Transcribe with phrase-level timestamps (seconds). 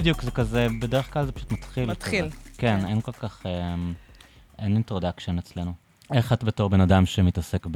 [0.00, 1.90] אה, בדיוק, זה כזה, בדרך כלל זה פשוט מתחיל.
[1.90, 2.26] מתחיל.
[2.26, 2.36] כזה.
[2.58, 2.86] כן, כן.
[2.86, 3.74] אין כל כך, אה,
[4.58, 5.72] אין introduction אצלנו.
[6.12, 7.66] איך את בתור בן אדם שמתעסק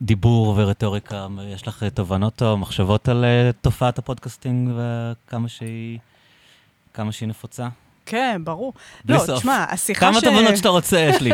[0.00, 5.98] בדיבור ורטוריקה, יש לך תובנות או מחשבות על אה, תופעת ה podcasting וכמה שהיא,
[6.94, 7.68] כמה שהיא נפוצה?
[8.06, 8.72] כן, ברור.
[9.08, 9.38] לא, סוף.
[9.38, 11.30] תשמע, השיחה כמה תובנות שאתה רוצה יש לי.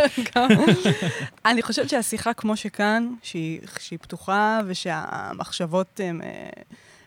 [1.47, 6.29] אני חושבת שהשיחה כמו שכאן, שהיא, שהיא פתוחה ושהמחשבות הן אה,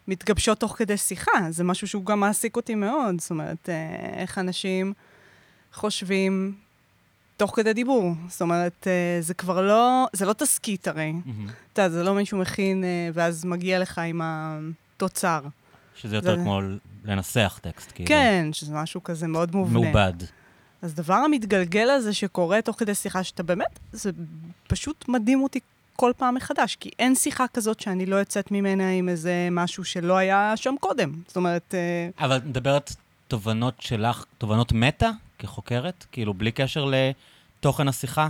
[0.08, 3.22] מתגבשות תוך כדי שיחה, זה משהו שהוא גם מעסיק אותי מאוד.
[3.22, 3.74] זאת אומרת, אה,
[4.22, 4.94] איך אנשים
[5.74, 6.56] חושבים
[7.38, 8.12] תוך כדי דיבור.
[8.28, 11.12] זאת אומרת, אה, זה כבר לא, זה לא תסכית הרי.
[11.12, 11.48] מהמם.
[11.74, 15.42] אתה יודע, זה לא מישהו מכין אה, ואז מגיע לך עם התוצר.
[15.96, 16.62] שזה יותר זה- כמו
[17.06, 18.08] לנסח טקסט, כאילו.
[18.08, 19.80] כן, שזה משהו כזה מאוד מובנה.
[19.80, 20.14] מעובד.
[20.82, 24.12] אז דבר המתגלגל הזה שקורה תוך כדי שיחה, שאתה באמת, זה
[24.68, 25.60] פשוט מדהים אותי
[25.98, 30.18] כל פעם מחדש, כי אין שיחה כזאת שאני לא יוצאת ממנה עם איזה משהו שלא
[30.18, 31.12] היה שם קודם.
[31.28, 32.96] זאת אומרת, אה, אבל את מדברת
[33.28, 36.06] תובנות שלך, תובנות מטה כחוקרת?
[36.12, 36.92] כאילו, בלי קשר
[37.60, 38.28] לתוכן השיחה?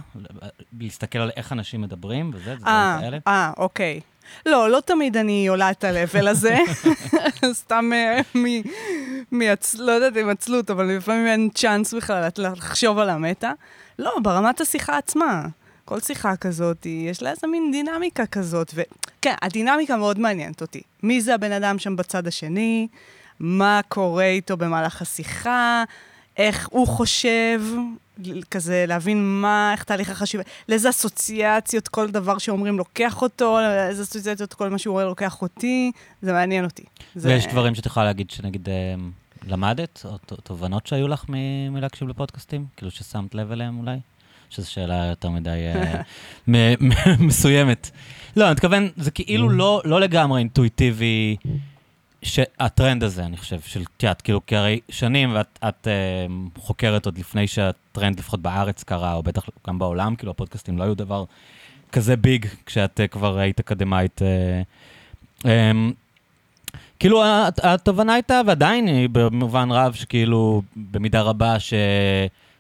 [0.79, 3.17] להסתכל על איך אנשים מדברים וזה, זה דברים אה, כאלה?
[3.27, 3.99] אה, אוקיי.
[4.45, 6.57] לא, לא תמיד אני עולה את ה-level הזה,
[7.61, 8.21] סתם אה,
[9.31, 9.41] מ...
[9.79, 13.51] לא יודעת אם עצלות, אבל לפעמים אין צ'אנס בכלל לחשוב על המטה.
[13.99, 15.47] לא, ברמת השיחה עצמה.
[15.87, 18.73] כל שיחה כזאת, יש לה איזה מין דינמיקה כזאת.
[18.73, 20.81] וכן, הדינמיקה מאוד מעניינת אותי.
[21.03, 22.87] מי זה הבן אדם שם בצד השני?
[23.39, 25.83] מה קורה איתו במהלך השיחה?
[26.37, 27.61] איך הוא חושב?
[28.51, 34.53] כזה להבין מה, איך תהליך החשיבה, לאיזה אסוציאציות כל דבר שאומרים לוקח אותו, לאיזה אסוציאציות
[34.53, 36.83] כל מה שהוא אומר לוקח אותי, זה מעניין אותי.
[37.15, 37.29] זה...
[37.29, 38.73] ויש דברים שאת יכולה להגיד שנגיד אה,
[39.47, 41.25] למדת, או תובנות שהיו לך
[41.69, 42.65] מלהקשיב לפודקאסטים?
[42.77, 43.97] כאילו ששמת לב אליהם אולי?
[44.49, 45.59] שזו שאלה יותר מדי
[46.55, 46.73] אה,
[47.19, 47.89] מסוימת.
[48.35, 51.35] לא, אני מתכוון, זה כאילו לא, לא לגמרי אינטואיטיבי,
[52.21, 56.25] שהטרנד הזה, אני חושב, של, את יודעת, כאילו, כי הרי שנים, ואת את, אה,
[56.57, 60.95] חוקרת עוד לפני שהטרנד, לפחות בארץ, קרה, או בטח גם בעולם, כאילו, הפודקאסטים לא היו
[60.95, 61.23] דבר
[61.91, 64.21] כזה big, כשאת אה, כבר היית אקדמאית.
[64.21, 64.61] אה,
[65.45, 65.71] אה,
[66.99, 71.73] כאילו, הת- התובנה הייתה, ועדיין היא במובן רב, שכאילו, במידה רבה, ש...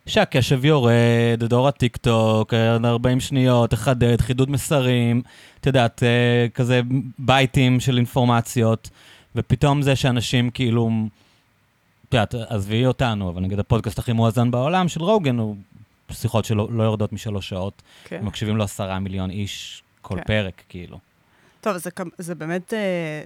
[0.07, 5.21] שהקשב יורד, דור הטיקטוק, אה, 40 שניות, לחדד, חידוד מסרים,
[5.59, 6.81] את יודעת, אה, כזה
[7.19, 8.89] בייטים של אינפורמציות,
[9.35, 10.89] ופתאום זה שאנשים כאילו,
[12.09, 15.55] את יודעת, עזבי אותנו, אבל נגיד הפודקאסט הכי מואזן בעולם של רוגן, הוא
[16.11, 18.25] שיחות שלא לא יורדות משלוש שעות, כן.
[18.25, 20.23] מקשיבים לו עשרה מיליון איש כל כן.
[20.23, 20.99] פרק, כאילו.
[21.61, 23.21] טוב, זה, זה באמת, אה,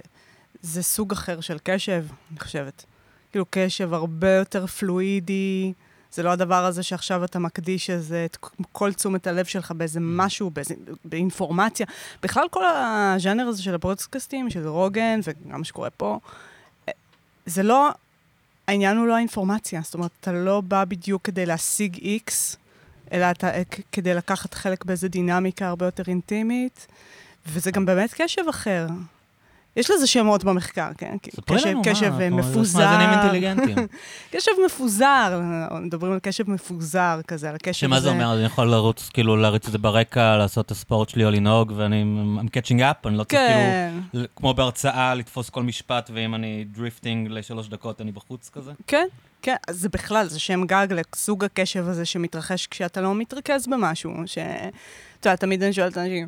[0.62, 2.84] זה סוג אחר של קשב, אני חושבת.
[3.30, 5.72] כאילו, קשב הרבה יותר פלואידי,
[6.12, 8.36] זה לא הדבר הזה שעכשיו אתה מקדיש איזה, את
[8.72, 10.74] כל תשומת הלב שלך באיזה משהו, באיזה,
[11.04, 11.86] באינפורמציה.
[12.22, 16.18] בכלל, כל הז'אנר הזה של הפודקאסטים, של רוגן, וגם מה שקורה פה,
[16.88, 16.92] אה,
[17.46, 17.90] זה לא,
[18.68, 19.80] העניין הוא לא האינפורמציה.
[19.84, 22.56] זאת אומרת, אתה לא בא בדיוק כדי להשיג איקס,
[23.12, 23.62] אלא אתה אה,
[23.92, 26.86] כדי לקחת חלק באיזה דינמיקה הרבה יותר אינטימית.
[27.46, 28.86] וזה גם באמת קשב אחר.
[29.76, 31.16] יש לזה שמות במחקר, כן?
[31.46, 32.78] קשב, לנו, קשב מה, אה, מפוזר.
[32.78, 33.86] מאזינים אינטליגנטים.
[34.32, 35.40] קשב מפוזר,
[35.80, 38.34] מדברים על קשב מפוזר כזה, על הקשב שמה זה אומר?
[38.34, 42.04] אני יכול לרוץ, כאילו, להריץ את זה ברקע, לעשות את הספורט שלי או לנהוג, ואני
[42.40, 46.34] I'm catching up, אני לא צריך כן, כאילו, ל- כמו בהרצאה, לתפוס כל משפט, ואם
[46.34, 48.72] אני drifting לשלוש דקות, אני בחוץ כזה.
[48.86, 49.06] כן,
[49.42, 49.56] כן.
[49.70, 54.12] זה בכלל, זה שם גג לסוג הקשב הזה שמתרחש כשאתה לא מתרכז במשהו.
[54.26, 54.38] ש...
[55.20, 56.26] אתה יודע, תמיד אני שואלת אנשים,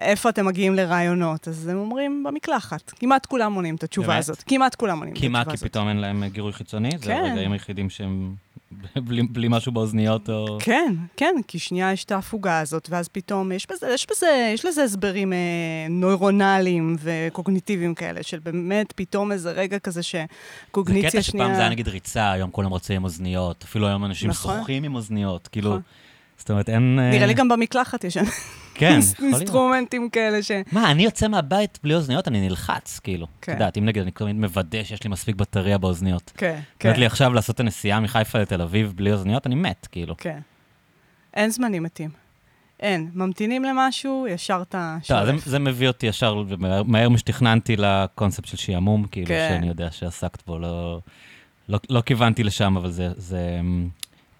[0.00, 1.48] איפה אתם מגיעים לרעיונות?
[1.48, 2.90] אז הם אומרים, במקלחת.
[2.96, 4.18] כמעט כולם עונים את התשובה באמת?
[4.18, 4.42] הזאת.
[4.46, 5.70] כמעט כולם עונים את כי מה, התשובה כי הזאת.
[5.70, 6.90] פתאום אין להם גירוי חיצוני?
[6.98, 7.24] זה כן.
[7.28, 8.34] הרגעים היחידים שהם
[9.06, 10.58] בלי- בלי משהו באוזניות, או...
[10.60, 14.64] כן, כן, כי שנייה יש את ההפוגה הזאת, ואז פתאום יש בזה, יש בזה, יש
[14.64, 15.38] לזה הסברים אה,
[15.90, 21.46] נוירונליים וקוגניטיביים כאלה, של באמת פתאום איזה רגע כזה זה שקוגניציה קטע שנייה...
[21.46, 24.58] שפעם זה היה נגיד ריצה, היום כולם רוצים עם אוזניות, אפילו היום אנשים נכון.
[24.58, 25.82] שוחים עם אוזניות, כאילו, נכון.
[26.42, 26.98] זאת אומרת, אין...
[27.02, 28.16] אה, נראה לי גם במקלחת יש
[28.74, 29.40] כן, יכול להיות.
[29.40, 30.50] אינסטרומנטים כאלה ש...
[30.72, 33.24] מה, אני יוצא מהבית בלי אוזניות, אני נלחץ, כאילו.
[33.26, 33.52] את כן.
[33.52, 36.32] יודעת, אם נגיד, אני תמיד מוודא שיש לי מספיק בטריה באוזניות.
[36.36, 39.88] כן, כן, אומרת לי עכשיו לעשות את הנסיעה מחיפה לתל אביב בלי אוזניות, אני מת,
[39.92, 40.14] כאילו.
[40.18, 40.38] כן.
[41.34, 42.10] אין זמנים מתים.
[42.80, 43.10] אין.
[43.14, 45.32] ממתינים למשהו, ישר אתה טוב, זה.
[45.50, 46.42] זה מביא אותי ישר,
[46.84, 49.48] מהר- משתכננתי לקונספט של שעמום, כאילו, כן.
[49.50, 50.98] שאני יודע שעסקת בו, לא,
[51.68, 53.88] לא, לא כיוונתי לשם, אבל זה, זה, אמ,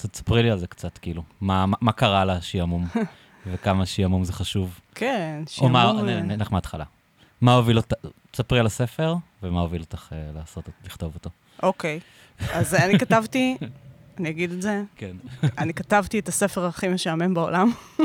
[0.09, 2.87] תספרי לי על זה קצת, כאילו, מה, מה, מה קרה לשעמום,
[3.47, 4.81] וכמה שעמום זה חשוב.
[4.95, 6.85] כן, או מה, שעמום, אה, נלך מההתחלה.
[7.41, 7.93] מה הוביל אותך,
[8.31, 11.31] תספרי על הספר, ומה הוביל אותך אה, לעשות, לכתוב אותו.
[11.63, 12.01] אוקיי.
[12.53, 13.57] אז אני כתבתי
[14.19, 14.83] אני אגיד את זה.
[14.97, 15.17] כן.
[15.59, 17.73] אני כתבתי את הספר הכי משעמם בעולם.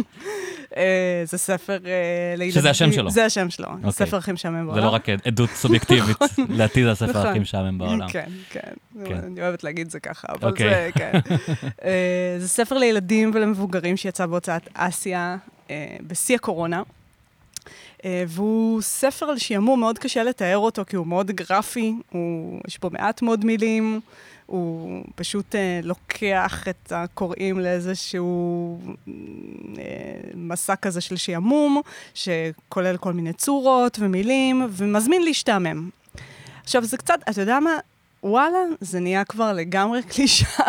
[0.77, 2.61] אה, זה ספר אה, לילדים.
[2.61, 3.11] שזה השם שלו.
[3.11, 3.89] זה השם שלו, אוקיי.
[3.89, 4.81] הספר הכי משעמם בעולם.
[4.81, 6.17] זה לא רק עדות סובייקטיבית,
[6.49, 7.25] לדעתי זה הספר נכון.
[7.25, 8.07] הכי משעמם בעולם.
[8.09, 8.59] כן, כן.
[9.05, 9.17] כן.
[9.17, 10.69] אני אוהבת להגיד זה ככה, אבל אוקיי.
[10.69, 11.11] זה, כן.
[11.83, 15.37] אה, זה ספר לילדים ולמבוגרים שיצא בהוצאת אסיה
[16.07, 16.81] בשיא הקורונה.
[18.27, 22.89] והוא ספר על שעמום, מאוד קשה לתאר אותו, כי הוא מאוד גרפי, הוא, יש בו
[22.89, 23.99] מעט מאוד מילים,
[24.47, 28.79] הוא פשוט אה, לוקח את הקוראים לאיזשהו
[29.77, 29.83] אה,
[30.35, 31.81] מסע כזה של שעמום,
[32.13, 35.89] שכולל כל מיני צורות ומילים, ומזמין להשתעמם.
[36.63, 37.71] עכשיו, זה קצת, אתה יודע מה?
[38.23, 40.63] וואלה, זה נהיה כבר לגמרי קלישה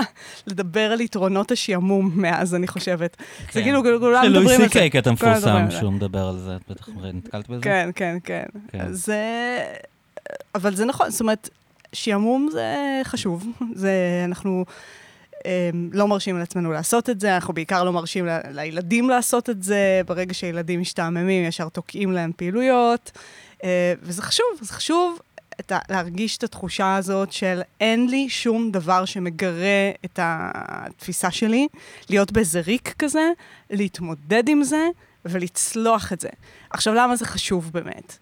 [0.46, 3.16] לדבר על יתרונות השעמום מאז, אני חושבת.
[3.52, 4.58] זה כאילו, כולם מדברים על זה.
[4.58, 5.80] לואי סי.קיי קטע כולם מדברים מפורסם.
[5.80, 7.62] שהוא מדבר על זה, את בטח נתקלת בזה?
[7.62, 8.44] כן, כן, כן.
[8.68, 8.92] כן.
[8.92, 9.22] זה...
[10.54, 11.48] אבל זה נכון, זאת אומרת,
[11.92, 13.46] שעמום זה חשוב.
[13.74, 13.92] זה,
[14.24, 14.64] אנחנו
[15.46, 19.62] אה, לא מרשים לעצמנו לעשות את זה, אנחנו בעיקר לא מרשים ל- לילדים לעשות את
[19.62, 20.00] זה.
[20.06, 23.10] ברגע שילדים משתעממים, ישר תוקעים להם פעילויות.
[23.64, 25.18] אה, וזה חשוב, זה חשוב
[25.60, 31.68] את ה- להרגיש את התחושה הזאת של אין לי שום דבר שמגרה את התפיסה שלי,
[32.10, 33.30] להיות באיזה ריק כזה,
[33.70, 34.88] להתמודד עם זה
[35.24, 36.28] ולצלוח את זה.
[36.70, 38.18] עכשיו, למה זה חשוב באמת?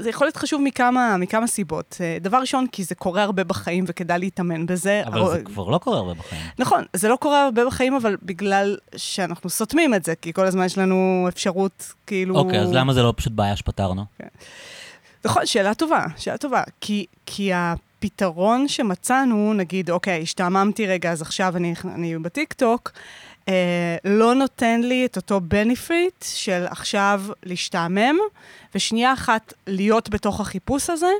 [0.00, 1.96] זה יכול להיות חשוב מכמה, מכמה סיבות.
[2.00, 5.02] אה, דבר ראשון, כי זה קורה הרבה בחיים וכדאי להתאמן בזה.
[5.06, 6.42] אבל זה כבר לא קורה הרבה בחיים.
[6.58, 10.64] נכון, זה לא קורה הרבה בחיים, אבל בגלל שאנחנו סותמים את זה, כי כל הזמן
[10.64, 12.36] יש לנו אפשרות, כאילו...
[12.36, 14.04] אוקיי, אז למה זה לא פשוט בעיה שפתרנו?
[15.24, 16.62] נכון, שאלה טובה, שאלה טובה.
[16.80, 23.00] כי, כי הפתרון שמצאנו, נגיד, אוקיי, השתעממתי רגע, אז עכשיו אני, אני בטיקטוק, אה,
[24.04, 28.16] לא נותן לי את אותו benefit של עכשיו להשתעמם,
[28.74, 31.10] ושנייה אחת להיות בתוך החיפוש הזה,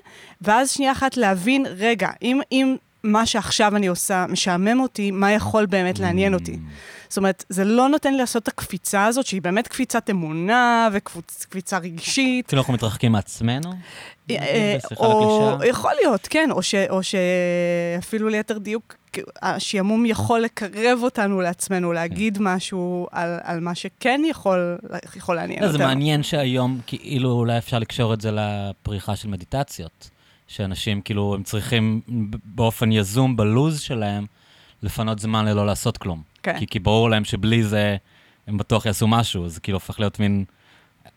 [0.42, 5.66] ואז שנייה אחת להבין, רגע, אם, אם מה שעכשיו אני עושה משעמם אותי, מה יכול
[5.66, 6.58] באמת לעניין אותי?
[7.08, 11.78] זאת אומרת, זה לא נותן לי לעשות את הקפיצה הזאת, שהיא באמת קפיצת אמונה וקפיצה
[11.78, 12.46] רגשית.
[12.46, 13.72] כאילו אנחנו מתרחקים מעצמנו?
[14.30, 15.58] אה, או.
[15.64, 16.50] יכול להיות, כן,
[16.90, 18.94] או שאפילו ליתר דיוק,
[19.43, 24.78] השעמום יכול לקרב אותנו לעצמנו, להגיד משהו על, על מה שכן יכול,
[25.16, 25.88] יכול לעניין לא, זה אותנו.
[25.88, 30.11] מעניין שהיום, כאילו, אולי אפשר לקשור את זה לפריחה של מדיטציות.
[30.49, 32.00] שאנשים, כאילו, הם צריכים
[32.44, 34.26] באופן יזום בלו"ז שלהם
[34.82, 36.22] לפנות זמן ללא לעשות כלום.
[36.43, 36.58] כן.
[36.58, 37.96] כי, כי ברור להם שבלי זה
[38.46, 40.44] הם בטוח יעשו משהו, זה כאילו הופך להיות מין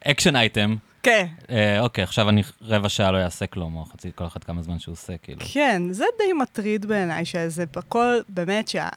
[0.06, 0.75] action item.
[1.04, 4.62] כן, אה, אוקיי, עכשיו אני רבע שעה לא אעשה כלום, או חצי, כל אחד כמה
[4.62, 5.42] זמן שהוא עושה, כאילו.
[5.54, 8.90] כן, זה די מטריד בעיניי, שזה הכל, באמת, שה...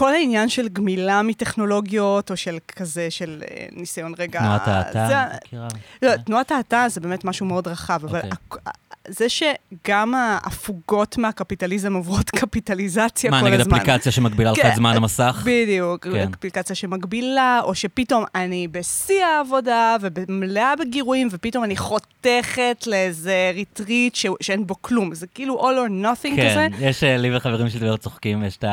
[0.00, 4.40] כל העניין של גמילה מטכנולוגיות, או של כזה, של אה, ניסיון רגע...
[4.40, 5.68] תנועת האטה, מכירה?
[6.02, 8.72] לא, תנועת האטה זה באמת משהו מאוד רחב, אבל אוקיי.
[9.08, 13.76] זה שגם ההפוגות מהקפיטליזם עוברות קפיטליזציה מה, כל נגיד הזמן.
[13.76, 15.42] אפליקציה שמגבילה לך כן, את זמן המסך?
[15.46, 16.28] בדיוק, כן.
[16.38, 24.66] אפליקציה שמגבילה, או שפתאום אני בשיא העבודה ומלאה בגירויים, ופתאום אני חותכת לאיזה retreat שאין
[24.66, 25.14] בו כלום.
[25.14, 26.66] זה כאילו all or nothing כזה.
[26.70, 28.64] כן, יש אה, לי וחברים שלי מאוד צוחקים, יש את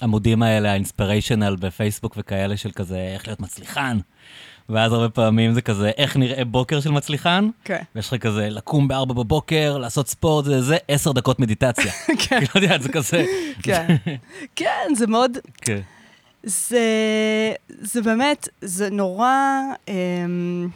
[0.00, 3.98] העמודים האלה, האינספיריישנל בפייסבוק וכאלה של כזה, איך להיות מצליחן.
[4.68, 7.48] ואז הרבה פעמים זה כזה, איך נראה בוקר של מצליחן?
[7.64, 11.92] כן, ויש לך כזה, לקום בארבע בבוקר, לעשות ספורט, זה זה, עשר דקות מדיטציה.
[12.28, 13.24] כן, לא יודע, זה כזה...
[13.62, 13.96] כן.
[14.56, 15.80] כן, זה מאוד, כן.
[16.42, 16.84] זה,
[17.68, 20.68] זה באמת, זה נורא, אמ,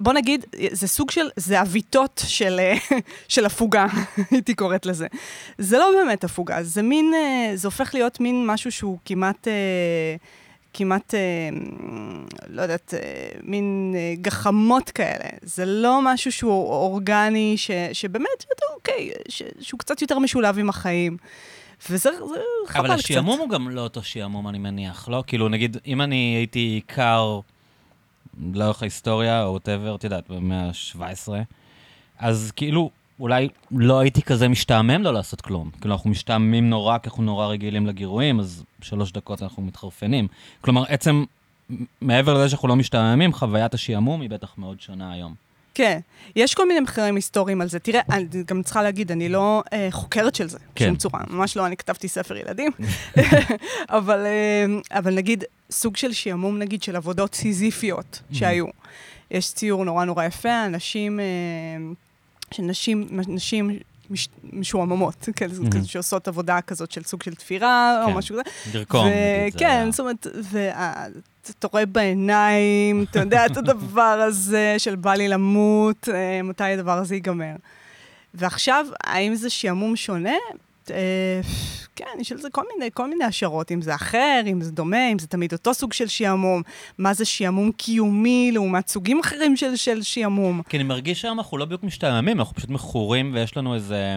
[0.00, 2.60] בוא נגיד, זה סוג של, זה עוויתות של,
[3.28, 3.86] של הפוגה,
[4.30, 5.06] הייתי קוראת לזה.
[5.58, 10.16] זה לא באמת הפוגה, זה מין, אה, זה הופך להיות מין משהו שהוא כמעט, אה,
[10.74, 11.20] כמעט, אה,
[12.48, 12.94] לא יודעת,
[13.42, 15.28] מין גחמות כאלה.
[15.42, 20.68] זה לא משהו שהוא אורגני, ש, שבאמת, אתה, אוקיי, ש, שהוא קצת יותר משולב עם
[20.68, 21.16] החיים.
[21.90, 22.36] וזה זה
[22.66, 23.04] חבל אבל קצת.
[23.04, 25.24] השעמום הוא גם לא אותו שעמום, אני מניח, לא?
[25.26, 27.40] כאילו, נגיד, אם אני הייתי קר
[28.54, 31.28] לאורך ההיסטוריה, או וואטאבר, את יודעת, במאה ה-17,
[32.18, 32.90] אז כאילו,
[33.20, 35.70] אולי לא הייתי כזה משתעמם לא לעשות כלום.
[35.80, 40.28] כאילו, אנחנו משתעממים נורא, כי אנחנו נורא רגילים לגירויים, אז שלוש דקות אנחנו מתחרפנים.
[40.60, 41.24] כלומר, עצם,
[42.00, 45.34] מעבר לזה שאנחנו לא משתעממים, חוויית השעמום היא בטח מאוד שונה היום.
[45.74, 46.00] כן,
[46.36, 47.78] יש כל מיני מחקרים היסטוריים על זה.
[47.78, 50.84] תראה, אני גם צריכה להגיד, אני לא אה, חוקרת של זה, כן.
[50.84, 51.20] בשום צורה.
[51.30, 52.70] ממש לא, אני כתבתי ספר ילדים.
[53.98, 58.66] אבל, אה, אבל נגיד, סוג של שעמום, נגיד, של עבודות סיזיפיות שהיו.
[59.30, 61.24] יש ציור נורא נורא יפה, אנשים, אה,
[62.54, 63.70] שנשים, נשים
[64.10, 65.32] מש, משועממות, Mhm.
[65.32, 68.12] כזה שעושות עבודה כזאת של סוג של תפירה, כן.
[68.12, 68.78] או משהו כזה.
[68.78, 69.06] לרקום,
[69.52, 75.14] זה כן, היה- זאת אומרת, ואתה רואה בעיניים, אתה יודע את הדבר הזה של בא
[75.14, 77.54] לי למות, אה, מתי הדבר הזה ייגמר.
[78.34, 80.34] ועכשיו, האם זה שעמום שונה?
[80.90, 81.40] אה,
[81.96, 85.12] כן, יש על זה כל מיני, כל מיני השערות, אם זה אחר, אם זה דומה,
[85.12, 86.62] אם זה תמיד אותו סוג של שעמום,
[86.98, 90.62] מה זה שעמום קיומי לעומת סוגים אחרים של, של שעמום.
[90.68, 94.16] כי אני מרגיש שהיום אנחנו לא בדיוק משתעממים, אנחנו פשוט מכורים ויש לנו איזה...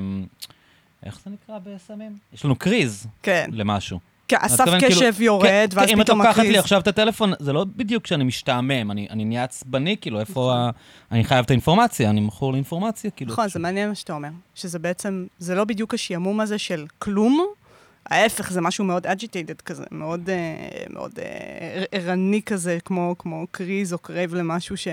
[1.05, 2.17] איך זה נקרא בסמים?
[2.33, 3.49] יש לנו קריז כן.
[3.53, 3.99] למשהו.
[4.37, 5.97] הסף קשב כאילו, יורד, כן, ואז פתאום הקריז.
[5.97, 9.43] אם את לוקחת לי עכשיו את הטלפון, זה לא בדיוק שאני משתעמם, אני, אני נהיה
[9.43, 10.69] עצבני, כאילו, איפה ה...
[11.11, 13.31] אני חייב את האינפורמציה, אני מכור לאינפורמציה, כאילו.
[13.31, 14.29] נכון, זה מעניין מה שאתה אומר.
[14.55, 17.45] שזה בעצם, זה לא בדיוק השעמום הזה של כלום,
[18.05, 23.93] ההפך, זה משהו מאוד agitated כזה, מאוד, אה, מאוד אה, ערני כזה, כמו, כמו קריז
[23.93, 24.87] או crave למשהו ש...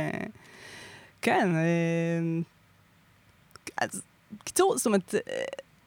[1.23, 2.41] כן, אה,
[3.77, 4.03] אז
[4.45, 5.15] קיצור, זאת אומרת,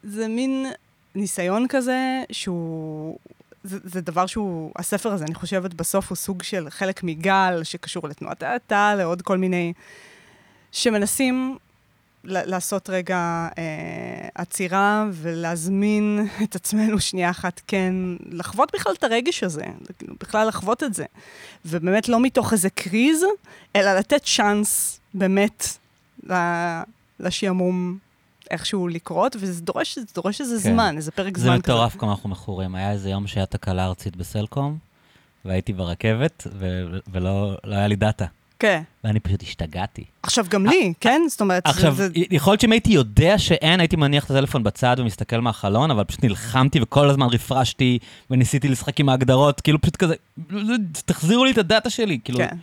[0.03, 0.65] זה מין
[1.15, 3.17] ניסיון כזה שהוא...
[3.63, 8.07] זה, זה דבר שהוא, הספר הזה, אני חושבת, בסוף הוא סוג של חלק מגל שקשור
[8.07, 9.73] לתנועת האטה, לעוד כל מיני...
[10.71, 11.57] שמנסים
[12.23, 17.93] לעשות רגע אה, עצירה ולהזמין את עצמנו שנייה אחת, כן,
[18.29, 19.65] לחוות בכלל את הרגש הזה,
[20.19, 21.05] בכלל לחוות את זה.
[21.65, 23.23] ובאמת לא מתוך איזה קריז,
[23.75, 25.77] אלא לתת צ'אנס באמת
[27.19, 27.97] לשעמום
[28.51, 30.73] איכשהו לקרות, וזה דורש, דורש איזה כן.
[30.73, 31.51] זמן, איזה פרק זמן כזה.
[31.51, 32.75] זה מטורף כמה אנחנו מכורים.
[32.75, 34.77] היה איזה יום שהיה תקלה ארצית בסלקום,
[35.45, 36.47] והייתי ברכבת,
[37.11, 38.25] ולא לא היה לי דאטה.
[38.59, 38.81] כן.
[39.03, 40.03] ואני פשוט השתגעתי.
[40.23, 41.21] עכשיו, גם לי, כן?
[41.29, 41.65] זאת אומרת...
[41.65, 42.07] עכשיו, זה...
[42.31, 46.23] יכול להיות שאם הייתי יודע שאין, הייתי מניח את הטלפון בצד ומסתכל מהחלון, אבל פשוט
[46.23, 47.99] נלחמתי וכל הזמן רפרשתי,
[48.31, 50.15] וניסיתי לשחק עם ההגדרות, כאילו פשוט כזה,
[51.05, 52.39] תחזירו לי את הדאטה שלי, כאילו...
[52.39, 52.57] כן.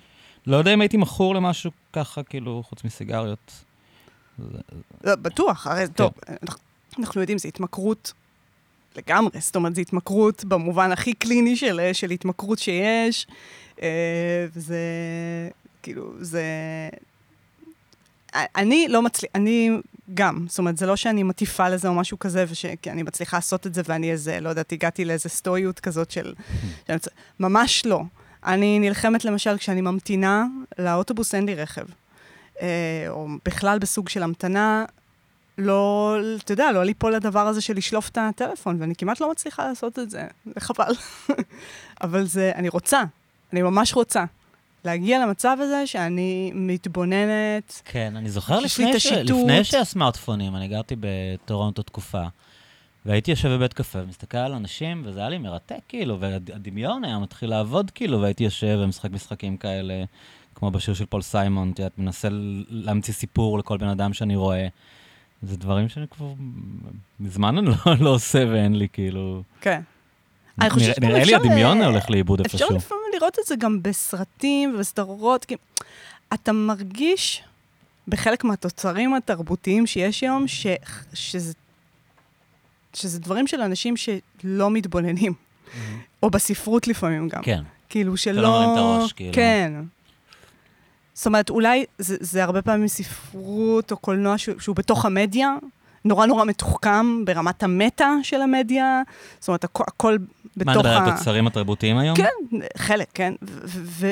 [0.46, 3.52] לא יודע אם הייתי מכור למשהו ככה, כאילו, חוץ מסיגריות.
[5.04, 5.92] לא, בטוח, הרי, כן.
[5.92, 6.12] טוב,
[6.98, 8.12] אנחנו יודעים, זו התמכרות
[8.96, 13.26] לגמרי, זאת אומרת, זו התמכרות במובן הכי קליני של, של התמכרות שיש,
[13.82, 14.78] אה, וזה,
[15.82, 16.42] כאילו, זה...
[18.34, 19.70] אני לא מצליח, אני
[20.14, 22.44] גם, זאת אומרת, זה לא שאני מטיפה לזה או משהו כזה,
[22.82, 26.34] כי אני מצליחה לעשות את זה ואני איזה, לא יודעת, הגעתי לאיזה סטואיות כזאת של...
[27.40, 28.02] ממש לא.
[28.44, 30.44] אני נלחמת למשל כשאני ממתינה
[30.78, 31.84] לאוטובוס, אין לי רכב.
[32.62, 34.84] אה, או בכלל בסוג של המתנה,
[35.58, 39.68] לא, אתה יודע, לא ליפול לדבר הזה של לשלוף את הטלפון, ואני כמעט לא מצליחה
[39.68, 40.92] לעשות את זה, זה חבל.
[42.02, 43.02] אבל זה, אני רוצה,
[43.52, 44.24] אני ממש רוצה.
[44.84, 47.82] להגיע למצב הזה שאני מתבוננת.
[47.84, 49.06] כן, אני זוכר לפני, ש...
[49.06, 52.22] לפני שהסמארטפונים, אני גרתי בטורונטו תקופה,
[53.06, 57.50] והייתי יושב בבית קפה ומסתכל על אנשים, וזה היה לי מרתק, כאילו, והדמיון היה מתחיל
[57.50, 60.04] לעבוד, כאילו, והייתי יושב ומשחק משחקים כאלה,
[60.58, 62.28] כמו בשיר של פול סיימון, את יודעת, מנסה
[62.68, 64.68] להמציא סיפור לכל בן אדם שאני רואה.
[65.42, 66.32] זה דברים שאני כבר
[67.20, 69.42] מזמן אני לא, לא עושה ואין לי, כאילו...
[69.60, 69.80] כן.
[70.58, 72.56] נראה, נראה לי הדמיון הולך לאיבוד איפשהו.
[72.56, 75.54] אפשר לפעמים לראות את זה גם בסרטים ובסדרות, כי
[76.34, 77.42] אתה מרגיש
[78.08, 80.66] בחלק מהתוצרים התרבותיים שיש היום, ש,
[81.14, 81.52] שזה,
[82.94, 85.32] שזה דברים של אנשים שלא מתבוננים.
[85.32, 85.78] Mm-hmm.
[86.22, 87.42] או בספרות לפעמים גם.
[87.42, 87.62] כן.
[87.88, 88.40] כאילו שלא...
[88.40, 89.34] שלא מרים את הראש, כאילו.
[89.34, 89.72] כן.
[91.18, 95.56] זאת אומרת, אולי זה, זה הרבה פעמים ספרות או קולנוע שהוא, שהוא בתוך המדיה,
[96.04, 99.02] נורא נורא מתוחכם ברמת המטה של המדיה,
[99.40, 100.16] זאת אומרת, הכ- הכל
[100.56, 100.64] בתוך ה...
[100.64, 102.16] מה, נדבר על התוצרים התרבותיים היום?
[102.16, 103.34] כן, חלק, כן.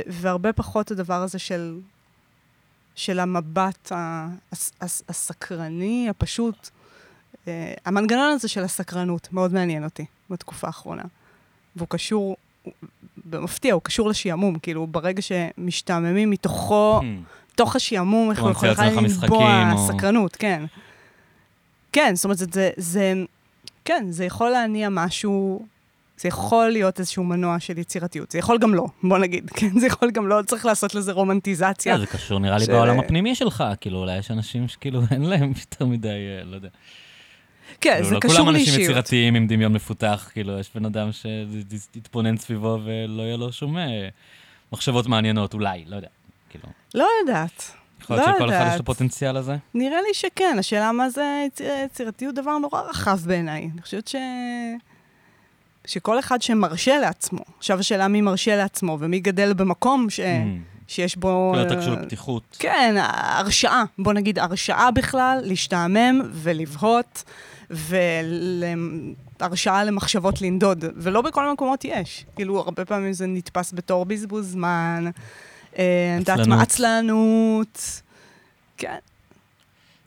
[0.06, 1.78] והרבה פחות הדבר הזה של,
[2.94, 3.92] של המבט
[5.08, 6.68] הסקרני, הפשוט.
[7.34, 7.48] Uh,
[7.84, 11.02] המנגנון הזה של הסקרנות מאוד מעניין אותי בתקופה האחרונה.
[11.76, 12.36] והוא קשור,
[13.24, 17.54] במפתיע, הוא קשור לשעמום, כאילו, ברגע שמשתעממים מתוכו, hmm.
[17.54, 20.64] תוך השעמום, איך הוא יכול לנבוע סקרנות, כן.
[21.92, 23.14] כן, זאת אומרת, זה, זה,
[23.84, 25.66] כן, זה יכול להניע משהו,
[26.18, 28.30] זה יכול להיות איזשהו מנוע של יצירתיות.
[28.30, 29.78] זה יכול גם לא, בוא נגיד, כן?
[29.80, 31.94] זה יכול גם לא, צריך לעשות לזה רומנטיזציה.
[31.94, 35.52] Yeah, זה קשור נראה לי בעולם הפנימי שלך, כאילו, אולי יש אנשים שכאילו אין להם
[35.60, 36.68] יותר מדי, אה, לא יודע.
[37.80, 38.38] כן, כאילו, זה לא קשור לאישיות.
[38.38, 43.36] לא כולם אנשים יצירתיים עם דמיון מפותח, כאילו, יש בן אדם שיתבונן סביבו ולא יהיה
[43.36, 44.08] לו שום אה,
[44.72, 46.08] מחשבות מעניינות, אולי, לא יודע,
[46.50, 46.64] כאילו.
[46.94, 47.70] לא יודעת.
[48.00, 49.56] יכול להיות לא שכל אחד יש את הפוטנציאל הזה?
[49.74, 51.46] נראה לי שכן, השאלה מה זה
[51.84, 53.70] יצירתיות דבר נורא רחב בעיניי.
[53.72, 54.16] אני חושבת ש...
[55.86, 60.20] שכל אחד שמרשה לעצמו, עכשיו השאלה מי מרשה לעצמו ומי גדל במקום ש...
[60.20, 60.22] Mm.
[60.88, 61.52] שיש בו...
[61.54, 62.56] כאילו אתה קשור לפתיחות.
[62.58, 67.24] כן, הרשאה, בוא נגיד הרשאה בכלל, להשתעמם ולבהות,
[69.40, 72.26] והרשאה למחשבות לנדוד, ולא בכל המקומות יש.
[72.36, 75.04] כאילו, הרבה פעמים זה נתפס בתור בזבוז זמן,
[75.78, 76.18] אה,
[76.48, 78.02] מה, עצלנות.
[78.76, 78.98] כן.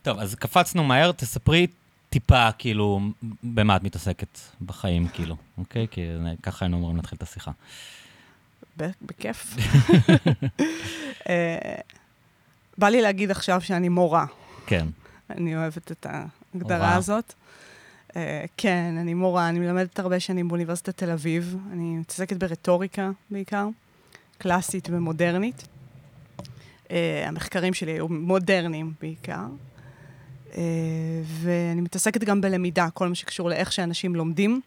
[0.02, 1.68] טוב, אז קפצנו מהר, תספרי
[2.10, 3.00] טיפה, כאילו,
[3.44, 5.88] במה את מתעסקת בחיים, כאילו, אוקיי?
[5.92, 6.02] כי
[6.44, 7.52] ככה היינו אמורים להתחיל את השיחה.
[9.02, 9.56] בכיף.
[11.30, 11.76] אה,
[12.78, 14.26] בא לי להגיד עכשיו שאני מורה.
[14.66, 14.88] כן.
[15.30, 17.34] אני אוהבת את ההגדרה הזאת.
[18.16, 21.58] אה, כן, אני מורה, אני מלמדת הרבה שנים באוניברסיטת תל אביב.
[21.72, 23.68] אני מתעסקת ברטוריקה בעיקר,
[24.38, 25.68] קלאסית ומודרנית.
[26.92, 29.46] אה, המחקרים שלי היו מודרניים בעיקר.
[30.58, 34.62] אה, ואני מתעסקת גם בלמידה, כל מה שקשור לאיך שאנשים לומדים.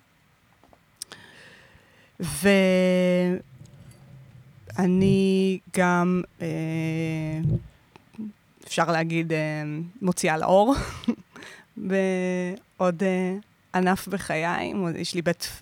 [4.78, 6.46] ואני גם, אה,
[8.66, 9.62] אפשר להגיד, אה,
[10.02, 10.74] מוציאה לאור
[11.76, 13.34] בעוד אה,
[13.74, 14.72] ענף בחיי.
[14.96, 15.60] יש לי בית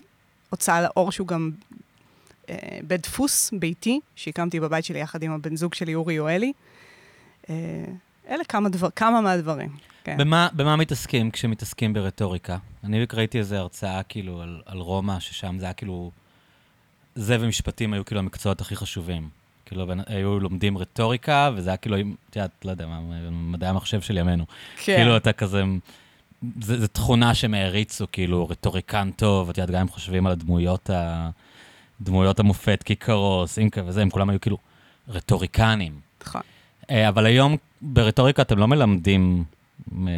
[0.49, 1.51] הוצאה לאור שהוא גם
[2.49, 6.53] אה, בית דפוס ביתי, שהקמתי בבית שלי יחד עם הבן זוג שלי, אורי יואלי.
[7.49, 7.55] אה,
[8.29, 9.69] אלה כמה, דבר, כמה מהדברים.
[10.03, 10.17] כן.
[10.17, 12.57] במה, במה מתעסקים כשמתעסקים ברטוריקה?
[12.83, 16.11] אני ראיתי איזו הרצאה כאילו על, על רומא, ששם זה היה כאילו...
[17.15, 19.29] זה ומשפטים היו כאילו המקצועות הכי חשובים.
[19.71, 21.97] כאילו, היו לומדים רטוריקה, וזה היה כאילו,
[22.29, 22.87] את יודעת, לא יודע,
[23.31, 24.45] מדעי המחשב של ימינו.
[24.83, 24.95] כן.
[24.95, 25.63] כאילו, אתה כזה...
[26.61, 31.29] זו תכונה שהם העריצו, כאילו, רטוריקן טוב, את יודעת, גם הם חושבים על הדמויות, ה,
[32.01, 34.57] דמויות המופת, קיקרו, סנקה וזה, הם כולם היו כאילו
[35.07, 35.99] רטוריקנים.
[36.21, 36.41] נכון.
[36.89, 39.43] אה, אבל היום ברטוריקה אתם לא מלמדים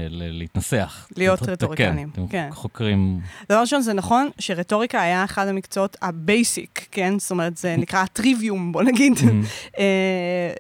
[0.10, 1.08] להתנסח.
[1.18, 2.22] להיות רטוריקנים, כן.
[2.30, 2.50] כן.
[2.52, 3.20] חוקרים...
[3.50, 7.20] דבר ראשון, זה נכון שרטוריקה היה אחד המקצועות ה basic, כן?
[7.20, 9.14] זאת אומרת, זה נקרא הטריוויום, בוא נגיד.
[9.14, 9.26] Mm-hmm.
[9.80, 9.84] אה,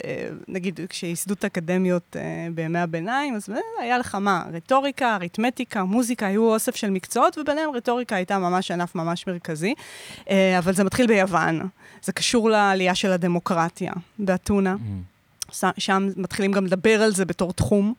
[0.05, 3.50] אה, נגיד, כשייסדו את האקדמיות אה, בימי הביניים, אז
[3.81, 4.43] היה לך מה?
[4.53, 9.74] רטוריקה, אריתמטיקה, מוזיקה, היו אוסף של מקצועות, וביניהם רטוריקה הייתה ממש ענף ממש מרכזי.
[10.57, 11.67] אבל זה מתחיל ביוון.
[12.03, 14.75] זה קשור לעלייה של הדמוקרטיה באתונה.
[14.75, 15.13] Mm-hmm.
[15.77, 17.93] שם מתחילים גם לדבר על זה בתור תחום.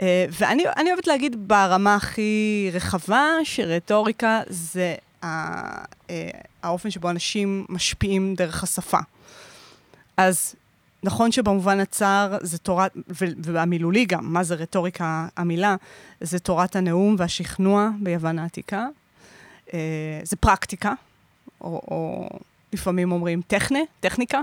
[0.00, 4.94] אה, ואני אוהבת להגיד ברמה הכי רחבה, שרטוריקה זה
[5.24, 5.84] אה,
[6.62, 8.98] האופן שבו אנשים משפיעים דרך השפה.
[10.16, 10.54] אז
[11.02, 12.92] נכון שבמובן הצר זה תורת,
[13.42, 15.76] והמילולי גם, מה זה רטוריקה המילה?
[16.20, 18.86] זה תורת הנאום והשכנוע ביוון העתיקה.
[19.74, 19.78] אה,
[20.22, 20.92] זה פרקטיקה,
[21.60, 22.28] או, או
[22.72, 24.40] לפעמים אומרים טכנה, טכניקה.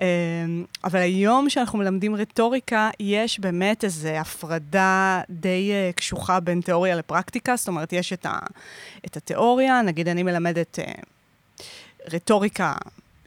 [0.00, 6.96] אמ, אבל היום שאנחנו מלמדים רטוריקה, יש באמת איזו הפרדה די אה, קשוחה בין תיאוריה
[6.96, 8.38] לפרקטיקה, זאת אומרת, יש את, ה,
[9.06, 10.92] את התיאוריה, נגיד אני מלמדת אה,
[12.12, 12.74] רטוריקה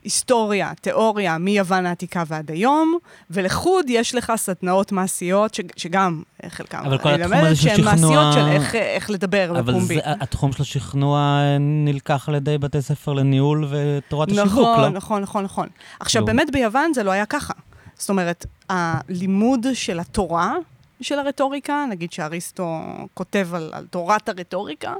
[0.04, 2.98] היסטוריה, תיאוריה, מיוון העתיקה ועד היום,
[3.30, 7.92] ולחוד יש לך סדנאות מעשיות, ש, שגם חלקם, אבל כל התחום הזה של שכנוע...
[7.92, 9.94] מעשיות של איך, איך לדבר בפומבי.
[10.00, 14.88] אבל זה, התחום של השכנוע נלקח על ידי בתי ספר לניהול ותורת נכון, השיווק, לא?
[14.88, 15.68] נכון, נכון, נכון.
[16.00, 16.26] עכשיו, לא.
[16.26, 17.54] באמת ביוון זה לא היה ככה.
[17.98, 20.54] זאת אומרת, הלימוד של התורה,
[21.00, 22.80] של הרטוריקה, נגיד שאריסטו
[23.14, 24.94] כותב על, על תורת הרטוריקה,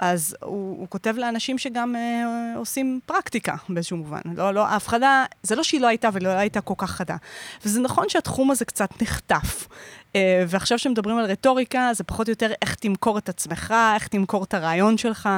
[0.00, 4.20] אז הוא, הוא כותב לאנשים שגם אה, עושים פרקטיקה באיזשהו מובן.
[4.36, 7.16] לא, לא, ההפחדה, זה לא שהיא לא הייתה ולא הייתה כל כך חדה.
[7.64, 9.68] וזה נכון שהתחום הזה קצת נחטף.
[10.16, 14.44] אה, ועכשיו שמדברים על רטוריקה, זה פחות או יותר איך תמכור את עצמך, איך תמכור
[14.44, 15.28] את הרעיון שלך.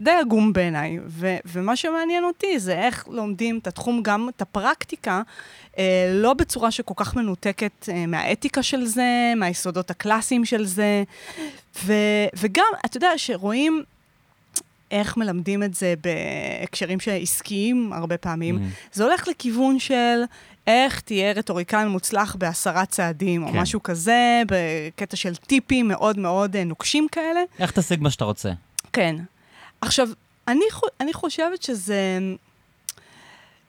[0.00, 0.98] די עגום בעיניי.
[1.06, 5.22] ו- ומה שמעניין אותי זה איך לומדים את התחום, גם את הפרקטיקה,
[5.78, 11.02] אה, לא בצורה שכל כך מנותקת אה, מהאתיקה של זה, מהיסודות הקלאסיים של זה.
[11.84, 13.84] ו- וגם, אתה יודע, שרואים...
[14.90, 18.56] איך מלמדים את זה בהקשרים עסקיים הרבה פעמים.
[18.56, 18.60] Mm.
[18.92, 20.22] זה הולך לכיוון של
[20.66, 23.56] איך תהיה רטוריקן מוצלח בעשרה צעדים, כן.
[23.56, 27.40] או משהו כזה, בקטע של טיפים מאוד מאוד אה, נוקשים כאלה.
[27.58, 28.50] איך תשיג מה שאתה רוצה.
[28.92, 29.16] כן.
[29.80, 30.08] עכשיו,
[30.48, 30.64] אני,
[31.00, 32.18] אני חושבת שזה...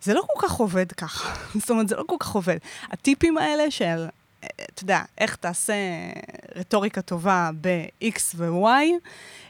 [0.01, 1.35] זה לא כל כך עובד ככה.
[1.59, 2.57] זאת אומרת, זה לא כל כך עובד.
[2.91, 4.05] הטיפים האלה של,
[4.45, 5.73] אתה יודע, איך תעשה
[6.55, 8.67] רטוריקה טובה ב-X ו-Y,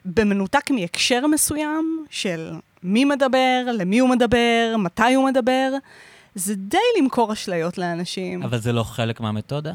[0.06, 5.72] במנותק מהקשר מסוים של מי מדבר, למי הוא מדבר, מתי הוא מדבר,
[6.36, 8.44] זה די למכור אשליות לאנשים.
[8.44, 9.74] אבל זה לא חלק מהמתודה?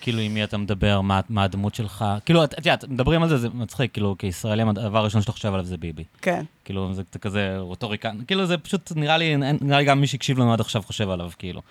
[0.00, 2.04] כאילו, עם מי אתה מדבר, מה, מה הדמות שלך?
[2.24, 5.64] כאילו, את יודעת, מדברים על זה, זה מצחיק, כאילו, כישראלים, הדבר הראשון שאתה חושב עליו
[5.64, 6.04] זה ביבי.
[6.22, 6.44] כן.
[6.64, 10.52] כאילו, זה כזה רוטוריקה, כאילו, זה פשוט, נראה לי, נראה לי גם מי שהקשיב לנו
[10.52, 11.62] עד עכשיו חושב עליו, כאילו.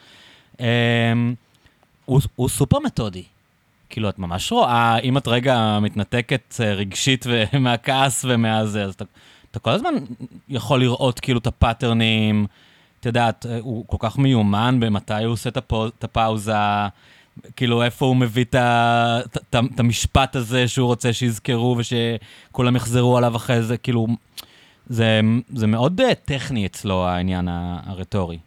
[2.06, 3.24] הוא, הוא סופר מתודי.
[3.90, 7.26] כאילו, את ממש רואה, אם את רגע מתנתקת אה, רגשית
[7.60, 9.06] מהכעס ומהזה, אז אתה,
[9.52, 9.94] אתה כל הזמן
[10.50, 12.48] יכול לראות כאילו את ה pattern-ים,
[13.00, 16.54] את יודעת, אה, הוא כל כך מיומן במתי הוא עושה את, הפו, את הפאוזה,
[17.56, 18.56] כאילו איפה הוא מביא את,
[19.26, 19.38] את,
[19.74, 24.08] את, המשפט הזה שהוא רוצה שיזכרו ושכולם יחזרו עליו אחרי זה, כאילו,
[24.88, 25.20] זה,
[25.54, 27.48] זה מאוד אה, טכני אצלו העניין
[27.86, 28.38] הרטורי.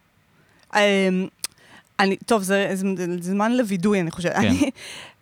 [2.00, 4.32] אני, טוב, זה, זה, זה זמן לווידוי, אני חושבת.
[4.32, 4.38] כן.
[4.38, 4.70] אני,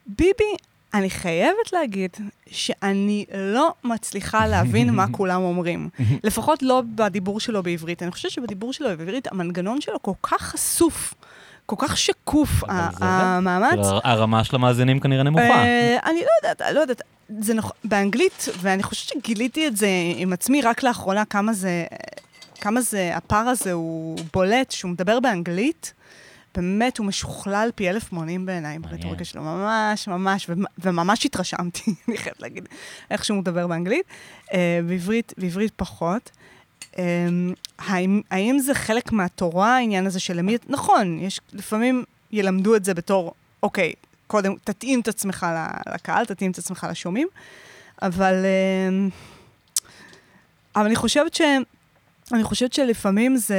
[0.07, 0.55] ביבי,
[0.95, 2.11] אני חייבת להגיד
[2.47, 5.89] שאני לא מצליחה להבין מה כולם אומרים.
[6.25, 8.03] לפחות לא בדיבור שלו בעברית.
[8.03, 11.15] אני חושבת שבדיבור שלו בעברית, המנגנון שלו כל כך חשוף.
[11.67, 12.51] כל כך שקוף.
[12.69, 13.71] המאמץ.
[13.71, 15.45] כאילו, הרמה של המאזינים כנראה נמוכה.
[15.45, 17.03] אה, אני לא יודעת, לא יודעת.
[17.41, 21.85] זה נכון, באנגלית, ואני חושבת שגיליתי את זה עם עצמי רק לאחרונה, כמה זה,
[22.61, 25.93] כמה זה, הפער הזה הוא בולט, שהוא מדבר באנגלית,
[26.55, 28.79] באמת הוא משוכלל פי אלף מונים בעיניי.
[28.79, 32.69] ברטוריקה שלו, ממש, ממש, ומ- וממש התרשמתי, אני חייבת להגיד,
[33.11, 34.07] איך שהוא מדבר באנגלית.
[34.53, 36.31] אה, בעברית, בעברית פחות.
[36.99, 37.05] אה,
[37.79, 40.57] האם, האם זה חלק מהתורה, העניין הזה של למי...
[40.69, 43.93] נכון, יש, לפעמים ילמדו את זה בתור, אוקיי,
[44.27, 45.47] קודם, תתאים את עצמך
[45.95, 47.29] לקהל, תתאים את עצמך לשומעים,
[48.03, 48.35] אבל...
[48.45, 49.09] אה,
[50.77, 51.41] אבל אני חושבת ש...
[52.33, 53.57] אני חושבת שלפעמים זה...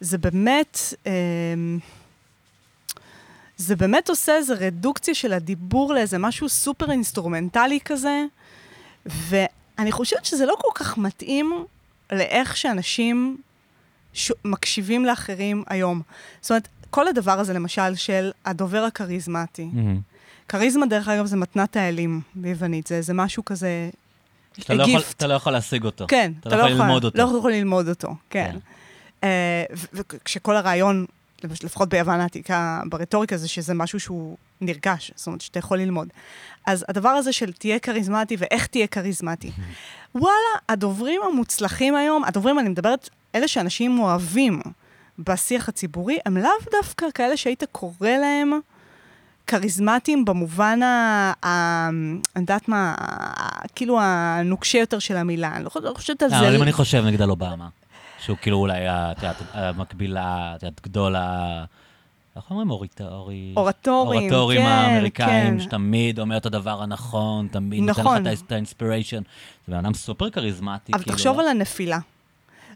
[0.00, 0.78] זה באמת...
[1.06, 1.12] אה,
[3.56, 8.24] זה באמת עושה איזו רדוקציה של הדיבור לאיזה משהו סופר אינסטרומנטלי כזה,
[9.06, 11.64] ואני חושבת שזה לא כל כך מתאים
[12.12, 13.36] לאיך שאנשים
[14.12, 14.32] ש...
[14.44, 16.02] מקשיבים לאחרים היום.
[16.40, 19.68] זאת אומרת, כל הדבר הזה, למשל, של הדובר הכריזמטי.
[19.72, 20.00] מהמם.
[20.48, 23.90] כריזמה, דרך אגב, זה מתנת האלים ביוונית, זה, זה משהו כזה...
[24.58, 25.02] שאתה לא יכול-.
[25.16, 26.04] אתה לא יכול להשיג אותו.
[26.08, 27.18] כן, אתה לא יכול ללמוד אותו.
[27.18, 28.50] לא יכול ללמוד אותו, כן.
[28.52, 28.58] כן.
[29.24, 31.06] אה, וכשכל הרעיון,
[31.44, 36.08] לפחות ביוון העתיקה, ברטוריקה, זה שזה משהו שהוא נרגש, זאת אומרת, שאתה יכול ללמוד.
[36.66, 39.50] אז הדבר הזה של תהיה כריזמטי ואיך תהיה כריזמטי.
[40.14, 40.34] וואלה,
[40.68, 44.60] הדוברים המוצלחים היום, הדוברים, אני מדברת, אלה שאנשים אוהבים
[45.18, 48.52] בשיח הציבורי, הם לאו דווקא כאלה שהיית קורא להם
[49.46, 51.32] כריזמטיים במובן ה...
[52.36, 52.94] אני יודעת מה,
[53.74, 55.56] כאילו הנוקשה יותר של המילה.
[55.56, 56.46] אני לא חושבת- לא על אה, זה.
[56.46, 57.68] אבל אם אני חושב נגיד על אובמה,
[58.18, 61.64] שהוא כאילו אולי, את יודעת, המקבילה, את יודעת, גדול ה...
[62.36, 62.70] איך אומרים?
[62.70, 63.52] אוריט- אורי...
[63.56, 65.60] אורטורים, אורטורים כן, האמריקאים, כן.
[65.60, 68.26] שתמיד אומר את הדבר הנכון, תמיד נותן נכון.
[68.26, 69.22] לך את האינספיריישן.
[69.66, 71.16] זה בן אדם סופר כריזמטי, אבל כאילו...
[71.16, 71.40] תחשוב?
[71.40, 71.98] על הנפילה.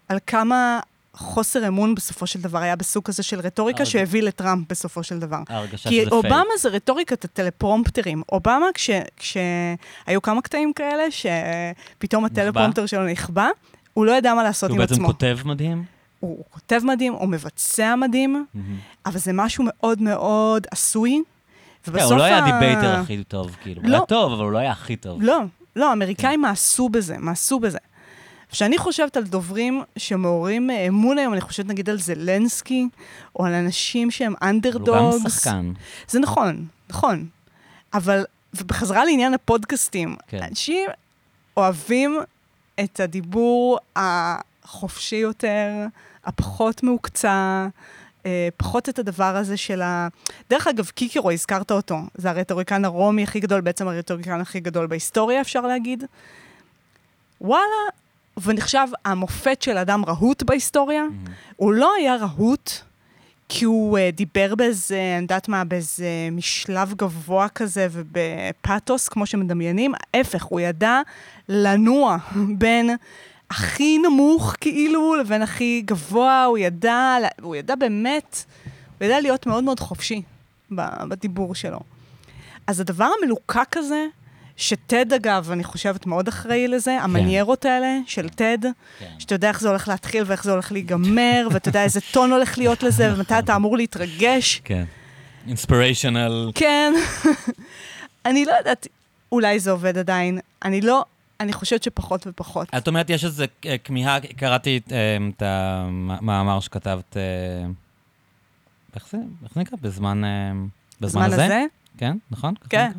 [0.08, 0.80] על כמה
[1.14, 5.18] חוסר אמון בסופו של דבר היה בסוג הזה של רטוריקה אבל- שהביא לטראמפ בסופו של
[5.18, 5.38] דבר.
[5.48, 6.24] ההרגשה כי שזה פייק.
[6.24, 8.22] אובמה זה רטוריקת ה teleprompter-ים.
[8.32, 13.48] אובמה, כש- כשהיו כמה קטעים כאלה, שפתאום ה teleprompter שלו נכבה,
[13.94, 15.06] הוא לא ידע מה לעשות הוא עם בעצם עצמו.
[15.06, 15.84] כותב מדהים.
[16.20, 18.76] הוא הוא כותב מדהים, הוא מבצע מדהים, מהמם.
[19.06, 21.22] אבל זה משהו מאוד מאוד עשוי.
[21.84, 23.82] כן, ובסוף הוא לא היה ה- ה debater הכי טוב, כאילו.
[23.82, 23.96] הוא לא.
[23.96, 25.22] היה טוב, אבל הוא לא היה הכי טוב.
[25.22, 25.38] לא,
[25.76, 27.78] לא, האמריקאים מאסו בזה, מאסו בזה.
[28.50, 32.88] כשאני חושבת על דוברים שמעוררים אה, אמון היום, אני חושבת נגיד על זלנסקי,
[33.36, 35.22] או על אנשים שהם אבל הוא אנדרדוגס.
[35.24, 35.72] גם שחקן.
[36.08, 37.26] זה נכון, נכון.
[37.94, 38.24] אבל,
[38.54, 40.42] ובחזרה לעניין הפודקאסטים, כן.
[40.42, 40.88] אנשים
[41.56, 42.18] אוהבים
[42.80, 45.86] את הדיבור החופשי יותר,
[46.24, 47.66] הפחות מהוקצע,
[48.26, 50.08] אה, פחות את הדבר הזה של ה...
[50.50, 55.40] דרך אגב, קיקרו, הזכרת אותו, זה הרטוריקן הרומי הכי גדול, בעצם הרטוריקן הכי גדול בהיסטוריה,
[55.40, 56.04] אפשר להגיד.
[57.40, 57.64] וואלה,
[58.42, 61.02] ונחשב המופת של אדם רהוט בהיסטוריה.
[61.02, 61.24] מהמם.
[61.56, 62.70] הוא לא היה רהוט
[63.54, 69.92] כי הוא uh, דיבר באיזה, אני יודעת מה, באיזה משלב גבוה כזה ובפתוס, כמו שמדמיינים.
[70.14, 71.00] ההפך, הוא ידע
[71.48, 72.16] לנוע
[72.58, 72.90] בין
[73.50, 78.44] הכי נמוך כאילו לבין הכי גבוה, הוא ידע, הוא ידע באמת,
[78.98, 80.22] הוא ידע להיות מאוד מאוד חופשי
[81.08, 81.80] בדיבור שלו.
[82.66, 84.06] אז הדבר המלוקק הזה,
[84.56, 88.58] שטד אגב, אני חושבת מאוד אחראי לזה, המניירות האלה של טד,
[88.98, 89.06] כן.
[89.18, 92.58] שאתה יודע איך זה הולך להתחיל ואיך זה הולך להיגמר, ואתה יודע איזה טון הולך
[92.58, 94.60] להיות לזה, ומתי אתה אמור להתרגש.
[94.64, 94.84] כן.
[95.46, 96.50] אינספיריישנל.
[96.54, 96.92] כן.
[98.26, 98.86] אני לא יודעת,
[99.32, 100.38] אולי זה עובד עדיין.
[100.64, 101.04] אני לא,
[101.40, 102.68] אני חושבת שפחות ופחות.
[102.76, 107.22] את אומרת, יש איזו אה, כמיהה, קראתי אה, את המאמר שכתבת, אה,
[108.94, 109.18] איך זה?
[109.44, 109.78] איך נקרא?
[109.82, 110.22] בזמן,
[111.00, 111.44] בזמן בזמן הזה?
[111.44, 111.64] הזה?
[111.98, 112.54] כן, נכון?
[112.68, 112.92] כן.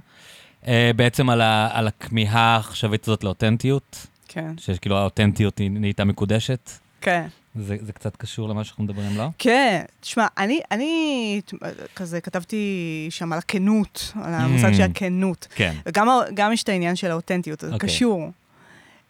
[0.68, 6.70] אה, בעצם על ה- על הכמיהה העכשווית הזאת לאותנטיות, כן, שכאילו האותנטיות היא נהייתה מקודשת.
[7.02, 7.28] כן.
[7.56, 9.28] זה זה קצת קשור למה שאנחנו מדברים, לא?
[9.38, 11.42] כן, תשמע, אני, אני
[11.96, 12.66] כזה כתבתי
[13.10, 14.76] שם על הכנות, על המושג Mm.
[14.76, 15.48] של הכנות.
[15.56, 15.74] כן.
[15.86, 17.90] וגם גם יש את העניין של האותנטיות, זה אוקיי.
[17.90, 18.30] קשור.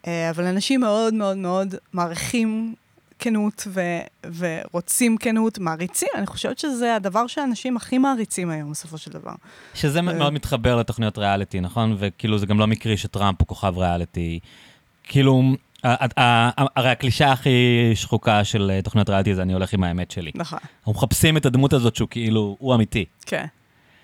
[0.06, 2.74] אה, אבל אנשים מאוד מאוד מאוד מעריכים
[3.24, 6.08] כנות ו- ורוצים כנות, מעריצים.
[6.14, 9.32] אני חושבת שזה הדבר שאנשים הכי מעריצים היום, בסופו של דבר.
[9.74, 10.02] שזה אה.
[10.02, 11.96] מאוד מתחבר לתוכניות ריאליטי, נכון?
[11.98, 14.40] וכאילו זה גם לא מקרי שטראמפ הוא כוכב ריאליטי.
[15.04, 15.42] כאילו,
[15.82, 20.30] הרי הקלישה הכי שחוקה של אה, תוכניות ריאליטי זה אני הולך עם האמת שלי.
[20.34, 23.04] נכון, אנחנו מחפשים את הדמות הזאת שהוא כאילו, הוא אמיתי.
[23.26, 23.46] כן,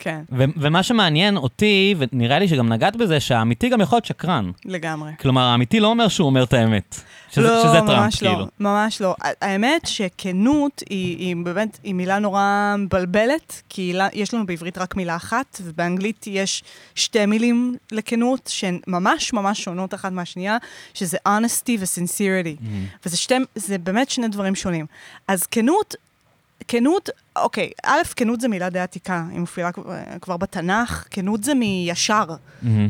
[0.03, 4.51] כן, ו- ומה שמעניין אותי, ונראה לי שגם נגעת בזה, שהאמיתי גם יכול להיות שקרן.
[4.65, 5.13] לגמרי.
[5.21, 7.01] כלומר, האמיתי לא אומר שהוא אומר את האמת.
[7.31, 8.39] שזה, לא, שזה טראמפ, ממש כאילו.
[8.39, 9.15] לא, ממש לא.
[9.43, 15.17] האמת שכנות היא, היא באמת, היא מילה נורא מבלבלת, כי יש לנו בעברית רק מילה
[15.17, 16.63] אחת, ובאנגלית יש
[16.95, 20.57] שתי מילים לכנות, שהן ממש ממש שונות אחת מהשנייה,
[20.95, 22.63] שזה honesty ו-sincerity.
[22.63, 23.07] Mhm.
[23.07, 24.87] וזה שתי, זה באמת שני דברים שונים.
[25.29, 25.95] אז כנות,
[26.69, 29.85] כנות, אוקיי, א', כנות זה מילה די עתיקה, היא מופיעה כבר-
[30.21, 32.25] כבר בתנ"ך, כנות זה מישר.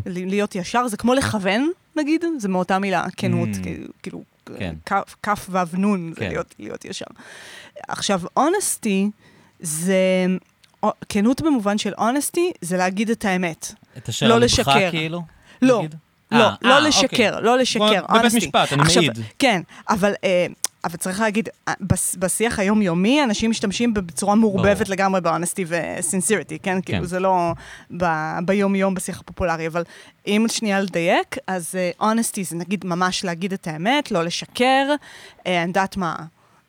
[0.07, 3.67] ל- להיות ישר, זה כמו לכוון, נגיד, זה מאותה מילה, כנות, Mm.
[4.03, 4.23] כאילו-
[4.59, 4.75] כן.
[5.23, 6.29] כף- וו נון, זה כן.
[6.29, 7.05] להיות, להיות ישר.
[7.89, 9.11] עכשיו, honesty
[9.61, 9.97] זה,
[11.09, 13.73] כנות במובן של honesty, זה להגיד את האמת.
[13.99, 14.91] את אשר לא לשקר.
[14.91, 15.23] כאילו?
[15.63, 15.95] לא, נגיד?
[16.33, 17.31] לא, אה, לא אה, לשקר, אוקיי.
[17.43, 18.35] לא לשקר, כמו בבית.
[18.35, 19.19] משפט, אני עכשיו, מעיד.
[19.39, 20.13] כן, אבל...
[20.25, 20.47] אה,
[20.85, 21.75] אבל צריך להגיד, אה,
[22.19, 24.89] בשיח היומיומי, אנשים משתמשים בצורה מעורבבת.
[24.89, 26.81] לגמרי ב-honesty ו-sincerity, כן?
[26.81, 27.53] כאילו, זה לא
[27.97, 29.85] ב- ביום-יום בשיח הפופולרי, אבל
[30.27, 34.95] אם שנייה לדייק, אז uh, honesty זה נגיד ממש להגיד את האמת, לא לשקר,
[35.47, 36.17] אני יודעת מה,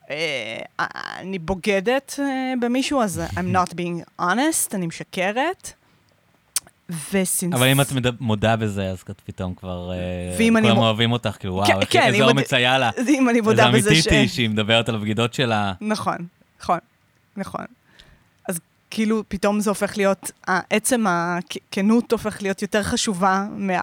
[0.09, 0.85] אה,
[1.19, 5.73] אני בוגדת אה, במישהו, אז I'm not being honest, אני משקרת.
[7.13, 7.53] וסינס...
[7.55, 7.87] אבל אם את
[8.19, 9.91] מודה בזה, אז את פתאום כבר...
[9.91, 12.89] אה, כולם אוהבים אותך, כאילו, וואו, כן, איך- כן, איזה אומץ היה לה.
[13.17, 14.07] אם אני מודה בזה אמיתית ש...
[14.07, 15.73] היא שהיא מדברת על הבגידות שלה.
[15.81, 16.17] נכון,
[16.61, 16.77] נכון,
[17.37, 17.65] נכון.
[18.49, 20.31] אז כאילו פתאום זה הופך להיות,
[20.69, 23.79] עצם הכנות הופך להיות יותר חשובה מה,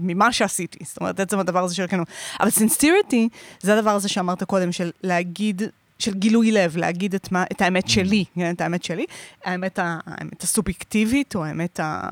[0.00, 0.84] ממה שעשיתי.
[0.84, 2.08] זאת אומרת, עצם הדבר הזה של הכנות.
[2.40, 3.28] אבל sincerity
[3.60, 5.62] זה הדבר הזה שאמרת קודם, של להגיד,
[5.98, 9.04] של גילוי לב, להגיד את, מה, את האמת שלי, כן, את האמת שלי,
[9.44, 12.10] האמת, ה- האמת הסובייקטיבית או האמת ה-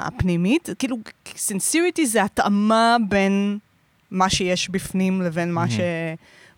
[0.00, 0.68] הפנימית.
[0.78, 0.96] כאילו,
[1.28, 3.58] sincerity זה התאמה בין
[4.10, 5.70] מה שיש בפנים לבין מה מהמם.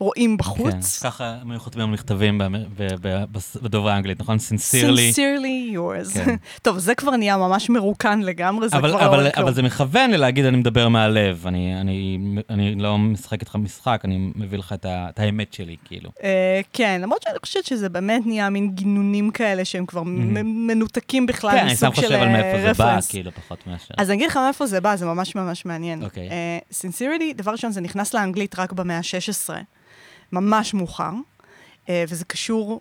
[0.02, 0.98] שרואים בחוץ.
[1.02, 4.36] כן, ככה הם היו חותמים על מכתבים באמר- ב- ב- בס- בדוברי האנגלית, נכון?
[4.36, 5.14] sincerely.
[5.16, 6.14] sincerely yours.
[6.14, 6.34] כן.
[6.62, 9.46] טוב, זה כבר נהיה ממש מרוקן לגמרי, זה אבל, כבר לא אבל, אומר כלום.
[9.46, 12.18] אבל זה מכוון ללהגיד אני מדבר מהלב, אני, אני,
[12.50, 16.10] אני לא משחק איתך משחק, אני מביא לך את, ה, את האמת שלי, כאילו.
[16.22, 20.02] אה, כן, למרות שאני חושבת שזה באמת נהיה מין גינונים כאלה שהם כבר
[20.44, 23.08] מנותקים בכלל כן, אני סתם מסוג של חושב על מאיפה זה בא, רפרנס.
[23.10, 23.94] כאילו, פחות מאשר.
[23.98, 26.02] אז אני אגיד לך מאיפה זה בא, זה ממש ממש מעניין.
[26.04, 26.28] אוקיי.
[26.28, 29.50] Uh, sincerity, דבר ראשון, זה נכנס לאנגלית רק במאה ה-16,
[30.32, 31.12] ממש מאוחר,
[31.86, 32.80] uh, וזה קשור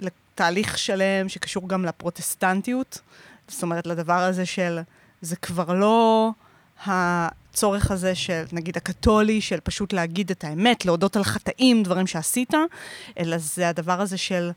[0.00, 3.00] לתהליך שלם שקשור גם לפרוטסטנטיות,
[3.48, 4.78] זאת אומרת, לדבר הזה של,
[5.20, 6.30] זה כבר לא
[6.86, 12.54] הצורך הזה של, נגיד, הקתולי, של פשוט להגיד את האמת, להודות על חטאים, דברים שעשית,
[13.18, 14.50] אלא זה הדבר הזה של...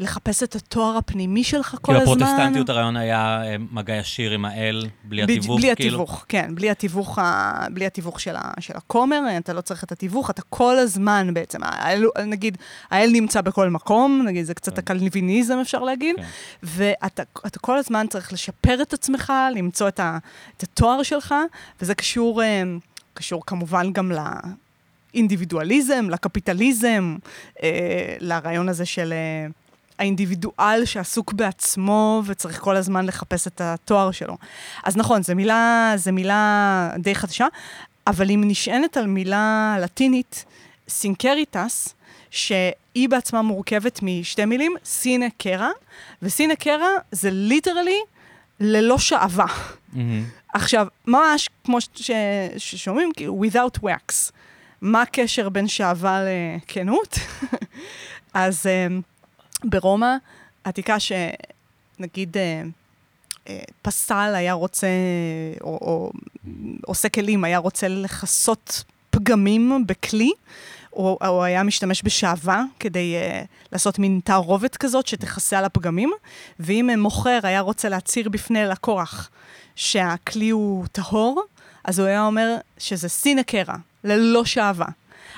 [0.00, 2.22] לחפש את התואר הפנימי שלך כל כאילו הזמן.
[2.22, 6.02] הפרוטסטנטיות הרעיון היה אה, מגע ישיר עם האל, בלי התיווך, בלי כאילו.
[6.02, 7.66] התיווך, כן, בלי התיווך, ה...
[7.72, 8.52] בלי התיווך של, ה...
[8.60, 12.58] של הכומר, אתה לא צריך את התיווך, אתה כל הזמן בעצם, האל, נגיד,
[12.90, 14.78] האל נמצא בכל מקום, נגיד, זה קצת כן.
[14.78, 16.22] הקלוויניזם אפשר להגיד, כן.
[16.62, 20.18] ואתה אתה כל הזמן צריך לשפר את עצמך, למצוא את, ה...
[20.56, 21.34] את התואר שלך,
[21.80, 22.62] וזה קשור, אה,
[23.14, 24.12] קשור כמובן גם
[25.14, 27.16] לאינדיבידואליזם, לקפיטליזם,
[27.62, 29.12] אה, לרעיון הזה של...
[29.12, 29.46] אה,
[30.00, 34.36] האינדיבידואל שעסוק בעצמו וצריך כל הזמן לחפש את התואר שלו.
[34.84, 37.46] אז נכון, זו מילה, זו מילה די חדשה,
[38.06, 40.44] אבל היא נשענת על מילה לטינית,
[40.88, 41.94] sinceritas,
[42.30, 45.68] שהיא בעצמה מורכבת משתי מילים, sine cera,
[46.22, 47.98] ו sine cera זה literally
[48.60, 49.46] ללא שעווה.
[49.92, 50.24] מהמם.
[50.54, 52.10] עכשיו, ממש כמו ש- ש-
[52.56, 54.30] ששומעים, כאילו, without wax.
[54.80, 57.18] מה הקשר בין שעווה לכנות?
[58.34, 59.02] אז um,
[59.64, 60.16] ברומא
[60.64, 62.40] העתיקה, שנגיד uh,
[63.46, 63.50] uh,
[63.82, 64.86] פסל היה רוצה,
[65.60, 66.12] או, או
[66.86, 70.32] עושה כלים היה רוצה לכסות פגמים בכלי,
[70.92, 76.10] או, או היה משתמש בשעווה כדי uh, לעשות מין תערובת כזאת שתכסה על הפגמים,
[76.60, 79.30] ואם מוכר היה רוצה להצהיר בפני לקוח
[79.76, 81.42] שהכלי הוא טהור,
[81.84, 84.86] אז הוא היה אומר שזה סינא קרא, ללא שעווה.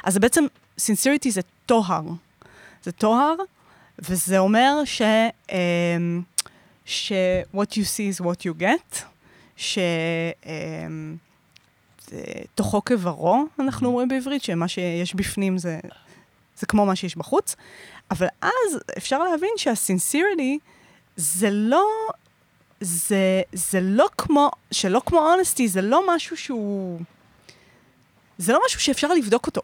[0.05, 0.45] אז בעצם,
[0.81, 2.03] sincerity זה טוהר.
[2.83, 3.35] זה טוהר,
[4.09, 5.03] וזה אומר ש...
[5.53, 6.23] אמ,
[6.85, 7.13] ש-
[7.55, 8.99] what you see is what you get,
[9.57, 9.79] ש...
[10.47, 11.17] אמ,
[12.55, 15.79] תוכו כברו, אנחנו אומרים בעברית, שמה שיש בפנים זה,
[16.59, 17.57] זה כמו מה שיש בחוץ.
[18.11, 20.59] אבל אז אפשר להבין שהסינסריטי
[21.17, 21.87] זה לא,
[22.81, 27.01] זה, זה לא כמו, שלא כמו honesty, זה לא משהו שהוא,
[28.39, 29.63] זה לא משהו שאפשר לבדוק אותו.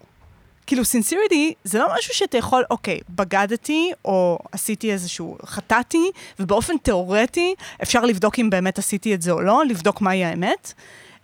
[0.68, 7.54] כאילו, sincerity זה לא משהו שאתה יכול, אוקיי, בגדתי, או עשיתי איזשהו, חטאתי, ובאופן תיאורטי
[7.82, 10.72] אפשר לבדוק אם באמת עשיתי את זה או לא, לבדוק מהי האמת.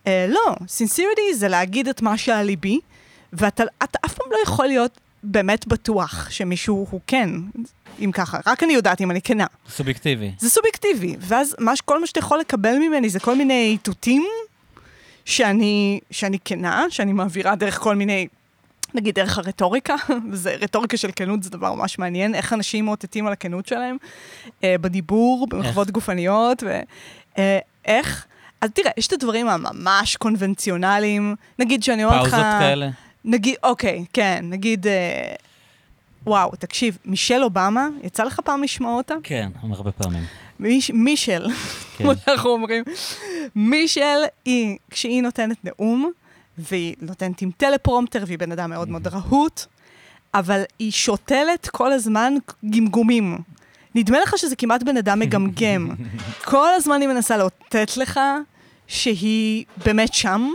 [0.04, 2.80] Uh, לא, sincerity זה להגיד את מה שעל ליבי,
[3.32, 7.30] ואתה אתה אף פעם לא יכול להיות באמת בטוח שמישהו הוא כן,
[8.00, 9.46] אם ככה, רק אני יודעת אם אני כנה.
[9.68, 10.32] סובייקטיבי.
[10.38, 14.26] זה סובייקטיבי, ואז מה, כל מה שאתה יכול לקבל ממני זה כל מיני איתותים
[15.24, 18.26] שאני, שאני כנה, שאני מעבירה דרך כל מיני,
[18.94, 19.94] נגיד דרך הרטוריקה,
[20.30, 23.96] וזה רטוריקה של כנות זה דבר ממש מעניין, איך אנשים מאותתים על הכנות שלהם,
[24.64, 26.62] אה, בדיבור, במחוות גופניות,
[27.36, 28.26] ואיך.
[28.60, 32.30] אז תראה, יש את הדברים הממש קונבנציונליים, נגיד שאני אומרת לך...
[32.30, 32.90] פאוזות כאלה?
[33.24, 35.34] נגיד, אוקיי, כן, נגיד, אה,
[36.26, 39.14] וואו, תקשיב, מישל אובמה, יצא לך פעם לשמוע אותה?
[39.22, 40.24] כן, הרבה פעמים.
[40.60, 41.46] מיש, מישל,
[41.96, 42.04] כן.
[42.04, 42.84] כמו שאנחנו אומרים.
[43.54, 46.12] מישל היא, כשהיא נותנת נאום,
[46.58, 49.64] והיא נותנת עם טלפרומטר, והיא בן אדם מאוד מאוד רהוט,
[50.34, 52.34] אבל היא שותלת כל הזמן
[52.70, 53.38] גמגומים.
[53.94, 55.90] נדמה לך שזה כמעט בן אדם מגמגם.
[56.52, 58.20] כל הזמן היא מנסה לאותת לך
[58.86, 60.50] שהיא באמת שם,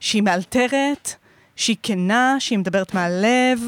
[0.00, 1.14] שהיא מאלתרת,
[1.56, 3.60] שהיא כנה, שהיא מדברת מהלב,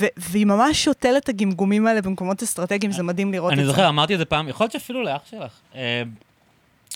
[0.00, 3.62] ו- והיא ממש שותלת את הגמגומים האלה במקומות אסטרטגיים, זה מדהים לראות את זה.
[3.62, 6.02] אני זוכר, אמרתי את זה פעם, יכול להיות שאפילו לאח שלך, אה,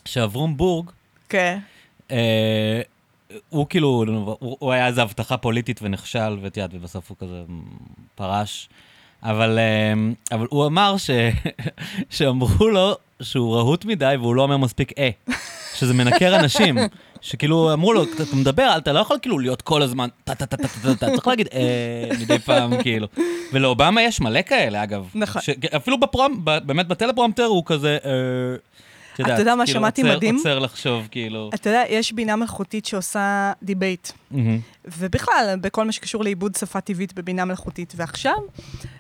[0.05, 0.91] שאברום בורג,
[1.29, 1.59] כן.
[2.11, 2.81] אה,
[3.49, 4.05] הוא כאילו,
[4.41, 7.43] הוא, הוא היה איזו הבטחה פוליטית ונכשל, ואת יודעת, ובסוף הוא כזה
[8.15, 8.69] פרש.
[9.23, 9.93] אבל, אה,
[10.37, 11.11] אבל הוא אמר ש,
[12.11, 15.11] שאמרו לו שהוא רהוט מדי והוא לא אומר מספיק אה,
[15.75, 16.79] שזה מנכר אנשים.
[17.21, 20.57] שכאילו אמרו לו, אתה מדבר, אתה לא יכול כאילו להיות כל הזמן, טה טה טה
[20.57, 23.07] טה טה טה, צריך להגיד אה, מדי פעם, כאילו.
[23.53, 25.11] ולאובמה יש מלא כאלה, אגב.
[25.15, 25.43] נכון.
[25.77, 28.11] אפילו בפרום, ב- באמת בטלפרומפטר הוא כזה, אה,
[29.23, 30.37] יודעת, אתה יודע מה כאילו, שמעתי עוצר- מדהים?
[30.37, 31.51] עוצר לחשוב, כאילו.
[31.55, 34.09] אתה יודע, יש בינה מלאכותית שעושה debate.
[34.31, 34.59] מהמם.
[34.99, 37.93] ובכלל, בכל מה שקשור לעיבוד שפה טבעית בבינה מלאכותית.
[37.97, 38.35] ועכשיו,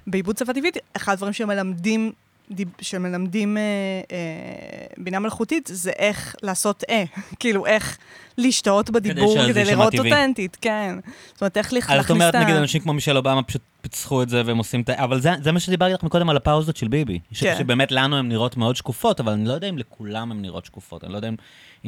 [0.06, 2.12] בעיבוד שפה טבעית, אחד הדברים שמלמדים,
[2.80, 3.62] שמלמדים אה,
[4.12, 7.04] אה, בינה מלאכותית זה איך לעשות אה,
[7.40, 7.98] כאילו איך
[8.38, 10.12] להשתאות בדיבור כדי לראות טבעי.
[10.12, 10.94] אותנטית, כן.
[11.32, 12.44] זאת אומרת, איך להכניס אומרת, את ה...
[12.44, 15.04] נגיד, אנשים כמו מישל אובמה פשוט פיצחו את זה והם עושים את ה...
[15.04, 17.18] אבל זה, זה מה שדיברתי לך מקודם על הפאוזות של ביבי.
[17.32, 17.56] ש- כן.
[17.58, 21.04] שבאמת לנו הן נראות מאוד שקופות, אבל אני לא יודע אם לכולם הן נראות שקופות.
[21.04, 21.34] אני לא יודע אם,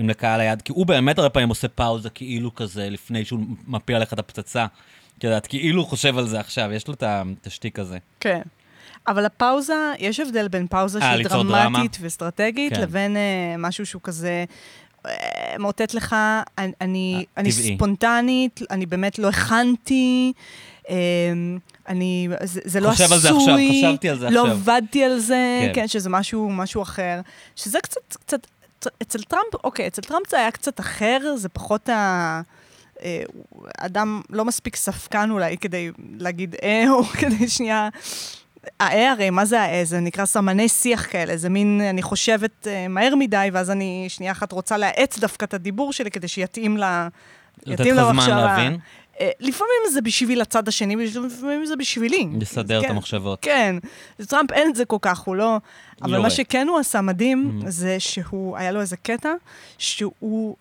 [0.00, 3.96] אם לקהל היד, כי הוא באמת הרבה פעמים עושה פאוזה כאילו כזה, לפני שהוא מפיל
[3.96, 4.66] עליך את הפצצה.
[5.18, 7.98] את יודעת, כאילו הוא חושב על זה עכשיו, יש לו את השטיק הזה.
[8.20, 8.40] כן.
[9.08, 12.80] אבל הפאוזה, יש הבדל בין פאוזה אה, שהיא דרמטית ואסטרטגית, כן.
[12.80, 14.44] לבין אה, משהו שהוא כזה...
[15.06, 15.12] אה,
[15.58, 16.16] מאותת לך,
[16.58, 17.52] אני, אני, אה, אני.
[17.52, 20.32] ספונטנית, אני באמת לא הכנתי,
[20.90, 20.96] אה,
[21.88, 24.74] אני, זה, זה לא עשוי, חושב על זה עכשיו, חשבתי על זה לא עכשיו.
[24.74, 25.72] עבדתי על זה, כן.
[25.74, 25.88] כן.
[25.88, 27.20] שזה משהו, משהו אחר.
[27.56, 28.46] שזה קצת, קצת,
[29.02, 32.40] אצל טראמפ, אוקיי, אצל טראמפ זה היה קצת אחר, זה פחות ה...
[33.02, 33.22] אה,
[33.78, 37.88] אדם לא מספיק ספקן אולי כדי להגיד אה, או כדי שנייה...
[38.80, 39.84] האה הרי, מה זה האה?
[39.84, 44.32] זה נקרא סמני שיח כאלה, זה מין, אני חושבת אה, מהר מדי, ואז אני שנייה
[44.32, 46.84] אחת רוצה להאץ דווקא את הדיבור שלי כדי שיתאים ל...
[47.66, 48.28] לתת לך זמן.
[48.28, 48.78] להבין,
[49.20, 52.26] אה, לפעמים זה בשביל הצד השני, לפעמים זה בשבילי.
[52.40, 52.90] לסדר את כן.
[52.90, 53.38] המחשבות.
[53.42, 53.76] כן,
[54.18, 55.56] לטראמפ אין את זה כל כך, הוא לא...
[56.02, 56.22] אבל יורה.
[56.22, 57.68] מה שכן הוא עשה מדהים, Mhm.
[57.68, 59.32] זה שהוא, היה לו איזה קטע,
[59.78, 60.56] שהוא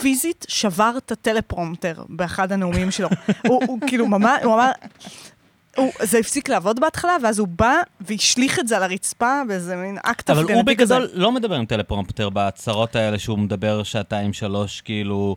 [0.00, 3.08] פיזית שבר את הטלפרומפטר באחד הנאומים שלו.
[3.46, 4.70] הוא, הוא כאילו ממש, הוא אמר...
[5.76, 9.98] הוא, זה הפסיק לעבוד בהתחלה, ואז הוא בא והשליך את זה על הרצפה באיזה מין
[10.02, 10.62] אקט אבל הוא כזה.
[10.62, 15.36] בגדול לא מדבר עם טלפרומפטר בהצהרות האלה שהוא מדבר שעתיים, שלוש, כאילו,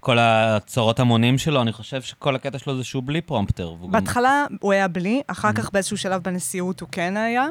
[0.00, 3.74] כל הצהרות המונים שלו, אני חושב שכל הקטע שלו זה שהוא בלי פרומפטר.
[3.82, 5.52] גם- בהתחלה הוא היה בלי, אחר Mhm.
[5.52, 7.46] כך באיזשהו שלב בנשיאות הוא כן היה.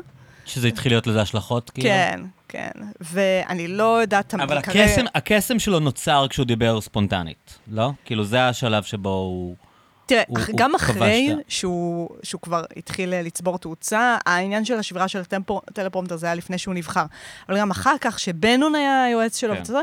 [0.45, 1.87] שזה התחיל להיות לזה השלכות, כאילו.
[1.89, 2.69] כן, כן.
[3.01, 4.33] ואני לא יודעת...
[4.33, 7.91] אבל הקסם, הקסם שלו נוצר כשהוא דיבר ספונטנית, לא?
[8.05, 9.55] כאילו, זה השלב שבו הוא...
[10.05, 14.73] תראה, הוא- הוא גם כבש אחרי שהוא, שהוא כבר התחיל אה, לצבור תאוצה, העניין של
[14.73, 15.21] השבירה של
[15.67, 17.05] הטלפרומטר זה היה לפני שהוא נבחר.
[17.49, 19.73] אבל גם אחר כך, שבנון היה היועץ שלו, כן.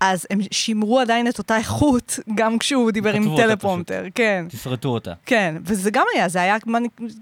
[0.00, 4.04] אז הם שימרו עדיין את אותה איכות, גם כשהוא דיבר עם טלפרומטר.
[4.14, 5.12] כן, תסרטו אותה.
[5.26, 5.54] כן.
[5.64, 6.56] וזה גם היה, זה היה,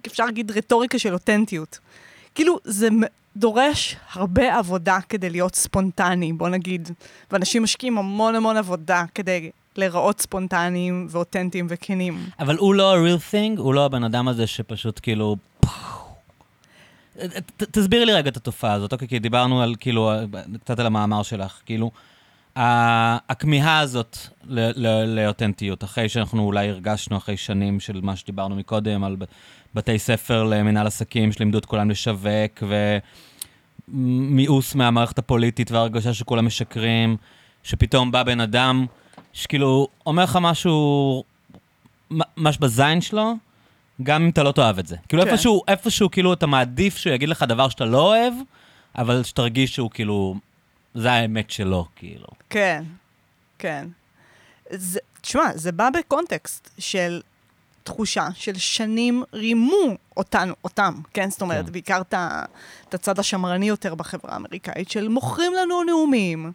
[0.06, 1.78] אפשר להגיד, רטוריקה של אותנטיות.
[2.34, 2.88] כאילו, זה
[3.36, 6.88] דורש הרבה עבודה כדי להיות ספונטני, בוא נגיד.
[7.30, 12.26] ואנשים משקיעים המון המון עבודה כדי להיראות ספונטניים ואותנטיים וכנים.
[12.40, 15.36] אבל הוא לא ה-real thing, הוא לא הבן אדם הזה שפשוט כאילו...
[17.56, 19.08] ת- תסבירי לי רגע את התופעה הזאת, אוקיי?
[19.08, 20.12] כי דיברנו על, כאילו,
[20.64, 21.90] קצת על המאמר שלך, כאילו,
[22.56, 24.18] הכמיהה הזאת
[25.06, 29.16] לאותנטיות, אחרי שאנחנו אולי הרגשנו אחרי שנים של מה שדיברנו מקודם, על
[29.74, 32.62] בתי ספר למנהל עסקים שלימדו את כולם לשווק,
[33.88, 37.16] ומיאוס מהמערכת הפוליטית והרגשה שכולם משקרים,
[37.62, 38.86] שפתאום בא בן אדם
[39.34, 41.24] שכאילו אומר לך משהו,
[42.12, 43.34] מ- משהו בזין שלו,
[44.02, 44.96] גם אם אתה לא תאהב את זה.
[45.08, 45.28] כאילו כן.
[45.28, 48.34] איפשהו, איפשהו כאילו אתה מעדיף שהוא יגיד לך דבר שאתה לא אוהב,
[48.98, 50.34] אבל שתרגיש שהוא כאילו,
[50.94, 52.26] זה האמת שלו, כאילו.
[52.50, 52.84] כן,
[53.58, 53.88] כן.
[54.70, 57.20] זה, תשמע, זה בא בקונטקסט של
[57.82, 61.30] תחושה של שנים רימו אותנו, אותם, כן?
[61.30, 61.72] זאת אומרת, כן.
[61.72, 62.00] בעיקר
[62.88, 66.52] את הצד השמרני יותר בחברה האמריקאית, של מוכרים לנו נאומים.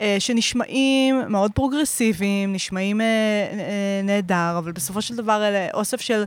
[0.00, 6.24] אה, שנשמעים מאוד פרוגרסיביים, נשמעים אה, אה, נהדר, אבל בסופו של דבר אלה אוסף של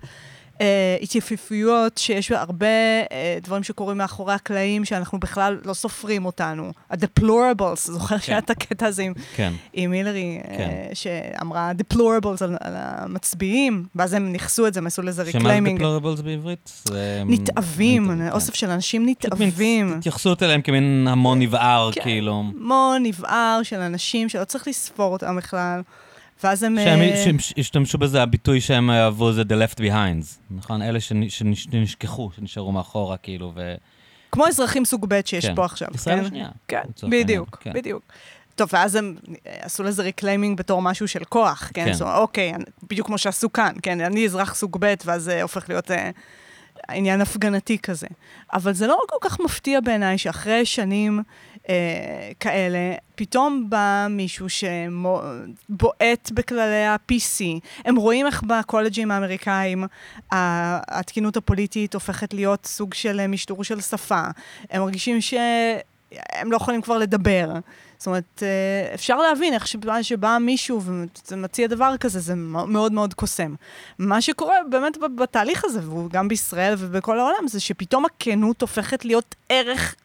[1.02, 2.68] התייפיפויות, שיש הרבה
[3.12, 6.72] אה, דברים שקורים מאחורי הקלעים, שאנחנו בכלל לא סופרים אותנו.
[6.90, 8.22] ה-deplorables, זוכר כן.
[8.26, 9.54] שהיה את הקטע הזה עם, כן.
[9.74, 10.90] עם הילרי, אה, כן.
[10.94, 15.60] שאמרה deplorables על, על המצביעים, ואז הם ניכסו את זה, הם עשו לזה שמה זה
[15.60, 15.80] reclaiming.
[15.80, 16.84] deplorables בעברית?
[17.26, 18.30] נתעבים, כן.
[18.32, 19.94] אוסף של אנשים נתעבים.
[19.98, 22.02] התייחסות אליהם כמין המון נבער, כן.
[22.02, 22.44] כאילו.
[22.56, 25.82] המון נבער של אנשים שלא צריך לספור אותם בכלל.
[26.44, 26.78] ואז הם...
[26.84, 30.82] שהם אה, השתמשו בזה, הביטוי שהם אהבו זה The Left Behinds, נכון?
[30.82, 33.76] אלה שנ- שנש- שנשכחו, שנשארו מאחורה, כאילו, ו...
[34.32, 35.56] כמו אזרחים סוג ב' שיש כן.
[35.56, 35.88] פה עכשיו.
[35.96, 36.26] ישראל כן?
[36.26, 37.74] השנייה, כן, בדיוק, כן.
[37.74, 38.04] בדיוק.
[38.56, 39.16] טוב, ואז הם
[39.48, 41.86] אה, עשו לזה reclaiming בתור משהו של כוח, כן?
[41.86, 41.94] כן.
[41.94, 42.54] זאת אומרת, אוקיי,
[42.90, 44.02] בדיוק כמו שעשו כאן, כן?
[44.02, 46.10] אני אזרח סוג ב', ואז זה הופך להיות אה,
[46.90, 48.08] עניין הפגנתי כזה.
[48.54, 51.24] אבל זה לא כל כך מפתיע בעיניי שאחרי שנים אה,
[52.40, 57.60] כאלה, פתאום בא מישהו שבועט בכללי ה-PC.
[57.86, 59.86] הם רואים איך בקולג'ים האמריקאים
[60.32, 64.22] התקינות הפוליטית הופכת להיות סוג של אה, משטור של שפה.
[64.70, 67.52] הם מרגישים שהם לא יכולים כבר לדבר.
[67.98, 70.82] זאת אומרת, אה, אפשר להבין איך שבא, שבא מישהו
[71.28, 73.56] ומציע דבר כזה, זה מאוד מאוד קוסם.
[74.00, 79.36] מה שקורה באמת בתהליך הזה, והוא גם בישראל ובכל העולם, זה שפתאום הכנות הופכת להיות
[79.50, 79.96] ערך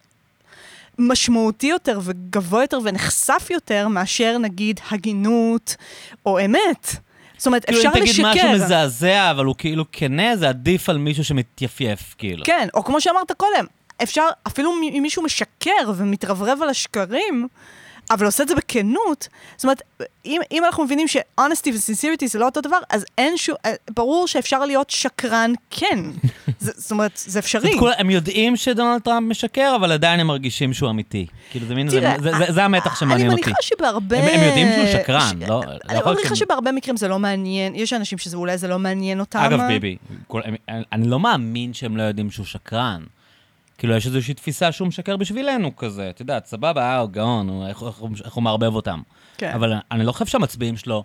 [0.99, 5.75] משמעותי יותר וגבוה יותר ונחשף יותר מאשר נגיד הגינות
[6.25, 6.95] או אמת.
[7.37, 8.53] זאת אומרת, כאילו, אפשר אם תגיד משהו לשקר.
[8.53, 12.45] מזעזע, אבל הוא כאילו כנה, זה עדיף על מישהו שמתייפייף, כאילו.
[12.45, 13.65] כן, או כמו שאמרת קודם,
[14.03, 17.47] אפשר, אפילו אם מישהו משקר ומתרברב על השקרים,
[18.11, 19.27] אבל עושה את זה בכנות,
[19.57, 19.81] זאת אומרת,
[20.25, 21.41] אם, אם אנחנו מבינים ש-honesty
[21.73, 25.99] ו-sincerity זה לא אותו דבר, אז אין שום, אה, ברור שאפשר להיות שקרן כן.
[26.59, 27.79] זה, זאת אומרת, זה אפשרי.
[27.79, 31.25] כולה- הם יודעים שדונלד טראמפ משקר, אבל עדיין הם מרגישים שהוא אמיתי.
[31.51, 33.43] כאילו, זה מין, זה- תראה, זה- זה- זה המתח שמעניין אני אותי.
[33.49, 34.17] מניחה שבהרבה...
[34.17, 37.75] הם- הם יודעים שהוא שקרן, ש- לא- אני לא מניחה שבהרבה מקרים זה לא מעניין,
[37.75, 39.39] יש אנשים שאולי זה לא מעניין אותם.
[39.39, 39.97] אגב, ביבי,
[40.27, 40.55] כל- הם-
[40.91, 43.03] אני לא מאמין שהם לא יודעים שהוא שקרן.
[43.77, 47.83] כאילו, יש איזושהי תפיסה שהוא משקר בשבילנו כזה, את יודעת, סבבה, אה, הוא גאון, איך
[47.83, 49.01] איך איך הוא מערבב אותם.
[49.37, 49.51] כן.
[49.53, 51.03] אבל אני לא חושב שהמצביעים שלו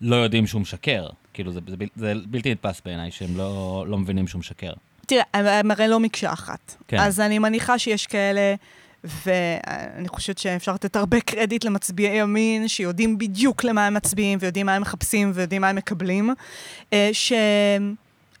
[0.00, 1.06] לא יודעים שהוא משקר.
[1.34, 4.72] כאילו, זה, זה, בל- זה בלתי נתפס בעיניי שהם לא, לא מבינים שהוא משקר.
[5.06, 6.74] תראה, הם- הם הרי לא מקשה אחת.
[6.88, 6.98] כן.
[7.00, 8.54] אז אני מניחה שיש כאלה,
[9.04, 14.74] ואני חושבת שאפשר לתת הרבה קרדיט למצביעי ימין, שיודעים בדיוק למה הם מצביעים, ויודעים מה
[14.74, 16.30] הם מחפשים, ויודעים מה הם מקבלים,
[16.92, 17.32] אה, ש...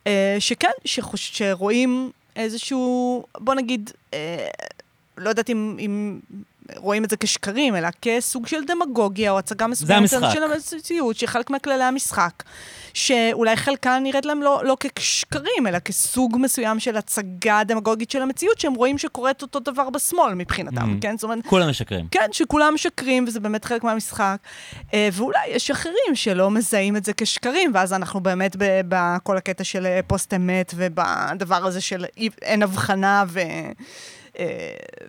[0.06, 1.30] אה, שכן, שחוש...
[1.38, 4.48] שרואים איזשהו, בוא נגיד, אה,
[5.16, 6.20] לא יודעת אם, אם
[6.76, 10.10] רואים את זה כשקרים, אלא כסוג של דמגוגיה או הצגה מסוימת.
[10.32, 12.42] של המציאות, שחלק מכללי המשחק,
[12.94, 18.60] שאולי חלקן נראית להם לא, לא כשקרים, אלא כסוג מסוים של הצגה דמגוגית של המציאות,
[18.60, 21.00] שהם רואים שקורית אותו דבר בשמאל מבחינתם, Mhm.
[21.02, 21.16] כן?
[21.18, 22.06] זאת אומרת, כולם משקרים.
[22.10, 24.36] כן, שכולם משקרים, וזה באמת חלק מהמשחק.
[24.94, 29.64] אה, ואולי יש אחרים שלא מזהים את זה כשקרים, ואז אנחנו באמת ב- בכל הקטע
[29.64, 33.40] של אה, פוסט אמת, ובדבר הזה של אי- אין הבחנה, ו...
[34.38, 34.46] אה,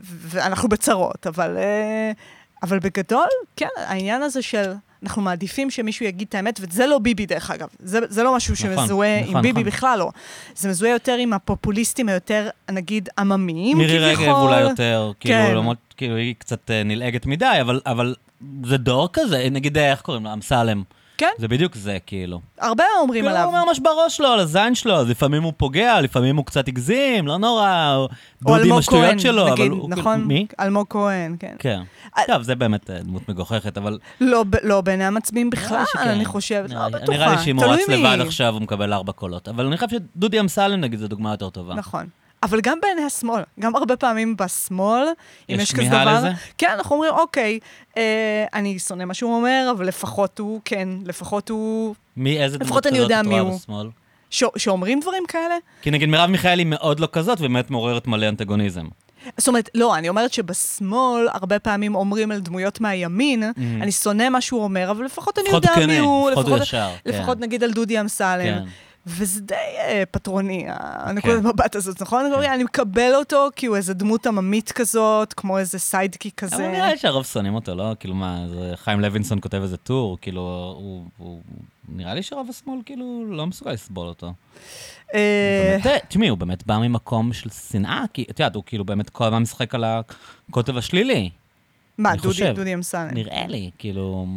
[0.01, 1.27] ואנחנו בצרות.
[1.27, 2.11] אבל, אה,
[2.63, 4.73] אבל בגדול, כן, העניין הזה של...
[5.03, 7.67] אנחנו מעדיפים שמישהו יגיד את האמת, וזה לא ביבי דרך אגב.
[7.79, 9.63] זה, זה לא משהו נכון, שמזוהה נכון, עם ביבי נכון.
[9.63, 10.09] בכלל לא.
[10.55, 14.25] זה מזוהה יותר עם הפופוליסטים היותר, נגיד, עממיים מירי כביכול.
[14.25, 15.55] רגב אולי יותר, כאילו, כן.
[15.55, 18.15] למרות, כאילו, היא קצת אה, נלעגת מדי, אבל, אבל
[18.63, 20.33] זה דור כזה, נגיד, איך קוראים לו?
[20.33, 20.83] אמסלם.
[21.23, 22.39] כן, זה בדיוק זה, כאילו.
[22.59, 23.43] הרבה אומרים כאילו, עליו.
[23.49, 26.67] הוא אומר ממש בראש שלו, על הזין שלו, אז לפעמים הוא פוגע, לפעמים הוא קצת
[26.67, 28.07] הגזים, לא נורא, או
[28.41, 29.79] דודי עם אלמוג השטויות כהן, שלו, אבל נגיד, הוא...
[29.89, 30.23] כאילו- נכון?
[30.23, 30.47] מי?
[30.59, 31.55] אלמוג כהן, כן.
[31.59, 31.81] כן.
[32.17, 33.99] אה, טוב, זה באמת אה, דמות מגוחכת, אבל...
[34.21, 36.07] לא, לא בעיני המצביעים בכלל, שכן.
[36.09, 37.17] אני חושבת, לא בטוחה.
[37.17, 37.89] נראה לי שאם הוא רץ.
[37.89, 39.47] לבד עכשיו, הוא מקבל ארבע קולות.
[39.47, 41.73] אבל אני חושב שדודי אמסלם, נגיד, זו דוגמה יותר טובה.
[41.75, 42.05] נכון.
[42.43, 45.05] אבל גם בעיני השמאל, גם הרבה פעמים בשמאל,
[45.49, 46.29] אם יש יש כזה כמיהה דבר, לזה?
[46.57, 47.59] כן, אנחנו אומרים, אוקיי,
[47.97, 52.67] אה, אני שונא מה שהוא אומר, אבל לפחות הוא, כן, לפחות הוא, מי, איזה דמות
[52.67, 53.59] לפחות אני כזאת יודע מי רואה הוא.
[53.59, 53.87] בשמאל?
[54.29, 55.55] ש- שאומרים דברים כאלה.
[55.81, 58.85] כי נגיד מרב מיכאלי מאוד לא כזאת, ובאמת מעוררת מלא אנטגוניזם.
[59.37, 63.43] זאת אומרת, לא, אני אומרת שבשמאל הרבה פעמים אומרים על דמויות מהימין,
[63.81, 66.89] אני שונא מה שהוא אומר, אבל לפחות אני יודע הוא מי הוא, לפחות הוא ישר.
[67.05, 67.43] לפחות כן.
[67.43, 68.43] נגיד על דודי אמסלם.
[68.43, 68.63] כן.
[69.07, 72.25] וזה די אה, פטרוני, הנקודת מבט הזאת, נכון?
[72.33, 76.55] אני מקבל אותו כי הוא איזה דמות עממית כזאת, כמו איזה sidekick כזה.
[76.55, 77.95] אבל נראה לי שהרוב שונאים אותו, לא?
[77.99, 80.41] כאילו מה, זה חיים לוינסון כותב איזה טור, כאילו,
[80.77, 81.05] הוא...
[81.17, 81.41] הוא-
[81.89, 84.33] נראה לי שרוב השמאל כאילו לא מסוגל לסבול אותו.
[85.13, 89.09] אה, באמת, תשמעי, הוא באמת בא ממקום של שנאה, כי את יודעת, הוא כאילו באמת
[89.09, 89.83] כל הזמן משחק על
[90.49, 91.29] הקוטב השלילי.
[91.97, 92.53] מה, דודי-.
[92.55, 93.09] דודי אמסלם.
[93.13, 94.27] נראה לי, כאילו...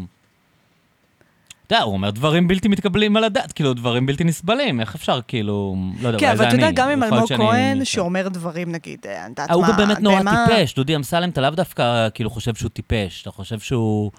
[1.66, 5.20] אתה יודע, הוא אומר דברים בלתי מתקבלים על הדעת, כאילו, דברים בלתי נסבלים, איך אפשר,
[5.28, 6.48] כאילו, לא יודע, כן, זה אבל.
[6.48, 7.84] אתה יודע, גם עם אלמוג כהן.
[7.84, 11.40] שאומר דברים, נגיד, אני יודעת אה, הוא מה, גם באמת נורא טיפש, דודי אמסלם, אתה
[11.40, 14.10] לאו דווקא כאילו חושב שהוא טיפש, אתה חושב שהוא...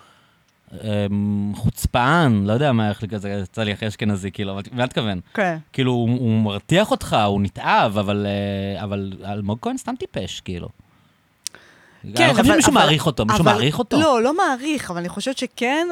[0.74, 5.20] אמ, חוצפן, לא יודע מה, איך כזה, יצא לי הכי אשכנזי, כאילו, אבל מה אתכוון?
[5.34, 5.58] כן.
[5.74, 10.70] כאילו, הוא, הוא מרתיח אותך, הוא נתעב, אה, אבל אלמוג כהן סתם טיפש, כאילו.
[12.16, 14.00] כן, אני חושב שמישהו מעריך אותו, מישהו מעריך אותו.
[14.00, 15.88] לא, לא מעריך, אבל אני חושבת שכן,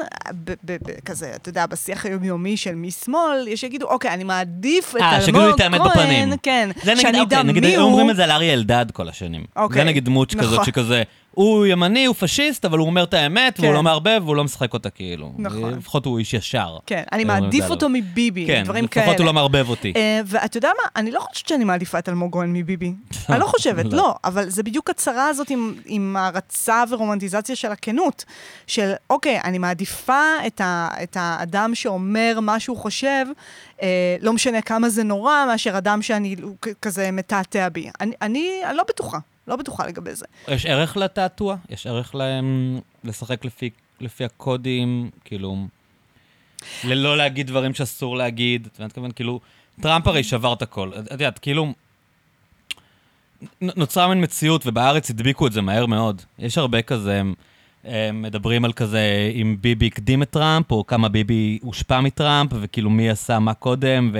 [1.04, 5.58] כזה, אתה יודע, בשיח היומיומי של משמאל, יש שיגידו, אוקיי, אני מעדיף את אה, אלמוג
[5.58, 6.36] כהן, בפנים.
[6.42, 7.90] כן, זה נגיד, שאני אוקיי, אדע נגיד, מי היו הוא.
[7.90, 9.44] אומרים את זה על אריה אלדד כל השנים.
[9.56, 10.46] אוקיי, זה נגיד דמות נכון.
[10.48, 13.74] כזאת שכזה, הוא ימני, הוא פשיסט, אבל הוא אומר את האמת, והוא כן.
[13.74, 15.32] לא מערבב, והוא לא משחק אותה כאילו.
[15.38, 15.74] נכון.
[15.74, 16.76] לפחות הוא איש ישר.
[16.86, 17.88] כן, אני את מעדיף אותו.
[17.88, 19.06] מביבי, כן, דברים כאלה.
[19.06, 19.92] לפחות הוא לא מערבב אותי.
[19.96, 20.88] אה, ואתה יודע מה?
[20.96, 22.92] אני לא חושבת שאני מעדיפה את אלמוג כהן מביבי.
[23.30, 23.96] אני לא חושבת, לא.
[23.96, 24.14] לא.
[24.24, 28.24] אבל זה בדיוק הצרה הזאת עם- עם הערצה ורומנטיזציה של הכנות.
[28.66, 33.26] של, אוקיי, אני מעדיפה את ה- את האדם שאומר מה שהוא חושב,
[33.82, 36.36] אה, לא משנה כמה זה נורא, מאשר אדם שאני
[36.82, 37.90] כזה מתעתע בי.
[38.00, 39.18] אני- אני אני לא בטוחה,
[39.48, 40.24] לא בטוחה לגבי זה.
[40.48, 41.56] יש ערך לתעתוע?
[41.70, 43.70] יש ערך להם לשחק לפי,
[44.00, 45.56] לפי הקודים, כאילו,
[46.84, 49.40] ללא להגיד דברים שאסור להגיד, אתה מתכוון, כאילו,
[49.80, 50.90] טראמפ הרי שבר את הכל.
[51.06, 51.72] את יודעת, כאילו,
[53.60, 56.22] נוצרה מין מציאות, ובארץ הדביקו את זה מהר מאוד.
[56.38, 57.34] יש הרבה כזה, הם,
[57.84, 62.90] הם מדברים על כזה, אם ביבי הקדים את טראמפ, או כמה ביבי הושפע מטראמפ, וכאילו
[62.90, 64.12] מי עשה מה קודם,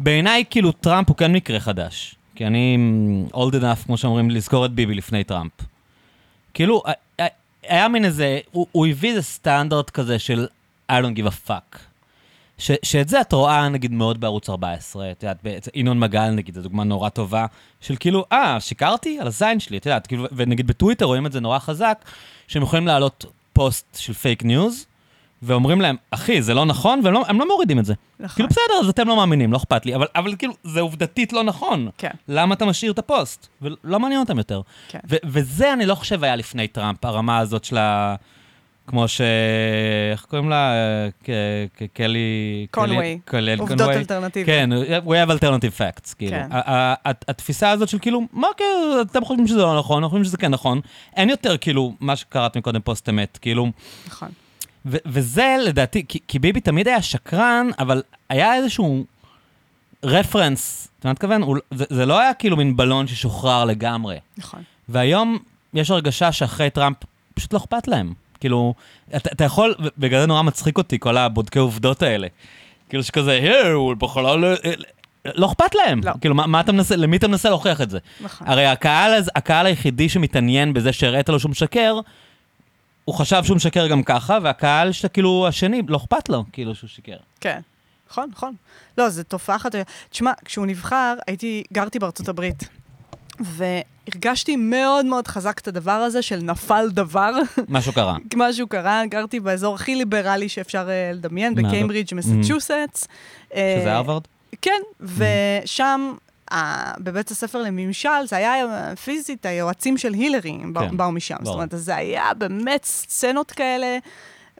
[0.00, 2.14] ובעיניי, כאילו, טראמפ הוא כן מקרה חדש.
[2.34, 5.52] כי אני mm, old enough, כמו שאומרים, לזכור את ביבי לפני טראמפ.
[6.54, 6.82] כאילו,
[7.68, 10.46] היה מין איזה, הוא, הוא הביא איזה סטנדרט כזה של
[10.92, 11.78] I don't give a fuck.
[12.58, 16.62] ש, שאת זה את רואה נגיד מאוד בערוץ 14, את יודעת, ינון מגל נגיד, זו
[16.62, 17.46] דוגמה נורא טובה,
[17.80, 19.18] של כאילו, אה, שיקרתי?
[19.20, 22.04] על הזין שלי, את יודעת, כאילו, ונגיד בטוויטר רואים את זה נורא חזק,
[22.48, 24.86] שהם יכולים להעלות פוסט של פייק ניוז,
[25.42, 27.94] ואומרים להם, אחי, זה לא נכון, והם לא, לא מורידים את זה.
[28.20, 28.34] נכון.
[28.34, 31.44] כאילו, בסדר, אז אתם לא מאמינים, לא אכפת לי, אבל, אבל כאילו, זה עובדתית לא
[31.44, 31.88] נכון.
[31.98, 32.10] כן.
[32.28, 33.46] למה אתה משאיר את הפוסט?
[33.62, 34.60] ולא מעניין אותם יותר.
[34.88, 34.98] כן.
[35.24, 38.14] וזה אני לא חושב היה לפני טראמפ, הרמה הזאת של ה...
[38.86, 39.20] כמו ש...
[40.12, 40.72] איך קוראים לה?
[41.92, 42.66] קלי...
[42.70, 43.18] קונווי.
[43.24, 43.96] קלי- עובדות קונווי.
[43.96, 44.46] אלטרנטיביות.
[44.58, 44.70] כן,
[45.06, 46.30] we have alternative facts, כאילו.
[46.36, 46.48] כן.
[47.04, 50.50] התפיסה הזאת של כאילו, מה כאילו, אתם חושבים שזה לא נכון, אנחנו חושבים שזה כן
[50.50, 50.80] נכון.
[51.16, 53.70] אין יותר כאילו, מה שקראת מקודם פוסט אמת, כאילו...
[54.06, 54.28] נכון.
[54.86, 59.04] וזה לדעתי, כי, כי ביבי תמיד היה שקרן, אבל היה איזשהו
[60.04, 61.42] רפרנס, אתה מתכוון?
[61.70, 64.16] זה לא היה כאילו מין בלון ששוחרר לגמרי.
[64.38, 64.62] נכון.
[64.88, 65.38] והיום
[65.74, 66.96] יש הרגשה שאחרי טראמפ
[67.34, 68.14] פשוט לא אכפת להם.
[68.40, 68.74] כאילו,
[69.16, 72.26] אתה, אתה יכול, בגלל זה נורא מצחיק אותי, כל הבודקי עובדות האלה.
[72.88, 74.48] כאילו שכזה, הוא בכלל לא...
[75.34, 76.00] לא אכפת להם.
[76.04, 76.12] לא.
[76.20, 77.98] כאילו, מה, מה אתה מנסה, למי אתה מנסה להוכיח את זה?
[78.20, 78.48] נכון.
[78.48, 82.00] הרי הקהל, הקהל היחידי שמתעניין בזה שהראית לו שהוא משקר,
[83.04, 86.88] הוא חשב שהוא משקר גם ככה, והקהל שאתה כאילו השני, לא אכפת לו, כאילו שהוא
[86.88, 87.16] שיקר.
[87.40, 87.60] כן.
[88.10, 88.54] נכון, נכון.
[88.98, 89.74] לא, זו תופעה אחת.
[90.10, 92.68] תשמע, כשהוא נבחר, הייתי, גרתי בארצות הברית,
[93.40, 97.32] והרגשתי מאוד מאוד חזק את הדבר הזה של נפל דבר.
[97.68, 98.16] משהו קרה.
[98.36, 103.08] משהו קרה, גרתי באזור הכי ליברלי שאפשר אה, לדמיין, מה, בקיימברידג', מסצ'וסטס.
[103.54, 104.22] אה, שזה הרווארד?
[104.62, 106.12] כן, ושם,
[106.52, 111.34] ה- בבית הספר לממשל, זה היה אה, פיזית, היועצים של הילרי כן, באו משם.
[111.34, 111.54] זאת ברור.
[111.54, 113.98] אומרת, אז זה היה באמת סצנות כאלה,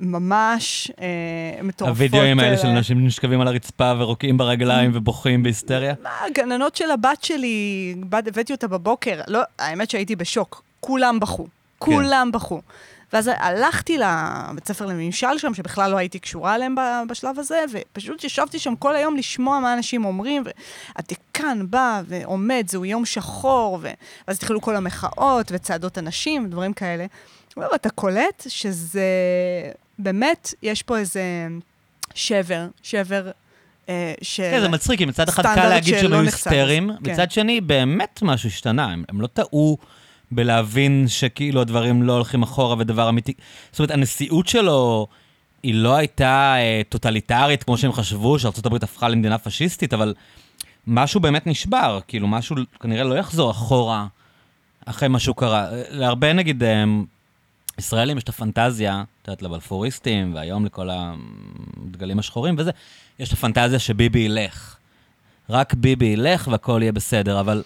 [0.01, 1.97] ממש אה, מטורפות.
[1.97, 5.95] הווידאוים האלה אה, של אנשים נשכבים על הרצפה ורוקעים ברגליים ובוכים בהיסטריה?
[6.03, 11.47] מה, הגננות של הבת שלי, בת, הבאתי אותה בבוקר, לא, האמת שהייתי בשוק, כולם בכו,
[11.79, 12.61] כולם בכו.
[13.13, 16.75] ואז הלכתי לבית ספר לממשל שם, שבכלל לא הייתי קשורה אליהם
[17.09, 20.45] בשלב הזה, ופשוט ישבתי שם כל היום לשמוע מה אנשים אומרים,
[20.97, 23.89] והדיקן בא ועומד, זהו יום שחור, ו...
[24.29, 27.07] ואז התחילו כל המחאות וצעדות הנשים ודברים כאלה.
[27.57, 29.03] ואתה קולט שזה
[29.99, 31.47] באמת, יש פה איזה
[32.15, 33.31] שבר, שבר
[33.89, 34.43] אה, של...
[34.43, 36.21] כן, זה מצחיק, כי מצד אחד קל להגיד שהם היו.
[36.21, 37.13] היסטריים, כן.
[37.13, 38.85] מצד שני, באמת משהו השתנה.
[38.85, 39.79] הם הם לא טעו
[40.31, 43.33] בלהבין שכאילו הדברים לא הולכים אחורה ודבר אמיתי.
[43.71, 45.07] זאת אומרת, הנשיאות שלו...
[45.63, 50.15] היא לא הייתה אה, טוטליטרית כמו שהם חשבו, שארה"ב הפכה למדינה פשיסטית, אבל
[50.87, 54.07] משהו באמת נשבר, כאילו משהו כנראה לא יחזור אחורה
[54.87, 55.73] אחרי מה שהוא קרה.
[55.73, 56.85] אה, להרבה נגיד אה,
[57.79, 62.71] ישראלים יש את הפנטזיה, את יודעת, לבלפוריסטים, והיום לכל הדגלים השחורים וזה,
[63.19, 64.77] יש את הפנטזיה שביבי ילך.
[65.51, 67.63] רק ביבי ילך והכל יהיה בסדר, אבל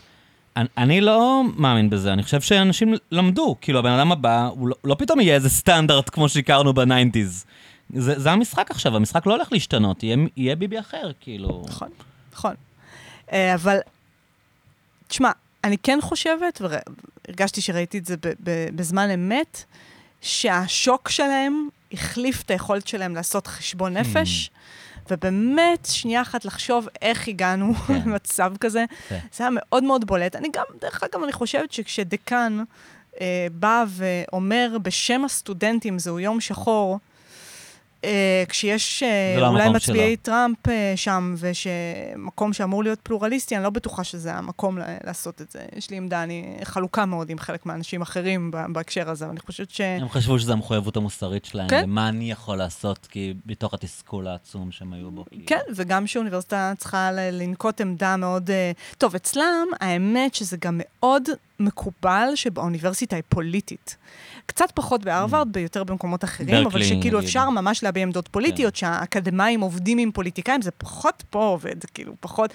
[0.56, 4.76] אני, אני לא מאמין בזה, אני חושב שאנשים למדו, כאילו הבן אדם הבא, הוא לא,
[4.84, 7.44] לא פתאום יהיה איזה סטנדרט כמו שהכרנו ב nineties.
[7.94, 11.64] זה, זה המשחק עכשיו, המשחק לא הולך להשתנות, יהיה, יהיה ביבי אחר, כאילו.
[11.68, 11.88] נכון,
[12.32, 12.54] נכון.
[13.32, 13.78] אה, אבל,
[15.08, 15.30] תשמע,
[15.64, 18.16] אני כן חושבת, והרגשתי שראיתי את זה
[18.74, 19.64] בזמן אמת,
[20.20, 24.50] שהשוק שלהם החליף את היכולת שלהם לעשות חשבון נפש,
[25.10, 27.94] ובאמת, שנייה אחת לחשוב איך הגענו כן.
[28.06, 28.84] למצב כזה.
[29.08, 29.18] כן.
[29.32, 30.36] זה היה מאוד מאוד בולט.
[30.36, 32.62] אני גם, דרך אגב, אני חושבת שכשדיקן
[33.20, 36.98] אה, בא ואומר בשם הסטודנטים, זהו יום שחור,
[38.48, 40.22] כשיש אה, לא אולי מצביעי שלו.
[40.22, 41.34] טראמפ אה, שם,
[42.16, 45.60] ומקום שאמור להיות פלורליסטי, אני לא בטוחה שזה המקום ל- לעשות את זה.
[45.76, 49.70] יש לי עמדה, אני חלוקה מאוד עם חלק מהאנשים אחרים בהקשר הזה, אבל אני חושבת
[49.70, 49.80] ש...
[49.80, 51.82] הם חשבו שזו המחויבות המוסרית שלהם, כן.
[51.82, 55.24] למה אני יכול לעשות, כי בתוך התסכול העצום שהם היו בו.
[55.46, 58.50] כן, וגם שאוניברסיטה צריכה ל- לנקוט עמדה מאוד...
[58.50, 61.22] אה, טוב, אצלם, האמת שזה גם מאוד
[61.60, 63.96] מקובל שבאוניברסיטה היא פוליטית.
[64.46, 67.20] קצת פחות בהרווארד, ביותר במקומות אחרים, אבל שכאילו.
[67.20, 72.52] אפשר ממש להביע עמדות פוליטיות, שהאקדמאים עובדים עם פוליטיקאים, זה פחות פה עובד, כאילו, פחות...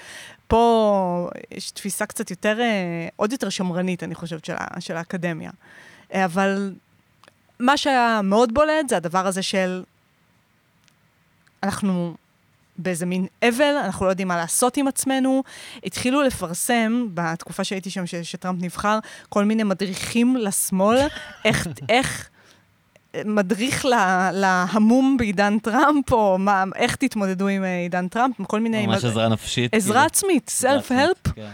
[0.48, 5.52] פה יש תפיסה קצת יותר, אה, עוד יותר שמרנית, אני חושבת, של, של האקדמיה.
[6.14, 6.74] אה, אבל
[7.60, 9.84] מה שהיה מאוד בולט זה הדבר הזה של...
[11.64, 12.16] אנחנו
[12.78, 15.44] באיזה מין אבל, אנחנו לא יודעים מה לעשות עם עצמנו.
[15.84, 19.00] התחילו לפרסם, בתקופה שהייתי שם, ש- שטראמפ נבחר,
[19.30, 20.98] כל מיני מדריכים לשמאל,
[21.46, 22.30] איך, איך
[23.26, 28.88] מדריך לה, להמום בעידן טראמפ, או מה, איך תתמודדו עם אה, עידן טראמפ, כל מיני...
[28.88, 29.74] ממש עזרה נפשית.
[29.74, 30.06] עזרה כאילו.
[30.06, 31.50] עצמית, self-help, כן.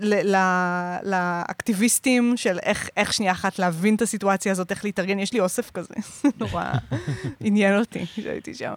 [0.00, 5.18] ל- ל- לאקטיביסטים של איך, איך שנייה אחת להבין את הסיטואציה הזאת, איך להתארגן.
[5.18, 5.94] יש לי אוסף כזה,
[6.40, 6.64] נורא
[7.40, 8.72] עניין אותי כשהייתי שם.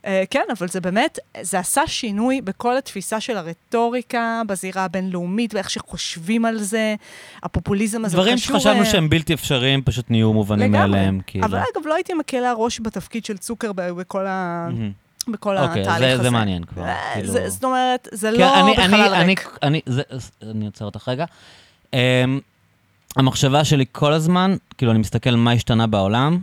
[0.00, 5.70] Uh, כן, אבל זה באמת, זה עשה שינוי בכל התפיסה של הרטוריקה בזירה הבינלאומית, ואיך
[5.70, 6.94] שחושבים על זה,
[7.42, 10.72] הפופוליזם הזה דברים קשור, שחשבנו אה, שהם בלתי אפשריים פשוט נהיו מובנים.
[10.72, 11.44] מאליהם, כאילו.
[11.46, 14.68] אבל אגב, לא הייתי מקלה ראש בתפקיד של צוקרברג בכל, ה...
[15.28, 16.22] בכל אוקיי, התהליך זה- הזה.
[16.22, 17.28] זה מעניין כבר, אה, כאילו.
[17.32, 19.58] זה- זאת אומרת, זה כן, לא אני- בחלל אני- אני- ריק.
[19.62, 20.02] אני, זה-
[20.50, 21.24] אני עוצר אותך רגע.
[21.92, 21.98] אמ,
[23.16, 26.38] המחשבה שלי כל הזמן, כאילו, אני מסתכל מה השתנה בעולם,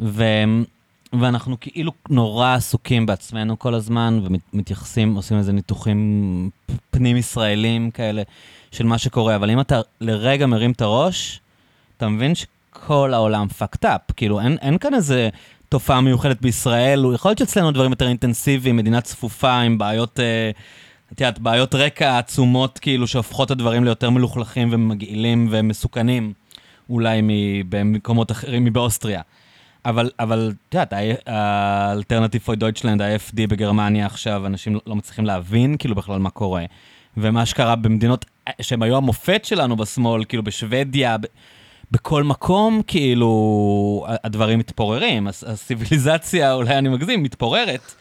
[0.00, 0.24] ו...
[1.20, 4.20] ואנחנו כאילו נורא עסוקים בעצמנו כל הזמן,
[4.52, 6.50] ומתייחסים, עושים איזה ניתוחים
[6.90, 8.22] פנים-ישראלים כאלה
[8.72, 11.40] של מה שקורה, אבל אם אתה לרגע מרים את הראש,
[11.96, 14.12] אתה מבין שכל העולם fucked up.
[14.16, 15.28] כאילו, אין, אין כאן איזה
[15.68, 20.50] תופעה מיוחדת בישראל, יכול להיות שאצלנו דברים יותר אינטנסיביים, מדינה צפופה עם בעיות, אה,
[21.12, 26.32] את יודעת, בעיות רקע עצומות, כאילו, שהופכות את הדברים ליותר מלוכלכים ומגעילים ומסוכנים,
[26.90, 27.22] אולי
[27.68, 29.22] במקומות אחרים, מבאוסטריה.
[29.86, 30.92] אבל, אבל, את יודעת,
[31.26, 36.64] האלטרנטיב פוי דויטשלנד, ה-FD בגרמניה עכשיו, אנשים לא מצליחים להבין כאילו בכלל מה קורה.
[37.16, 38.24] ומה שקרה במדינות
[38.60, 41.24] שהם היו המופת שלנו בשמאל, כאילו בשוודיה, ב-
[41.90, 45.26] בכל מקום, כאילו, הדברים מתפוררים.
[45.26, 47.94] הס- הסיביליזציה, אולי אני מגזים, מתפוררת.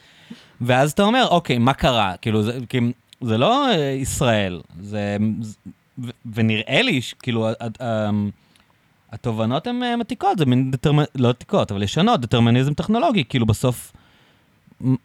[0.61, 2.13] ואז אתה אומר, אוקיי, מה קרה?
[2.21, 2.79] כאילו, זה, כי
[3.21, 5.17] זה לא אה, ישראל, זה...
[6.03, 8.09] ו- ונראה לי, כאילו, ה-
[9.13, 11.03] התובנות הן אה, מתיקות, זה מין דטרמנ...
[11.15, 13.91] לא עתיקות, אבל ישנות, דטרמיניזם טכנולוגי, כאילו בסוף,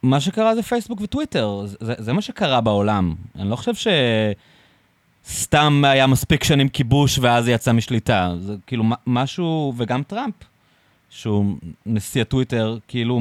[0.02, 3.14] מה שקרה זה פייסבוק וטוויטר, זה, זה מה שקרה בעולם.
[3.36, 3.94] אני לא חושב
[5.24, 8.34] שסתם היה מספיק שנים כיבוש ואז זה יצא משליטה.
[8.40, 10.34] זה כאילו משהו, וגם טראמפ,
[11.10, 11.56] שהוא
[11.86, 13.20] נשיא הטוויטר, כאילו,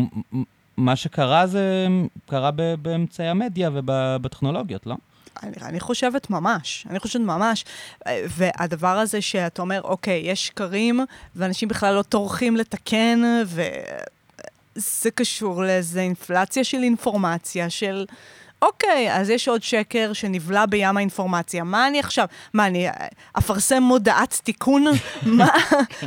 [0.77, 1.88] מה שקרה זה
[2.25, 4.95] קרה באמצעי המדיה ובטכנולוגיות, לא?
[5.43, 7.65] אני, אני חושבת ממש, אני חושבת ממש.
[8.07, 10.99] אה, והדבר הזה שאתה אומר, אוקיי, יש שקרים,
[11.35, 18.05] ואנשים בכלל לא טורחים לתקן, וזה קשור לאיזו אינפלציה של אינפורמציה, של...
[18.61, 21.63] אוקיי, אז יש עוד שקר שנבלע בים האינפורמציה.
[21.63, 22.27] מה אני עכשיו?
[22.53, 22.93] מה, אני אה,
[23.38, 24.85] אפרסם מודעת תיקון?
[25.25, 25.49] מה,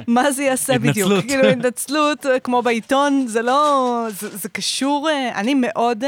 [0.07, 1.13] מה זה יעשה בדיוק?
[1.13, 1.25] התנצלות.
[1.25, 4.07] כאילו, התנצלות, אה, כמו בעיתון, זה לא...
[4.09, 5.09] זה, זה קשור...
[5.35, 6.05] אני מאוד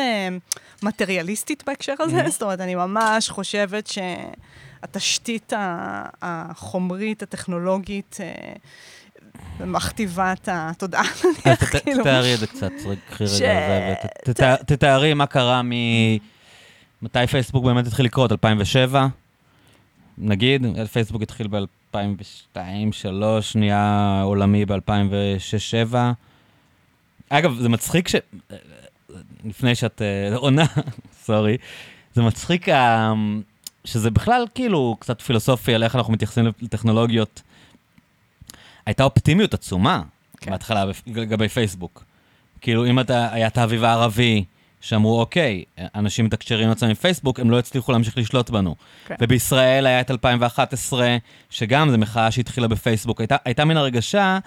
[0.83, 5.53] מטריאליסטית בהקשר הזה, זאת אומרת, אני ממש חושבת שהתשתית
[6.23, 8.53] החומרית, הטכנולוגית, אה,
[9.67, 11.03] מכתיבה את התודעה,
[11.47, 12.03] נניח, כאילו.
[12.03, 12.71] תתארי את זה קצת,
[13.11, 15.71] קחי רגע זה, ותתארי מה קרה מ...
[17.03, 18.33] מתי פייסבוק באמת התחיל לקרות?
[18.33, 19.07] 2007?
[20.19, 21.97] נגיד, פייסבוק התחיל ב-2002,
[22.57, 25.95] 2003, נהיה עולמי ב-2006-2007.
[27.29, 28.15] אגב, זה מצחיק ש...
[29.45, 30.65] לפני שאת אה, עונה,
[31.25, 31.57] סורי,
[32.15, 33.13] זה מצחיק אה,
[33.85, 37.43] שזה בכלל כאילו קצת פילוסופי על איך אנחנו מתייחסים לטכנולוגיות.
[38.87, 40.03] הייתה אופטימיות עצומה
[40.37, 40.51] כן.
[40.51, 42.05] בהתחלה לגבי פייסבוק.
[42.61, 44.45] כאילו, אם אתה, היה את האביב הערבי,
[44.81, 48.75] שאמרו, אוקיי, אנשים מתקשרים עם עצמם עם פייסבוק, הם לא הצליחו להמשיך לשלוט בנו.
[49.07, 49.15] כן.
[49.21, 51.17] ובישראל היה את 2011,
[51.51, 53.21] שגם זו מחאה שהתחילה בפייסבוק.
[53.21, 54.39] הייתה, הייתה מן הרגשה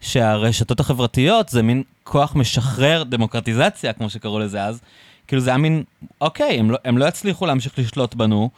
[0.00, 4.80] שהרשתות החברתיות זה מין כוח משחרר דמוקרטיזציה, כמו שקראו לזה אז.
[5.26, 5.82] כאילו זה היה מין,
[6.20, 8.50] אוקיי, הם לא, הם לא יצליחו להמשיך לשלוט בנו.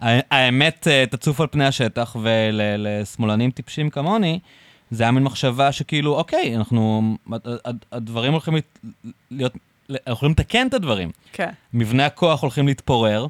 [0.00, 4.38] האמת אה, תצוף על פני השטח, ולשמאלנים טיפשים כמוני,
[4.90, 8.54] זה היה מין מחשבה שכאילו, אוקיי, אנחנו, הד- הד- הדברים הולכים
[9.30, 9.56] להיות,
[9.88, 11.10] להיות אנחנו יכולים לתקן את הדברים.
[11.32, 11.50] כן.
[11.74, 13.26] מבנה הכוח הולכים להתפורר,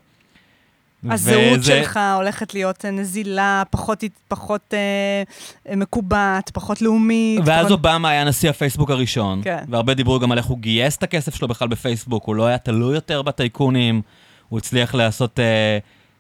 [1.11, 7.41] הזהות וזה- שלך הולכת להיות אה, נזילה, פחות, פחות אה, מקובעת, פחות לאומית.
[7.45, 7.71] ואז פחות...
[7.71, 9.65] אובמה היה נשיא הפייסבוק הראשון, כן.
[9.69, 12.59] והרבה דיברו גם על איך הוא גייס את הכסף שלו בכלל בפייסבוק, הוא לא היה
[12.59, 14.03] תלוי יותר בטייקונים,
[14.49, 15.79] הוא הצליח לעשות אה,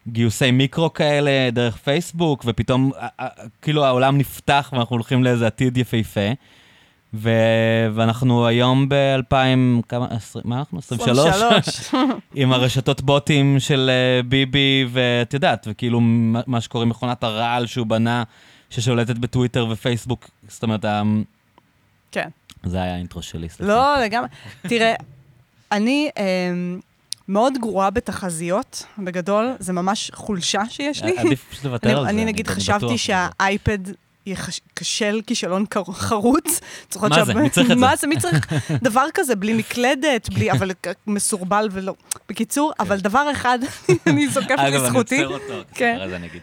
[0.08, 3.26] גיוסי מיקרו כאלה דרך פייסבוק, ופתאום אה, אה,
[3.62, 6.30] כאילו העולם נפתח ואנחנו הולכים לאיזה עתיד יפהפה.
[7.14, 7.30] ו...
[7.94, 10.78] ואנחנו היום ב-2000, כמה, 20, מה אנחנו?
[10.78, 11.18] 23?
[11.18, 11.94] 23.
[12.34, 16.00] עם הרשתות בוטים של אה, ביבי, ואת יודעת, וכאילו
[16.46, 18.22] מה שקורה מכונת הרעל שהוא בנה,
[18.70, 20.84] ששולטת בטוויטר ופייסבוק, זאת אומרת,
[22.12, 22.28] כן.
[22.64, 23.72] זה היה האינטרו שלי, סליחה.
[23.72, 24.28] לא, לגמרי.
[24.62, 24.94] תראה,
[25.72, 26.80] אני אמ,
[27.28, 31.18] מאוד גרועה בתחזיות, בגדול, זה ממש חולשה שיש לי.
[31.18, 32.11] עדיף פשוט לוותר על זה.
[32.11, 32.98] אני נגיד חשבתי.
[32.98, 33.78] שהאייפד
[34.28, 36.60] ייכשל כישלון חרוץ.
[37.02, 37.34] מה זה?
[37.34, 37.80] מי צריך את זה?
[37.86, 38.06] מה זה?
[38.06, 38.52] מי צריך
[38.82, 41.94] דבר כזה, בלי מקלדת, בלי, אבל כ- מסורבל ולא.
[42.28, 43.58] בקיצור, אבל דבר אחד,
[44.06, 44.58] אני זוקפת כן.
[44.58, 45.22] אגב, אני לזכותי.
[45.22, 45.94] עוצר אותו, כן.
[45.96, 46.42] אחרי זה אני אגיד.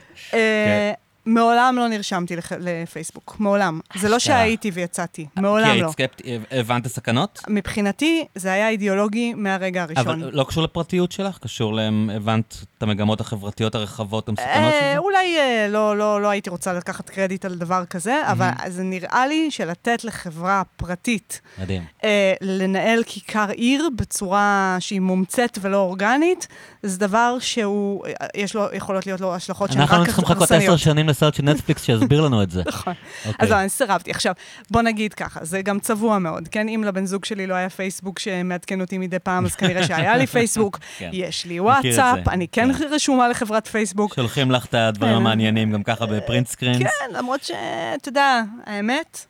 [1.26, 3.80] מעולם לא נרשמתי לח- לפייסבוק, מעולם.
[3.96, 4.20] זה לא.
[4.20, 5.86] שהייתי ויצאתי, מעולם כי לא.
[5.86, 7.40] היית סקפטי, הבנת סכנות?
[7.50, 10.08] מבחינתי, זה היה אידיאולוגי מהרגע הראשון.
[10.24, 11.38] אבל לא קשור לפרטיות שלך?
[11.38, 11.80] קשור ל...
[12.16, 14.98] הבנת את המגמות החברתיות הרחבות המסוכנות של אה, זה?
[14.98, 19.28] אולי אה, לא, לא, לא הייתי רוצה לקחת קרדיט על דבר כזה, אבל זה נראה
[19.28, 21.84] לי שלתת לחברה פרטית מדהים.
[22.04, 26.48] אה, לנהל כיכר עיר בצורה שהיא מומצאת ולא אורגנית,
[26.86, 28.04] זה דבר שהוא,
[28.36, 30.64] יש לו, יכולות להיות לו השלכות שהן רק אנחנו צריכים לחכות הרסניות.
[30.64, 32.64] עשר שנים לסרט של נטפליקס שיסביר לנו את זה.
[32.68, 32.94] נכון.
[33.26, 33.46] אוקיי.
[33.46, 34.12] אז לא, אני סירבתי.
[34.12, 34.34] עכשיו,
[34.72, 36.70] בוא נגיד ככה, זה גם צבוע מאוד, כן?
[36.70, 40.28] אם לבן זוג שלי לא היה פייסבוק שמעדכן אותי מדי פעם, אז כנראה שהיה לי
[40.28, 41.10] פייסבוק, כן.
[41.14, 42.84] יש לי וואטסאפ, אני כן כן.
[42.90, 44.14] רשומה לחברת פייסבוק.
[44.16, 45.18] שולחים לך את הדברים כן.
[45.18, 46.78] המעניינים גם ככה בפרינט סקרינס.
[46.78, 49.26] כן, למרות שאתה יודע, האמת,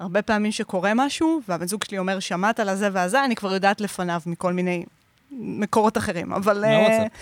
[0.00, 3.80] הרבה פעמים שקורה משהו, והבן זוג שלי אומר, שמעת על הזה והזה, אני כבר יודעת
[3.80, 4.84] לפניו מכל מיני
[5.32, 6.64] מקורות אחרים, אבל...
[6.66, 7.12] מהוואטסאפ.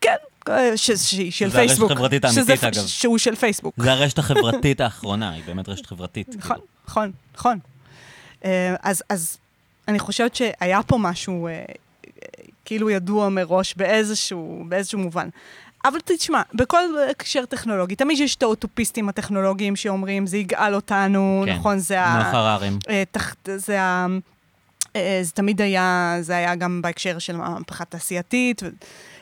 [0.00, 0.14] כן,
[0.48, 1.90] אה, ש- שהיא של שזה הרשת פייסבוק.
[1.90, 2.86] החברתית האמיתית, אגב.
[2.86, 3.74] שהוא של פייסבוק.
[3.78, 6.28] זה הרשת החברתית האחרונה, היא באמת רשת חברתית.
[6.28, 6.66] נכון, כאילו.
[6.88, 7.58] נכון, נכון.
[8.44, 9.38] אה, אז, אז
[9.88, 11.64] אני חושבת שהיה פה משהו אה,
[12.64, 15.28] כאילו ידוע מראש באיזשהו, באיזשהו מובן.
[15.84, 16.78] אבל תשמע, בכל
[17.10, 21.78] הקשר טכנולוגי, תמיד יש את האוטופיסטים הטכנולוגיים שאומרים, זה יגאל אותנו, כן, נכון?
[21.78, 22.20] זה ה...
[22.20, 22.78] החררים.
[22.88, 24.06] אה, תחת, זה ה...
[24.98, 28.62] אה, זה תמיד היה, זה היה גם בהקשר של המהפכה התעשייתית.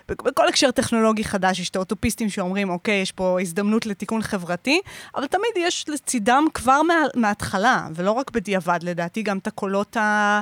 [0.09, 4.81] בכל הקשר טכנולוגי חדש יש את האוטופיסטים שאומרים, אוקיי, יש פה הזדמנות לתיקון חברתי,
[5.15, 10.41] אבל תמיד יש לצידם כבר מה, מההתחלה, ולא רק בדיעבד, לדעתי גם את הקולות ה...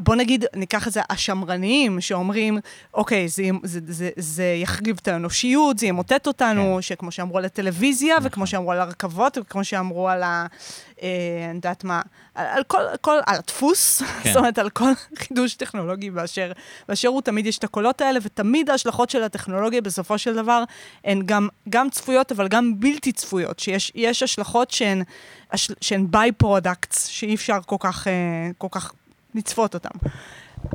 [0.00, 2.58] בוא נגיד, ניקח את זה השמרניים, שאומרים,
[2.94, 6.82] אוקיי, זה, זה, זה, זה יחריב את האנושיות, זה ימוטט אותנו, כן.
[6.82, 8.26] שכמו שאמרו על הטלוויזיה, נכון.
[8.26, 10.46] וכמו שאמרו על הרכבות, וכמו שאמרו על ה...
[11.02, 11.08] אה,
[11.44, 12.02] אני יודעת מה,
[12.34, 14.32] על, על כל, כל, על הדפוס, כן.
[14.32, 14.90] זאת אומרת, על כל
[15.22, 16.52] חידוש טכנולוגי באשר,
[16.88, 20.64] באשר הוא, תמיד יש את הקולות האלה, ותמיד ההשלכות של הטכנולוגיה בסופו של דבר
[21.04, 25.02] הן גם, גם צפויות, אבל גם בלתי צפויות, שיש יש השלכות שהן,
[25.80, 28.12] שהן by-products, שאי אפשר כל כך, אה,
[28.58, 28.92] כל כך
[29.34, 30.08] לצפות אותם.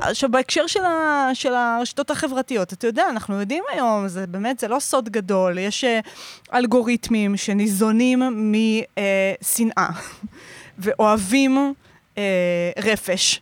[0.00, 4.68] עכשיו, בהקשר של, ה, של הרשתות החברתיות, אתה יודע, אנחנו יודעים היום, זה באמת, זה
[4.68, 6.00] לא סוד גדול, יש אה,
[6.54, 8.22] אלגוריתמים שניזונים
[9.42, 9.88] משנאה,
[10.78, 11.74] ואוהבים
[12.18, 13.40] אה, רפש.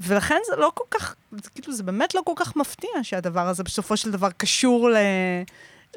[0.00, 3.62] ולכן זה לא כל כך, זה, כאילו, זה באמת לא כל כך מפתיע שהדבר הזה
[3.62, 4.96] בסופו של דבר קשור ל,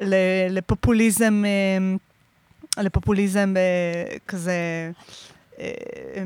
[0.00, 0.14] ל,
[0.50, 4.90] לפופוליזם, אה, לפופוליזם אה, כזה
[5.58, 5.72] אה,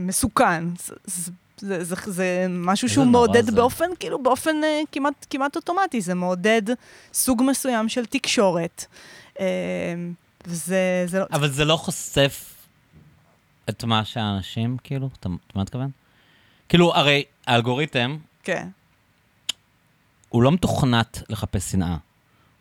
[0.00, 0.64] מסוכן.
[0.78, 3.52] זה, זה, זה, זה, זה משהו שהוא מעודד זה.
[3.52, 6.00] באופן, כאילו, באופן אה, כמעט, כמעט אוטומטי.
[6.00, 6.62] זה מעודד
[7.12, 8.84] סוג מסוים של תקשורת.
[9.40, 9.46] אה,
[10.46, 11.24] וזה, זה לא...
[11.32, 12.54] אבל זה לא חושף
[13.68, 15.90] את מה שהאנשים, כאילו, אתה אתה מה מתכוון?
[16.68, 18.68] כאילו, הרי האלגוריתם, כן,
[20.28, 21.96] הוא לא מתוכנת לחפש שנאה.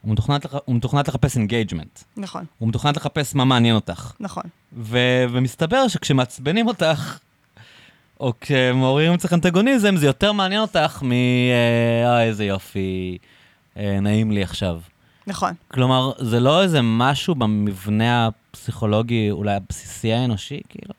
[0.01, 0.55] הוא מתוכנת, לח...
[0.65, 1.99] הוא מתוכנת לחפש engagement.
[2.17, 4.13] נכון, הוא מתוכנת לחפש מה מעניין אותך.
[4.19, 4.43] נכון.
[4.73, 4.97] ו...
[5.31, 7.19] ומסתבר שכשמעצבנים אותך,
[8.19, 11.11] או כשמעוררים אצלך אנטגוניזם, זה יותר מעניין אותך מ...
[11.11, 11.17] אה,
[12.05, 13.17] אה, איזה יופי,
[13.77, 14.79] אה, נעים לי עכשיו.
[15.27, 15.53] נכון.
[15.67, 20.93] כלומר, זה לא איזה משהו במבנה הפסיכולוגי, אולי הבסיסי האנושי, כאילו?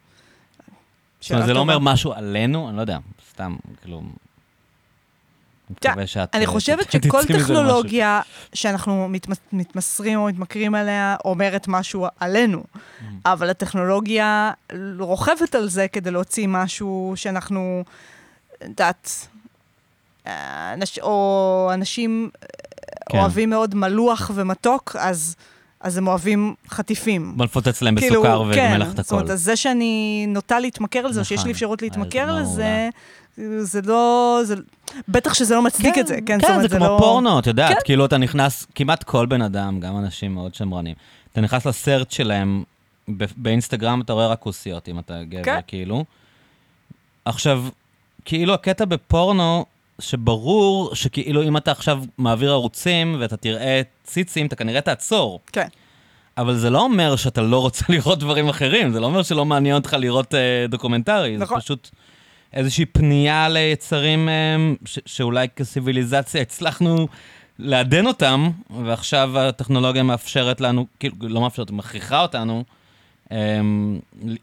[1.21, 2.99] זאת אומרת, זה לא אומר משהו עלינו, אני לא יודע,
[3.31, 4.03] סתם, כאילו...
[6.35, 7.23] אני אה, חושבת שכל.
[7.25, 8.21] טכנולוגיה
[8.55, 12.63] שאנחנו מתמס- מתמסרים או מתמכרים אליה, אומרת משהו עלינו.
[12.63, 13.05] Mm.
[13.25, 14.53] אבל הטכנולוגיה
[14.99, 17.85] רוכבת על זה כדי להוציא משהו שאנחנו,
[18.65, 19.27] יודעת,
[20.27, 22.31] אה, אנש, או אנשים
[23.11, 23.19] כן.
[23.19, 25.37] אוהבים מאוד מלוח ומתוק, אז
[25.81, 27.33] אז הם אוהבים חטיפים.
[27.37, 29.31] בוא נפוצץ להם כאילו, בסוכר כן, ומלח את זאת אומרת.
[29.31, 31.47] אז זה שאני נוטה להתמכר לזה, או שיש נכון.
[31.49, 32.89] לי אפשרות אז להתמכר לא לזה,
[33.61, 34.41] זה לא...
[34.45, 34.55] זה,
[35.09, 36.41] בטח שזה לא מצדיק את זה, כן?
[36.41, 36.97] זאת כן, אומרת, זה כמו לא...
[36.99, 37.81] פורנו, את יודעת, כן.
[37.85, 40.95] כאילו אתה נכנס, כמעט כל בן אדם, גם אנשים מאוד שמרנים,
[41.33, 42.63] אתה נכנס לסרט שלהם,
[43.37, 45.61] באינסטגרם אתה רואה רק כוסיות, אם אתה גבר, כן.
[45.67, 46.05] כאילו.
[47.25, 47.65] עכשיו,
[48.25, 49.65] כאילו הקטע בפורנו,
[49.99, 55.41] שברור שכאילו אם אתה עכשיו מעביר ערוצים ואתה תראה ציצים, אתה כנראה תעצור.
[55.53, 55.67] כן.
[56.39, 59.75] אבל זה לא אומר שאתה לא רוצה לראות דברים אחרים, זה לא אומר שלא מעניין
[59.75, 61.57] אותך לראות אה, דוקומנטרי, נכון.
[61.57, 61.91] זה פשוט
[62.53, 67.09] איזושהי פנייה ליצרים אה, ש- שאולי כסיביליזציה הצלחנו
[67.59, 68.51] לעדן אותם,
[68.85, 72.65] ועכשיו הטכנולוגיה מאפשרת לנו, כאילו, לא מאפשרת, מכריחה אותנו
[73.33, 73.61] אה,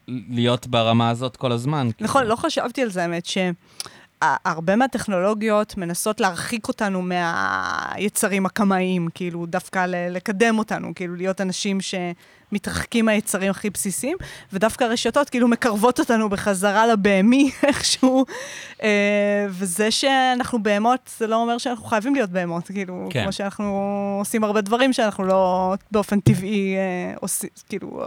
[0.08, 1.90] להיות ברמה הזאת כל הזמן.
[2.02, 2.30] נכון, כאילו.
[2.30, 10.58] לא חשבתי על זה, האמת, שהרבה מהטכנולוגיות מנסות להרחיק אותנו מהיצרים הקמאיים, כאילו, דווקא לקדם
[10.60, 11.78] אותנו, כאילו, להיות אנשים
[12.50, 14.18] שמתרחקים מהיצרים הכי בסיסיים,
[14.54, 18.26] ודווקא הרשתות כאילו מקרבות אותנו בחזרה לבהמי איכשהו,
[18.84, 23.24] אה, וזה שאנחנו בהמות, זה לא אומר שאנחנו חייבים להיות בהמות, כאילו, כן.
[23.24, 28.02] כמו שאנחנו עושים הרבה דברים שאנחנו לא באופן טבעי אה, עושים, כאילו,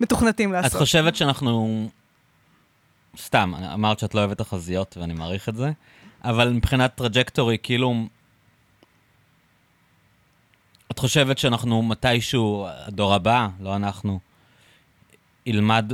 [0.00, 0.72] מתוכנתים לעשות.
[0.72, 1.88] את חושבת שאנחנו...
[3.18, 5.70] סתם, אמרת שאת לא אוהבת תחזיות, ואני מעריך את זה,
[6.24, 7.94] אבל מבחינת trajectory, כאילו...
[10.92, 14.18] את חושבת שאנחנו מתישהו, הדור הבא, לא אנחנו,
[15.46, 15.92] ילמד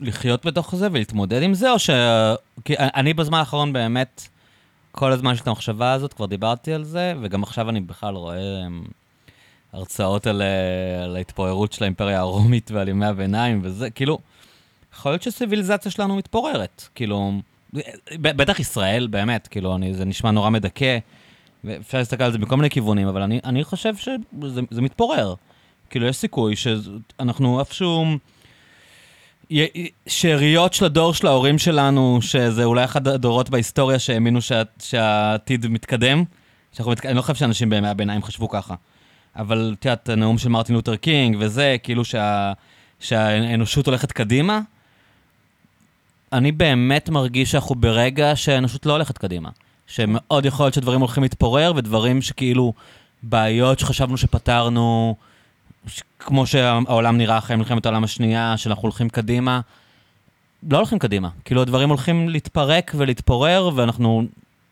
[0.00, 1.90] לחיות בתוך זה ולהתמודד עם זה, או ש...
[2.64, 4.28] כי אני בזמן האחרון באמת,
[4.92, 8.66] כל הזמן יש את המחשבה הזאת, כבר דיברתי על זה, וגם עכשיו אני בכלל רואה
[8.66, 8.82] אמ,
[9.72, 14.18] הרצאות על, אה, על ההתפוררות של האימפריה הרומית ועל ימי הביניים וזה, כאילו,
[14.94, 17.32] יכול להיות שסיביליזציה שלנו מתפוררת, כאילו,
[18.12, 20.98] בטח ישראל, באמת, כאילו, אני, זה נשמע נורא מדכא,
[21.64, 25.34] ואפשר להסתכל על זה מכל מיני כיוונים, אבל אני, אני חושב שזה זה מתפורר.
[25.90, 28.04] כאילו, יש סיכוי שאנחנו איפשהו...
[30.06, 36.24] שאריות של הדור של ההורים שלנו, שזה אולי אחד הדורות בהיסטוריה שהאמינו שה, שהעתיד מתקדם.
[36.72, 36.92] שאנחנו.
[37.04, 38.74] אני לא חושב שאנשים בימי הביניים חשבו ככה.
[39.36, 42.52] אבל את יודעת, הנאום של מרטין לותר קינג וזה, כאילו שה...
[43.00, 44.60] שהאנושות הולכת קדימה.
[46.32, 49.50] אני באמת מרגיש שאנחנו ברגע שהאנושות לא הולכת קדימה.
[49.88, 52.72] שמאוד יכול להיות שדברים הולכים להתפורר, ודברים שכאילו,
[53.22, 55.14] בעיות שחשבנו שפתרנו,
[55.86, 59.60] ש- כמו שהעולם נראה אחרי מלחמת העולם השנייה, שאנחנו הולכים קדימה,
[60.70, 61.28] לא הולכים קדימה.
[61.44, 64.22] כאילו, הדברים הולכים להתפרק ולהתפורר, ואנחנו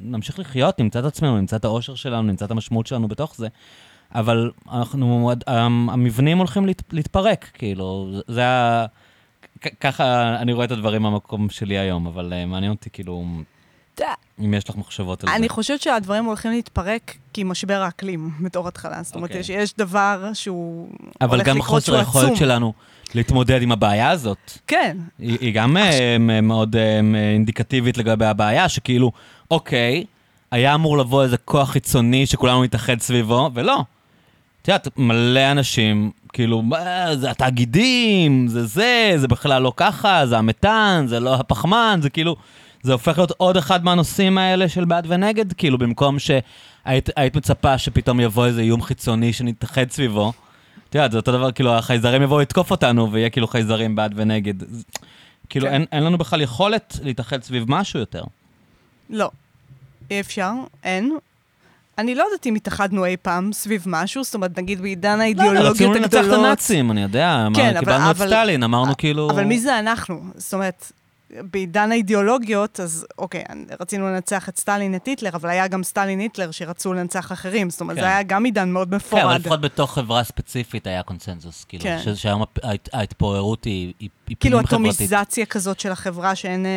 [0.01, 3.49] נמשיך לחיות, נמצא את עצמנו, נמצא את האושר שלנו, נמצא את המשמעות שלנו בתוך זה.
[4.14, 8.87] אבל אנחנו, המ- המבנים הולכים להת, להתפרק, כאילו, זה- ה...
[9.81, 13.25] ככה אני רואה את הדברים מהמקום שלי היום, אבל uh, מעניין אותי, כאילו,
[14.45, 15.49] אם יש לך מחשבות על אני זה.
[15.49, 19.03] חושבת שהדברים הולכים להתפרק כי משבר האקלים בתור התחלה.
[19.03, 19.63] זאת אומרת, אוקיי.
[19.63, 20.89] יש, דבר שהוא
[21.21, 22.37] אבל הולך גם לקרות חוסר שהוא היכולת עצום.
[22.37, 22.73] שלנו
[23.15, 24.59] להתמודד עם הבעיה הזאת.
[24.67, 27.01] כן, היא, גם אה, מאוד אה,
[27.35, 29.13] אינדיקטיבית לגבי הבעיה, שכאילו,
[29.51, 30.05] אוקיי,
[30.51, 33.85] היה אמור לבוא איזה כוח חיצוני שכולנו נתאחד סביבו, ולא.
[34.63, 40.39] את יודעת, מלא אנשים, כאילו, "מה, זה התאגידים, זה זה, זה בכלל לא ככה, זה
[40.39, 42.37] המתאן, זה לא הפחמן, זה כאילו,
[42.87, 47.78] זה הופך להיות עוד אחד מהנושאים האלה של בעד ונגד, כאילו, במקום שהיית היית מצפה
[47.78, 50.32] שפתאום יבוא איזה איום חיצוני שנתאחד סביבו.
[50.91, 54.55] את יודעת, זה אותו דבר, כאילו, החייזרים יבואו לתקוף אותנו, ויהיה כאילו חייזרים בעד ונגד.
[55.49, 55.72] כאילו, כן.
[55.72, 58.22] אין, אין לנו בכלל יכולת להתאחד סביב משהו יותר.
[59.11, 59.30] לא.
[60.11, 60.51] אי אפשר,
[60.84, 61.16] אין.
[61.99, 65.66] אני לא יודעת אם התאחדנו אי פעם סביב משהו, זאת אומרת, נגיד בעידן לא, האידיאולוגיות
[65.72, 66.45] רצינו לנצח את הגדולות.
[66.45, 69.30] הנאצים, אני יודע, כן, מה, אבל- קיבלנו את אבל- סטלין, אמרנו כאילו...
[69.30, 70.20] אבל מי זה אנחנו?
[70.34, 70.93] זאת אומרת,
[71.31, 73.45] בעידן האידיאולוגיות, אז אוקיי,
[73.81, 77.70] רצינו לנצח את סטלין, את היטלר, אבל היה גם סטלין, היטלר, שרצו לנצח אחרים.
[77.70, 78.03] זאת אומרת, כן.
[78.03, 79.22] זה היה גם עידן מאוד כן, מפורד.
[79.22, 81.99] אבל לפחות בתוך חברה ספציפית היה קונצנזוס, כאילו, כן.
[82.05, 82.43] ש- שהיום
[82.93, 84.09] ההתפוררות היא- היא
[84.41, 84.61] כאילו.
[84.61, 86.70] אטומיזציה כזאת של החברה, שאין אה,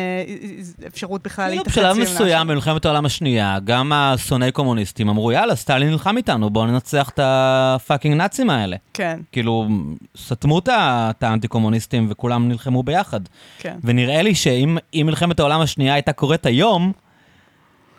[0.86, 2.48] אפשרות בכלל כאילו להתאחד בשלב סביב מסוים, משהו.
[2.48, 8.14] במלחמת העולם השנייה, גם השונאי קומוניסטים אמרו, יאללה, סטלין נלחם איתנו, בואו ננצח את הפאקינג
[8.14, 8.76] נאצים האלה.
[8.94, 9.68] כן, כאילו,
[10.16, 13.20] סתמו את האנטי-קומוניסטים וכולם נלחמו ביחד.
[13.58, 13.76] כן.
[13.84, 16.92] ונראה לי שאם אם מלחמת העולם השנייה הייתה קורית היום,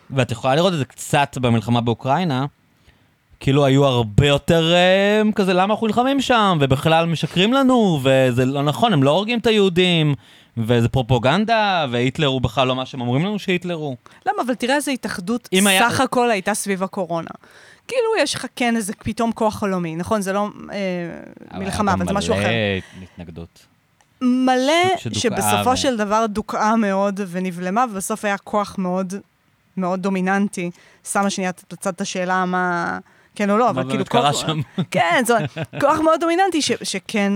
[0.10, 2.46] ואת יכולה לראות את זה קצת במלחמה באוקראינה,
[3.42, 8.64] כאילו היו הרבה יותר אה, כזה, למה אנחנו נלחמים שם, ובכלל משקרים לנו, וזה לא
[8.64, 10.16] נכון, הם לא הורגים את היהודים,
[10.58, 13.96] וזה פרופוגנדה, והיטלר הוא בכלל לא מה שהם אומרים לנו שהיטלר הוא.
[14.26, 14.44] למה?
[14.46, 17.30] אבל תראה איזה התאחדות אם היה- סך הכל הייתה סביב הקורונה.
[17.88, 20.22] כאילו יש לך כן איזה פתאום כוח עולמי, נכון?
[20.22, 22.42] זה לא אה, מלחמה, אבל זה משהו אחר.
[22.48, 23.66] מלא התנגדות.
[24.22, 29.14] מלא ש- שבסופו ו- של דבר דוכאה מאוד ונבלמה, ובסוף היה כוח מאוד
[29.78, 30.72] מאוד דומיננטי.
[31.12, 32.98] שמה שנייה בצד את השאלה מה...
[33.36, 33.96] כן או לא, אבל כאילו...
[33.98, 34.60] באמת קרה כוח- שם?
[34.92, 37.34] כן, זאת אומרת, כוח מאוד דומיננטי ש, שכן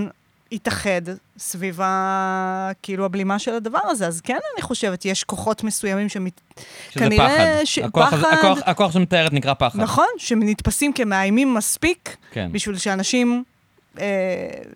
[0.52, 1.00] התאחד
[1.38, 4.06] סביב ה, כאילו הבלימה של הדבר הזה.
[4.06, 6.40] אז כן, אני חושבת, יש כוחות מסוימים שמת...
[6.90, 7.64] שזה כנראה פחד.
[7.64, 9.80] ש- הכוח פחד- הכוח- הכוח שמתארת נקרא פחד.
[9.80, 12.48] נכון, שנתפסים כמאיימים מספיק כן.
[12.52, 13.44] בשביל שאנשים,
[14.00, 14.04] אה,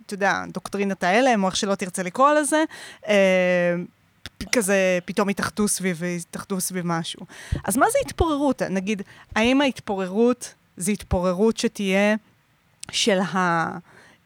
[0.07, 2.64] אתה יודע, דוקטרינת ההלם, או איך שלא תרצה לקרוא לזה,
[3.09, 3.75] אה,
[4.53, 7.21] כזה פתאום יתאחדו סביב, יתאחדו סביב משהו.
[7.64, 8.62] אז מה זה התפוררות?
[8.62, 9.03] נגיד,
[9.37, 12.16] האם ההתפוררות זה התפוררות שתהיה
[12.93, 13.68] של ה...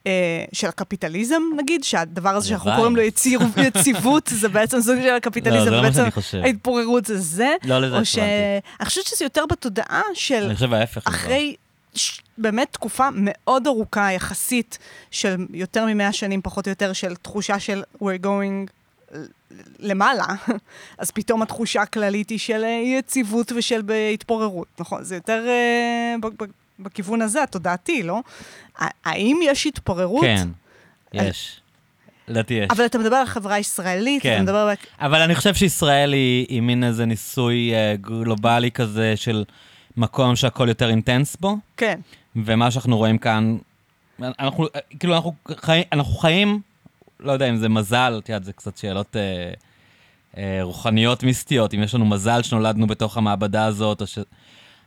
[0.06, 2.70] אה, של הקפיטליזם, נגיד, שהדבר הזה שאנחנו.
[2.76, 3.02] קוראים לו
[3.58, 6.04] יציבות, זה בעצם סוג של לא, הקפיטליזם, זה לא מה ובעצם.
[6.42, 7.98] ההתפוררות זה זה, לא לזה.
[7.98, 8.20] התכוונתי.
[8.80, 11.02] אני חושבת שזה יותר בתודעה של אני חושב ההפך.
[11.06, 11.56] אחרי
[11.94, 12.20] ש...
[12.38, 14.78] באמת תקופה מאוד ארוכה יחסית
[15.10, 18.70] של יותר ממאה שנים, פחות או יותר, של תחושה של we're going
[19.78, 20.26] למעלה,
[20.98, 23.82] אז פתאום התחושה הכללית היא של אה, אי-יציבות ושל
[24.14, 25.04] התפוררות, נכון?
[25.04, 25.46] זה יותר
[26.22, 26.44] ב-
[26.80, 28.20] בכיוון הזה, התודעתי, לא?
[29.04, 30.24] האם יש התפוררות?
[30.24, 30.48] כן,
[31.12, 31.60] יש.
[32.28, 32.68] לדעתי יש.
[32.70, 34.34] אבל אתה מדבר על החברה הישראלית, כן.
[34.34, 34.76] אתה מדבר על...
[35.00, 39.44] אבל אני חושב שישראל היא, היא מין איזה ניסוי אה, גלובלי כזה של
[39.96, 42.00] מקום שהכל יותר אינטנס בו, כן,
[42.36, 43.56] ומה שאנחנו רואים כאן,
[44.22, 44.66] אנחנו,
[45.00, 46.60] כאילו, אנחנו, חי, אנחנו חיים,
[47.20, 49.52] לא יודע אם זה מזל, את יודעת, זה קצת שאלות אה,
[50.36, 54.18] אה, רוחניות מיסטיות, אם יש לנו מזל שנולדנו בתוך המעבדה הזאת, או ש...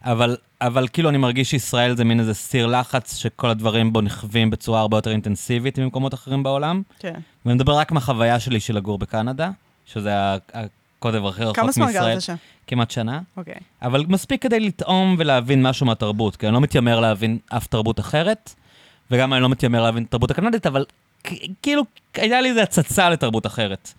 [0.03, 4.49] אבל, אבל כאילו אני מרגיש שישראל זה מין איזה סיר לחץ שכל הדברים בו נכווים
[4.49, 6.81] בצורה הרבה יותר אינטנסיבית ממקומות אחרים בעולם.
[6.99, 7.13] כן.
[7.45, 9.49] ואני מדבר רק מהחוויה שלי של לגור בקנדה,
[9.85, 12.13] שזה ה- הקוטב הכי רחוק כמה זמן מישראל.
[12.13, 12.35] גרת שם?
[12.67, 13.21] כמעט שנה.
[13.37, 13.55] אוקיי.
[13.81, 18.53] אבל מספיק כדי לטעום ולהבין משהו מהתרבות, כי אני לא מתיימר להבין אף תרבות אחרת,
[19.11, 20.85] וגם אני לא מתיימר להבין את התרבות הקנדית, אבל
[21.61, 23.93] כאילו, הייתה לי איזו הצצה לתרבות אחרת.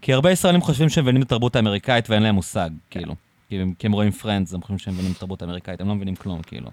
[0.00, 3.14] כי הרבה ישראלים חושבים שהם מבינים את התרבות האמריקאית ואין להם מושג, כאילו.
[3.48, 5.94] כי הם, כי הם רואים פרנדס, הם חושבים שהם מבינים את התרבות האמריקאית, הם לא
[5.94, 6.70] מבינים כלום, כאילו.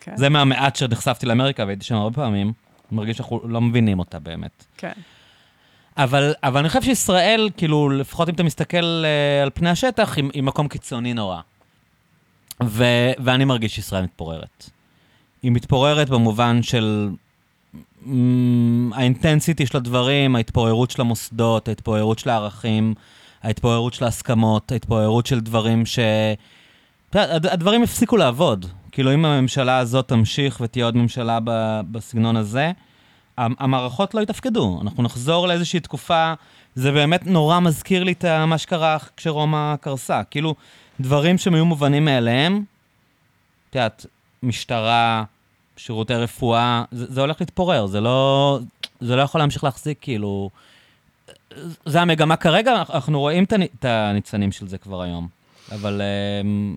[0.00, 0.16] כן.
[0.16, 4.64] זה מהמעט שנחשפתי לאמריקה והייתי שם הרבה פעמים, אני מרגיש שאנחנו לא מבינים אותה באמת.
[4.76, 4.92] כן.
[5.96, 10.24] אבל, אבל אני חושב שישראל, כאילו, לפחות אם אתה מסתכל uh, על פני השטח, היא,
[10.32, 11.40] היא מקום קיצוני נורא.
[12.64, 12.84] ו,
[13.18, 14.70] ואני מרגיש שישראל מתפוררת.
[15.42, 17.10] היא מתפוררת במובן של
[18.92, 22.94] האינטנסיטי של הדברים, ההתפוררות של המוסדות, ההתפוררות של הערכים,
[23.42, 25.98] ההתפוררות של ההסכמות, ההתפוררות של דברים ש...
[27.14, 28.66] הדברים הפסיקו לעבוד.
[28.92, 31.38] כאילו, אם הממשלה הזאת תמשיך ותהיה עוד ממשלה
[31.90, 32.72] בסגנון הזה,
[33.36, 34.78] המ- המערכות לא יתפקדו.
[34.82, 36.34] אנחנו נחזור לאיזושהי תקופה,
[36.74, 40.24] זה באמת נורא מזכיר לי את מה שקרה כשרומא קרסה.
[40.24, 40.54] כאילו,
[41.00, 42.64] דברים שהם היו מובנים מאליהם,
[43.70, 44.06] את יודעת,
[44.42, 45.24] משטרה,
[45.76, 48.58] שירותי רפואה, זה, זה הולך להתפורר, זה לא,
[49.00, 50.50] זה לא יכול להמשיך להחזיק, כאילו...
[51.86, 55.28] זה המגמה כרגע, אנחנו רואים את הנ- את הניצנים של זה כבר היום.
[55.72, 56.02] אבל
[56.42, 56.76] אמ,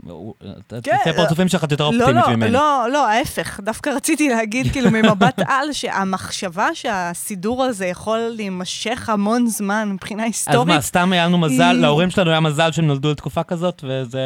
[0.83, 2.51] כן, לפי הפרצופים שלך יותר לא, אופטימית לא, ממני.
[2.51, 3.59] לא, לא, ההפך.
[3.63, 10.27] דווקא רציתי להגיד, כאילו, ממבט על, שהמחשבה שהסידור הזה יכול להימשך המון זמן מבחינה אז
[10.29, 14.21] היסטורית, מה, סתם היה לנו מזל, להורים שלנו היה מזל שהם נולדו לתקופה כזאת, וזה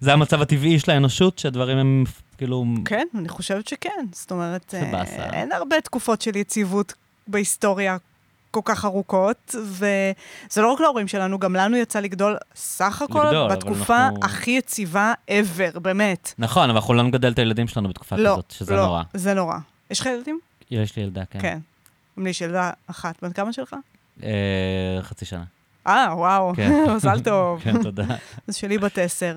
[0.00, 2.04] זה המצב הטבעי של האנושות, שהדברים הם
[2.38, 2.64] כאילו...
[2.84, 4.06] כן, אני חושבת שכן.
[4.12, 5.30] זאת אומרת, אה.
[5.32, 6.94] אין הרבה תקופות של יציבות
[7.26, 7.96] בהיסטוריה
[8.50, 13.50] כל כך ארוכות, וזה לא רק להורים שלנו, גם לנו יצא לגדול סך הכל לגדול,
[13.52, 16.34] בתקופה אנחנו- הכי יציבה ever, באמת.
[16.38, 19.02] נכון, אבל אנחנו לא נגדל את הילדים שלנו בתקופה לא, כזאת, שזה לא, נורא.
[19.14, 19.58] זה נורא.
[19.90, 20.40] יש לך ילדים?
[20.70, 21.38] יש לי ילדה, כן.
[21.42, 21.58] כן.
[22.16, 23.24] לי יש ילדה אחת.
[23.24, 23.76] בת כמה שלך?
[24.22, 25.44] אה, חצי שנה.
[25.86, 26.72] אה, וואו, כן.
[26.96, 27.60] מזל טוב.
[27.60, 28.04] כן, תודה.
[28.48, 29.36] אז שלי בת עשר.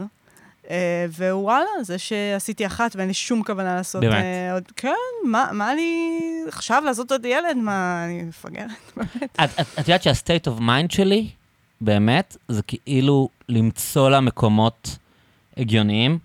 [0.70, 4.14] אה, ווואלה, זה שעשיתי אחת ואין לי שום כוונה לעשות באמת?
[4.24, 4.64] אה, עוד...
[4.76, 4.90] כן,
[5.26, 7.58] מה, מה לי עכשיו לעשות עוד ילד?
[7.58, 8.68] מה, אני מפגרת?
[8.98, 9.24] באמת.
[9.44, 11.28] את, את, את יודעת שה-state of mind שלי,
[11.82, 14.98] באמת, זה כאילו למצוא לה מקומות
[15.58, 16.18] הגיוניים.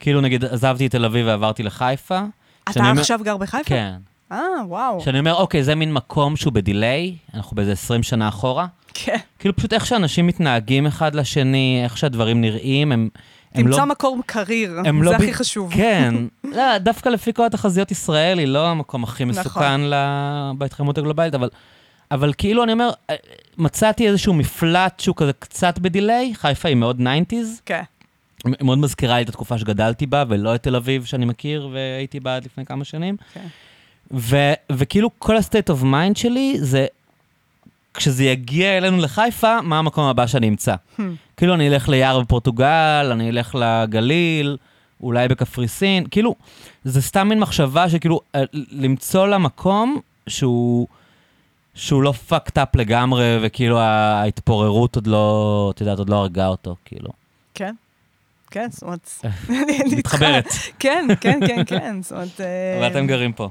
[0.00, 2.20] כאילו, נגיד, עזבתי את תל אביב ועברתי לחיפה.
[2.64, 3.64] אתה שאני אומר- עכשיו גר בחיפה?
[3.64, 3.94] כן.
[4.32, 5.00] אה, וואו.
[5.00, 8.66] שאני אומר, אוקיי, זה מין מקום שהוא בדיליי, אנחנו באיזה 20 שנה אחורה.
[8.94, 9.16] כן.
[9.38, 13.08] כאילו, פשוט איך שאנשים מתנהגים אחד לשני, איך שהדברים נראים, הם,
[13.54, 13.72] הם לא...
[13.76, 15.72] תמצא מקום קריר, הם זה לא הכי ב- חשוב.
[15.74, 16.14] כן,
[16.56, 19.40] לא, דווקא לפי כל התחזיות ישראל היא לא המקום הכי נכון.
[19.40, 21.48] מסוכן ל- בהתחממות הגלובלית, אבל,
[22.10, 23.14] אבל כאילו אני אומר, אה,
[23.58, 27.34] מצאתי איזשהו מפלט שהוא כזה קצת בדיליי, חיפה היא מאוד 90's,
[27.66, 27.82] כן.
[28.60, 32.36] מאוד מזכירה לי את התקופה שגדלתי בה, ולא את תל אביב שאני מכיר והייתי בה
[32.36, 33.16] עד לפני כמה שנים.
[33.34, 33.46] כן.
[34.12, 36.86] ו- וכאילו כל ה-state of mind שלי זה,
[37.94, 40.74] כשזה יגיע אלינו לחיפה, מה המקום הבא שאני אמצא.
[40.98, 41.02] Hmm.
[41.36, 44.56] כאילו, אני אלך ליער בפורטוגל, אני אלך לגליל,
[45.02, 46.34] אולי בקפריסין, כאילו,
[46.84, 50.86] זה סתם מין מחשבה שכאילו, אה, למצוא לה מקום שהוא,
[51.74, 56.76] שהוא לא fucked up לגמרי, וכאילו ההתפוררות עוד לא, את יודעת, עוד לא הרגה אותו,
[56.84, 57.10] כאילו.
[57.54, 57.74] כן.
[58.50, 59.10] כן, זאת אומרת...
[59.98, 60.48] מתחברת.
[60.78, 62.40] כן, כן, כן, כן, זאת אומרת...
[62.40, 63.50] אה, אבל אתם גרים פה,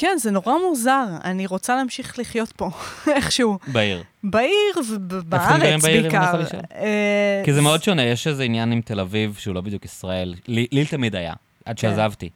[0.00, 1.06] כן, זה נורא מוזר.
[1.24, 2.70] אני רוצה להמשיך לחיות פה,
[3.16, 3.58] איכשהו.
[3.66, 4.02] בעיר.
[4.24, 4.52] בעיר
[4.88, 6.40] ובארץ בעיקר.
[6.74, 10.34] אה, כי זה מאוד שונה, יש איזה עניין עם תל אביב שהוא לא בדיוק ישראל.
[10.48, 11.34] לי תמיד היה,
[11.64, 11.88] עד כן.
[11.88, 12.28] שעזבתי.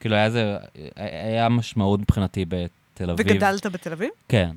[0.00, 0.56] כאילו איזה,
[0.96, 3.26] היה משמעות מבחינתי בתל אביב.
[3.26, 4.10] וגדלת בתל אביב?
[4.28, 4.50] כן.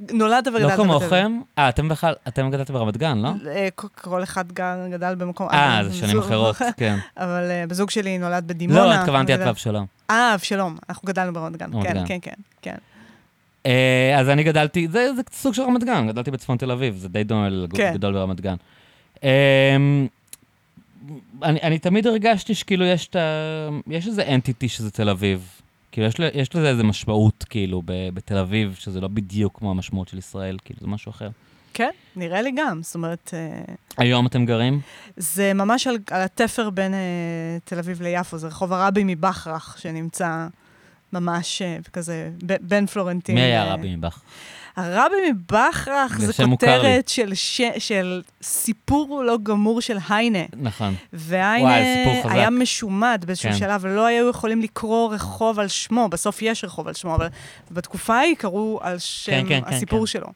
[0.00, 0.98] נולדת וגדלת לא בתל אביב.
[1.00, 1.40] כמוכם?
[1.58, 3.30] אה, אתם בכלל, אתם גדלתם ברמת גן, לא?
[3.50, 4.44] אה, כל- אחד
[4.92, 5.48] גדל במקום...
[5.50, 6.96] אה, אבל זה שנים אחרות, כן.
[7.16, 8.84] אבל אה, בזוג שלי נולד בדימונה.
[8.86, 9.86] לא, התכוונתי וגדל- ואבשלום.
[10.10, 10.76] אה, אבשלום.
[10.88, 11.70] אנחנו גדלנו ברמת גן.
[11.82, 12.04] כן.
[12.06, 12.32] כן, כן,
[12.62, 12.74] כן.
[13.66, 17.08] אה, אז אני גדלתי, זה זה סוג של רמת גן, גדלתי בצפון תל אביב, זה
[17.08, 17.90] די דומה כן.
[17.92, 18.54] לגדול ברמת גן.
[19.24, 19.76] אה,
[21.42, 23.16] אני אני תמיד הרגשתי שכאילו את.
[23.86, 25.57] יש איזה אנטיטי שזה תל אביב.
[25.92, 30.08] כאילו, יש יש לזה איזה משמעות, כאילו, ב- בתל אביב, שזה לא בדיוק כמו המשמעות
[30.08, 31.28] של ישראל, כאילו, זה משהו אחר.
[31.74, 32.82] כן, נראה לי גם.
[32.82, 34.80] זאת אומרת, אה, היום אתם גרים?
[35.16, 36.98] זה ממש על, על התפר בין אה,
[37.64, 40.46] תל אביב ליפו, זה רחוב הרבי מבכרך, שנמצא
[41.12, 42.30] ממש אה, כזה
[42.60, 43.34] בין פלורנטין.
[43.34, 44.20] מי היה הרבי מבך?
[44.78, 46.44] הרבי מבכרך זה.
[46.50, 47.60] כותרת של, ש...
[47.78, 50.44] של סיפור לא גמור של היינה.
[50.56, 50.94] נכון.
[51.12, 51.68] והיינה
[52.06, 52.34] וואי.
[52.34, 53.56] היה משומד באיזשהו כן.
[53.56, 56.08] שלב, ולא היו יכולים לקרוא רחוב על שמו.
[56.08, 57.26] בסוף יש רחוב על שמו, אבל
[57.70, 60.06] בתקופה ההיא קראו על שם כן, כן, כן, הסיפור כן.
[60.06, 60.26] שלו.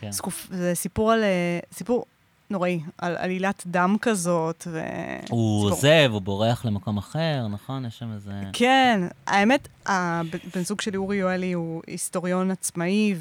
[0.00, 0.12] כן.
[0.12, 0.46] סקופ...
[0.50, 1.22] זה סיפור על...
[1.22, 2.04] אה, סיפור
[2.50, 4.82] נוראי, על עלילת דם כזאת, ו...
[5.28, 5.70] הוא סיפור.
[5.70, 7.86] עוזב, הוא בורח למקום אחר, נכון?
[7.86, 8.30] יש שם איזה...
[8.52, 13.14] כן, האמת, הבן זוג שלי, אורי יואלי, הוא היסטוריון עצמאי,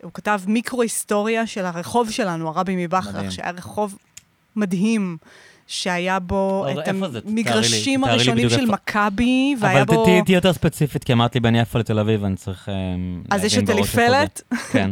[0.00, 2.86] והוא כתב מיקרו-היסטוריה של הרחוב שלנו, הרבי.
[2.86, 3.98] מבכרך, שהיה רחוב
[4.56, 5.16] מדהים,
[5.66, 7.20] שהיה בו אבל את זה?
[7.26, 8.66] המגרשים הראשונים של.
[8.66, 10.04] מכבי, והיה אבל בו...
[10.04, 12.74] תהיי תהיי יותר ספציפית, כי אמרת לי בין יפו לתל אביב, אני צריך אה,
[13.30, 13.72] אז יש את זה.
[13.72, 14.42] אליפלת,
[14.72, 14.90] כן,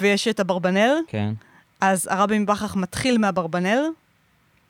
[0.00, 1.32] ויש את אברבנל, כן.
[1.80, 3.82] אז הרבי מבכרך מתחיל מאברבנל,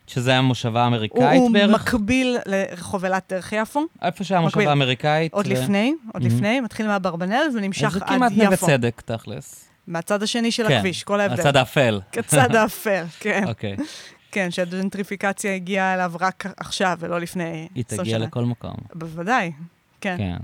[0.07, 1.71] שזה המושבה הוא האמריקאית הוא בערך?
[1.71, 4.69] מקביל לרחוב אילת דרך יפו, איפה שהמושבה מקביל.
[4.69, 5.33] האמריקאית.
[5.33, 6.23] עוד ו- לפני, עוד.
[6.23, 8.67] לפני, מתחיל מאברבנל ונמשך אז זה עד כמעט נגד יפו.
[8.67, 9.68] צדק, תכלס.
[9.89, 11.41] מהצד השני של כן, הכביש, כל ההבדל.
[11.41, 12.01] הצד האפל.
[12.13, 13.45] כצד האפל, כן.
[13.47, 13.77] אוקיי.
[14.33, 18.19] כן, שהג'נטריפיקציה הגיעה אליו רק עכשיו ולא לפני היא תגיע שנה.
[18.19, 18.75] לכל מקום.
[18.95, 19.53] בוודאי,
[20.01, 20.15] כן.
[20.19, 20.37] כן.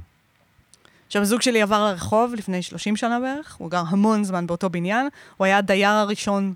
[1.07, 5.09] עכשיו, הזוג שלי עבר לרחוב לפני 30 שנה בערך, הוא גר המון זמן באותו בניין,
[5.37, 6.55] הוא היה הדייר הראשון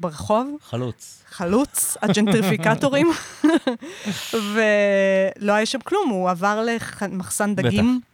[0.00, 1.24] ברחוב, חלוץ.
[1.30, 3.10] חלוץ, הג'נטריפיקטורים,
[4.54, 6.66] ולא היה שם כלום, הוא עבר
[7.02, 7.68] למחסן בטח.
[7.68, 8.11] דגים, כן,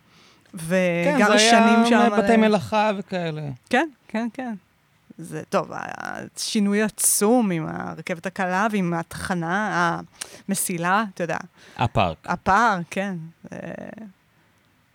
[0.55, 1.99] וגר זה שנים שם.
[1.99, 3.43] היה בתי מלאכה וכאלה.
[3.71, 4.55] כן, כן, כן.
[5.19, 5.71] זה טוב,
[6.37, 10.01] שינוי עצום עם הרכבת הקלה ועם התחנה,
[10.49, 11.37] המסילה, אתה יודע,
[11.77, 12.17] הפארק.
[12.25, 13.17] הפער, כן.
[13.51, 13.59] זה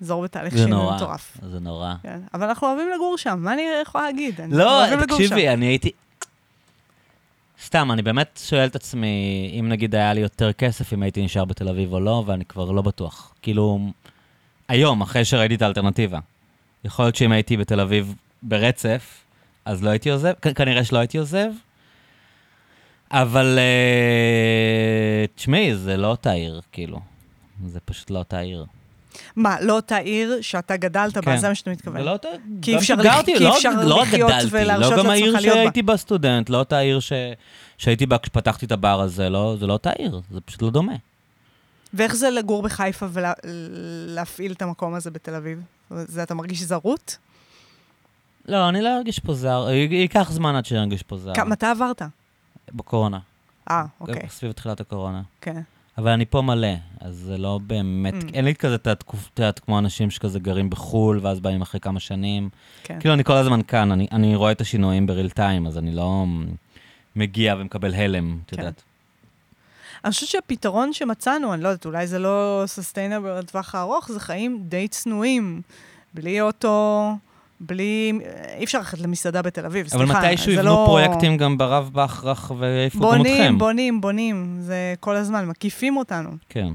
[0.01, 0.95] אזור בתהליך זה שינוי נורא.
[0.95, 1.37] מטורף.
[1.51, 1.93] זה נורא.
[2.03, 2.19] כן.
[2.33, 4.39] אבל אנחנו אוהבים לגור שם, מה אני יכולה להגיד?
[4.49, 4.83] לא.
[5.05, 5.91] תקשיבי, אני הייתי...
[7.63, 11.45] סתם, אני באמת שואל את עצמי, אם נגיד היה לי יותר כסף, אם הייתי נשאר
[11.45, 13.33] בתל אביב או לא, ואני כבר לא בטוח.
[13.41, 13.79] כאילו,
[14.67, 16.19] היום, אחרי שראיתי את האלטרנטיבה.
[16.85, 19.17] יכול להיות שאם הייתי בתל אביב ברצף,
[19.65, 21.47] אז לא הייתי עוזב, כ- כנראה שלא הייתי עוזב.
[23.11, 26.99] אבל אה, תשמעי, זה לא אותה עיר, כאילו.
[27.67, 28.65] זה פשוט לא אותה עיר.
[29.35, 31.37] מה, לא אותה עיר שאתה גדלת בה, כן.
[31.37, 31.97] זה מה שאתה מתכוון.
[31.97, 32.27] זה לא אותה...
[32.61, 35.25] כי גם אפשר שגרתי, לח- כי לא- אפשר לא לחיות גדלתי, ולהרשות לא גם העיר
[35.25, 35.61] לעצמך להיות בה.
[35.63, 37.13] שהייתי בה סטודנט, לא אותה עיר ש...
[37.77, 40.93] שהייתי בה כשפתחתי את הבר הזה, לא, זה לא אותה עיר, זה פשוט לא דומה.
[41.93, 45.61] ואיך זה לגור בחיפה ולהפעיל את המקום הזה בתל אביב?
[45.89, 47.17] זה אתה מרגיש זרות?
[48.45, 51.33] לא, אני לא ארגיש פה זר, ייקח זמן עד שאני ארגיש פה זר.
[51.45, 52.01] מתי עברת?
[52.73, 53.19] בקורונה.
[53.71, 55.21] אה, אוקיי, סביב תחילת הקורונה.
[55.41, 55.61] כן.
[55.97, 56.67] אבל אני פה מלא,
[57.01, 58.33] אז זה לא באמת, Mm.
[58.33, 58.87] אין לי כזה את
[59.37, 62.49] יודעת, כמו אנשים שכזה גרים בחו"ל, ואז באים אחרי כמה שנים.
[62.83, 62.99] כן.
[62.99, 66.25] כאילו, אני כל הזמן כאן, אני, אני רואה את השינויים בריל טיים, אז אני לא
[67.15, 68.57] מגיע ומקבל הלם, את כן.
[68.59, 68.83] יודעת.
[70.03, 74.63] אני חושבת שהפתרון שמצאנו, אני לא יודעת, אולי זה לא סוסטיינבל לטווח הארוך, זה חיים
[74.63, 75.61] די צנועים,
[76.13, 77.11] בלי אוטו,
[77.59, 78.19] בלי...
[78.57, 80.19] אי אפשר ללכת למסעדה בתל אביב, אבל סליחה.
[80.19, 83.33] מתישהו זה יבנו לא- פרויקטים גם ברב בכרך ויעיפו גם אתכם.
[83.33, 86.29] בונים, בונים, בונים, זה כל הזמן, מקיפים אותנו.
[86.49, 86.67] כן.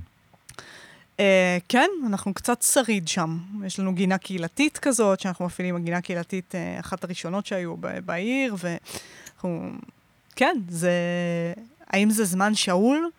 [1.16, 1.20] Uh,
[1.68, 3.38] כן, אנחנו קצת שריד שם.
[3.66, 7.74] יש לנו גינה קהילתית כזאת, שאנחנו מפעילים, הגינה קהילתית, uh, אחת הראשונות שהיו
[8.04, 9.70] בעיר, ואנחנו...
[10.36, 10.92] כן, זה...
[11.90, 13.10] האם זה זמן שאול?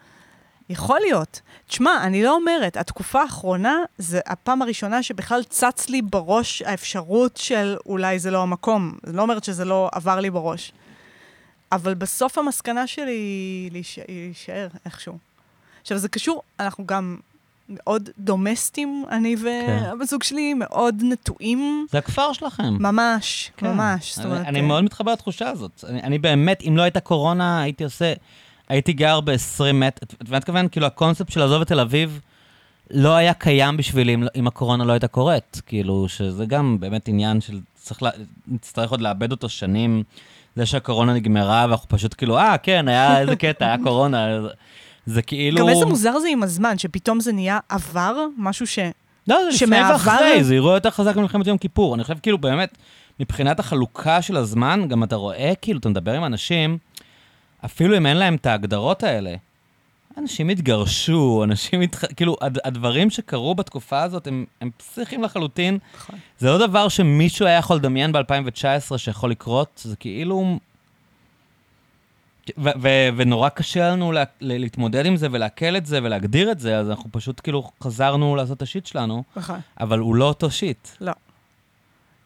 [0.70, 1.42] יכול להיות.
[1.68, 7.78] תשמע, אני לא אומרת, התקופה האחרונה זה הפעם הראשונה שבכלל צץ לי בראש האפשרות של
[7.86, 8.94] אולי זה לא המקום.
[9.08, 10.72] אני לא אומרת שזה לא עבר לי בראש.
[11.72, 15.18] אבל בסוף המסקנה שלי היא להישאר, היא להישאר איכשהו.
[15.82, 17.18] עכשיו, זה קשור, אנחנו גם
[17.70, 19.44] מאוד דומסטים, אני כן.
[19.46, 21.86] והבן זוג שלי, מאוד נטועים.
[21.92, 22.64] זה הכפר שלכם.
[22.80, 23.68] ממש, כן.
[23.68, 24.16] ממש.
[24.16, 25.84] זאת אני- אומרת, אני אה, מאוד מתחבר לתחושה הזאת.
[25.88, 28.14] אני, אני באמת, אם לא הייתה קורונה, הייתי עושה...
[28.70, 32.20] הייתי גר ב-20 מטר, את מתכוון, כאילו הקונספט של לעזוב את תל אביב
[32.92, 35.62] לא היה קיים בשבילי אם, אם הקורונה לא הייתה קורית.
[35.66, 38.10] כאילו, שזה גם באמת עניין של, צריך, לה,
[38.48, 40.04] נצטרך עוד לאבד אותו שנים.
[40.56, 44.40] זה שהקורונה נגמרה, ואנחנו פשוט כאילו, אה, כן, היה איזה קטע, היה קורונה.
[45.06, 45.60] זה כאילו...
[45.60, 48.80] גם איזה מוזר זה עם הזמן, שפתאום זה נהיה עבר, משהו ש...
[49.28, 51.96] לא, זה לפני ואחרי, זה אירוע יותר חזק ממלחמת יום כיפור.
[51.96, 52.78] אני חושב כאילו באמת,
[53.20, 56.78] מבחינת החלוקה של הזמן, גם אתה רואה, כאילו, אתה מדבר עם אנשים,
[57.66, 59.36] אפילו אם אין להם את ההגדרות האלה.
[60.18, 62.06] אנשים התגרשו, אנשים התח...
[62.14, 62.58] כאילו, הד...
[62.64, 65.78] הדברים שקרו בתקופה הזאת הם, הם פסיכיים לחלוטין.
[65.96, 66.20] נכון.
[66.40, 70.60] זה לא דבר שמישהו היה יכול לדמיין ב-2019 שיכול לקרות, זה כאילו...
[72.58, 76.60] ו- ו- ונורא קשה לנו לה- ל- להתמודד עם זה ולעכל את זה ולהגדיר את
[76.60, 79.60] זה, אז אנחנו פשוט כאילו חזרנו לעשות את השיט שלנו, נכון.
[79.80, 80.88] אבל הוא לא אותו שיט.
[81.02, 81.14] לא.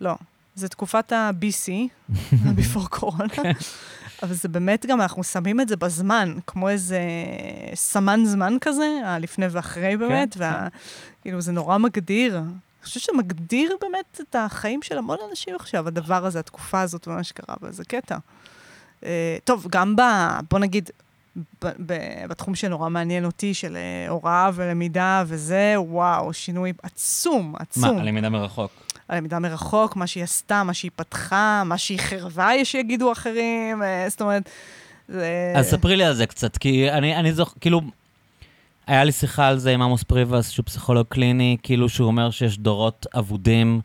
[0.02, 0.14] לא.
[0.56, 1.72] זה תקופת ה-BC,
[2.58, 3.40] before corona,
[4.24, 7.00] אבל זה באמת גם, אנחנו שמים את זה בזמן, כמו איזה
[7.76, 10.40] סמן זמן כזה, הלפני ואחרי באמת, כן.
[10.40, 10.68] וה...
[11.22, 12.38] כאילו, זה נורא מגדיר.
[12.38, 17.24] אני חושבת שמגדיר באמת את החיים של המון אנשים עכשיו, הדבר הזה, התקופה הזאת ומה
[17.24, 18.18] שקרה, וזה קטע.
[19.06, 20.02] אה, טוב, גם ב...
[20.50, 20.90] בוא נגיד,
[21.36, 21.94] ב, ב,
[22.30, 27.95] בתחום שנורא מעניין אותי, של אה, הוראה ולמידה וזה, וואו, שינוי עצום, עצום.
[27.95, 28.72] מה, הלמידה מרחוק?
[29.14, 34.06] הלמידה מרחוק, מה שהיא עשתה, מה שהיא פתחה, מה שהיא חירבה, יש שיגידו אחרים, אה,
[34.10, 34.49] זאת אומרת,
[35.07, 35.53] זה...
[35.56, 37.81] אז ספרי לי על זה קצת, כי אני, אני זוכר, כאילו,
[38.88, 42.57] היה לי שיחה על זה עם עמוס פריבס, שהוא פסיכולוג קליני, כאילו שהוא אומר שיש
[42.57, 43.81] דורות אבודים,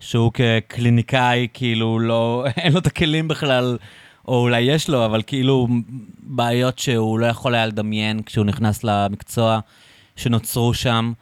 [0.00, 3.78] שהוא כקליניקאי, כאילו, לא, אין לו את הכלים בכלל,
[4.28, 5.68] או אולי יש לו, אבל כאילו,
[6.22, 9.58] בעיות שהוא לא יכול היה לדמיין כשהוא נכנס למקצוע,
[10.16, 11.12] שנוצרו שם.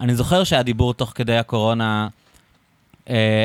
[0.00, 2.08] אני זוכר שהיה דיבור תוך כדי הקורונה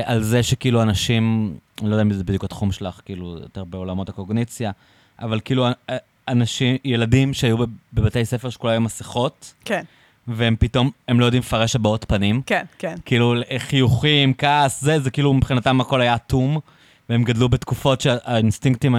[0.05, 4.09] על זה שכאילו אנשים, אני לא יודע אם זה בדיוק התחום שלך, כאילו, יותר בעולמות
[4.09, 4.71] הקוגניציה,
[5.19, 5.73] אבל כאילו אה,
[6.27, 9.83] אנשים, ילדים שהיו בב- בבתי ספר שכולם היו מסכות, כן,
[10.27, 12.41] והם פתאום, הם לא יודעים לפרש הבעות פנים.
[12.45, 12.95] כן, כן.
[13.05, 16.59] כאילו חיוכים, כעס, זה, זה כאילו מבחינתם הכל היה אטום,
[17.09, 18.95] והם גדלו בתקופות שהאינסטינקטים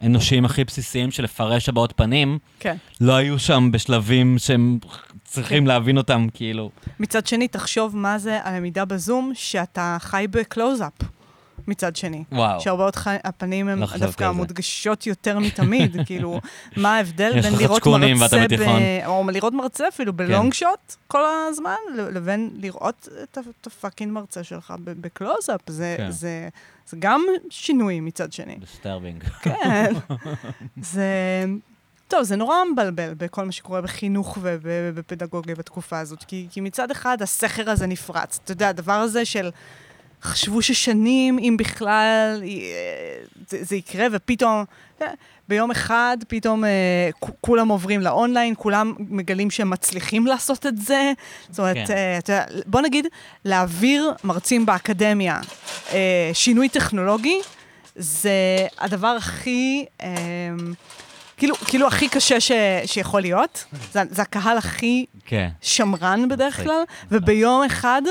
[0.00, 2.76] האנושיים הכי בסיסיים של לפרש הבעות פנים, כן.
[3.00, 4.78] לא היו שם בשלבים שהם
[5.30, 6.70] צריכים להבין אותם, כאילו.
[7.00, 10.92] מצד שני, תחשוב מה זה הלמידה בזום, שאתה חי בקלוז-אפ.
[11.68, 12.24] מצד שני.
[12.32, 12.60] וואו.
[12.96, 14.36] חי- הפנים הן לא דווקא על זה.
[14.36, 16.40] מודגשות יותר מתמיד, כאילו,
[16.76, 18.46] מה ההבדל בין לראות מרצה.
[18.58, 19.06] ב...
[19.06, 24.44] או לראות מרצה אפילו ב long shot כל הזמן, לבין לראות את ה fucking מרצה
[24.44, 25.60] שלך בקלוז-אפ.
[25.66, 26.10] זה, כן.
[26.10, 26.48] זה,
[26.86, 28.56] זה גם שינוי מצד שני.
[28.60, 29.24] disturbing.
[29.42, 29.92] כן.
[30.92, 31.44] זה...
[32.10, 37.22] טוב, זה נורא מבלבל בכל מה שקורה בחינוך ובפדגוגיה בתקופה הזאת, כי, כי מצד אחד
[37.22, 38.40] הסכר הזה נפרץ.
[38.44, 39.50] אתה יודע, הדבר הזה של
[40.22, 42.48] חשבו ששנים, אם בכלל, אה,
[43.48, 44.64] זה, זה יקרה, ופתאום,
[45.02, 45.06] אה,
[45.48, 47.10] ביום אחד, פתאום אה,
[47.40, 51.12] כולם עוברים לאונליין, כולם מגלים שהם מצליחים לעשות את זה.
[51.50, 52.18] זאת אומרת, כן.
[52.18, 53.06] אתה יודע, בוא נגיד,
[53.44, 55.40] להעביר מרצים באקדמיה
[56.32, 57.40] שינוי טכנולוגי,
[57.96, 59.84] זה הדבר הכי,
[61.40, 62.52] כאילו, כאילו הכי קשה ש,
[62.86, 63.64] שיכול להיות.
[63.92, 65.48] זה, זה הקהל הכי כן.
[65.60, 66.82] שמרן בדרך כלל.
[67.10, 68.02] וביום אחד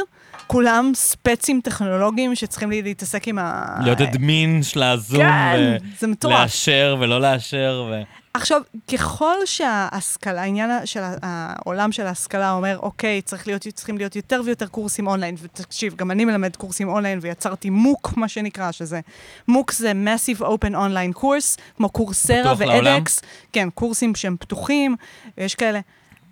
[0.52, 3.78] כולם ספצים טכנולוגיים שצריכים לי- להתעסק עם ה...
[3.84, 6.36] להיות אדמין של הזום, כן, זה מטורף.
[6.40, 8.02] ולאשר ולא לאשר, ו...
[8.34, 8.62] עכשיו,
[8.94, 14.68] ככל שההשכלה, העניין של העולם של ההשכלה אומר, אוקיי, צריך להיות, צריכים להיות יותר ויותר
[14.68, 19.00] קורסים אונליין, ותקשיב, גם אני מלמד קורסים אונליין ויצרתי מוק, מה שנקרא, שזה,
[19.48, 22.54] מוק זה Massive Open Online Course, כמו קורסרה?
[22.58, 23.22] ואדקס,
[23.54, 24.96] כן, קורסים שהם פתוחים,
[25.38, 25.80] יש כאלה.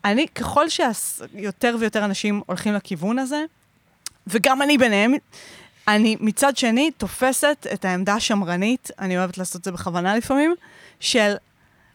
[0.05, 3.43] אני, ככל שיותר ויותר אנשים הולכים לכיוון הזה,
[4.27, 5.13] וגם אני ביניהם,
[5.87, 10.55] אני מצד שני תופסת את העמדה השמרנית, אני אוהבת לעשות את זה בכוונה לפעמים,
[10.99, 11.33] של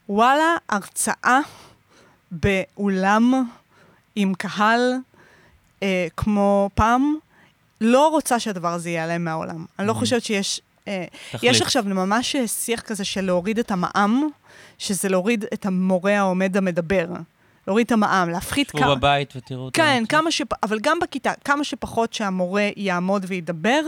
[0.09, 1.41] וואלה, הרצאה
[2.31, 3.45] באולם
[4.17, 4.95] עם קהל
[5.83, 7.15] אה, כמו פעם,
[7.81, 9.65] לא רוצה שהדבר הזה ייעלם מהעולם.
[9.79, 9.97] אני לא Mhm.
[9.97, 10.61] חושבת שיש...
[10.89, 11.53] אה, תחליט.
[11.55, 14.29] יש עכשיו ממש שיח כזה של להוריד את המע"מ,
[14.79, 17.07] שזה להוריד את המורה העומד המדבר.
[17.67, 18.95] להוריד את המע"מ, להפחית כמה...
[18.95, 19.83] בבית ותראו אותם.
[19.83, 20.47] כן, כמה שפ...
[20.63, 23.81] אבל גם בכיתה, כמה שפחות שהמורה יעמוד וידבר,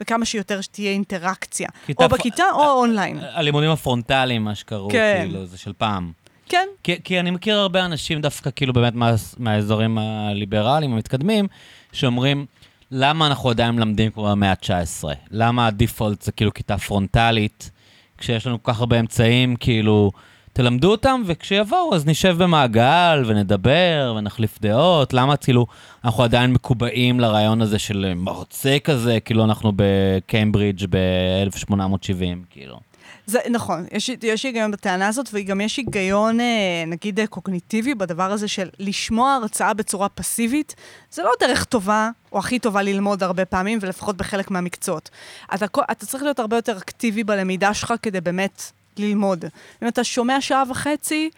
[0.00, 1.68] וכמה שיותר שתהיה אינטראקציה.
[1.86, 3.18] כיתה או בכיתה או אונליין.
[3.22, 5.24] הלימודים הפרונטליים, מה שקראו, כן.
[5.26, 6.12] כאילו, זה של פעם.
[6.48, 11.46] כן, כי, כי אני מכיר הרבה אנשים דווקא, כאילו, באמת מה, מהאזורים הליברליים, המתקדמים,
[11.92, 12.46] שאומרים,
[12.90, 15.04] למה אנחנו עדיין מלמדים כמו במאה ה-19?
[15.30, 17.70] למה הדיפולט זה כאילו כיתה פרונטלית,
[18.18, 20.10] כשיש לנו כל כך הרבה אמצעים, כאילו,
[20.58, 25.12] תלמדו אותם, וכשיבואו אז נשב במעגל ונדבר ונחליף דעות.
[25.12, 25.66] למה כאילו
[26.04, 32.80] אנחנו עדיין מקובעים לרעיון הזה של מרצה כזה, כאילו אנחנו בקיימברידג' ב-1870, כאילו.
[33.26, 38.32] זה נכון, יש, יש היגיון בטענה הזאת, וגם יש היגיון, אה, נגיד, אה, קוגניטיבי בדבר
[38.32, 40.74] הזה של לשמוע הרצאה בצורה פסיבית,
[41.10, 45.10] זה לא דרך טובה, או הכי טובה ללמוד הרבה פעמים, ולפחות בחלק מהמקצועות.
[45.54, 48.62] אתה, אתה צריך להיות הרבה יותר אקטיבי בלמידה שלך כדי באמת
[48.98, 49.44] ללמוד.
[49.82, 51.30] אם אתה שומע שעה וחצי,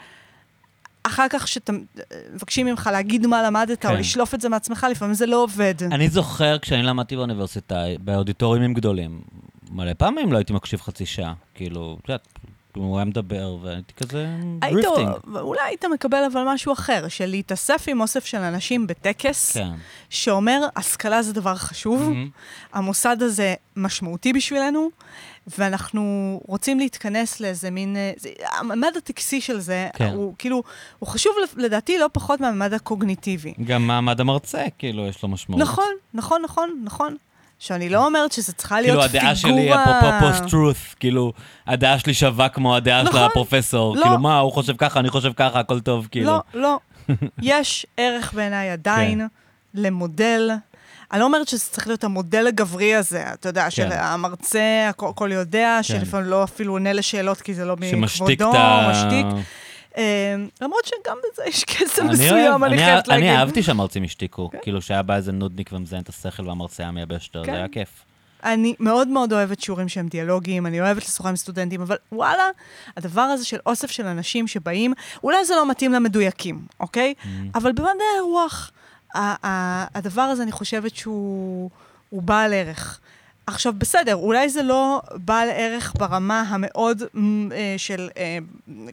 [1.02, 3.88] אחר כך שמבקשים ממך להגיד מה למדת, כן.
[3.90, 5.74] או לשלוף את זה מעצמך, לפעמים זה לא עובד.
[5.82, 9.20] אני זוכר כשאני למדתי באוניברסיטה, באודיטוריונים גדולים,
[9.70, 11.34] מלא פעמים לא הייתי מקשיב חצי שעה.
[11.54, 12.28] כאילו, את יודעת,
[12.76, 14.26] הוא היה מדבר, והייתי כזה
[14.58, 15.08] drifting.
[15.34, 19.70] אולי היית מקבל אבל משהו אחר, של להתאסף עם אוסף של אנשים בטקס, כן.
[20.10, 22.76] שאומר, השכלה זה דבר חשוב, mm-hmm.
[22.76, 24.90] המוסד הזה משמעותי בשבילנו,
[25.58, 27.96] ואנחנו רוצים להתכנס לאיזה מין...
[27.96, 28.28] אה, זה,
[28.58, 30.12] הממד הטקסי של זה, כן.
[30.14, 30.62] הוא כאילו,
[30.98, 33.54] הוא חשוב לדעתי לא פחות מהממד הקוגניטיבי.
[33.64, 35.62] גם מעמד המרצה, כאילו, יש לו משמעות.
[35.62, 37.16] נכון, נכון, נכון, נכון.
[37.60, 39.08] שאני לא אומרת שזה צריכה להיות פיגורה...
[39.08, 41.32] כאילו, הדעה שלי, אפרופו פוסט-טרוth, כאילו,
[41.66, 43.96] הדעה שלי שווה כמו הדעה נכון, של הפרופסור.
[43.96, 44.02] לא.
[44.02, 46.26] כאילו, מה, הוא חושב ככה, אני חושב ככה, הכל טוב, כאילו.
[46.26, 46.78] לא, לא.
[47.42, 49.26] יש ערך בעיניי עדיין כן.
[49.82, 50.50] למודל.
[51.12, 53.70] אני לא אומרת שזה צריך להיות המודל הגברי הזה, אתה יודע, כן.
[53.70, 55.82] של המרצה, הכל, הכל יודע, כן.
[55.82, 58.52] שלפעמים לא אפילו עונה לשאלות כי זה לא מכבודו.
[58.90, 59.26] משתיק.
[59.96, 60.02] אמ,
[60.60, 63.26] למרות שגם בזה יש קסם מסוים, אני חייבת להגיד.
[63.26, 64.58] אני אהבתי שהמרצים השתיקו, כן.
[64.62, 67.72] כאילו שהיה בא איזה נודניק ומזיין את השכל והמרצה היה מייבש אותו, זה היה כן.
[67.72, 67.88] כיף.
[68.44, 72.48] אני מאוד מאוד אוהבת שיעורים שהם דיאלוגיים, אני אוהבת לשוחח עם סטודנטים, אבל וואלה,
[72.96, 74.94] הדבר הזה של אוסף של אנשים שבאים,
[75.24, 77.14] אולי זה לא מתאים למדויקים, אוקיי?
[77.22, 77.26] Mm.
[77.54, 78.70] אבל במדעי הרוח,
[79.94, 81.70] הדבר הזה, אני חושבת שהוא
[82.12, 83.00] בעל ערך.
[83.46, 87.02] עכשיו, בסדר, אולי זה לא בעל ערך ברמה המאוד
[87.52, 88.38] אה, של אה,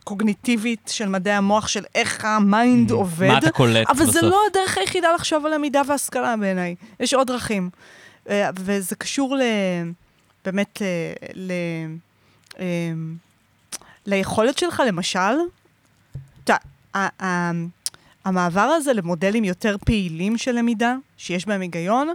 [0.03, 3.27] קוגניטיבית של מדעי המוח, של איך ה mind mm, עובד.
[3.27, 4.01] מה אתה קולט בסוף?
[4.01, 6.75] אבל זה לא הדרך היחידה לחשוב על למידה והשכלה בעיניי.
[6.99, 7.69] יש עוד דרכים.
[8.29, 9.41] אה, וזה קשור ל...
[10.45, 11.51] באמת אה, ל...
[12.59, 12.91] אה,
[14.05, 15.35] ליכולת שלך, למשל,
[16.43, 16.55] אתה,
[18.25, 22.09] המעבר הזה למודלים יותר פעילים של למידה, שיש בהם היגיון,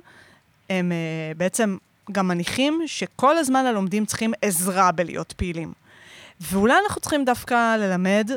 [0.70, 0.92] הם
[1.36, 1.76] בעצם
[2.12, 5.72] גם מניחים שכל הזמן הלומדים צריכים עזרה בלהיות פעילים.
[6.40, 8.30] ואולי אנחנו צריכים דווקא ללמד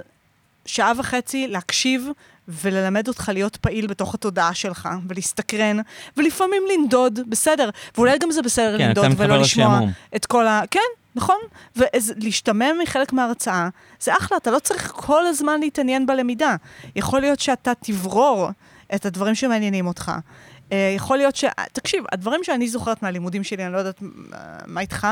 [0.65, 2.07] שעה וחצי להקשיב
[2.47, 5.77] וללמד אותך להיות פעיל בתוך התודעה שלך, ולהסתקרן,
[6.17, 7.69] ולפעמים לנדוד, בסדר.
[7.97, 9.79] ואולי גם זה בסדר כן, לנדוד ולא לשמוע
[10.15, 10.61] את כל ה...
[10.71, 10.79] כן,
[11.15, 11.37] נכון?
[11.75, 13.69] ולהשתמם מחלק מההרצאה,
[13.99, 16.55] זה אחלה, אתה לא צריך כל הזמן להתעניין בלמידה.
[16.95, 18.49] יכול להיות שאתה תברור
[18.95, 20.11] את הדברים שמעניינים אותך.
[20.71, 21.45] אה, יכול להיות ש...
[21.73, 23.99] תקשיב, הדברים שאני זוכרת מהלימודים שלי, אני לא יודעת
[24.65, 25.07] מה איתך,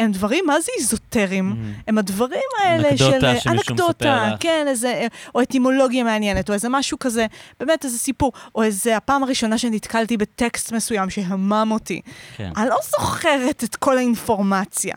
[0.00, 1.52] הם דברים, מה זה איזוטריים?
[1.52, 1.82] Mm-hmm.
[1.86, 3.50] הם הדברים האלה אנקדוטה של...
[3.50, 5.06] אנקדוטה, כן, איזה...
[5.34, 7.26] או אטימולוגיה מעניינת, או איזה משהו כזה,
[7.60, 12.00] באמת איזה סיפור, או איזה הפעם הראשונה שנתקלתי בטקסט מסוים שהמם אותי.
[12.36, 12.52] כן.
[12.56, 14.96] אני לא זוכרת את כל האינפורמציה.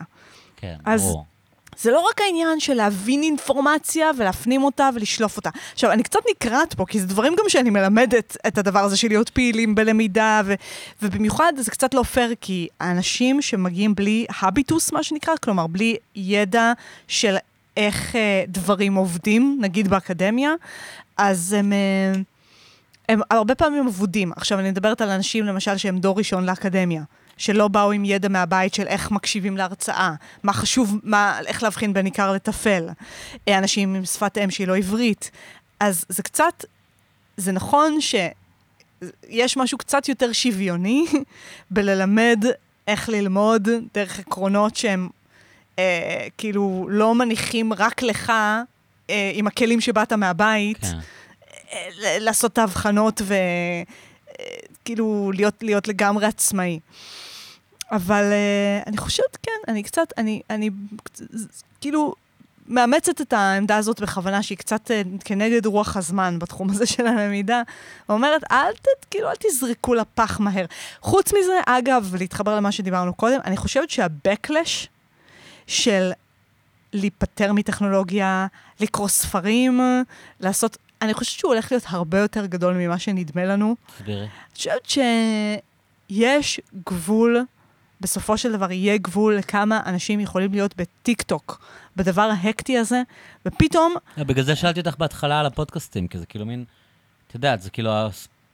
[0.56, 1.24] כן, אז, ברור.
[1.78, 5.50] זה לא רק העניין של להבין אינפורמציה ולהפנים אותה ולשלוף אותה.
[5.72, 9.08] עכשיו, אני קצת נקרעת פה, כי זה דברים גם שאני מלמדת את הדבר הזה של
[9.08, 10.54] להיות פעילים בלמידה, ו-
[11.02, 16.72] ובמיוחד זה קצת לא פייר, כי האנשים שמגיעים בלי הביטוס, מה שנקרא, כלומר, בלי ידע
[17.08, 17.36] של
[17.76, 20.54] איך אה, דברים עובדים, נגיד באקדמיה,
[21.16, 21.72] אז הם...
[21.72, 22.20] אה,
[23.08, 24.32] הם הרבה פעמים אבודים.
[24.36, 27.02] עכשיו, אני מדברת על אנשים, למשל, שהם דור ראשון לאקדמיה.
[27.36, 32.04] שלא באו עם ידע מהבית של איך מקשיבים להרצאה, מה חשוב, מה, איך להבחין בין
[32.04, 32.88] עיקר לטפל.
[33.48, 35.30] אה, אנשים עם שפת אם שהיא לא עברית.
[35.80, 36.64] אז זה קצת,
[37.36, 41.04] זה נכון שיש משהו קצת יותר שוויוני
[41.70, 42.44] בללמד
[42.86, 45.08] איך ללמוד דרך עקרונות שהם
[45.78, 48.32] אה, כאילו לא מניחים רק לך
[49.10, 50.98] אה, עם הכלים שבאת מהבית, כן.
[51.72, 53.22] אה, לעשות את ההבחנות
[54.82, 56.80] וכאילו אה, להיות, להיות לגמרי עצמאי.
[57.92, 60.70] אבל uh, אני חושבת, כן, אני קצת, אני, אני
[61.80, 62.14] כאילו
[62.68, 67.62] מאמצת את העמדה הזאת בכוונה, שהיא קצת uh, כנגד רוח הזמן בתחום הזה של הלמידה,
[68.08, 70.64] ואומרת, אל ת, כאילו, אל תזרקו לפח מהר.
[71.00, 74.88] חוץ מזה, אגב, להתחבר למה שדיברנו קודם, אני חושבת שהבקלש
[75.66, 76.12] של
[76.92, 78.46] להיפטר מטכנולוגיה,
[78.80, 79.80] לקרוא ספרים,
[80.40, 80.76] לעשות...
[81.02, 83.76] אני חושבת שהוא הולך להיות הרבה יותר גדול ממה שנדמה לנו.
[83.86, 84.20] תסבירי.
[84.20, 87.46] אני חושבת שיש גבול
[88.00, 91.60] בסופו של דבר יהיה גבול לכמה אנשים יכולים להיות בטיק-טוק,
[91.96, 93.02] בדבר ההקטי הזה,
[93.46, 93.94] ופתאום...
[94.18, 96.64] אה, בגלל זה שאלתי אותך בהתחלה על הפודקאסטים, כי זה כאילו מין,
[97.28, 97.90] את יודעת, זה כאילו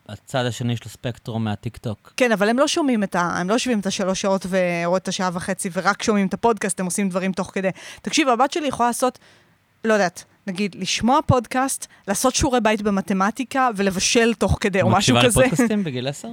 [0.09, 2.13] הצד השני של הספקטרום מהטיק-טוק.
[2.17, 3.21] כן, אבל הם לא שומעים את ה...
[3.21, 6.87] הם לא יושבים את השלוש שעות ורואים את השעה וחצי ורק שומעים את הפודקאסט, הם
[6.87, 7.69] עושים דברים תוך כדי.
[8.03, 9.19] תקשיב, הבת שלי יכולה לעשות,
[9.85, 15.27] לא יודעת, נגיד, לשמוע פודקאסט, לעשות שיעורי בית במתמטיקה ולבשל תוך כדי, או משהו כזה.
[15.27, 16.29] מקשיבה לפודקאסטים בגיל עשר?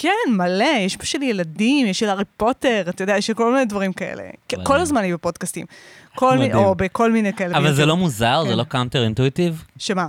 [0.00, 3.52] כן, מלא, יש פה של ילדים, יש של הארי פוטר, אתה יודע, יש של כל
[3.52, 4.22] מיני דברים כאלה.
[4.48, 4.56] כן.
[4.64, 5.66] כל הזמן היו בפודקאסטים.
[6.14, 6.54] כל מדהים.
[6.54, 7.58] או בכל מיני כאלה.
[7.58, 7.86] אבל זה.
[7.86, 8.56] לא מוזר, זה כן.
[8.56, 9.64] לא counter intuitive?
[9.78, 10.06] שמה?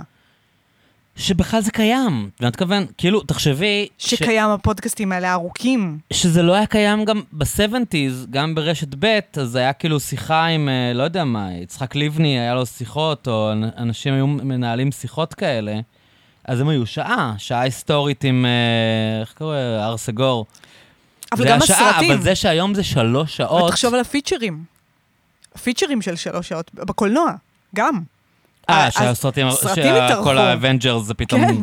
[1.16, 2.30] שבכלל זה קיים.
[2.40, 3.88] ואני מתכוון, כאילו, תחשבי...
[3.98, 5.98] ש- שקיים הפודקאסטים האלה ארוכים.
[6.12, 10.92] שזה לא היה קיים גם ב-70's, גם ברשת ב', אז היה כאילו שיחה עם, אה,
[10.94, 15.78] לא יודע מה, יצחק לבני, היה לו שיחות, או אנ- אנשים היו מנהלים שיחות כאלה,
[16.46, 20.46] אז הם היו שעה, שעה היסטורית עם, אה, איך קורא, הר סגור.
[21.32, 22.12] אבל גם היה שעה, הסרטים.
[22.12, 23.70] אבל זה שהיום זה שלוש שעות...
[23.70, 24.64] תחשוב על ה features.
[25.54, 27.32] ה features של שלוש שעות, בקולנוע,
[27.74, 28.02] גם.
[28.70, 29.46] אה, שהסרטים.
[29.74, 31.46] שכל ה Avengers זה פתאום...
[31.46, 31.56] כן,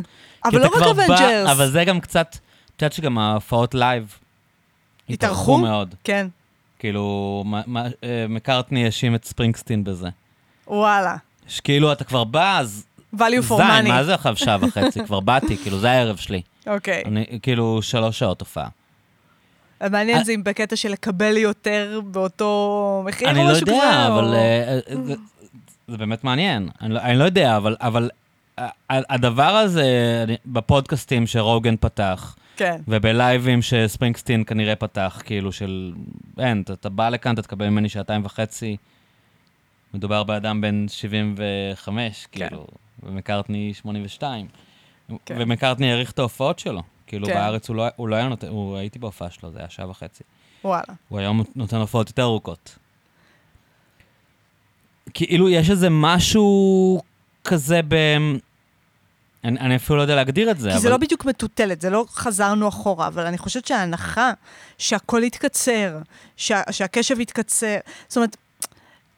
[0.46, 1.50] אבל לא רק Avengers.
[1.50, 2.38] אבל זה גם קצת,
[2.76, 4.18] את יודעת שגם ההופעות live?
[5.10, 5.96] התארכו מאוד.
[6.04, 6.28] כן,
[6.80, 7.44] כאילו,
[8.04, 10.10] אה, מקארטני האשים את ספרינגסטין בזה.
[10.68, 11.16] וואלה.
[11.48, 12.86] שכאילו, אתה כבר בא, אז
[13.16, 13.90] value for זין, money.
[13.90, 15.04] מה זה עכשיו שעה וחצי?
[15.06, 16.42] כבר באתי, כאילו, זה הערב שלי.
[16.68, 17.04] אוקיי.
[17.06, 18.68] אני, כאילו, שלוש שעות הופעה.
[19.92, 23.72] מעניין אה, זה אם בקטע של לקבל יותר באותו מחיר או אני משהו לא כזה.
[23.72, 24.40] יודע, או- אבל אה,
[24.90, 24.96] אה,
[25.88, 26.70] זה- באמת מעניין.
[26.82, 28.10] אני לא- אני לא יודע, אבל-
[28.90, 29.86] הדבר הזה,
[30.24, 35.94] אני- בפודקאסטים שרוגן פתח, כן, ובלייבים שספרינגסטין כנראה פתח, כאילו של...
[36.40, 38.78] אין, אתה, אתה בא לכאן, אתה תקבל ממני שעתיים וחצי.
[39.94, 42.48] מדובר באדם בן 75, כן.
[42.48, 42.66] כאילו,
[43.06, 44.48] ומקארטני 82.
[45.26, 45.36] כן.
[45.40, 46.84] ומקארטני העריך את ההופעות שלו.
[47.08, 47.34] כאילו, כן.
[47.34, 50.24] בארץ הוא לא, הוא לא היה נותן, הוא, הייתי בהופעה שלו, זה היה שעה וחצי.
[50.64, 50.84] וואלה.
[51.10, 52.78] הוא היום נותן הופעות יותר ארוכות.
[55.14, 57.02] כאילו, יש איזה משהו
[57.44, 57.96] כזה ב...
[59.44, 60.82] אני, אני אפילו לא יודע להגדיר את זה, כי אבל...
[60.82, 64.32] זה לא בדיוק מטוטלת, זה לא חזרנו אחורה, אבל אני חושבת שההנחה
[64.78, 65.98] שהכל יתקצר,
[66.38, 67.78] שה, שהקשב יתקצר,
[68.08, 68.38] זאת אומרת,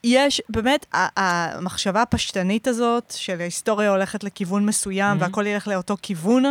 [0.07, 5.21] יש, באמת, המחשבה הפשטנית הזאת של ההיסטוריה הולכת לכיוון מסוים Mhm.
[5.21, 6.43] והכל ילך לאותו כיוון,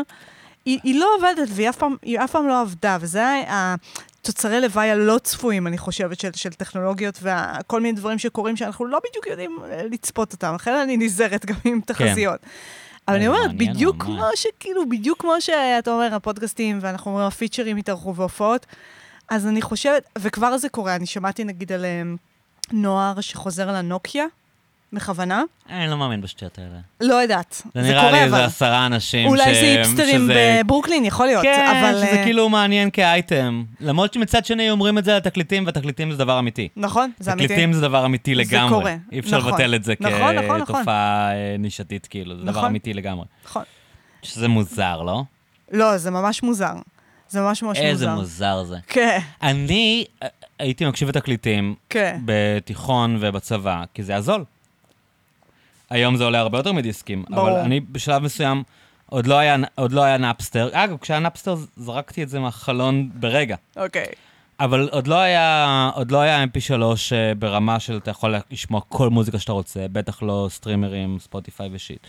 [0.65, 5.19] היא, היא לא עובדת והיא אף פעם, אף פעם לא עבדה, וזה התוצרי לוואי הלא
[5.19, 9.83] צפויים, אני חושבת, של, של טכנולוגיות וכל מיני דברים שקורים שאנחנו לא בדיוק יודעים אה,
[9.91, 12.41] לצפות אותם, לכן אני נזהרת גם עם תחזיות.
[13.09, 14.03] אבל אני זה אומרת, בדיוק.
[14.03, 18.67] כמו שכאילו, בדיוק כמו שאתה אומר, הפודקאסטים, ואנחנו אומרים, הפיצ'רים התארחו והופעות,
[19.29, 22.17] אז אני חושבת, וכבר זה קורה, אני שמעתי נגיד על אמ,
[22.73, 24.25] נוער שחוזר לנוקיה,
[24.93, 26.79] בכוונה, אני לא מאמין בשטויות האלה.
[27.01, 28.25] לא יודעת, זה זה נראה קורה לי אבל.
[28.25, 31.95] איזה עשרה אנשים אולי ש- זה היפסטרים שזה- בברוקלין, יכול להיות, כן, אבל...
[31.97, 33.65] שזה אה, כאילו מעניין כאייטם.
[33.81, 36.69] למרות שמצד שני אומרים את זה על תקליטים, והתקליטים זה דבר אמיתי.
[36.77, 37.47] נכון, זה אמיתי.
[37.49, 38.69] תקליטים זה דבר אמיתי זה לגמרי.
[38.75, 38.97] קורה.
[39.13, 39.51] אי אפשר נכון.
[39.53, 40.61] לבטל את זה נכון, נכון, נכון.
[40.77, 42.37] כתופעה אה, נישתית, כאילו.
[42.37, 42.65] זה דבר נכון.
[42.65, 43.25] אמיתי לגמרי.
[43.45, 43.63] נכון.
[44.23, 45.23] שזה מוזר, לא?
[45.73, 46.73] לא, זה ממש מוזר.
[47.29, 47.89] זה ממש ממש מוזר.
[47.91, 48.77] איזה מוזר זה.
[48.87, 50.29] כן, אני אה,
[50.59, 52.21] הייתי מקשיב לתקליטים כן.
[52.25, 54.45] בתיכון ובצבא, כי זה היה זול.
[55.91, 57.51] היום זה עולה הרבה יותר מדיסקים, ברור.
[57.51, 58.63] אבל אני בשלב מסוים,
[59.07, 60.69] עוד לא היה, עוד לא היה נאפסטר.
[60.73, 63.57] אגב, כשהיה נאפסטר זרקתי את זה מהחלון ברגע.
[63.77, 64.07] אוקיי.
[64.61, 66.83] אבל עוד לא היה, עוד לא היה mp3
[67.13, 71.79] אה, ברמה של אתה יכול לשמוע כל מוזיקה שאתה רוצה, בטח לא סטרימרים, Spotify ו
[71.79, 72.07] shit.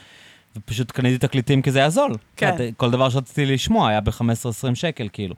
[0.55, 2.15] ופשוט קניתי תקליטים כי זה היה זול.
[2.35, 2.55] כן.
[2.77, 5.35] כל דבר שרציתי לשמוע היה ב-15-20 שקל, כאילו.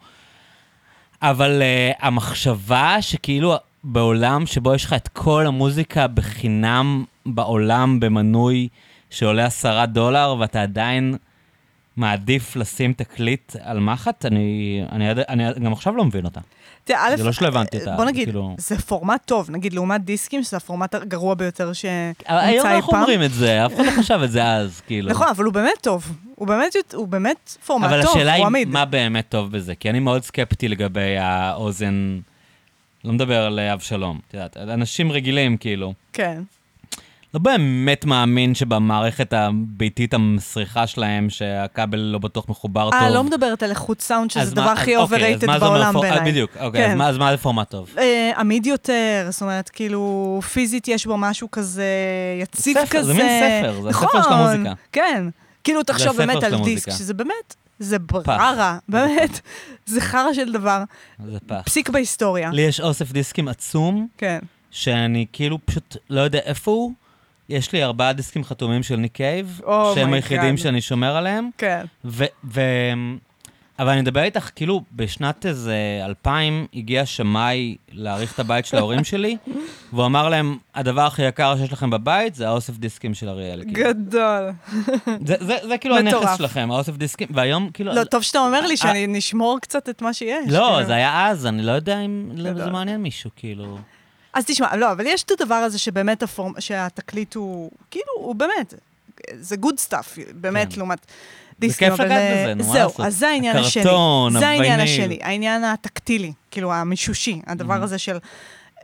[1.22, 3.54] אבל uh, המחשבה שכאילו
[3.84, 8.68] בעולם שבו יש לך את כל המוזיקה בחינם בעולם במנוי
[9.10, 11.16] שעולה עשרה דולר, ואתה עדיין
[11.98, 16.40] מעדיף לשים תקליט על מחט, אני, אני, עד- אני גם עכשיו לא מבין אותה.
[16.88, 19.74] תראה, א', זה לא שלא הבנתי את ה- בוא נגיד, כאילו- זה פורמט טוב, נגיד,
[19.74, 23.02] לעומת דיסקים, שזה הפורמט הגרוע ביותר שנמצא אבל היום אי אנחנו פעם.
[23.02, 25.10] אומרים את זה, אף אחד לא חשב את זה אז, כאילו.
[25.10, 26.12] נכון, אבל הוא באמת טוב.
[26.36, 28.68] הוא באמת, הוא באמת פורמט אבל טוב, השאלה הוא היא, עמיד.
[28.68, 29.76] מה באמת טוב בזה?
[29.76, 32.20] כי אני מאוד סקפטי לגבי האוזן,
[33.06, 35.94] לא מדבר על אבשלום, את יודעת, אנשים רגילים, כאילו.
[36.14, 36.42] כן.
[37.38, 43.00] לא באמת מאמין שבמערכת הביתית המסריחה שלהם, שהכבל לא בטוח מחובר טוב.
[43.02, 45.18] אה, לא מדברת על איכות סאונד, שזה הדבר הכי אומר
[45.60, 46.32] בעולם אה, בעיניי.
[46.32, 46.98] בדיוק, אוקיי, אז כן.
[46.98, 47.90] מה- אז מה זה פורמט טוב?
[47.98, 51.86] אה, עמיד יותר, זאת אומרת, כאילו, פיזית יש בו משהו כזה
[52.42, 53.04] יציב ספר, כזה.
[53.04, 54.74] זה מין ספר, זה נכון, הספר של המוזיקה.
[54.92, 55.26] כן.
[55.64, 56.64] כאילו, תחשוב באמת על.
[56.64, 58.00] דיסק, שזה באמת, זה.
[58.00, 59.40] בררה, באמת,
[59.86, 60.84] זה חרא של דבר,
[61.26, 61.62] זה פח.
[61.66, 62.50] פסיק בהיסטוריה.
[62.52, 64.40] לי יש אוסף דיסקים עצום, כן.
[64.72, 66.92] שאני כאילו פשוט לא יודע איפה הוא.
[67.50, 70.58] יש לי ארבעה דיסקים חתומים של ניק קייב, Oh שהם היחידים God.
[70.58, 71.50] שאני שומר עליהם.
[71.58, 71.86] כן.
[72.06, 72.26] ו...
[72.44, 72.62] ו...
[73.80, 79.04] אבל אני מדבר איתך, כאילו, בשנת איזה 2000 הגיע שמאי להעריך את הבית של ההורים
[79.04, 79.38] שלי,
[79.94, 83.64] והוא אמר להם, הדבר הכי יקר שיש לכם בבית זה האוסף דיסקים של אריאל.
[83.64, 83.90] כאילו.
[83.90, 84.52] גדול.
[85.26, 85.98] זה, זה, זה כאילו.
[85.98, 87.94] הנכס שלכם, האוסף דיסקים, והיום כאילו...
[87.94, 90.50] לא, טוב שאתה אומר לי שאני נשמור קצת את מה שיש.
[90.50, 90.88] לא, כאילו.
[90.88, 92.32] זה היה אז, אני לא יודע אם.
[92.56, 93.78] זה מעניין מישהו, כאילו.
[94.38, 98.74] אז תשמע, לא, אבל יש את הדבר הזה שבאמת הform, שהתקליט הוא, כאילו, הוא באמת,
[99.34, 100.78] זה good stuff, באמת, כן.
[100.78, 101.16] לעומת זה
[101.60, 101.90] דיסקים.
[101.90, 103.06] כיף לגעת אה, בזה, נו, מה זהו, לעשות?
[103.06, 103.82] אז זה העניין השני.
[103.82, 104.80] הקרטון, זה העניין.
[104.80, 107.84] השני, העניין הטקטילי, כאילו המישושי, הדבר.
[107.84, 108.18] הזה של,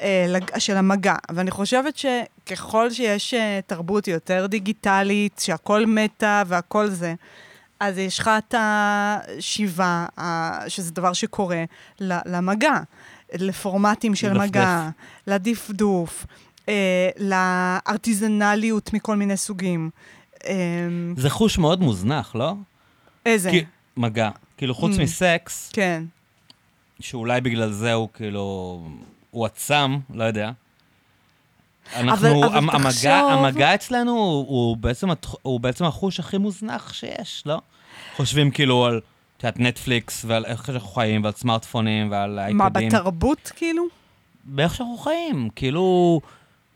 [0.02, 0.26] אה,
[0.58, 1.16] של המגע.
[1.32, 7.14] ואני חושבת שככל שיש אה, תרבות יותר דיגיטלית, שהכל מטא והכל זה,
[7.80, 10.06] אז יש לך את השיבה,
[10.68, 11.64] שזה דבר שקורה,
[12.00, 12.80] למגע,
[13.38, 14.34] לפורמטים של.
[14.38, 14.90] מגע,
[15.28, 16.26] לדפדוף,
[16.70, 17.10] אה,
[17.88, 19.90] לארטיזנליות מכל מיני סוגים.
[20.46, 20.54] אה,
[21.18, 22.54] זה חוש מאוד מוזנח, לא?
[23.26, 23.52] איזה?
[23.52, 23.64] כי-
[23.98, 24.30] מגע.
[24.58, 25.02] כאילו, חוץ Mm.
[25.02, 26.04] מסקס, כן.
[27.00, 28.82] שאולי בגלל זה הוא כאילו,
[29.32, 30.52] הוא עצם, לא יודע.
[31.96, 35.08] אבל אנחנו, המ- המגע, תחשוב- המגע אצלנו הוא, הוא, בעצם,
[35.42, 37.62] הוא בעצם החוש הכי מוזנח שיש, לא?
[38.16, 39.02] חושבים כאילו על,
[39.44, 42.58] את יודעת, נטפליקס ועל איך שאנחנו חיים ועל סמארטפונים ועל אייפדים.
[42.58, 43.84] מה, בתרבות, כאילו?
[44.44, 46.22] באיך שאנחנו חיים, כאילו,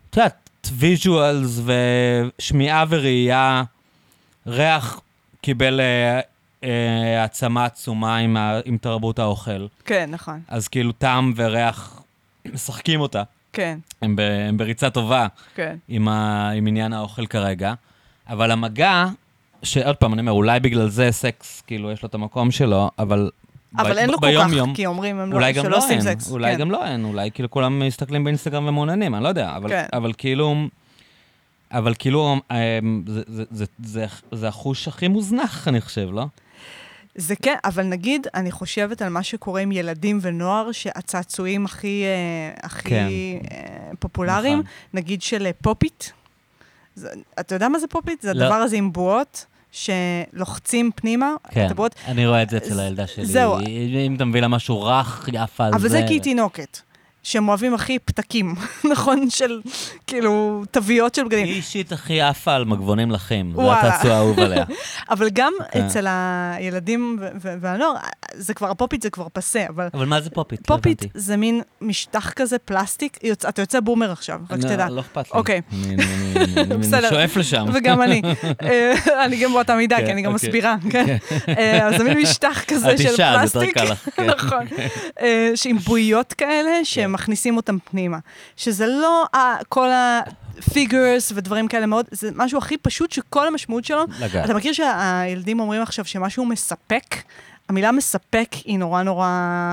[0.10, 3.64] את יודעת, visuals ושמיעה וראייה,
[4.48, 5.02] ריח
[5.41, 6.19] קיבל אה,
[6.64, 9.68] אה, העצמה עצומה עם, ה, עם תרבות האוכל.
[9.85, 10.41] כן, נכון.
[10.48, 12.02] אז כאילו טעם וריח
[12.53, 13.23] משחקים אותה.
[13.53, 15.76] כן, הם, ב, הם בריצה טובה כן.
[15.88, 17.73] עם, ה, עם עניין האוכל כרגע.
[18.30, 19.06] אבל המגע,
[19.63, 23.29] שעוד פעם, אני אומר, אולי בגלל זה סקס, כאילו, יש לו את המקום שלו, אבל...
[23.77, 26.01] אבל ב- אין לו כל כך, יום, כי אומרים הם לא, גם שלא לא עושים
[26.01, 26.31] סקס.
[26.31, 26.59] אולי כן.
[26.59, 29.85] גם לא אין, אולי כאילו כולם מסתכלים באינסטגרם ומעוניינים, אני לא יודע, אבל, כן.
[29.93, 30.55] אבל כאילו,
[31.71, 36.25] אבל כאילו, אמ, זה, זה, זה, זה, זה החוש הכי מוזנח, אני חושב, לא?
[37.15, 42.53] זה כן, אבל נגיד, אני חושבת על מה שקורה עם ילדים ונוער, שהצעצועים הכי, אה,
[42.63, 43.07] הכי כן.
[43.51, 44.71] אה, פופולריים, נכון.
[44.93, 46.03] נגיד של אה, pop it.
[46.97, 47.09] זה,
[47.39, 48.21] אתה יודע מה זה pop it?
[48.21, 48.43] זה לא.
[48.43, 51.95] הדבר הזה עם בועות, שלוחצים פנימה, כן, את הבועות.
[52.07, 53.25] אני רואה את זה אצל הילדה שלי.
[53.25, 53.57] זהו.
[54.07, 55.77] אם אתה מביא לה משהו רך, יפה על זה.
[55.77, 56.79] אבל זה כי היא תינוקת.
[57.27, 58.55] שהם אוהבים הכי פתקים,
[58.91, 59.29] נכון?
[59.29, 59.61] של,
[60.07, 61.45] כאילו, תוויות של בגדים.
[61.45, 63.51] היא אישית הכי עפה על מגבונים לחים.
[63.55, 63.79] זה וואלה.
[63.81, 64.65] הצעצוע האהוב עליה.
[65.11, 65.85] אבל גם כן.
[65.85, 67.19] אצל הילדים
[67.61, 67.93] והנוער,
[68.33, 70.69] זה כבר, הפופית זה כבר פסה, אבל אבל מה זה פופית?
[70.69, 71.19] לא פופית הבנתי.
[71.19, 74.89] זה מין משטח כזה פלסטיק, יוצא- אתה יוצא בומר עכשיו, רק אני- שתדע.
[74.89, 75.39] לא אכפת לי.
[75.39, 75.61] אוקיי.
[75.73, 76.83] אני-.
[77.09, 77.65] שואף לשם.
[77.73, 78.21] וגם אני.
[78.63, 78.93] אה,
[79.25, 80.47] אני גם באותה מידה, כן, כי אני גם אוקיי.
[80.49, 81.17] מסבירה, כן?
[81.49, 83.77] אה, אז זה מין משטח כזה את של אישה, אז יותר פלסטיק.
[83.77, 84.09] קל לך.
[84.15, 84.25] כן.
[84.25, 84.65] נכון.
[85.21, 86.85] אה, שעם בועיות כאלה,
[87.18, 88.18] שמכניסים אותם פנימה.
[88.57, 89.88] שזה לא ה- כל
[90.57, 94.45] הפיגורס ודברים כאלה מאוד, זה משהו הכי פשוט שכל המשמעות שלו לגעת.
[94.45, 97.15] אתה מכיר שהילדים אומרים עכשיו שמשהו מספק?
[97.69, 99.27] המילה מספק היא נורא נורא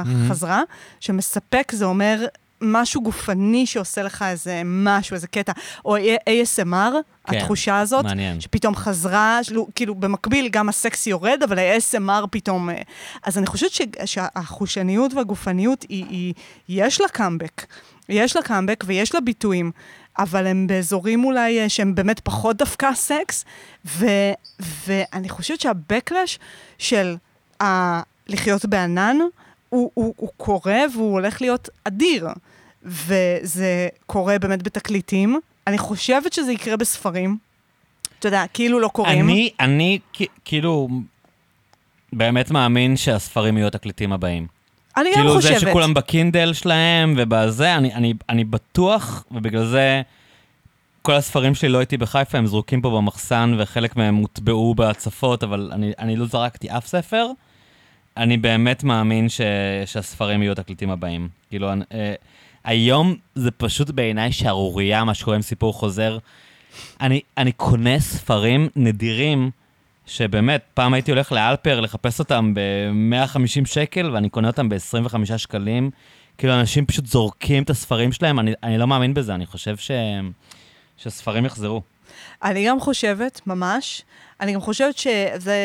[0.07, 0.31] מהמם.
[0.31, 0.62] חזרה,
[1.01, 2.25] שמספק זה אומר
[2.66, 5.53] משהו גופני שעושה לך איזה משהו, איזה קטע,
[5.85, 6.66] או ASMR,
[7.27, 8.41] כן, התחושה הזאת, מעניין.
[8.41, 12.70] שפתאום חזרה, שלו- כאילו במקביל גם הסקס יורד, אבל ה-ASMR פתאום...
[12.70, 12.82] אה,
[13.23, 16.35] אז אני חושבת ש- שהחושניות והגופניות, היא, היא,
[16.69, 17.66] יש לה קאמבק.
[18.09, 19.70] יש לה קאמבק ויש לה ביטויים,
[20.19, 23.45] אבל הם באזורים אולי אה, שהם באמת פחות דווקא סקס,
[23.86, 24.07] ו,
[24.86, 26.39] ואני חושבת שהבקלאש
[26.78, 27.16] של
[27.62, 29.16] ה- לחיות בענן,
[29.69, 32.28] הוא, הוא, הוא קורה והוא הולך להיות אדיר.
[32.85, 35.40] וזה קורה באמת בתקליטים.
[35.66, 37.36] אני חושבת שזה יקרה בספרים.
[38.19, 39.28] אתה יודע, כאילו לא קוראים.
[39.28, 39.98] אני, אני
[40.44, 40.89] כאילו,
[42.12, 44.47] באמת מאמין שהספרים יהיו התקליטים הבאים.
[44.97, 45.61] אני גם כאילו חושבת.
[45.61, 50.02] זה שכולם בקינדל שלהם ובזה, אני, אני, אני בטוח, ובגלל זה
[51.02, 55.70] כל הספרים שלי לא הייתי בחיפה, הם זרוקים פה במחסן, וחלק מהם הוטבעו בהצפות, אבל
[55.73, 57.27] אני, אני לא זרקתי אף ספר.
[58.16, 59.40] אני באמת מאמין ש,
[59.86, 61.28] שהספרים יהיו התקליטים הבאים.
[61.51, 62.15] כאילו, אני, אה,
[62.65, 66.19] היום זה פשוט בעיניי שערורייה, מה שקורה עם סיפור חוזר.
[67.01, 69.51] אני, אני קונה ספרים נדירים,
[70.07, 75.91] שבאמת, פעם הייתי הולך לאלפר לחפש אותם ב-150 שקל, ואני קונה אותם ב-25 שקלים.
[76.39, 79.91] כאילו, אנשים פשוט זורקים את הספרים שלהם, אני, אני לא מאמין בזה, אני חושב ש...
[80.97, 81.82] שהספרים יחזרו.
[82.43, 84.03] אני גם חושבת, ממש,
[84.41, 85.57] אני גם חושבת שזה,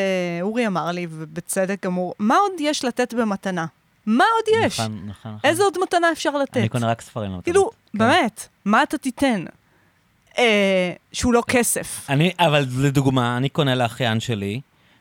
[0.42, 3.66] אורי אמר לי, ובצדק גמור, מה עוד יש לתת במתנה?
[4.06, 4.80] מה עוד יש?
[4.80, 5.50] נכון, נכון, נכון.
[5.50, 6.56] איזה עוד מתנה אפשר לתת?
[6.56, 7.40] אני קונה רק ספרים.
[7.40, 7.98] כאילו, כן.
[7.98, 9.44] באמת, מה אתה תיתן?
[10.38, 12.06] אה, שהוא לא כסף.
[12.08, 14.60] אני, אבל לדוגמה, אני קונה לאחיין שלי,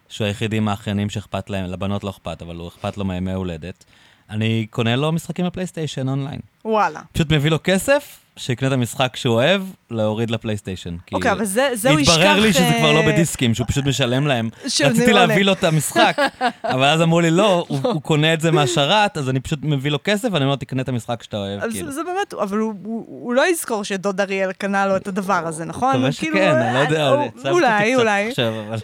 [0.09, 3.85] שהוא היחידי מהאחיינים שאכפת להם, לבנות לא אכפת, אבל הוא אכפת לו מימי הולדת.
[4.29, 6.39] אני קונה לו משחקים לפלייסטיישן אונליין.
[6.65, 7.01] וואלה.
[7.11, 9.61] פשוט מביא לו כסף, שיקנה את המשחק שהוא אוהב,
[9.91, 10.95] להוריד לפלייסטיישן.
[11.13, 12.13] אוקיי, אבל זה, זה הוא ישכח...
[12.13, 14.49] התברר לי שזה כבר לא אה, בדיסקים, שהוא פשוט משלם להם.
[14.65, 15.13] רציתי.
[15.13, 16.17] להביא לו את המשחק,
[16.73, 19.91] אבל אז אמרו לי, לא, הוא הוא קונה את זה מהשרת, אז אני פשוט מביא
[19.91, 21.91] לו כסף, ואני אומר, תקנה את המשחק שאתה אוהב, אז כאילו.
[21.91, 25.65] זה באמת, אבל הוא, הוא, הוא לא יזכור שדוד אריאל קנה לו את הדבר הזה,
[25.65, 25.95] נכון?
[25.95, 28.29] מקווה כאילו, שכן, אני לא יודע, הוא- אני אולי, אולי.
[28.29, 28.77] עכשיו, אבל...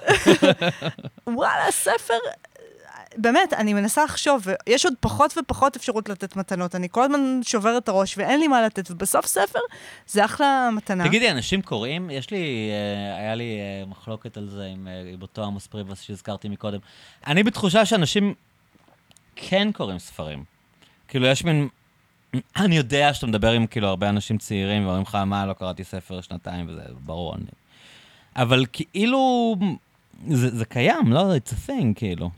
[1.36, 2.14] וואלה, ספר,
[3.18, 6.76] באמת, אני מנסה לחשוב, ויש עוד פחות ופחות אפשרות לתת מתנות.
[6.76, 9.60] אני כל הזמן שוברת את הראש ואין לי מה לתת, ובסוף ספר
[10.08, 11.08] זה אחלה מתנה.
[11.08, 12.10] תגידי, אנשים קוראים?
[12.10, 16.02] יש לי, אה, היה לי אה, מחלוקת על זה עם, אה, עם אותו עמוס פריבס
[16.02, 16.80] שהזכרתי מקודם.
[17.28, 18.34] אני בתחושה שאנשים
[19.36, 20.44] כן קוראים ספרים.
[21.08, 21.68] כאילו, יש מין...
[22.58, 26.22] אני יודע שאתה מדבר עם כאילו הרבה אנשים צעירים ואומרים לך, מה, לא קראתי ספר
[26.22, 27.36] שנתיים, וזה ברור.
[27.36, 27.46] אני...
[28.36, 29.56] אבל כאילו,
[30.30, 31.36] זה, זה קיים, לא?
[31.36, 32.30] It's a thing, כאילו.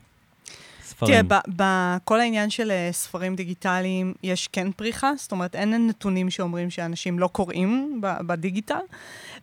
[0.97, 1.27] ספרים.
[1.27, 6.69] תראה, בכל העניין של אה, ספרים דיגיטליים יש כן פריחה, זאת אומרת, אין נתונים שאומרים
[6.69, 8.79] שאנשים לא קוראים בדיגיטל.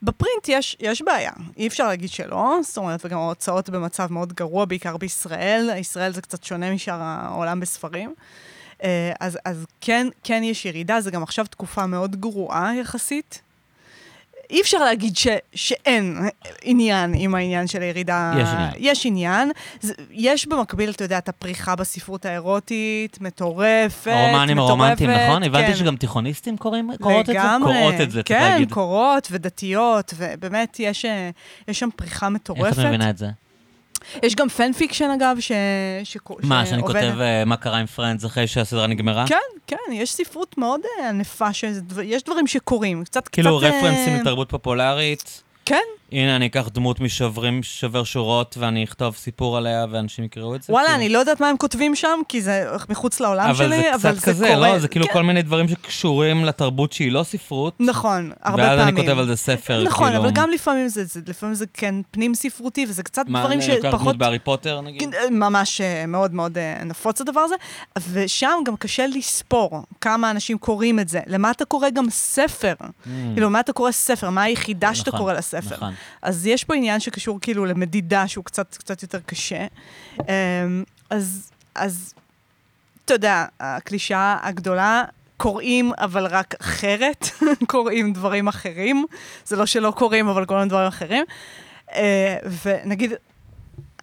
[0.02, 4.64] בפרינט יש, יש בעיה, אי אפשר להגיד שלא, זאת אומרת, וגם ההוצאות במצב מאוד גרוע,
[4.64, 5.70] בעיקר בישראל.
[5.78, 8.14] ישראל זה קצת שונה משאר העולם בספרים.
[8.85, 13.43] אה, אז, אז כן, כן יש ירידה, זה גם עכשיו תקופה מאוד גרועה יחסית.
[14.50, 16.28] אי אפשר להגיד ש, שאין
[16.62, 18.32] עניין עם העניין של הירידה.
[18.38, 18.70] יש עניין.
[18.78, 19.50] יש עניין.
[19.80, 24.58] זה, יש במקביל, אתה יודע, את הפריחה בספרות האירוטית, מטורפת, הרומנים.
[24.58, 25.42] הרומנטיים, נכון?
[25.42, 25.48] כן.
[25.48, 27.32] הבנתי שגם תיכוניסטים קוראים, קוראות את זה?
[27.32, 27.72] לגמרי.
[27.72, 28.72] קוראות את זה, צריך כן, להגיד.
[28.72, 31.30] קורות ודתיות, ובאמת יש, אה,
[31.68, 32.64] יש שם פריחה מטורפת.
[32.64, 33.26] איך את מבינה את זה?
[34.22, 35.52] יש גם fan fiction, אגב, ש...
[36.05, 36.16] ש...
[36.43, 39.24] מה, שאני שעובד- כותב אה, מה קרה עם Friends אחרי שהסדרה נגמרה?
[39.28, 39.36] כן,
[39.66, 43.66] כן, יש ספרות מאוד אה, ענפה, שיש דברים שקורים, קצת, כאילו קצת...
[43.66, 45.43] אה, רפרנסים לתרבות פופולרית.
[45.66, 45.82] כן,
[46.12, 50.72] הנה, אני אקח דמות משוברים, שובר שורות, ואני אכתוב סיפור עליה, ואנשים יקראו את זה.
[50.72, 51.01] וואלה, כאילו.
[51.01, 54.12] אני לא יודעת מה הם כותבים שם, כי זה מחוץ לעולם אבל שלי, זה אבל
[54.12, 54.72] קצת זה כזה, קורה.
[54.72, 54.78] לא?
[54.78, 57.74] זה כאילו כן, כל מיני דברים שקשורים לתרבות שהיא לא ספרות.
[57.81, 58.97] נכון, הרבה ואז פעמים.
[58.97, 60.22] אני כותב על זה ספר, נכון, כאילו...
[60.22, 63.68] אבל גם לפעמים זה, זה, לפעמים זה כן פנים ספרותי, וזה קצת מה, דברים אני
[63.68, 64.01] לוקח שפחות...
[64.01, 65.01] דמות בהארי פוטר, נגיד?
[65.01, 67.55] כן, ממש אה, מאוד מאוד אה, נפוץ הדבר הזה,
[68.12, 71.20] ושם גם קשה לספור כמה אנשים קוראים את זה.
[71.26, 72.74] למה אתה קורא גם ספר?
[73.05, 74.31] כאילו, למה אתה קורא ספר?
[74.31, 75.76] מה היחידה שאתה נכון, קורא לספר?
[75.76, 75.93] נכון.
[76.22, 79.66] אז יש פה עניין שקשור כאילו למדידה שהוא קצת, קצת יותר קשה.
[80.20, 82.14] אמ, אז, אז,
[83.04, 85.04] אתה יודע, הקלישאה הגדולה,
[85.36, 87.26] קוראים, אבל רק אחרת,
[87.72, 89.06] קוראים דברים אחרים.
[89.44, 91.24] זה לא שלא קוראים, אבל קוראים דברים אחרים.
[91.94, 93.12] אה, ונגיד,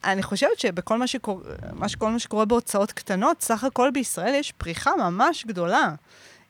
[0.03, 1.41] אני חושבת שבכל מה, שקור...
[1.73, 5.95] מה, שכל מה שקורה בהוצאות קטנות, סך הכל בישראל יש פריחה ממש גדולה.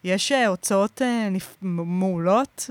[0.03, 1.01] יש uh, הוצאות
[1.31, 1.55] נפ...
[1.61, 2.69] מעולות,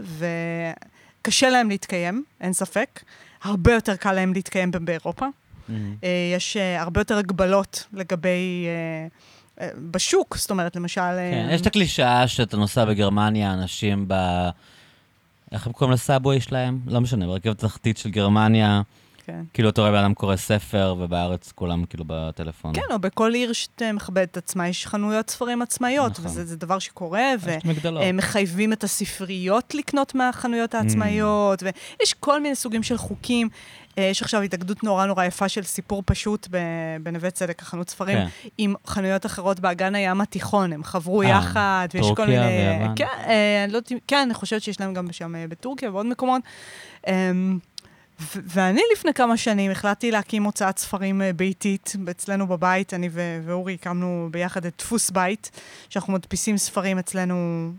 [1.20, 3.02] וקשה להם להתקיים, אין ספק.
[3.42, 5.26] הרבה יותר קל להם להתקיים באירופה.
[5.26, 5.72] Mm.
[5.72, 6.05] Uh,
[6.36, 8.66] יש uh, הרבה יותר הגבלות לגבי...
[8.66, 11.01] Uh, בשוק, זאת אומרת, למשל...
[11.01, 14.14] כן, יש את הקלישאה שאתה נוסע בגרמניה, אנשים ב...
[15.52, 16.78] איך הם קוראים לסאבווי שלהם?
[16.86, 18.82] לא משנה, ברכבת התחתית של גרמניה,
[19.31, 19.44] כן.
[19.52, 22.74] כאילו אתה רואה בן אדם קורא ספר, ובארץ כולם כאילו בטלפון.
[22.74, 26.24] כן, או בכל עיר שמכבדת את עצמה, יש חנויות ספרים עצמאיות, נכון.
[26.24, 27.51] וזה זה דבר שקורה, ו...
[27.51, 28.02] יש מגדלות.
[28.02, 28.11] אה,
[28.73, 33.48] את הספריות לקנות מהחנויות העצמאיות, ויש כל מיני סוגים של חוקים.
[33.98, 36.48] אה, יש עכשיו התאגדות נורא נורא יפה של סיפור פשוט
[37.02, 38.27] בנווה צדק, החנות ספרים, כן.
[38.59, 42.78] עם חנויות אחרות באגן הים התיכון, הם חברו אה, יחד, ויש כל טורקיה מיני...
[42.78, 42.94] ויוון.
[42.97, 46.43] כן, אה, אני לא כן, אני חושבת שיש להם גם שם בטורקיה ועוד מקומות.
[48.20, 53.40] ו- ואני לפני כמה שנים החלטתי להקים הוצאת ספרים אה, ביתית אצלנו בבית, אני ו-
[53.44, 55.51] ואורי הקמנו ביחד את דפוס בית,
[55.88, 57.70] שאנחנו מדפיסים ספרים אצלנו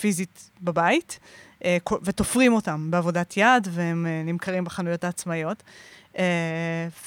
[0.00, 1.18] פיזית בבית,
[1.64, 5.62] אה, ותופרים אותם בעבודת יד, והם אה, נמכרים בחנויות העצמאיות.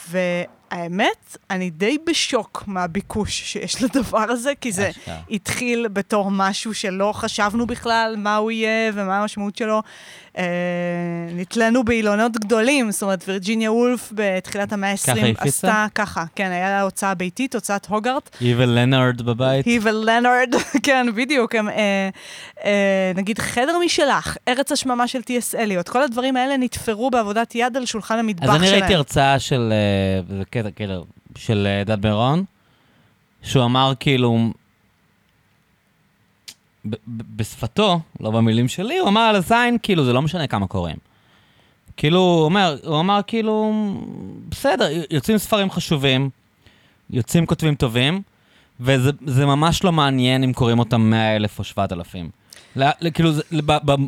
[0.10, 4.92] והאמת, אני די בשוק מהביקוש שיש לדבר הזה, כי זה.
[5.32, 9.82] התחיל בתור משהו שלא חשבנו בכלל מה הוא יהיה ומה המשמעות שלו.
[10.38, 10.44] אה,
[11.34, 15.48] נתלינו באילונות גדולים, זאת אומרת, וירג'יניה וולף בתחילת המאה ה-20 ככה היא הפיצה?
[15.48, 19.66] עשתה ככה, כן, היה לה הוצאה ביתית, הוצאת הוגארט, איבל לנארד בבית.
[19.66, 20.54] היא ולנארד,
[20.86, 22.10] כן, בדיוק, הם, אה,
[22.66, 27.78] אה, נגיד חדר משלך, ארץ השממה של טי.אס אליוט, כל הדברים האלה נתפרו בעבודת יד
[27.78, 28.64] על שולחן המטבח אז שלהם.
[28.64, 31.06] אני ראיתי הרצאה של, אה, זה קטע, כאילו,
[31.38, 32.44] של אה, דד מירון,
[33.42, 34.50] שהוא אמר כאילו,
[37.08, 40.98] בשפתו, לא במילים שלי, הוא אמר על הזין, כאילו, זה לא משנה כמה קוראים.
[41.98, 43.74] כאילו, הוא אומר, הוא אמר כאילו,
[44.50, 46.30] בסדר, יוצאים ספרים חשובים,
[47.10, 48.22] יוצאים כותבים טובים,
[48.80, 52.30] וזה זה ממש לא מעניין אם קוראים אותם 100 אלף או 7,000.
[52.76, 53.32] לא, לא, כאילו,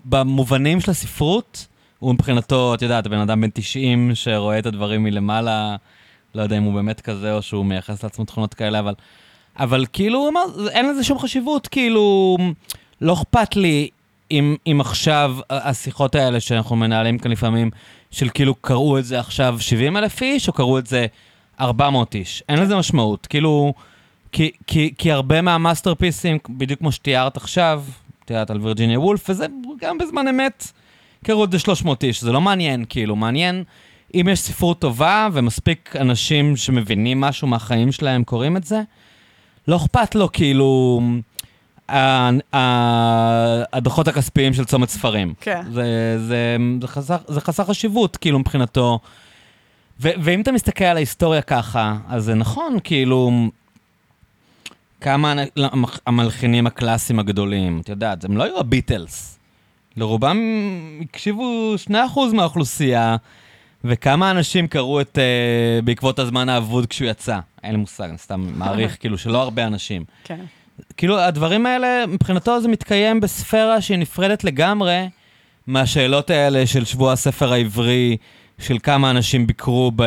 [0.05, 1.67] במובנים של הספרות,
[1.99, 5.75] הוא מבחינתו, את יודעת, בן אדם בן 90 שרואה את הדברים מלמעלה,
[6.35, 8.93] לא יודע אם הוא באמת כזה או שהוא מייחס לעצמו תכונות כאלה, אבל,
[9.59, 10.29] אבל כאילו,
[10.69, 12.37] אין לזה שום חשיבות, כאילו,
[13.01, 13.89] לא אכפת לי
[14.31, 17.69] אם, אם עכשיו השיחות האלה שאנחנו מנהלים כאן לפעמים,
[18.11, 21.05] של כאילו קראו את זה עכשיו 70 אלף איש, או קראו את זה
[21.59, 22.43] 400 איש.
[22.49, 23.27] אין לזה משמעות.
[23.27, 23.73] כאילו,
[24.31, 27.83] כי, כי, כי הרבה מהמאסטרפיסים, בדיוק כמו שתיארת עכשיו,
[28.29, 29.45] יודעת, על וירג'יניה וולף, וזה
[29.81, 30.71] גם בזמן אמת,
[31.25, 33.63] קראו את זה 300 איש, זה לא מעניין, כאילו, מעניין
[34.15, 38.81] אם יש ספרות טובה ומספיק אנשים שמבינים משהו מהחיים שלהם קוראים את זה,
[39.69, 41.01] לא אכפת לו כאילו
[43.73, 45.33] הדוחות הכספיים של צומת ספרים.
[45.41, 45.61] כן.
[45.71, 48.99] זה, זה, זה, חסר, זה חסר חשיבות, כאילו, מבחינתו.
[50.01, 53.49] ו, ואם אתה מסתכל על ההיסטוריה ככה, אז זה נכון, כאילו,
[55.01, 55.33] כמה
[56.07, 59.39] המלחינים הקלאסיים הגדולים, את יודעת, הם לא היו הביטלס.
[59.97, 60.39] לרובם
[61.01, 61.91] הקשיבו 2%
[62.33, 63.15] מהאוכלוסייה,
[63.83, 67.39] וכמה אנשים קראו את uh, בעקבות הזמן האבוד כשהוא יצא.
[67.63, 70.03] אין לי מושג, אני סתם מעריך, כאילו, שלא הרבה אנשים.
[70.23, 70.39] כן.
[70.97, 75.09] כאילו, הדברים האלה, מבחינתו זה מתקיים בספירה שהיא נפרדת לגמרי
[75.67, 78.17] מהשאלות האלה של שבוע הספר העברי,
[78.59, 80.03] של כמה אנשים ביקרו ב...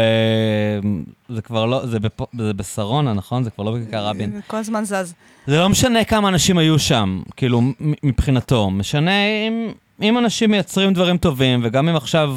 [1.29, 2.21] זה כבר לא, זה, בפ...
[2.39, 3.45] זה בשרונה, נכון?
[3.45, 4.41] זה כבר לא בכיכר רבין.
[4.47, 5.15] כל הזמן זז.
[5.47, 7.63] זה לא משנה כמה אנשים היו שם, כאילו,
[8.03, 8.71] מבחינתו.
[8.71, 9.69] משנה אם,
[10.03, 12.37] אם אנשים מייצרים דברים טובים, וגם אם עכשיו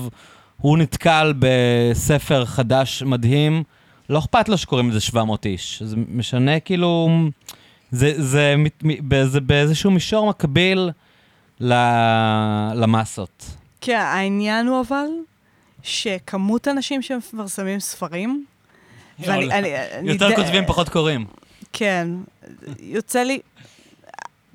[0.57, 3.63] הוא נתקל בספר חדש מדהים,
[4.09, 5.83] לא אכפת לו שקוראים לזה 700 איש.
[5.85, 7.09] זה משנה כאילו,
[7.91, 8.55] זה, זה,
[9.25, 10.89] זה באיזשהו מישור מקביל
[11.59, 11.73] ל,
[12.75, 13.45] למסות.
[13.81, 15.05] כן, העניין הוא אבל,
[15.83, 18.45] שכמות אנשים שמפרסמים ספרים,
[19.19, 19.51] ואני...
[19.51, 21.25] אני- אני יותר די- כותבים, פחות קוראים.
[21.73, 22.07] כן.
[22.79, 23.39] יוצא לי...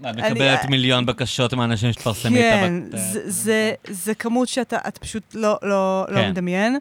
[0.01, 2.99] את אני- מקבלת מיליון בקשות מאנשים שתפרסמי את כן, הבת...
[3.01, 6.31] זה- זה- זה כמות שאתה את פשוט לא- לא לא כן.
[6.31, 6.79] מדמיין.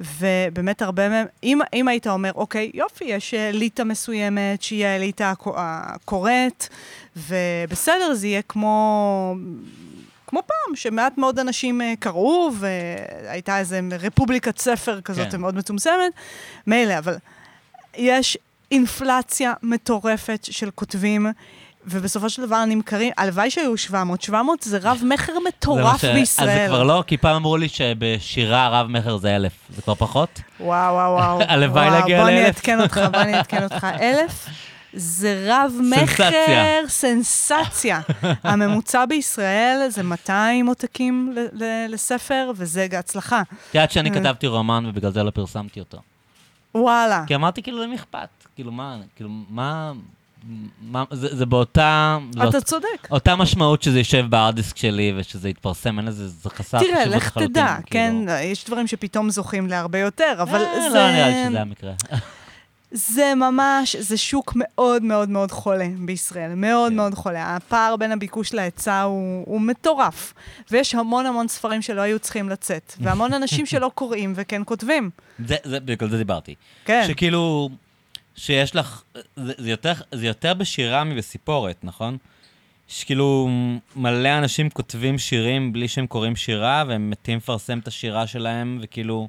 [0.00, 5.54] ובאמת הרבה מהם, אם, אם היית אומר, אוקיי, יופי, יש אליטה מסוימת שהיא האליטה הקו-
[5.56, 6.68] הקוראת,
[7.16, 9.34] ובסדר, זה יהיה כמו,
[10.26, 15.40] כמו פעם, שמעט מאוד אנשים אה, קראו, והייתה איזו רפובליקת ספר כזאת כן.
[15.40, 16.12] מאוד מצומצמת.
[16.66, 17.14] מילא, אבל
[17.96, 18.38] יש
[18.70, 21.26] אינפלציה מטורפת של כותבים.
[21.86, 26.14] ובסופו של דבר נמכרים, הלוואי שהיו 700, 700 זה רב מכר זה מטורף ש- אז
[26.14, 26.46] בישראל.
[26.48, 29.52] זה כבר לא, כי פעם אמרו לי שבשירה רב-מכר זה אלף.
[29.76, 30.40] זה כבר פחות?
[30.60, 31.40] וואו, וואו, וואו.
[31.52, 32.46] הלוואי להגיע בוא אני לאלף.
[32.46, 33.86] אעדכן אותך, בוא אני אעדכן אותך.
[34.00, 34.46] אלף
[34.92, 36.30] זה רב מכר,
[36.88, 36.88] סנסציה.
[36.88, 38.00] סנסציה.
[38.42, 43.40] הממוצע בישראל זה 200 עותקים ל- ל- לספר, וזה הצלחה.
[43.70, 44.14] את יודעת שאני אה.
[44.14, 45.98] כתבתי רומן ובגלל זה לא פרסמתי אותו.
[46.74, 47.24] וואלה.
[47.26, 48.28] כי אמרתי, כאילו, למי אכפת?
[48.54, 49.92] כאילו, מה, כאילו, מה,
[50.82, 53.08] מה, זה זה באותה, אתה אות- צודק.
[53.10, 57.16] אותה משמעות שזה יישב בארדיסק שלי ושזה יתפרסם, אין לזה, זה חסר חשיבות תראה.
[57.16, 58.14] לך תדע, כן?
[58.26, 58.32] כאילו.
[58.52, 60.98] יש דברים שפתאום זוכים להרבה יותר, אבל אה, זה...
[60.98, 61.92] לא נראה לי שזה המקרה.
[62.90, 66.96] זה ממש, זה שוק מאוד מאוד מאוד חולה בישראל, מאוד כן.
[66.96, 67.56] מאוד חולה.
[67.56, 70.34] הפער בין הביקוש להיצע הוא, הוא מטורף,
[70.70, 75.10] ויש המון המון ספרים שלא היו צריכים לצאת, והמון אנשים שלא קוראים וכן כותבים.
[75.46, 76.54] זה, זה, בגלל זה דיברתי.
[76.84, 77.68] כן, שכאילו,
[78.36, 79.02] שיש לך,
[79.36, 82.16] זה, זה, יותר, זה יותר בשירה מבסיפורת, נכון?
[82.88, 83.48] שכאילו
[83.96, 89.28] מלא אנשים כותבים שירים בלי שהם קוראים שירה, והם מתים לפרסם את השירה שלהם, וכאילו,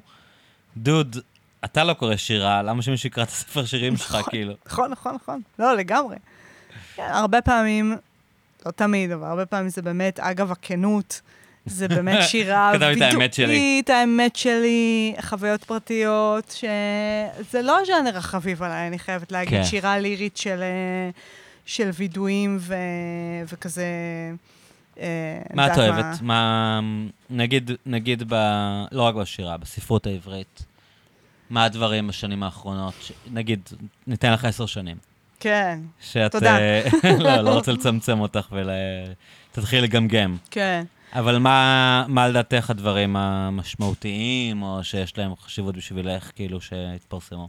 [0.76, 1.16] דוד,
[1.64, 4.54] אתה לא קורא שירה, למה שמישהו יקרא את הספר שירים שלך, כאילו?
[4.66, 5.40] נכון, נכון, נכון.
[5.58, 6.16] לא, לגמרי.
[6.94, 7.96] כן, הרבה פעמים,
[8.66, 11.20] לא תמיד, אבל הרבה פעמים זה באמת, אגב, הכנות.
[11.68, 15.14] זה באמת שירה את האמת שלי.
[15.20, 19.58] חוויות פרטיות, שזה לא הז'אנר החביב עליי, אני חייבת להגיד.
[19.58, 19.64] כן.
[19.64, 21.10] שירה לירית של, אה,
[21.66, 22.74] של וידויים ו,
[23.52, 23.86] וכזה...
[25.00, 25.06] אה,
[25.54, 26.22] מה את אוהבת?
[26.22, 26.80] מה,
[27.30, 28.34] נגיד, נגיד ב...
[28.92, 30.64] לא רק בשירה, בספרות העברית.
[31.50, 32.94] מה הדברים בשנים האחרונות?
[33.00, 33.12] ש...
[33.32, 33.60] נגיד,
[34.06, 34.96] ניתן לך עשר שנים.
[35.40, 36.32] כן, שאת...
[36.32, 36.58] תודה.
[36.58, 36.88] אה,
[37.18, 38.52] לא, לא רוצה לצמצם אותך
[39.52, 40.36] ותתחיל לגמגם.
[40.50, 40.84] כן.
[41.12, 47.48] אבל מה, מה לדעתך הדברים המשמעותיים, או שיש להם חשיבות בשבילך, כאילו, שהתפרסמו?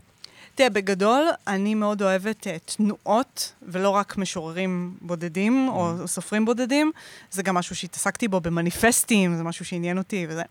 [0.55, 6.91] תראה, בגדול, אני מאוד אוהבת uh, תנועות, ולא רק משוררים בודדים או סופרים בודדים.
[7.31, 10.43] זה גם משהו שהתעסקתי בו במניפסטים, זה משהו שעניין אותי וזה.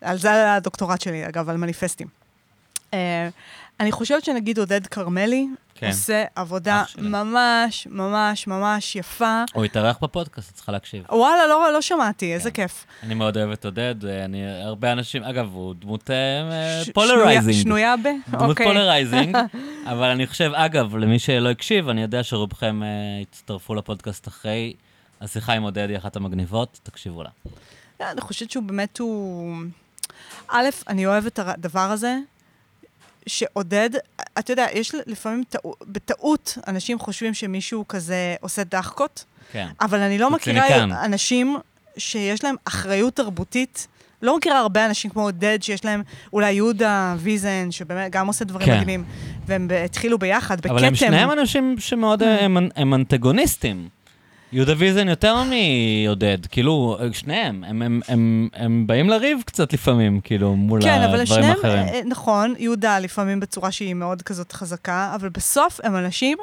[0.00, 2.06] על זה הדוקטורט שלי, אגב, על מניפסטים.
[2.90, 2.94] Uh,
[3.80, 5.86] אני חושבת שנגיד עודד כרמלי כן.
[5.86, 6.84] עושה עבודה.
[6.98, 9.42] ממש, ממש, ממש יפה.
[9.54, 11.04] הוא התארח בפודקאסט, צריכה להקשיב.
[11.10, 12.62] וואלה, לא, לא שמעתי, איזה כן.
[12.62, 12.86] כיף.
[13.02, 16.10] אני מאוד אוהב את עודד, אה, אני, הרבה אנשים, אגב, הוא דמות
[16.84, 17.56] ש- polarizing.
[17.62, 18.30] שנויה- שנויה ב?
[18.30, 18.66] דמות אוקיי.
[18.66, 19.36] polarizing,
[19.92, 22.88] אבל אני חושב, אגב, למי שלא הקשיב, אני יודע שרובכם אה,
[23.22, 24.74] הצטרפו לפודקאסט אחרי
[25.20, 27.30] השיחה עם עודד, היא אחת המגניבות, תקשיבו לה.
[28.00, 29.54] אני חושבת שהוא באמת, הוא...
[30.48, 32.16] א', אני אוהבת את הדבר הזה,
[33.26, 33.90] שעודד,
[34.38, 39.68] אתה יודע, יש לפעמים טעו, בטעות אנשים חושבים שמישהו כזה עושה דחקות, כן.
[39.80, 40.92] אבל אני לא מכירה ציניקן.
[40.92, 41.56] אנשים
[41.98, 43.86] שיש להם אחריות תרבותית.
[44.22, 48.66] לא מכירה הרבה אנשים כמו עודד, שיש להם, אולי יהודה ויזן, שבאמת גם עושה דברים
[48.66, 48.74] כן.
[48.74, 49.04] מדהימים,
[49.46, 50.70] והם התחילו ביחד, בכתם.
[50.70, 53.88] אבל הם שניהם אנשים שמאוד, אה, הם, הם אנטגוניסטים.
[54.52, 60.56] יהודה ויזן יותר מעודד, כאילו, שניהם, הם, הם, הם, הם באים לריב קצת לפעמים, כאילו,
[60.56, 61.78] מול כן, אבל הדברים שניהם, האחרים.
[61.88, 66.38] אה, נכון, יהודה לפעמים בצורה שהיא מאוד כזאת חזקה, אבל בסוף הם אנשים,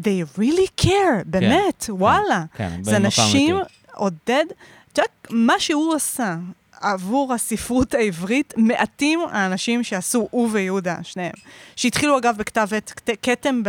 [0.00, 0.88] they really care,
[1.26, 2.44] באמת, וואלה.
[2.56, 3.56] כן, הם זה אנשים.
[3.94, 4.44] עודד,
[4.92, 6.36] את יודעת, מה שהוא עשה
[6.80, 11.32] עבור הספרות העברית, מעטים האנשים שעשו, הוא ויהודה, שניהם.
[11.76, 13.62] שהתחילו אגב בכתב עת כת- כתם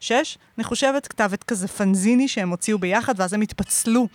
[0.00, 0.12] ב-2006,
[0.58, 4.06] אני חושבת, כתב עת כזה פנזיני שהם הוציאו ביחד, ואז הם התפצלו.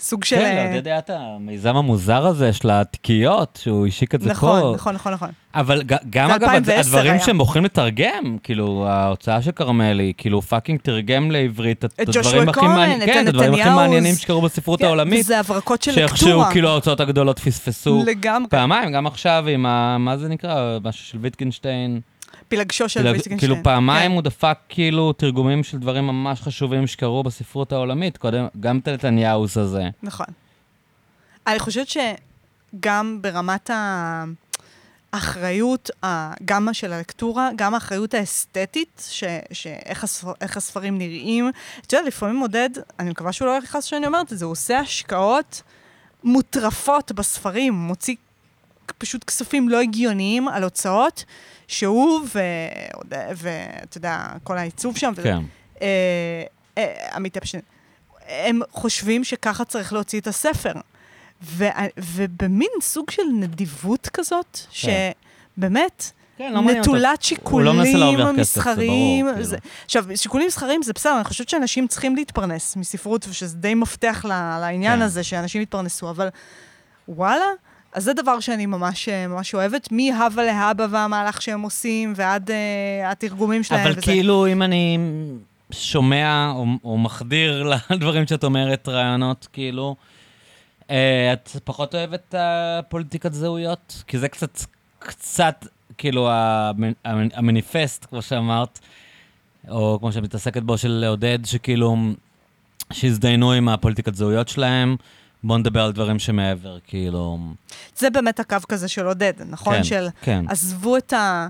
[0.00, 0.36] סוג של...
[0.36, 4.32] כן, אה, לעודד היה את המיזם המוזר הזה של התיקיות, שהוא השיק את זה פה.
[4.32, 5.28] נכון, נכון, נכון, נכון.
[5.54, 7.20] אבל גם, זה אגב, 2010 הדברים.
[7.20, 13.06] שהם בוחרים לתרגם, כאילו, ההוצאה של כרמל, כאילו, fucking תרגם לעברית את הדברים הכי מעניינים,
[13.06, 16.50] כן, את הדברים הכי מעניינים שקרו בספרות כן, העולמית, וזה הברקות של שאיכשהו, לקטורה.
[16.50, 18.48] כאילו, ההוצאות הגדולות פספסו לגמרי.
[18.48, 19.98] פעמיים, גם עכשיו עם ה...
[19.98, 20.78] מה זה נקרא?
[20.84, 22.00] משהו של ויטקנשטיין.
[22.48, 23.38] פילגשו של ויטגנשטיין.
[23.38, 24.14] כאילו פעמיים כן.
[24.14, 29.56] הוא דפק כאילו תרגומים של דברים ממש חשובים שקרו בספרות העולמית, קודם, גם את הנתניהוס
[29.56, 29.82] הזה.
[30.02, 30.26] נכון.
[31.46, 33.70] אני חושבת שגם ברמת
[35.12, 35.90] האחריות,
[36.44, 41.50] גם של הלקטורה, גם האחריות האסתטית, ש- שאיך הספר, הספרים נראים.
[41.86, 44.78] את יודעת, לפעמים עודד, אני מקווה שהוא לא יכעס שאני אומרת את זה, הוא עושה
[44.78, 45.62] השקעות
[46.24, 48.14] מוטרפות בספרים, מוציא
[48.98, 51.24] פשוט כספים לא הגיוניים על הוצאות,
[51.68, 52.20] שהוא
[53.36, 55.38] ואתה יודע, כל העיצוב שם, כן.
[55.82, 55.86] אה,
[56.78, 57.62] אה, עמית אפשטיין,
[58.28, 60.72] הם חושבים שככה צריך להוציא את הספר.
[61.42, 61.64] ו-
[61.98, 66.60] ובמין סוג של נדיבות כזאת, שבאמת, כן, לא.
[66.60, 69.26] נטולת הוא לא שיקולים להרוויח כסף, זה ברור, מסחריים.
[69.32, 69.44] כאילו.
[69.44, 74.24] זה- עכשיו, שיקולים מסחריים זה בסדר, אני חושבת שאנשים צריכים להתפרנס מספרות, ושזה די מפתח
[74.60, 75.02] לעניין כן.
[75.02, 76.28] הזה, שאנשים יתפרנסו, אבל
[77.08, 77.44] וואלה,
[77.96, 83.10] אז זה דבר שאני ממש, אה, ממש אוהבת, מהווה להבא והמהלך שהם עושים, ועד אה,
[83.10, 83.80] התרגומים שלהם.
[83.82, 84.00] אבל וזה.
[84.00, 84.98] כאילו, אם אני
[85.70, 89.96] שומע או, או מחדיר לדברים שאת אומרת, רעיונות, כאילו,
[90.90, 94.02] אה, את פחות אוהבת את הפוליטיקת זהויות?
[94.06, 94.60] כי זה קצת,
[94.98, 95.66] קצת,
[95.98, 98.78] כאילו, המ- המ- המניפסט, כמו שאמרת,
[99.68, 101.96] או כמו שאת מתעסקת בו, של לעודד, שכאילו,
[102.92, 104.96] שהזדיינו עם הפוליטיקת זהויות שלהם.
[105.46, 107.38] בואו נדבר על דברים שמעבר, כאילו...
[107.98, 109.74] זה באמת הקו כזה של עודד, נכון?
[109.74, 110.44] כן, של כן.
[110.48, 111.48] עזבו את ה...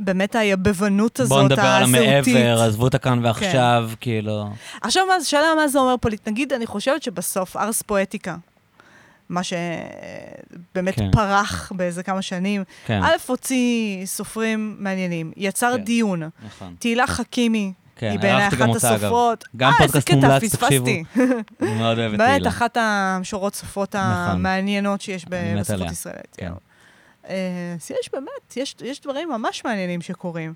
[0.00, 2.36] באמת היבבנות הזאת, בואו נדבר על הזהותית.
[2.36, 4.48] המעבר, עזבו את הכאן ועכשיו, כאילו...
[4.80, 6.28] עכשיו, מה- השאלה מה זה אומר פוליט.
[6.28, 8.36] נגיד, אני חושבת שבסוף ארס פואטיקה,
[9.28, 11.10] מה שבאמת כן.
[11.12, 15.84] פרח באיזה כמה שנים, כן, א', הוציא סופרים מעניינים, יצר כן.
[15.84, 16.22] דיון.
[16.46, 16.74] נכון.
[16.78, 18.94] תהילה חכימי, כן, היא בעיניי אחת גם אותה, אגב.
[19.04, 19.44] הסופרות.
[19.56, 20.86] גם אה, איזה פודקאסט קטע, מומלץ, תקשיבו.
[20.86, 21.04] פספסתי.
[21.62, 22.48] אני מאוד אוהב את באמת, תהילה.
[22.48, 24.06] אחת המשורות סופרות נכון.
[24.08, 25.92] המעניינות שיש ב- אני מת בספרות עליה.
[25.92, 26.36] ישראלית.
[26.36, 26.52] כן.
[27.28, 30.54] אה, יש באמת, יש, יש דברים ממש מעניינים שקורים.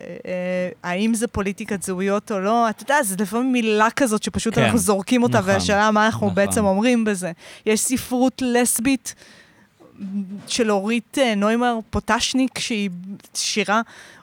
[0.00, 4.54] אה, אה, האם זה פוליטיקת זהויות או לא, אתה יודע, זה לפעמים מילה כזאת שפשוט
[4.54, 6.34] כן, אנחנו זורקים אותה, נכון, והשאלה מה אנחנו נכון.
[6.34, 7.32] בעצם אומרים בזה.
[7.66, 9.14] יש ספרות לסבית
[10.46, 12.90] של אורית אה, נוימר פוטשניק, שהיא
[13.34, 13.80] שירה,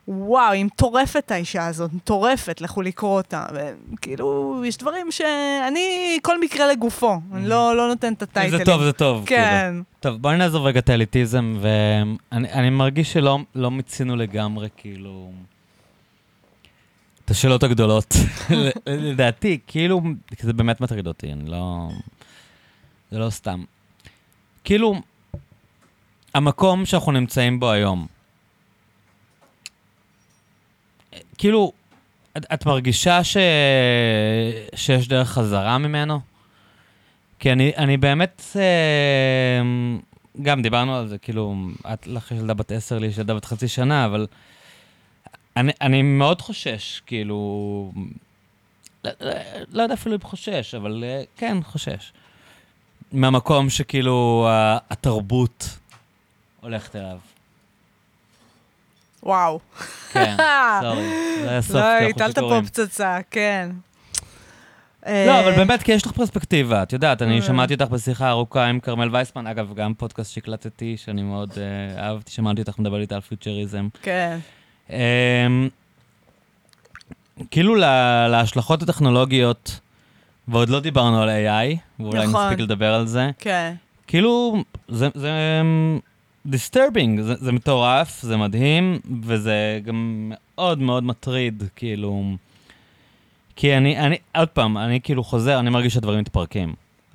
[0.08, 3.46] וואו, היא מטורפת האישה הזאת, מטורפת, לכו לקרוא אותה.
[3.54, 8.60] וכאילו, יש דברים שאני, כל מקרה לגופו, אני לא, לא נותנת את הטייטלים.
[8.60, 9.24] זה טוב, זה טוב.
[9.26, 9.70] כן.
[9.72, 9.84] כאילו.
[10.00, 15.32] טוב, בואי נעזוב רגע את האליטיזם, ואני אני מרגיש שלא לא מיצינו לגמרי, כאילו...
[17.26, 18.14] את השאלות הגדולות.
[18.88, 20.02] לדעתי, כאילו,
[20.40, 21.90] זה באמת מטריד אותי, אני לא...
[23.12, 23.64] זה לא סתם.
[24.64, 25.02] כאילו,
[26.34, 28.08] המקום שאנחנו נמצאים בו היום,
[31.38, 31.72] כאילו,
[32.38, 33.38] את, את מרגישה ש...
[34.76, 36.20] שיש דרך חזרה ממנו?
[37.40, 39.62] כי אני, אני באמת, אה,
[40.42, 41.56] גם דיברנו על זה, כאילו,
[41.94, 44.28] את לך יש ילדה בת עשר, לי יש ילדה בת חצי שנה, אבל
[45.58, 47.92] אני, אני מאוד חושש, כאילו,
[49.04, 49.34] לא, לא,
[49.72, 52.14] לא יודע אפילו אם חושש, אבל אה, כן, חושש.
[53.12, 54.48] מהמקום שכאילו
[54.90, 55.78] התרבות
[56.62, 57.18] הולכת אליו.
[59.24, 59.60] וואו.
[60.12, 60.36] כן,
[60.82, 61.02] סורי.
[61.46, 62.62] לא, כשאנחנו הטלת פה.
[62.66, 63.70] פצצה, כן.
[65.06, 67.42] לא, אבל אה, באמת, כי יש לך פרספקטיבה, את יודעת, אני אה.
[67.42, 72.32] שמעתי אותך בשיחה ארוכה עם כרמל וייסמן, אגב, גם פודקאסט שהקלטתי, שאני מאוד אה, אהבתי,
[72.32, 73.88] שמעתי אותך מדבר איתה על פיוטריזם.
[74.02, 74.38] כן.
[74.90, 74.96] אמ,
[77.52, 77.76] כאילו
[78.30, 79.80] להשלכות הטכנולוגיות,
[80.48, 82.46] ועוד לא דיברנו על AI, ואולי נכון.
[82.46, 83.74] נספיק לדבר על זה, כן.
[84.08, 85.10] כאילו, זה,
[86.48, 92.24] disturbing, זה, זה מטורף, זה מדהים, וזה גם מאוד מאוד מטריד, כאילו...
[93.56, 96.74] כי אני, אני, עוד פעם, אני כאילו חוזר, אני מרגיש שהדברים מתפרקים.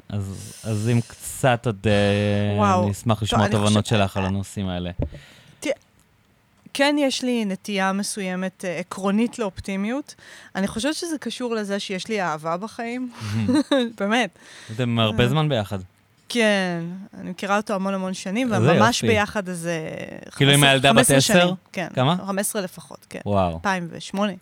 [0.09, 2.83] אז, אז אם קצת עוד, אה, וואו.
[2.83, 4.91] אני אשמח לשמוע תובנות חושב- שלך על הנושאים האלה.
[6.79, 10.15] כן יש לי נטייה מסוימת אה, עקרונית לאופטימיות.
[10.57, 13.13] אני חושבת שזה קשור לזה שיש לי אהבה בחיים,
[14.01, 14.39] באמת.
[14.75, 15.79] אתם הרבה זמן ביחד.
[16.29, 16.85] כן,
[17.21, 19.05] אני מכירה אותו המון המון שנים, וממש.
[19.05, 19.89] ביחד איזה...
[20.37, 21.53] כאילו עם 15 הילדה בת 15 עשר?
[21.73, 21.89] כן.
[21.95, 22.17] כמה?
[22.27, 23.21] 15 לפחות, כן.
[23.27, 24.33] וואו, 2008.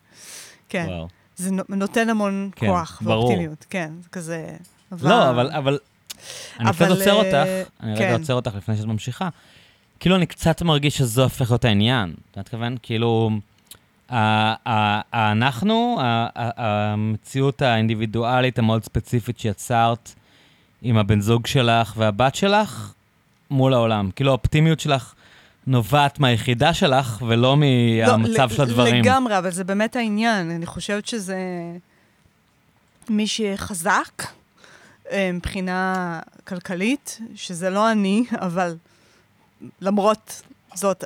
[0.68, 0.86] כן.
[0.88, 1.08] וואו.
[1.36, 3.24] זה נו- נותן המון כן, כוח ברור.
[3.24, 4.46] ואופטימיות, כן, זה כזה...
[5.02, 5.78] לא, אבל, אבל...
[6.60, 8.12] אני קצת אבל, עוצר אה, אותך, אני רגע כן.
[8.12, 9.28] עוצר אותך לפני שאת ממשיכה.
[10.00, 12.14] כאילו, אני קצת מרגיש שזה הופך להיות העניין.
[12.30, 12.76] אתה מתכוון?
[12.82, 13.30] כאילו,
[15.14, 15.98] אנחנו,
[16.36, 20.12] המציאות האינדיבידואלית המאוד ספציפית שיצרת
[20.84, 22.92] עם הבן זוג שלך והבת שלך,
[23.50, 24.10] מול העולם.
[24.16, 25.14] כאילו, האופטימיות שלך
[25.66, 28.94] נובעת מהיחידה שלך, ולא מהמצב לא, של הדברים.
[28.94, 30.50] לגמרי, אבל זה באמת העניין.
[30.50, 31.36] אני חושבת שזה
[33.08, 34.22] מי שחזק
[35.10, 38.76] אה, מבחינה כלכלית, שזה לא אני, אבל
[39.80, 40.42] למרות
[40.74, 41.04] זאת,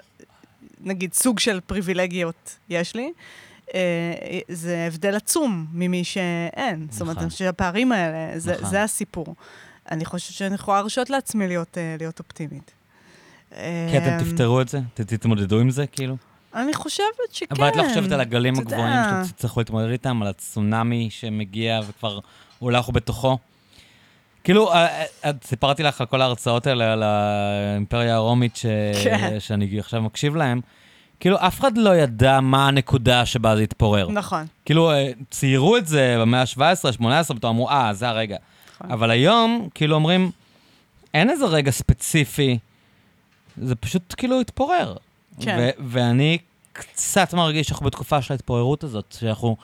[0.80, 3.12] נגיד, סוג של פריבילגיות יש לי.
[3.74, 6.86] אה, זה הבדל עצום ממי שאין.
[6.90, 7.30] זאת אומרת, נכון.
[7.30, 8.70] שהפערים האלה, זה, נכון.
[8.70, 9.34] זה הסיפור.
[9.90, 12.70] אני חושבת שאני יכולה להרשות לעצמי להיות, אה, להיות אופטימית.
[13.50, 14.80] כי אתם אמ, תפתרו את זה?
[14.94, 16.16] תתמודדו עם זה, כאילו?
[16.54, 17.54] אני חושבת שכן.
[17.56, 18.58] אבל את לא חושבת על הגלים.
[18.58, 22.18] הגבוהים שאתם תצטרכו להתמודד איתם, על הצונאמי שמגיע וכבר
[22.62, 23.38] אולי אנחנו בתוכו?
[24.44, 28.66] כאילו, אה, אה, סיפרתי לך על כל ההרצאות האלה, על האימפריה הרומית, ש...
[29.04, 29.36] כן.
[29.38, 30.60] שאני עכשיו מקשיב להם.
[31.20, 34.08] כאילו, אף אחד לא ידע מה הנקודה שבה זה התפורר.
[34.10, 34.46] נכון.
[34.64, 34.92] כאילו,
[35.30, 38.36] ציירו את זה במאה ה-17, ה-18, פתאום אמרו, אה, זה הרגע.
[38.80, 38.92] נכון.
[38.92, 40.30] אבל היום, כאילו אומרים,
[41.14, 42.58] אין איזה רגע ספציפי,
[43.62, 44.96] זה פשוט כאילו התפורר.
[45.40, 45.70] כן.
[45.78, 46.38] ואני
[46.72, 49.56] קצת מרגיש שאנחנו בתקופה של ההתפוררות הזאת, שאנחנו...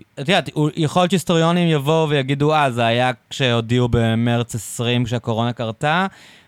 [0.00, 6.06] את יודעת, יכול להיות שהיסטוריונים יבואו ויגידו, אה, זה היה כשהודיעו במרץ 20 כשהקורונה קרתה,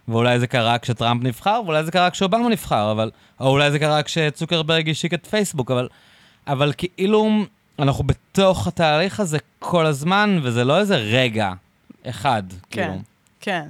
[0.08, 3.10] ואולי זה קרה כשטראמפ נבחר, ואולי זה קרה כשאובמה נבחר, אבל...
[3.40, 5.88] או אולי זה קרה כשצוקרברג השיק את פייסבוק, אבל...
[6.46, 7.30] אבל כאילו,
[7.78, 11.52] אנחנו בתוך התהליך הזה כל הזמן, וזה לא איזה רגע
[12.06, 12.56] אחד, כן.
[12.70, 13.02] כאילו.
[13.40, 13.68] כן.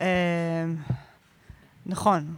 [0.00, 0.76] אמ,
[1.86, 2.34] נכון.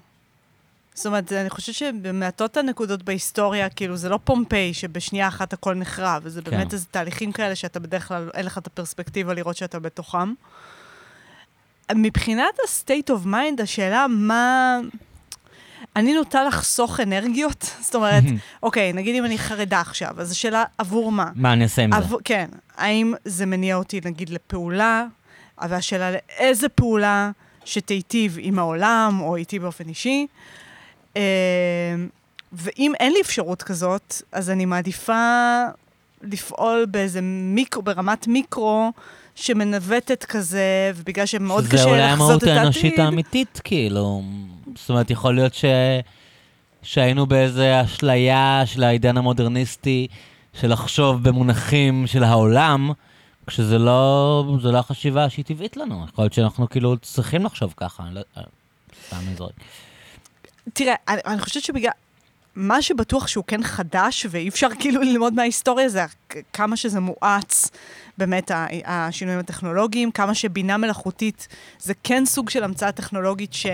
[0.95, 6.29] זאת אומרת, אני חושבת שבמעטות הנקודות בהיסטוריה, כאילו, זה לא פומפיי שבשנייה אחת הכל נחרב,
[6.29, 6.51] זה כן.
[6.51, 10.33] באמת איזה תהליכים כאלה שאתה בדרך כלל, אין לך את הפרספקטיבה לראות שאתה בתוכם.
[11.95, 14.79] מבחינת ה-state of mind, השאלה מה...
[15.97, 18.23] אני נוטה לחסוך אנרגיות, זאת אומרת,
[18.63, 21.31] אוקיי, נגיד אם אני חרדה עכשיו, אז השאלה עבור מה?
[21.35, 22.17] מה אני אעשה עם זה?
[22.25, 25.07] כן, האם זה מניע אותי, נגיד, לפעולה,
[25.63, 27.31] והשאלה לאיזה פעולה
[27.65, 30.27] שתיטיב עם העולם, או איתי באופן אישי.
[31.17, 31.23] אה,
[32.53, 35.63] ואם אין לי אפשרות כזאת, אז אני מעדיפה
[36.23, 38.93] לפעול באיזה מיקרו, ברמת מיקרו,
[39.37, 42.59] שמנווטת כזה, ובגלל שמאוד קשה שזה אולי לחזות המהות את העתיד.
[42.59, 44.23] האנושית האמיתית, כאילו.
[44.77, 45.65] זאת אומרת, יכול להיות ש...
[46.83, 50.07] שהיינו באיזה אשליה של העידן המודרניסטי,
[50.61, 52.91] של לחשוב במונחים של העולם,
[53.47, 56.05] כשזה לא, זה לא החשיבה שהיא טבעית לנו.
[56.13, 58.21] יכול להיות שאנחנו כאילו צריכים לחשוב ככה, אני לא...
[58.37, 58.43] אה,
[59.07, 59.53] סתם נזרוק.
[60.73, 61.91] תראה, אני, אני חושבת שבגלל...
[62.57, 66.05] מה שבטוח שהוא כן חדש, ואי אפשר כאילו ללמוד מההיסטוריה, זה
[66.53, 67.71] כמה שזה מואץ,
[68.19, 68.51] באמת,
[68.85, 71.49] השינויים הטכנולוגיים, כמה שבינה מלאכותית
[71.79, 73.67] זה כן סוג של המצאה טכנולוגית ש...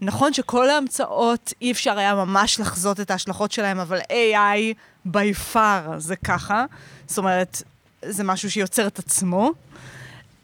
[0.00, 4.74] נכון שכל ההמצאות, אי אפשר היה ממש לחזות את ההשלכות שלהם, אבל AI
[5.12, 6.64] by far זה ככה.
[7.06, 7.62] זאת אומרת,
[8.04, 9.52] זה משהו שיוצר את עצמו.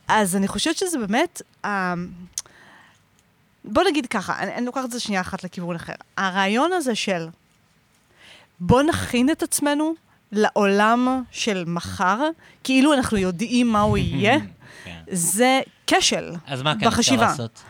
[0.09, 1.43] אז אני חושבת שזה באמת...
[1.65, 1.95] אה,
[3.65, 5.93] בוא נגיד ככה, אני, אני לוקחת את זה שנייה אחת לכיוון אחר.
[6.17, 7.29] הרעיון הזה של
[8.61, 9.95] בוא נכין את עצמנו
[10.33, 12.19] לעולם של מחר,
[12.65, 14.39] כאילו אנחנו יודעים מה הוא יהיה,
[14.85, 15.01] כן.
[15.11, 17.23] זה כשל אז מה כן אפשר בחשיבה.
[17.23, 17.63] לעשות?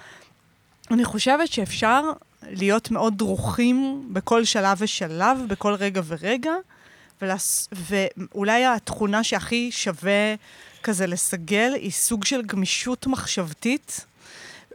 [0.91, 2.03] אני חושבת שאפשר
[2.43, 6.53] להיות מאוד דרוכים בכל שלב ושלב, בכל רגע ורגע,
[7.23, 7.69] ולס...
[7.73, 10.35] ואולי התכונה שהכי שווה
[10.83, 14.07] כזה לסגל היא סוג של גמישות מחשבתית.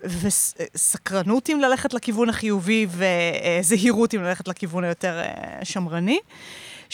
[0.03, 6.19] וסקרנות אם ללכת לכיוון החיובי וזהירות אם ללכת לכיוון היותר אה, שמרני,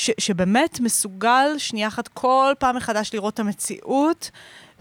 [0.01, 4.31] ש, שבאמת מסוגל שנייה אחת כל פעם מחדש לראות את המציאות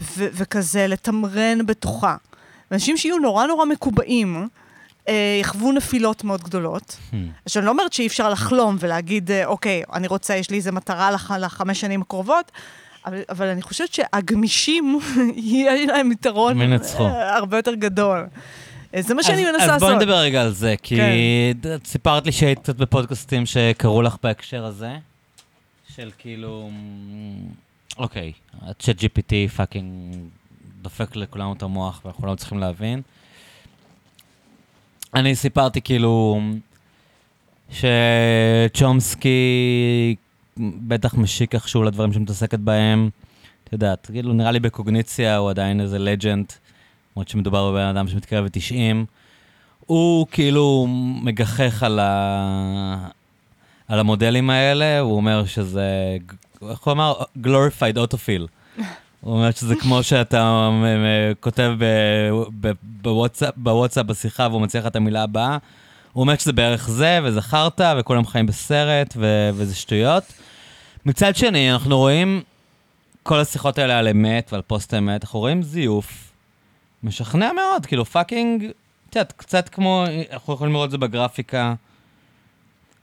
[0.00, 2.16] ו, וכזה לתמרן בתוכה.
[2.72, 4.48] אנשים שיהיו נורא נורא מקובעים,
[5.08, 6.96] אה, יחוו נפילות מאוד גדולות.
[7.12, 7.14] Hmm.
[7.44, 10.72] עכשיו, אני לא אומרת שאי אפשר לחלום ולהגיד, אה, אוקיי, אני רוצה, יש לי איזה
[10.72, 12.52] מטרה לח, לחמש שנים הקרובות,
[13.06, 14.98] אבל, אבל אני חושבת שהגמישים,
[15.36, 17.06] יהיה להם יתרון הם ינצחו.
[17.06, 18.26] אה, הרבה יותר גדול.
[18.94, 19.88] אה, זה מה שאני אז- מנסה אז לעשות.
[19.88, 21.78] בואי נדבר רגע על זה, כי כן.
[21.84, 24.90] סיפרת לי שהיית קצת בפודקאסטים שקראו לך בהקשר הזה,
[25.96, 26.70] של כאילו,
[27.96, 30.16] אוקיי, הצ'אט GPT פאקינג
[30.82, 33.02] דופק לכולנו את המוח ואנחנו לא צריכים להבין.
[35.14, 36.40] אני סיפרתי כאילו
[38.70, 39.36] שצ'ומסקי
[40.58, 43.10] בטח משיק איכשהו לדברים שמתעסקת בהם.
[43.64, 46.52] את יודעת, כאילו, נראה לי בקוגניציה הוא עדיין איזה legend,
[47.16, 49.06] למרות שמדובר בבן אדם שמתקרב ל-90.
[49.86, 50.86] הוא כאילו
[51.22, 53.08] מגחך על, ה...
[53.90, 56.16] על המודלים האלה, הוא אומר שזה,
[56.70, 57.14] איך הוא אמר?
[57.44, 58.46] glorified autofill.
[59.20, 60.68] הוא אומר שזה כמו שאתה
[61.40, 61.72] כותב
[62.82, 65.58] בוואטסאפ, בוואטסאפ בשיחה והוא לך את המילה הבאה.
[66.12, 70.24] הוא אומר שזה בערך זה, וזה חרטא, וכולם חיים בסרט, ו- וזה שטויות.
[71.06, 72.42] מצד שני, אנחנו רואים
[73.22, 76.32] כל השיחות האלה על אמת ועל פוסט אמת, אנחנו רואים זיוף
[77.02, 78.64] משכנע מאוד, כאילו fucking,
[79.10, 81.74] את יודעת, קצת כמו, אנחנו יכולים לראות את זה בגרפיקה,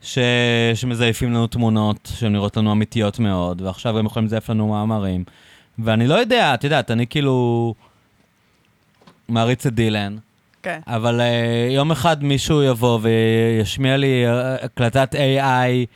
[0.01, 0.17] ש...
[0.75, 5.23] שמזייפים לנו תמונות שהן נראות לנו אמיתיות מאוד, ועכשיו הם יכולים לזייף לנו מאמרים.
[5.79, 7.73] ואני לא יודע, את יודעת, אני כאילו
[9.29, 10.17] מעריץ את דילן,
[10.63, 10.79] כן.
[10.87, 15.87] אבל uh, יום אחד מישהו יבוא וישמיע לי uh, הקלטת AI,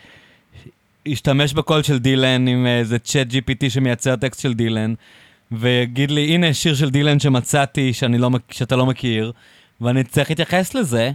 [1.06, 4.94] ישתמש בקול של דילן עם איזה צ'אט GPT שמייצר טקסט של דילן,
[5.52, 9.32] ויגיד לי, הנה שיר של דילן שמצאתי שאני לא, שאתה לא מכיר,
[9.82, 11.12] ואני צריך להתייחס לזה,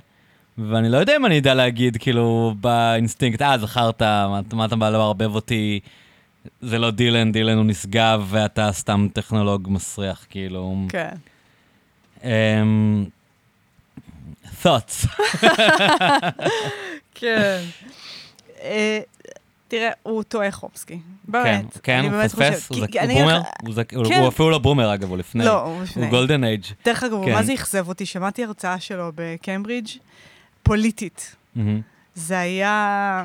[0.58, 4.90] ואני לא יודע אם אני אדע להגיד, כאילו, באינסטינקט, אה, זכרת, מה, מה אתה בא
[4.90, 5.80] לערבב אותי?
[6.60, 10.86] זה לא דילן, דילן הוא נשגב, ואתה סתם טכנולוג מסריח, כאילו.
[10.88, 11.14] כן.
[12.20, 12.26] Um,
[14.62, 15.06] thoughts.
[17.14, 17.60] כן.
[18.62, 19.00] אה,
[19.68, 20.98] תראה, הוא טועה חומסקי.
[21.28, 21.78] באמת.
[21.82, 22.70] כן, אני הוא פספס.
[22.70, 22.78] הוא
[23.14, 23.42] בומר,
[23.88, 23.96] כן.
[23.96, 25.44] הוא אפילו לא בומר אגב, הוא לפני.
[25.44, 26.02] לא, הוא לפני.
[26.02, 26.64] הוא גולדן אייג'.
[26.84, 27.32] דרך אגב, כן.
[27.32, 28.06] מה זה אכזב אותי?
[28.06, 29.88] שמעתי הרצאה שלו בקיימברידג',
[30.66, 31.36] פוליטית.
[32.14, 33.22] זה היה...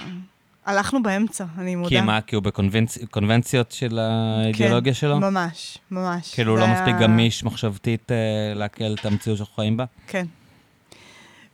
[0.66, 1.90] הלכנו באמצע, אני מודה.
[1.90, 5.16] כי מה, כי הוא בקונבנציות של האידיאולוגיה שלו?
[5.16, 6.34] כן, ממש, ממש.
[6.36, 8.16] כאילו הוא לא היה- מספיק גמיש מחשבתית אה,
[8.56, 9.86] לעכל את המציאות שאנחנו חיים בה?
[10.08, 10.26] כן.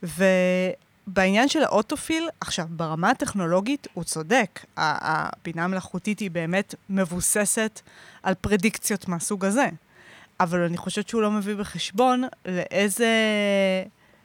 [0.02, 4.64] ובעניין של האוטופיל, עכשיו, ברמה הטכנולוגית, הוא צודק.
[4.76, 7.80] הבינה המלאכותית היא באמת מבוססת
[8.22, 9.68] על פרדיקציות מהסוג הזה.
[10.40, 13.12] אבל אני חושבת שהוא לא מביא בחשבון לאיזה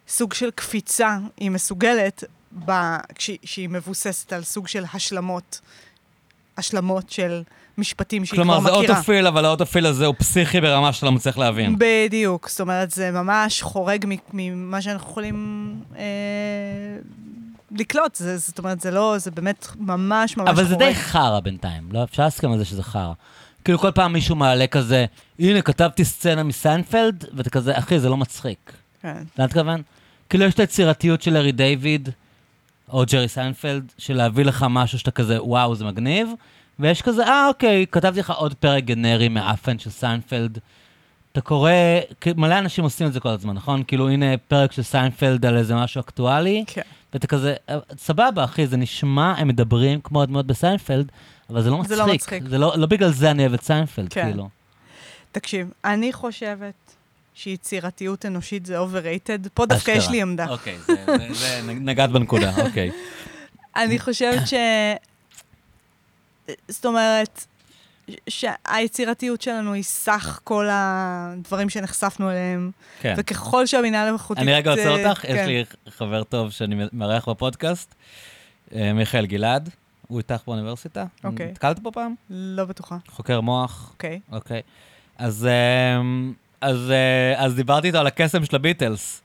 [0.08, 2.24] סוג של קפיצה היא מסוגלת
[2.66, 2.72] ב...
[3.16, 5.60] כשהיא, שהיא מבוססת על סוג של השלמות,
[6.58, 7.44] השלמות של
[7.78, 8.98] משפטים שהיא כלומר, כבר זה מכירה.
[8.98, 11.76] אוטופיל, אבל האוטופיל הזה הוא פסיכי ברמה שאתה לא מצליח להבין.
[11.78, 16.04] בדיוק, זאת אומרת, זה ממש חורג ממה שאנחנו יכולים אה,
[17.72, 18.16] לקלוט.
[18.16, 20.60] זה, זאת אומרת, זה לא, זה באמת ממש ממש חורג.
[20.60, 22.04] אבל זה די חרא בינתיים, לא?
[22.04, 23.14] אפשר להסכים על זה שזה חרא.
[23.64, 25.06] כאילו כל פעם מישהו מעלה כזה,
[25.40, 28.74] הנה, כתבתי סצנה מסיינפלד, ואתה כזה, אחי, זה לא מצחיק.
[29.04, 29.82] כן, אתה מתכוון?
[30.30, 32.10] כאילו יש את היצירתיות של לארי דיוויד,
[32.90, 36.30] או ג'רי סיינפלד, של להביא לך משהו שאתה כזה, וואו, זה מגניב,
[36.80, 40.58] ויש כזה, אה, אוקיי, כתבתי לך עוד פרק גנרי מעפן של סיינפלד.
[41.32, 41.72] אתה קורא,
[42.38, 43.84] מלא אנשים עושים את זה כל הזמן, נכון?
[43.88, 46.82] כאילו, הנה פרק של סיינפלד על איזה משהו אקטואלי, כן.
[47.14, 51.12] ואתה כזה, "אה, סבבה, אחי, זה נשמע, הם מדברים כמו הדמות בסיינפלד,
[51.50, 51.96] אבל זה לא מצחיק.
[51.98, 52.44] זה לא מצחיק.
[52.48, 54.24] זה לא, לא בגלל זה אני אוהב את סיינפלד, כן.
[54.26, 54.50] כאילו.
[55.32, 56.74] תקשיב, אני חושבת
[57.36, 59.50] שיצירתיות אנושית זה overrated.
[59.54, 59.92] פה דווקא.
[59.92, 60.48] יש לי עמדה.
[60.50, 62.92] אוקיי, זה, זה, זה נגעת בנקודה, אוקיי.
[63.76, 64.54] אני חושבת ש...
[66.68, 67.46] זאת אומרת,
[68.28, 73.14] שהיצירתיות שלנו היא סך כל הדברים שנחשפנו אליהם, כן.
[73.18, 74.44] וככל שהבינה המלאכותית...
[74.44, 75.48] אני רגע עוצר אותך, יש כן.
[75.48, 77.96] לי חבר טוב שאני מארח בפודקאסט,
[78.76, 79.70] אה, מיכאל גלעד,
[80.08, 81.06] הוא איתך באוניברסיטה.
[81.24, 81.52] אוקיי.
[81.52, 82.16] נתקלת בו פעם?
[82.30, 84.20] לא בטוחה, חוקר מוח, אוקיי.
[84.32, 84.62] אוקיי.
[85.18, 85.48] אז,
[86.00, 86.34] אמ,
[86.64, 89.22] אז, אה, אז דיברתי איתו על הקסם של הביטלס.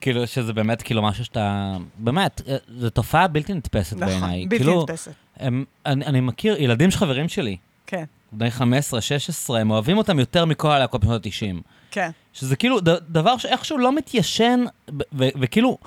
[0.00, 1.76] כאילו, שזה באמת כאילו משהו שאתה...
[1.98, 4.16] באמת, אה, זו תופעה בלתי נתפסת בעיניי.
[4.16, 5.12] נכון, בלתי כאילו, נתפסת.
[5.36, 7.56] הם, אני, אני מכיר ילדים של חברים שלי,
[7.86, 11.62] כן, בני 15, 16, הם אוהבים אותם יותר מכל הלהקות בשנות ה-90.
[11.90, 12.10] כן.
[12.32, 15.78] שזה כאילו ד, דבר שאיכשהו לא מתיישן, ו- ו- וכאילו,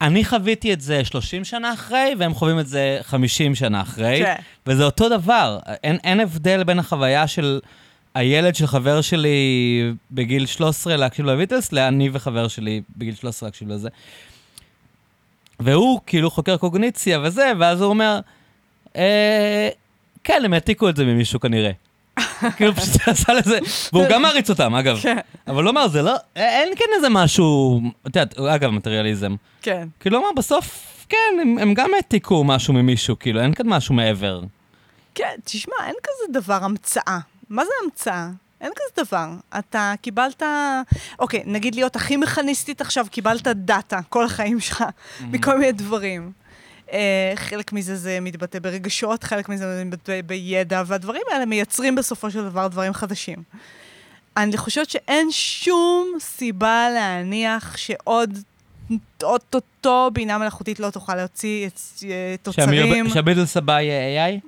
[0.00, 4.34] אני חוויתי את זה 30 שנה אחרי, והם חווים את זה 50 שנה אחרי, כן.
[4.66, 5.58] וזה אותו דבר.
[5.84, 7.60] אין, אין הבדל בין החוויה של
[8.16, 9.38] הילד של חבר שלי
[10.10, 13.88] בגיל 13 להקשיב לביטלס, לאני וחבר שלי בגיל 13 להקשיב לזה.
[15.60, 18.20] והוא כאילו חוקר קוגניציה וזה, ואז הוא אומר,
[18.96, 19.68] אה,
[20.24, 21.70] כן, הם העתיקו את זה ממישהו כנראה.
[22.56, 23.58] כאילו פשוט עשה לזה,
[23.92, 24.98] והוא גם מעריץ אותם, אגב.
[25.02, 25.16] כן,
[25.46, 29.34] אבל הוא אמר, זה לא, אין כאן איזה משהו, את יודעת, אגב, מטריאליזם.
[29.62, 29.88] כן.
[30.00, 34.40] כאילו, אמר, בסוף, כן, הם, הם גם העתיקו משהו ממישהו, כאילו, אין כאן משהו מעבר.
[35.14, 37.18] כן, תשמע, אין כזה דבר המצאה.
[37.50, 38.28] מה זה המצאה?
[38.60, 39.28] אין כזה דבר.
[39.58, 40.42] אתה קיבלת,
[41.18, 44.84] אוקיי, נגיד להיות הכי מכניסטית עכשיו, קיבלת דאטה כל החיים שלך,
[45.30, 46.32] מכל מיני דברים.
[46.92, 52.30] אה, חלק מזה זה מתבטא ברגשות, חלק מזה זה מתבטא בידע, והדברים האלה מייצרים בסופו
[52.30, 53.42] של דבר דברים חדשים.
[54.36, 58.38] אני חושבת שאין שום סיבה להניח שעוד
[59.22, 62.68] אוטוטו בינה מלאכותית לא תוכל להוציא את- אה, תוצרים.
[63.10, 64.40] שהביטלס הבא יהיה AI?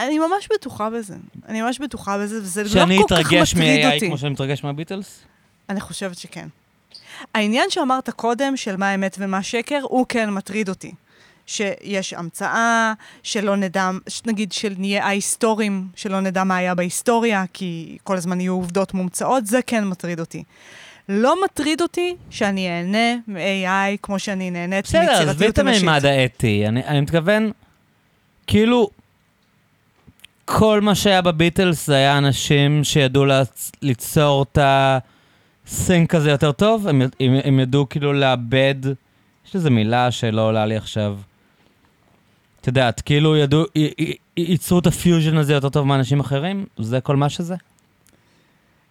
[0.00, 1.14] אני ממש בטוחה בזה.
[1.48, 4.06] אני ממש בטוחה בזה, וזה לא שאני כל כך אתרגש מטריד מ-AI אותי.
[4.06, 5.20] כמו שאני מתרגש מהביטלס?
[5.68, 6.48] אני חושבת שכן.
[7.34, 10.92] העניין שאמרת קודם, של מה אמת ומה שקר, הוא כן מטריד אותי.
[11.46, 12.92] שיש המצאה,
[13.22, 13.90] שלא נדע,
[14.26, 19.60] נגיד שנהיה ההיסטוריים, שלא נדע מה היה בהיסטוריה, כי כל הזמן יהיו עובדות מומצאות, זה
[19.66, 20.44] כן מטריד אותי.
[21.08, 25.82] לא מטריד אותי שאני אהנה מ-AI כמו שאני נהנית בסדר, עזבי מיצירתיות את אנושית.
[25.82, 26.68] המימד האתי.
[26.68, 27.50] אני, אני מתכוון,
[28.46, 28.90] כאילו,
[30.56, 33.24] כל מה שהיה בביטלס זה היה אנשים שידעו
[33.82, 34.58] ליצור את
[35.66, 37.10] ה-sync הזה יותר טוב, הם, הם,
[37.44, 38.74] הם ידעו כאילו לאבד,
[39.46, 41.18] יש איזו מילה שלא עולה לי עכשיו.
[42.60, 46.66] את יודעת, כאילו ידעו, י, י, ייצרו את ה-fusion הזה יותר טוב מאנשים אחרים?
[46.78, 47.54] זה כל מה שזה?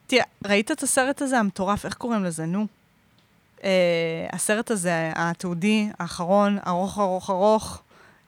[0.08, 2.46] תראה, ראית את הסרט הזה המטורף, איך קוראים לזה?
[2.46, 2.68] נו.
[3.64, 7.82] אה, הסרט הזה, התיעודי, האחרון, ארוך, ארוך, ארוך.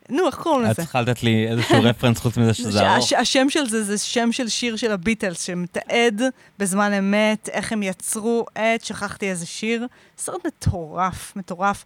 [0.10, 0.82] נו, איך קוראים את לזה?
[0.82, 3.04] צריכה לתת לי איזשהו רפרנס חוץ מזה שזה ארוך.
[3.06, 6.22] הש- השם של זה זה שם של שיר של הביטלס, שמתעד
[6.60, 9.88] בזמן אמת איך הם יצרו את, שכחתי איזה שיר.
[10.18, 11.86] סרט מטורף, מטורף.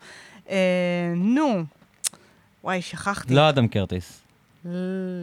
[0.50, 0.56] אה,
[1.16, 1.64] נו,
[2.64, 3.34] וואי, שכחתי.
[3.34, 4.20] לא אדם קרטיס.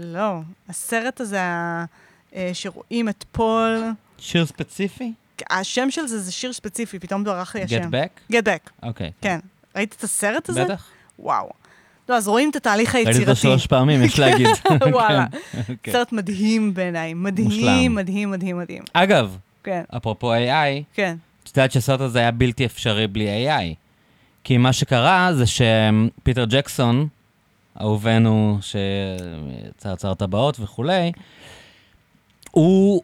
[0.04, 0.40] לא.
[0.68, 3.84] הסרט הזה, אה, שרואים את פול,
[4.18, 5.12] שיר ספציפי?
[5.50, 7.90] השם של זה זה שיר ספציפי, פתאום ברח לי Get השם.
[7.90, 8.32] back?
[8.32, 9.12] Get Back, אוקיי.
[9.20, 9.40] כן.
[9.76, 10.64] ראית את הסרט הזה?
[10.64, 10.86] בטח.
[11.18, 11.50] וואו.
[12.10, 13.40] לא, אז רואים את התהליך ראיתי אותו היצירתי.
[13.40, 14.46] שלוש פעמים, יש להגיד.
[14.92, 15.26] וואלה.
[15.30, 15.92] כן, כן.
[15.92, 17.14] סרט מדהים בעיניי.
[17.14, 17.94] מדהים.
[17.94, 18.82] מדהים, מדהים, מדהים.
[18.92, 21.16] אגב, כן, אפרופו AI, כן.
[21.42, 23.74] את יודעת שהסרט הזה היה בלתי אפשרי בלי AI.
[24.44, 27.08] כי מה שקרה זה שפיטר ג'קסון,
[27.80, 31.12] אהובנו שיצר הצהרת טבעות וכולי,
[32.50, 33.02] הוא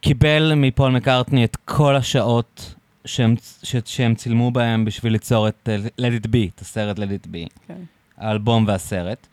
[0.00, 2.74] קיבל מפול מקארטני את כל השעות
[3.04, 7.00] שהם, ש, שהם צילמו בהם בשביל ליצור את אה, Let It Be, את הסרט Let
[7.00, 7.48] It Be.
[7.66, 7.74] כן.
[8.18, 9.26] האלבום והסרט.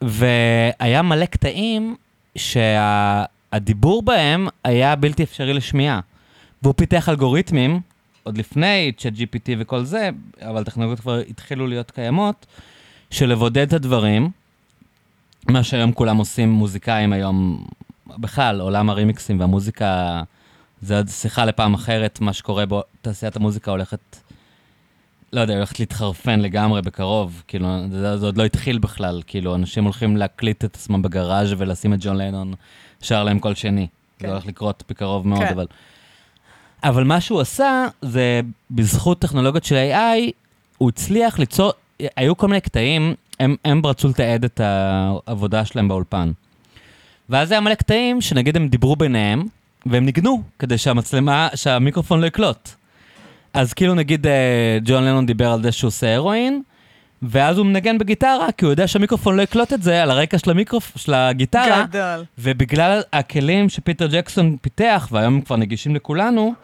[0.00, 1.96] והיה מלא קטעים
[2.36, 6.00] שהדיבור בהם היה בלתי אפשרי לשמיעה.
[6.62, 7.80] והוא פיתח אלגוריתמים,
[8.22, 10.10] עוד לפני צ'אט GPT וכל זה,
[10.42, 12.46] אבל טכנולוגיות כבר התחילו להיות קיימות,
[13.10, 14.30] של לבודד את הדברים,
[15.48, 17.66] מה שהיום כולם עושים, מוזיקאים היום,
[18.06, 20.22] בכלל, עולם הרימיקסים והמוזיקה,
[20.82, 24.16] זה עוד שיחה לפעם אחרת, מה שקורה בו, תעשיית המוזיקה הולכת
[25.32, 29.84] לא יודע, הולכת להתחרפן לגמרי בקרוב, כאילו, זה, זה עוד לא התחיל בכלל, כאילו, אנשים
[29.84, 32.54] הולכים להקליט את עצמם בגראז' ולשים את ג'ון לנון
[33.02, 33.86] שר להם כל שני.
[34.18, 34.26] כן.
[34.26, 35.52] זה הולך לקרות בקרוב מאוד, כן.
[35.52, 35.66] אבל...
[36.84, 38.40] אבל מה שהוא עשה, זה
[38.70, 40.30] בזכות טכנולוגיות של AI,
[40.78, 41.72] הוא הצליח ליצור,
[42.16, 46.32] היו כל מיני קטעים, הם, הם רצו לתעד את העבודה שלהם באולפן.
[47.28, 49.42] ואז היה מלא קטעים שנגיד הם דיברו ביניהם,
[49.86, 52.77] והם ניגנו, כדי שהמצלמה, שהמיקרופון לא יקלוט.
[53.58, 56.62] אז כאילו נגיד אה, ג'ון לנון דיבר על זה שהוא עושה הרואין,
[57.22, 60.50] ואז הוא מנגן בגיטרה, כי הוא יודע שהמיקרופון לא יקלוט את זה על הרקע של,
[60.50, 60.92] המיקרופ...
[60.96, 62.24] של הגיטרה, גדול.
[62.38, 66.54] ובגלל הכלים שפיטר ג'קסון פיתח, והיום הם כבר נגישים לכולנו,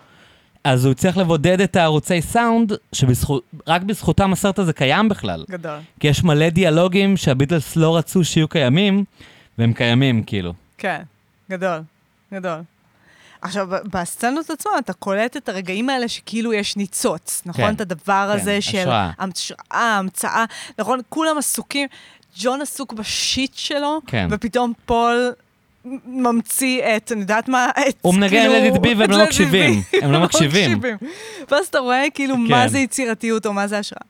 [0.65, 5.45] אז הוא הצליח לבודד את הערוצי סאונד, שרק בזכותם הסרט הזה קיים בכלל.
[5.51, 5.79] גדול.
[6.01, 9.05] כי יש מלא דיאלוגים שהביטלס לא רצו שיהיו קיימים,
[9.59, 10.53] והם קיימים, כאילו.
[10.79, 11.03] כן,
[11.51, 11.81] גדול,
[12.35, 12.61] גדול.
[13.45, 17.65] עכשיו, בסצנות עצמן אתה קולט את הרגעים האלה שכאילו יש ניצוץ, נכון?
[17.65, 19.11] כן, את הדבר כן, הזה של השראה.
[19.19, 20.45] השראה, המצאה,
[20.79, 21.01] נכון?
[21.09, 21.89] כולם עסוקים,
[22.39, 24.29] ג'ון עסוק ב-shit שלו, כן.
[24.31, 25.33] ופתאום פול
[26.07, 29.83] ממציא את, אני יודעת מה, את, הוא מנגן כאילו, It Be והם לא מקשיבים.
[30.03, 30.81] הם לא מקשיבים.
[31.51, 32.41] ואז אתה רואה כאילו כן.
[32.41, 34.03] מה זה יצירתיות או מה זה השראה.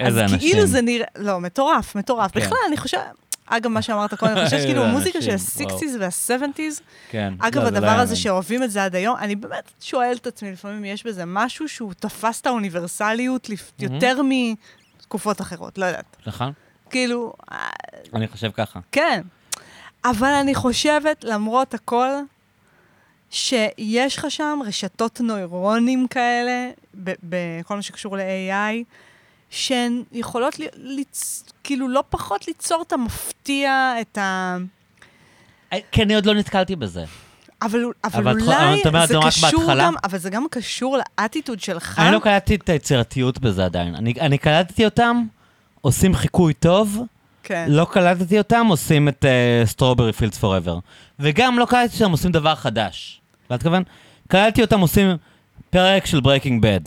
[0.00, 0.50] איזה אז אנשים.
[0.50, 2.32] כאילו זה נראה, לא, מטורף, מטורף.
[2.32, 2.40] כן.
[2.40, 3.00] בכלל, אני חושבת,
[3.46, 5.78] אגב, מה שאמרת קודם, אני חושבת שכאילו איזה המוזיקה של אנשים, וואו.
[5.78, 6.80] ה-60's וה-70's,
[7.10, 7.34] כן.
[7.38, 8.16] אגב, לא, הדבר לא הזה.
[8.16, 11.92] שאוהבים את זה עד היום, אני באמת שואלת את עצמי, לפעמים יש בזה משהו שהוא
[11.94, 16.16] תפס את האוניברסליות יותר מתקופות אחרות, לא יודעת.
[16.26, 16.52] נכון?
[16.90, 17.32] כאילו,
[18.14, 18.80] אני חושב ככה.
[18.92, 19.22] כן.
[20.04, 22.08] אבל אני חושבת, למרות הכל,
[23.30, 28.84] שיש לך שם רשתות נוירונים כאלה, בכל מה שקשור ל-AI,
[29.50, 30.66] שהן יכולות ל-.
[31.64, 34.56] כאילו לא פחות ליצור את המפתיע, את ה...
[35.72, 37.04] אה, כי אני עוד לא נתקלתי בזה.
[37.62, 39.84] אבל, אבל, אבל אולי את אומרת, זה זה קשור בהתחלה?
[39.84, 41.98] גם, אבל זה גם קשור לאטיטוד שלך.
[41.98, 43.94] אני לא קלטתי את היצירתיות בזה עדיין.
[43.94, 45.22] אני, אני קלטתי אותם,
[45.80, 46.98] עושים חיקוי טוב,
[47.42, 47.66] כן.
[47.68, 49.24] לא קלטתי אותם, עושים את
[49.64, 50.78] Strawberry Fields Forever.
[51.18, 53.20] וגם לא קלטתי אותם, עושים דבר חדש.
[53.46, 53.82] אתה מתכוון?
[54.28, 55.16] קלטתי אותם, עושים
[55.70, 56.80] פרק של Breaking Bad.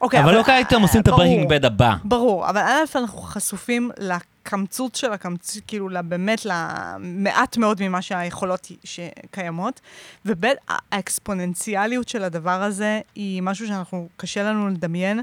[0.00, 1.48] אוקיי, אבל לא קלטתי אותם, עושים את ברור.
[1.48, 1.94] Bad הבא.
[2.04, 9.80] ברור, אבל א', אנחנו חשופים לקמצוץ של הקמצוץ, כאילו, באמת, למעט מאוד ממה שהיכולות שקיימות,
[10.26, 15.20] וב', האקספוננציאליות של הדבר הזה היא משהו שאנחנו, קשה לנו לדמיין.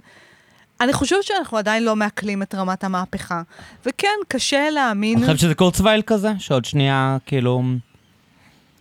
[0.81, 3.41] אני חושבת שאנחנו עדיין לא מעכלים את רמת המהפכה.
[3.85, 5.17] וכן, קשה להאמין...
[5.17, 7.63] אני חושב שזה קורצווייל כזה, שעוד שנייה, כאילו...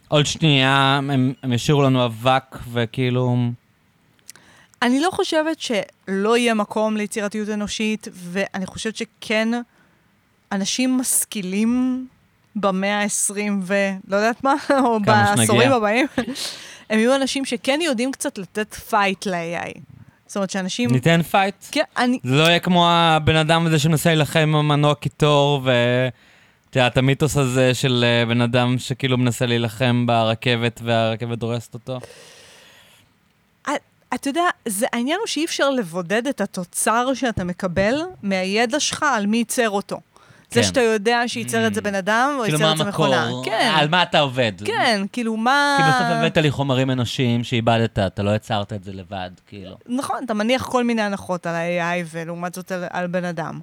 [0.08, 3.36] עוד שנייה הם, הם ישאירו לנו אבק, וכאילו...
[4.85, 9.48] אני לא חושבת שלא יהיה מקום ליצירתיות אנושית, ואני חושבת שכן,
[10.52, 12.06] אנשים משכילים
[12.56, 14.55] במאה ה-20 ולא יודעת מה,
[14.85, 15.73] או בעשורים.
[15.73, 16.06] הבאים,
[16.90, 19.78] הם יהיו אנשים שכן יודעים קצת לתת fight ל-AI.
[20.27, 20.90] זאת אומרת שאנשים...
[20.90, 21.55] ניתן fight?
[21.70, 22.19] כן, אני...
[22.23, 25.70] זה לא יהיה כמו הבן אדם הזה שמנסה להילחם עם המנוע קיטור, ו...
[26.70, 31.98] את יודעת, המיתוס הזה של אה, בן אדם שכאילו מנסה להילחם ברכבת והרכבת דורסת אותו.
[34.14, 39.26] אתה יודע, זה, העניין הוא שאי אפשר לבודד את התוצר שאתה מקבל מהידע שלך על
[39.26, 40.00] מי ייצר אותו.
[40.50, 40.66] זה כן.
[40.66, 41.84] שאתה יודע שייצר את זה Mm.
[41.84, 43.24] בן אדם, או כאילו, ייצר מה את זה מכונה.
[43.24, 43.44] המקור?
[43.44, 44.52] כן, על מה אתה עובד?
[44.64, 45.76] כן, כאילו מה...
[45.78, 49.76] כי בסוף הבאת לי חומרים אנושיים שאיבדת, אתה לא יצרת את זה לבד, כאילו.
[49.86, 53.60] נכון, אתה מניח כל מיני הנחות על ה-AI ולעומת זאת על, על בן אדם.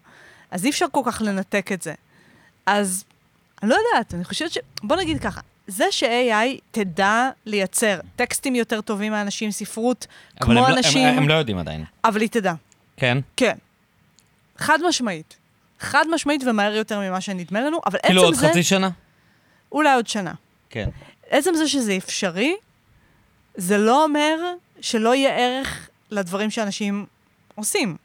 [0.52, 1.94] אז אי אפשר כל כך לנתק את זה.
[2.66, 3.04] אז
[3.64, 4.58] אני לא יודעת, אני חושבת ש...
[4.84, 5.42] בוא נגיד ככה,
[5.72, 10.08] זה ש-AI תדע לייצר טקסטים יותר טובים מאנשים, ספרות,
[10.42, 11.84] אבל כמו הם לא- אנשים, הם, הם לא יודעים עדיין.
[12.06, 12.54] אבל היא תדע.
[12.98, 13.18] כן?
[13.38, 13.58] כן.
[14.58, 15.38] חד משמעית.
[15.80, 18.90] חד משמעית ומהר יותר ממה שנדמה לנו, אבל כאילו עצם עוד זה, חצי שנה?
[19.72, 20.34] אולי עוד שנה.
[20.70, 20.90] כן.
[21.30, 22.56] עצם זה שזה אפשרי,
[23.56, 24.36] זה לא אומר
[24.82, 27.06] שלא יהיה ערך לדברים שאנשים
[27.56, 27.98] עושים.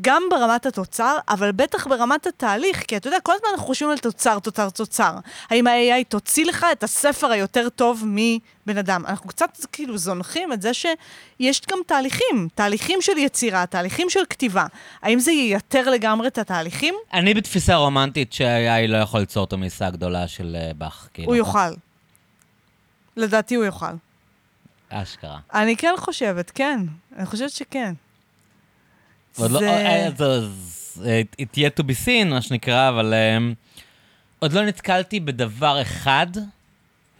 [0.00, 3.98] גם ברמת התוצר, אבל בטח ברמת התהליך, כי אתה יודע, כל הזמן אנחנו חושבים על
[3.98, 5.12] תוצר, תוצר, תוצר.
[5.50, 9.06] האם ה-AI תוציא לך את הספר היותר טוב מבן אדם?
[9.06, 14.66] אנחנו קצת כאילו זונחים את זה שיש גם תהליכים, תהליכים של יצירה, תהליכים של כתיבה.
[15.02, 16.94] האם זה ייתר לגמרי את התהליכים?
[17.12, 21.28] אני בתפיסה רומנטית שה-AI לא יכול ליצור את המיסה הגדולה של אה, באך, כאילו.
[21.28, 21.58] הוא יוכל.
[23.16, 23.86] לדעתי הוא יוכל.
[24.88, 25.38] אשכרה.
[25.54, 26.80] אני כן חושבת, כן.
[27.16, 27.94] אני חושבת שכן.
[27.94, 29.25] עוד לא, אה, זה- זה-
[31.38, 33.38] it yet to be seen, מה שנקרא, אבל אה,
[34.38, 36.26] עוד לא נתקלתי בדבר אחד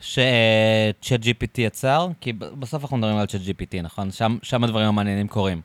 [0.01, 4.11] ש-chat GPT יצר, כי בסוף אנחנו מדברים על chat GPT, נכון?
[4.11, 5.61] שם, שם הדברים המעניינים קורים.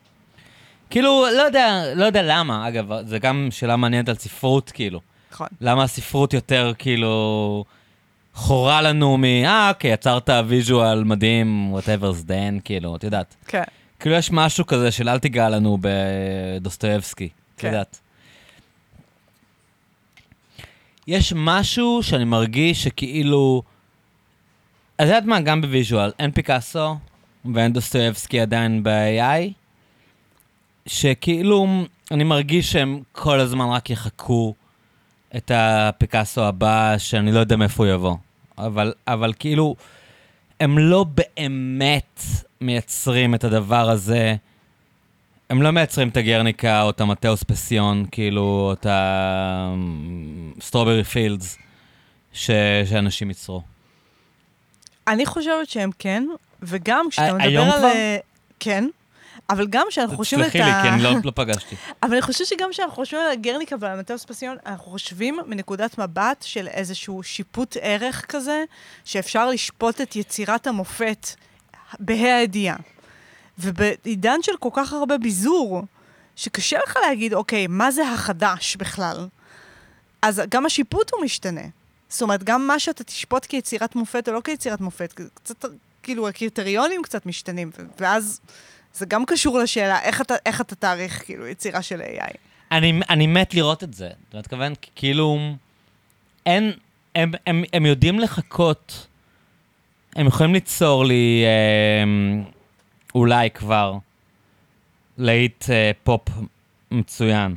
[0.89, 5.01] כאילו, לא יודע, לא יודע למה, אגב, זה גם שאלה מעניינת על ספרות, כאילו.
[5.31, 5.47] נכון.
[5.61, 7.65] למה הספרות יותר, כאילו,
[8.33, 9.23] חורה לנו מ...
[9.23, 13.35] אה, אוקיי, יצרת visual מדהים, whatever's then, כאילו, את יודעת.
[13.47, 13.63] כן.
[14.01, 17.67] כאילו יש משהו כזה של אל תיגע לנו בדוסטויבסקי, את כן.
[17.67, 17.99] יודעת.
[21.07, 23.63] יש משהו שאני מרגיש שכאילו...
[24.95, 25.41] את יודעת מה?
[25.41, 26.11] גם ב-visual.
[26.19, 26.95] אין פיקאסו
[27.53, 29.51] ואין דוסטויבסקי עדיין ב-AI,
[30.85, 31.67] שכאילו
[32.11, 34.53] אני מרגיש שהם כל הזמן רק יחקו
[35.35, 38.15] את הפיקאסו הבא, שאני לא יודע מאיפה הוא יבוא.
[38.57, 39.75] אבל, אבל כאילו,
[40.61, 42.21] הם לא באמת
[42.61, 44.35] מייצרים את הדבר הזה.
[45.49, 48.85] הם לא מייצרים את הגרניקה או את המתאוס פסיון, כאילו, או את
[50.59, 51.57] ה-Strawberry Fields
[52.33, 53.61] שאנשים ייצרו.
[55.07, 56.27] אני חושבת שהם כן,
[56.61, 57.79] וגם כשאתה מדבר היום על...
[57.79, 57.87] כבר?
[57.87, 58.17] אה,
[58.59, 58.85] כן.
[59.51, 60.49] אבל גם כשאנחנו חושבים את ה...
[60.49, 61.75] תסלחי לי, כי אני לא, לא פגשתי.
[62.03, 66.41] אבל אני חושבת שגם כשאנחנו חושבים על הגרניקה ועל המטאוס פסיון, אנחנו חושבים מנקודת מבט
[66.41, 68.63] של איזשהו שיפוט ערך כזה,
[69.05, 71.27] שאפשר לשפוט את יצירת המופת
[71.99, 72.75] בה"א הידיעה.
[73.59, 75.81] ובעידן של כל כך הרבה ביזור,
[76.35, 79.27] שקשה לך להגיד, אוקיי, מה זה החדש בכלל?
[80.21, 81.61] אז גם השיפוט הוא משתנה.
[82.09, 85.65] זאת אומרת, גם מה שאתה תשפוט כיצירת מופת או לא כיצירת מופת, קצת,
[86.03, 88.39] כאילו, הקריטריונים קצת משתנים, ואז
[88.93, 92.35] זה גם קשור לשאלה איך אתה, איך אתה תעריך, כאילו, יצירה של AI.
[92.71, 94.09] אני, אני מת לראות את זה.
[94.29, 94.73] אתה מתכוון?
[94.95, 95.39] כאילו,
[96.45, 96.71] אין,
[97.15, 99.07] הם, הם, הם יודעים לחכות,
[100.15, 102.43] הם יכולים ליצור לי אה,
[103.15, 103.97] אולי כבר
[105.17, 106.21] להיט אה, פופ
[106.91, 107.55] מצוין,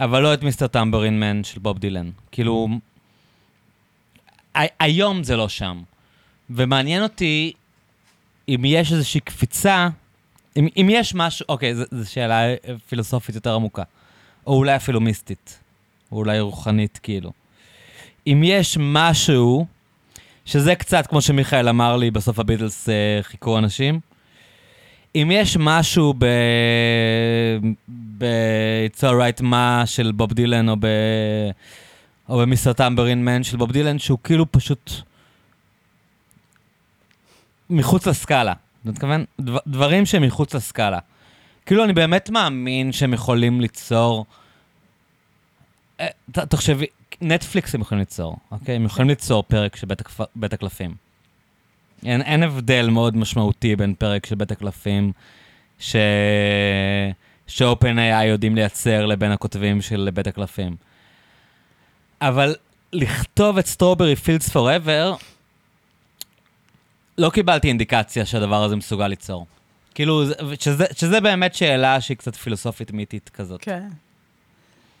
[0.00, 2.10] אבל לא את מיסטר טמברין מן של בוב דילן.
[2.32, 2.68] כאילו,
[4.54, 5.82] היום זה לא שם.
[6.50, 7.52] ומעניין אותי
[8.48, 9.88] אם יש איזושהי קפיצה,
[10.56, 12.54] אם, אם יש משהו, אוקיי, זו שאלה
[12.88, 13.82] פילוסופית יותר עמוקה.
[14.46, 15.58] או אולי אפילו מיסטית.
[16.12, 17.32] או אולי רוחנית, כאילו.
[18.26, 19.66] אם יש משהו,
[20.44, 24.00] שזה קצת כמו שמיכאל אמר לי, בסוף הביטלס אה, חיכו אנשים,
[25.14, 26.26] אם יש משהו ב...
[28.18, 28.24] ב...
[28.90, 30.86] It's alright מה של בוב דילן, או ב...
[32.28, 34.90] או במיסטר טמברין מן של בוב דילן, שהוא כאילו פשוט
[37.70, 38.52] מחוץ לסקאלה.
[38.82, 39.24] אתה מתכוון?
[39.40, 40.98] דבר, דברים שהם מחוץ לסקאלה.
[41.66, 44.26] כאילו, אני באמת מאמין שהם יכולים ליצור...
[46.00, 46.86] אה, ת- תחשבי,
[47.20, 48.76] נטפליקס הם יכולים ליצור, אוקיי?
[48.76, 49.86] הם יכולים ליצור פרק של
[50.36, 50.94] בית הקלפים.
[52.04, 55.12] אין, אין הבדל מאוד משמעותי בין פרק של בית הקלפים,
[55.78, 55.96] ש...
[57.46, 60.76] ש-OpenAI יודעים לייצר לבין הכותבים של בית הקלפים.
[62.20, 62.54] אבל
[62.92, 65.14] לכתוב את Strawberry Fields Forever,
[67.18, 69.46] לא קיבלתי אינדיקציה שהדבר הזה מסוגל ליצור.
[69.94, 73.60] כאילו, זה- שזה, שזה באמת שאלה שהיא קצת פילוסופית מיתית כזאת.
[73.62, 73.88] כן.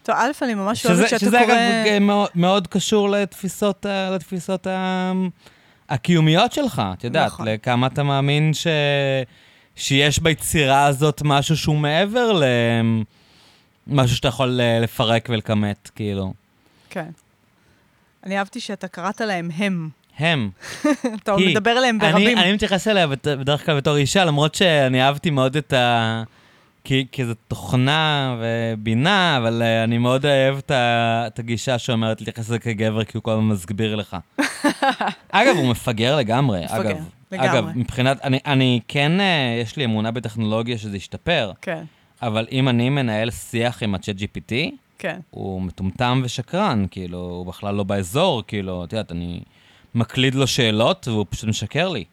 [0.02, 1.54] טוב, א', אני ממש שזה, אוהבת שאתה שזה קורא...
[1.54, 5.12] אגב מאוד, מאוד קשור לתפיסות, ה- לתפיסות ה-
[5.88, 7.48] הקיומיות שלך, את יודעת, נכון.
[7.48, 8.66] לכמה אתה מאמין ש...
[9.76, 12.40] שיש ביצירה הזאת משהו שהוא מעבר
[13.86, 16.32] למשהו שאתה יכול אה, לפרק ולכמת, כאילו.
[16.90, 17.10] כן.
[18.24, 19.88] אני אהבתי שאתה קראת להם הם.
[20.18, 20.50] הם.
[21.22, 21.48] אתה היא.
[21.48, 22.38] מדבר אליהם אני, ברבים.
[22.38, 26.22] אני מתייחס אליה בדרך כלל בתור אישה, למרות שאני אהבתי מאוד את ה...
[26.84, 30.70] כי, כי זו תוכנה ובינה, אבל uh, אני מאוד אוהב את,
[31.26, 34.16] את הגישה שאומרת להתייחס לזה כגבר, כי הוא כל הזמן מסביר לך.
[35.30, 36.64] אגב, הוא מפגר לגמרי.
[36.64, 37.50] מפגר, אגב, לגמרי.
[37.50, 41.84] אגב, מבחינת, אני, אני כן, uh, יש לי אמונה בטכנולוגיה שזה ישתפר, כן,
[42.22, 44.52] אבל אם אני מנהל שיח עם הצ'אט GPT,
[44.98, 45.20] כן.
[45.30, 49.40] הוא מטומטם ושקרן, כאילו, הוא בכלל לא באזור, כאילו, את יודעת, אני
[49.94, 52.04] מקליד לו שאלות והוא פשוט משקר לי.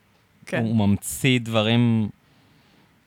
[0.45, 2.09] כן, הוא ממציא דברים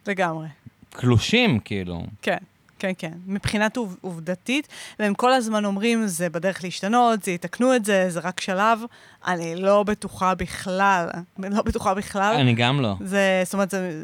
[0.06, 0.48] לגמרי.
[0.90, 2.02] קלושים, כאילו.
[2.22, 2.36] כן,
[2.78, 3.12] כן, כן.
[3.26, 4.68] מבחינת עוב- עובדתית,
[4.98, 8.80] והם כל הזמן אומרים, זה בדרך להשתנות, זה יתקנו את זה, זה רק שלב.
[9.26, 11.08] אני לא בטוחה בכלל,
[11.38, 12.34] לא בטוחה בכלל.
[12.40, 12.94] אני גם לא.
[13.00, 14.02] זה, זאת אומרת, זה,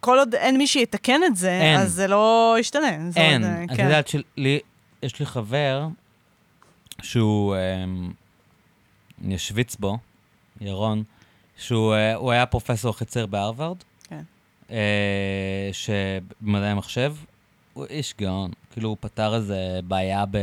[0.00, 1.80] כל עוד אין מי שיתקן את זה, אין.
[1.80, 2.88] אז זה לא ישתנה.
[3.16, 3.44] אין.
[3.44, 3.82] אומרת, את כן.
[3.84, 4.58] יודעת שלי,
[5.02, 5.86] יש לי חבר
[7.02, 8.10] שהוא, אמ,
[9.24, 9.98] אני אשוויץ בו,
[10.60, 11.02] ירון,
[11.56, 13.76] שהוא אה, היה פרופסור חצר בהרווארד,
[14.08, 14.22] כן.
[14.70, 17.14] אה, שבמדעי המחשב,
[17.72, 18.50] הוא איש גאון.
[18.72, 20.38] כאילו, הוא פתר איזה בעיה ב...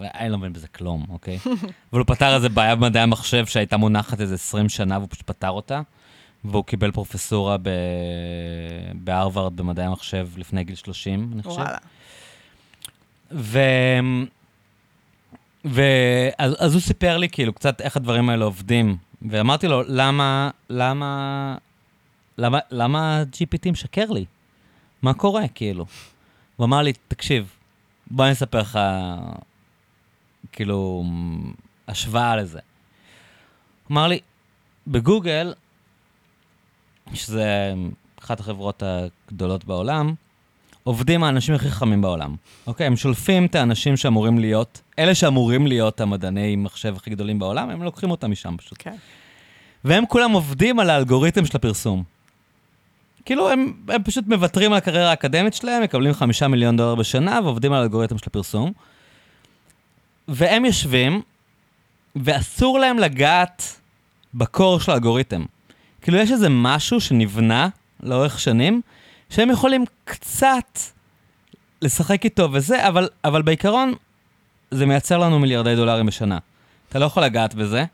[0.00, 1.38] אני לא מבין בזה כלום, אוקיי?
[1.92, 5.50] אבל הוא פתר איזה בעיה במדעי המחשב שהייתה מונחת איזה 20 שנה, והוא פשוט פתר
[5.50, 5.80] אותה.
[6.44, 7.68] והוא קיבל פרופסורה ב...
[8.94, 11.60] בהרווארד במדעי המחשב לפני גיל 30, אני חושב.
[11.60, 11.78] וואלה.
[15.64, 15.70] ו...
[15.70, 15.82] ו...
[16.38, 18.96] אז, אז הוא סיפר לי כאילו קצת איך הדברים האלה עובדים,
[19.30, 21.56] ואמרתי לו, למה, למה,
[22.38, 24.24] למה, למה GPT משקר לי?
[25.02, 25.86] מה קורה, כאילו?
[26.56, 27.56] הוא אמר לי, תקשיב,
[28.10, 28.78] בוא אני אספר לך,
[30.52, 31.04] כאילו,
[31.88, 32.58] השוואה לזה.
[32.58, 34.20] הוא אמר לי,
[34.86, 35.54] בגוגל,
[37.14, 37.74] שזה
[38.20, 40.14] אחת החברות הגדולות בעולם,
[40.84, 42.34] עובדים האנשים הכי חכמים בעולם.
[42.66, 42.86] אוקיי?
[42.86, 47.82] הם שולפים את האנשים שאמורים להיות, אלה שאמורים להיות המדעני מחשב הכי גדולים בעולם, הם
[47.82, 48.78] לוקחים אותם משם פשוט.
[48.78, 48.94] כן.
[49.84, 52.02] והם כולם עובדים על האלגוריתם של הפרסום.
[53.24, 57.72] כאילו, הם, הם פשוט מוותרים על הקריירה האקדמית שלהם, מקבלים חמישה מיליון דולר בשנה ועובדים
[57.72, 58.72] על האלגוריתם של הפרסום.
[60.28, 61.22] והם יושבים,
[62.16, 63.80] ואסור להם לגעת
[64.34, 65.44] בקור של האלגוריתם.
[66.02, 67.68] כאילו, יש איזה משהו שנבנה
[68.02, 68.80] לאורך שנים,
[69.30, 70.78] שהם יכולים קצת
[71.82, 73.94] לשחק איתו וזה, אבל, אבל בעיקרון
[74.70, 76.38] זה מייצר לנו מיליארדי דולרים בשנה.
[76.88, 77.84] אתה לא יכול לגעת בזה.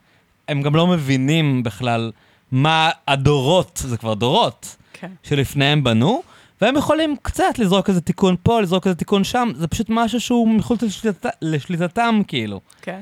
[0.48, 2.12] הם גם לא מבינים בכלל
[2.52, 5.10] מה הדורות, זה כבר דורות, כן.
[5.22, 6.22] שלפניהם בנו,
[6.60, 10.48] והם יכולים קצת לזרוק איזה תיקון פה, לזרוק איזה תיקון שם, זה פשוט משהו שהוא
[10.48, 12.60] מחוץ לשליטת, לשליטתם, כאילו.
[12.82, 13.00] כן.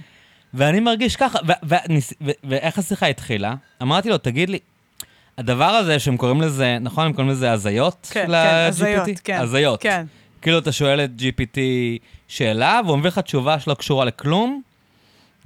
[0.55, 1.39] ואני מרגיש ככה,
[2.45, 3.55] ואיך השיחה התחילה?
[3.83, 4.59] אמרתי לו, תגיד לי,
[5.39, 8.09] הדבר הזה שהם קוראים לזה, נכון, הם קוראים לזה הזיות?
[8.11, 8.67] כן, כן?
[8.69, 9.39] הזיות, כן.
[9.41, 9.83] הזיות.
[9.83, 10.07] כן.
[10.43, 11.59] כאילו, אתה שואל את GPT
[12.29, 14.63] שאלה, והוא מביא לך תשובה שלא קשורה לכלום,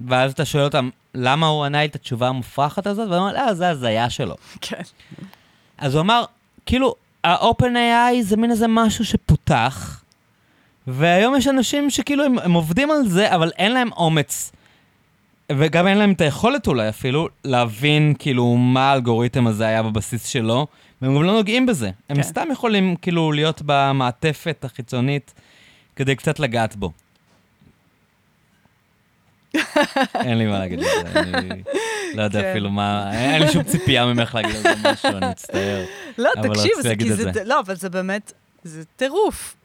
[0.07, 3.09] ואז אתה שואל אותם, למה הוא ענה לי את התשובה המופרכת הזאת?
[3.09, 4.35] והוא אומר, לא, זה הזיה שלו.
[4.61, 4.81] כן.
[5.77, 6.23] אז הוא אמר,
[6.65, 10.03] כאילו, ה-OpenAI זה מין איזה משהו שפותח,
[10.87, 14.51] והיום יש אנשים שכאילו הם, הם עובדים על זה, אבל אין להם אומץ,
[15.57, 20.67] וגם אין להם את היכולת אולי אפילו, להבין כאילו מה האלגוריתם הזה היה בבסיס שלו,
[21.01, 21.89] והם גם לא נוגעים בזה.
[22.09, 22.23] הם כן.
[22.23, 25.33] סתם יכולים כאילו להיות במעטפת החיצונית
[25.95, 26.91] כדי קצת לגעת בו.
[30.25, 31.63] אין לי מה להגיד על זה, אני
[32.13, 32.49] לא יודע כן.
[32.49, 35.85] אפילו מה, אין לי שום ציפייה ממך להגיד על זה משהו, אני מצטער.
[36.17, 37.43] לא, תקשיב, זה, כי זה, זה.
[37.43, 39.55] לא, אבל זה באמת, זה טירוף.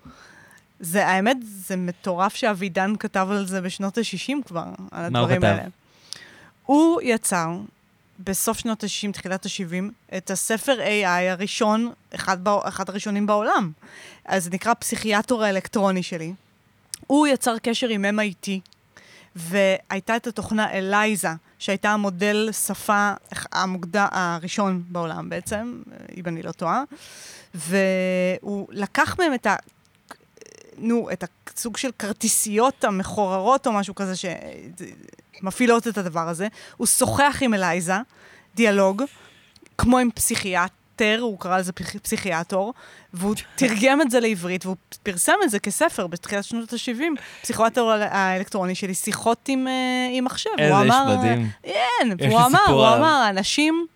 [0.81, 5.57] זה, האמת, זה מטורף שאבידן כתב על זה בשנות ה-60 כבר, על מה הוא הדברים
[5.57, 5.69] כתב?
[6.69, 7.49] הוא יצר,
[8.21, 13.73] בסוף שנות ה-60, תחילת ה-70, את הספר AI הראשון, אחד, בע- אחד הראשונים בעולם.
[14.25, 16.33] אז זה נקרא פסיכיאטור האלקטרוני שלי.
[17.07, 18.49] הוא יצר קשר עם MIT,
[19.37, 21.29] והייתה את התוכנה אלייזה,
[21.59, 23.13] שהייתה המודל שפה
[23.53, 23.97] המוקד...
[23.97, 25.83] הראשון בעולם בעצם,
[26.17, 26.83] אם אני לא טועה,
[27.55, 29.57] והוא לקח מהם את ה...
[30.79, 31.23] נו, את
[31.59, 36.49] הסוג של כרטיסיות המחוררות או משהו כזה שמפעילות את הדבר הזה.
[36.77, 37.95] הוא שוחח עם אלייזה,
[38.55, 39.03] דיאלוג,
[39.79, 42.75] כמו עם פסיכיאט, פסיכיאטר, הוא קרא לזה פסיכ- פסיכיאטור,
[43.15, 47.03] והוא תרגם את זה לעברית, והוא פרסם את זה כספר בתחילת שנות ה-70,
[47.43, 49.73] פסיכואטר האלקטרוני שלי, שיחות עם, אה,
[50.13, 50.51] עם מחשב.
[50.59, 51.49] איזה הוא איש מדהים.
[51.63, 52.87] כן, והוא לי אמר, הוא.
[52.97, 53.87] אמר, אנשים,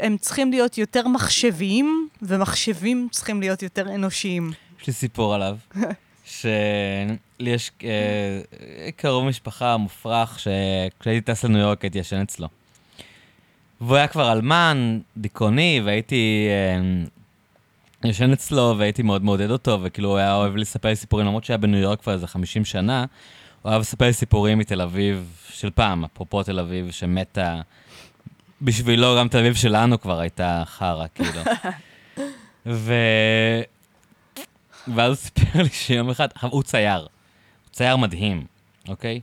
[0.00, 4.52] הם צריכים להיות יותר מחשביים, ומחשבים צריכים להיות יותר אנושיים.
[4.82, 5.56] יש לי סיפור עליו,
[6.24, 12.48] שלי יש אה, קרוב משפחה מופרך, שכשהייתי טס לניו יורק הייתי ישן אצלו.
[13.80, 16.48] והוא היה כבר אלמן, דיכאוני, והייתי
[18.04, 21.44] אה, ישן אצלו, והייתי מאוד מעודד אותו, וכאילו הוא היה אוהב לספר לי סיפורים, למרות
[21.44, 23.04] שהיה בניו יורק כבר איזה 50 שנה,
[23.62, 27.60] הוא אהב לספר לי סיפורים מתל אביב של פעם, אפרופו תל אביב, שמתה...
[28.62, 31.40] בשבילו גם תל אביב שלנו כבר הייתה חרא, כאילו.
[32.66, 32.94] ו...
[34.88, 37.00] ואז הוא סיפר לי שיום אחד, הוא צייר.
[37.00, 38.46] הוא צייר מדהים,
[38.88, 39.20] אוקיי?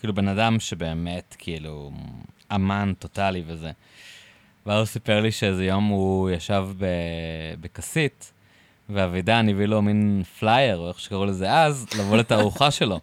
[0.00, 1.90] כאילו, בן אדם שבאמת, כאילו,
[2.54, 3.70] אמן טוטאלי וזה.
[4.66, 6.68] ואז הוא סיפר לי שאיזה יום הוא ישב.
[7.60, 8.32] בכסית,
[8.88, 13.00] ואבידן הביא לו מין פלייר, או איך שקראו לזה אז, לבוא לתערוכה שלו.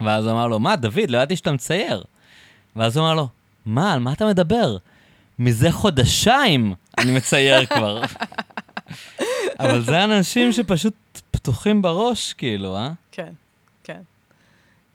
[0.00, 2.04] ואז הוא אמר לו, מה, דוד, לא ידעתי שאתה מצייר.
[2.76, 3.28] ואז הוא אמר לו,
[3.66, 4.76] מה, על מה אתה מדבר?
[5.38, 8.02] מזה חודשיים אני מצייר כבר.
[9.60, 10.94] אבל זה אנשים שפשוט
[11.30, 12.90] פתוחים בראש, כאילו, אה?
[13.12, 13.32] כן,
[13.84, 14.00] כן.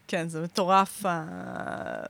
[0.08, 1.06] כן, זה מטורף.
[1.06, 2.04] ה-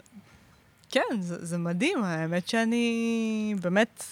[0.90, 2.04] כן, זה, זה מדהים.
[2.04, 3.54] האמת שאני...
[3.60, 4.04] באמת,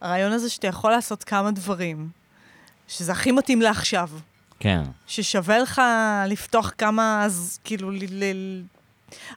[0.00, 2.08] הרעיון הזה שאתה יכול לעשות כמה דברים,
[2.88, 4.10] שזה הכי מתאים לעכשיו.
[4.60, 4.82] כן.
[5.06, 5.82] ששווה לך
[6.28, 8.24] לפתוח כמה, אז כאילו, ל, ל,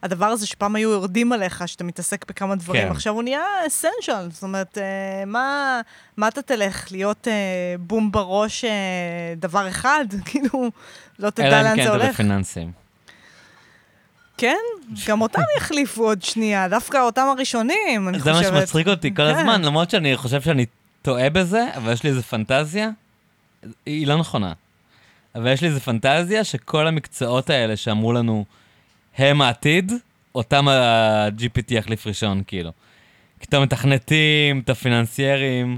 [0.03, 2.91] הדבר הזה שפעם היו יורדים עליך, שאתה מתעסק בכמה דברים, כן.
[2.91, 4.31] עכשיו הוא נהיה אסנשל.
[4.31, 5.81] זאת אומרת, אה, מה,
[6.17, 6.91] מה אתה תלך?
[6.91, 7.33] להיות אה,
[7.79, 8.69] בום בראש אה,
[9.37, 10.05] דבר אחד?
[10.25, 10.71] כאילו,
[11.19, 12.13] לא תדע אלא אם לאן כן זה אתה הולך.
[12.13, 12.71] בפיננסים.
[14.37, 14.55] כן,
[15.07, 18.53] גם אותם יחליפו עוד שנייה, דווקא אותם הראשונים, אני זה חושבת.
[18.53, 19.35] מה שמצחיק אותי כל כן.
[19.35, 20.65] הזמן, למרות שאני חושב שאני
[21.01, 22.89] טועה בזה, אבל יש לי איזו פנטזיה,
[23.85, 24.53] היא לא נכונה.
[25.35, 28.45] אבל יש לי איזו פנטזיה שכל המקצועות האלה שאמרו לנו,
[29.17, 29.91] הם העתיד,
[30.35, 32.71] אותם ה-GPT יחליף ראשון, כאילו.
[33.39, 35.77] כי את המתכנתים, את הפיננסיירים,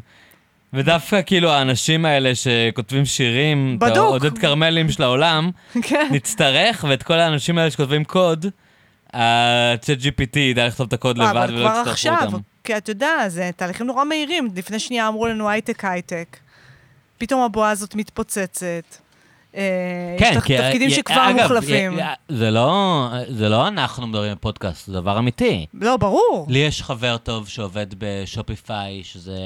[0.73, 3.97] ודווקא כאילו האנשים האלה שכותבים שירים, את בדוק.
[3.97, 5.51] העודד כרמלים של העולם,
[5.81, 8.45] כן, נצטרך, ואת כל האנשים האלה שכותבים קוד,
[9.13, 12.37] ה-chat GPT ידע לכתוב את הקוד לבד אבל ולא כבר יצטרכו עכשיו, אותם.
[12.63, 14.49] כי אתה יודע, זה תהליכים נורא מהירים.
[14.55, 16.37] לפני שנייה אמרו לנו הייטק הייטק.
[17.17, 18.95] פתאום הבועה הזאת מתפוצצת.
[19.55, 21.99] אה, יש תפ- תפקידים י- שכבר אגב, מוחלפים.
[21.99, 25.65] י- י- זה לא, זה לא אנחנו מדברים בפודקאסט, זה דבר אמיתי.
[25.73, 26.45] לא, ברור.
[26.49, 29.37] לי יש חבר טוב שעובד בשופיפיי, שזה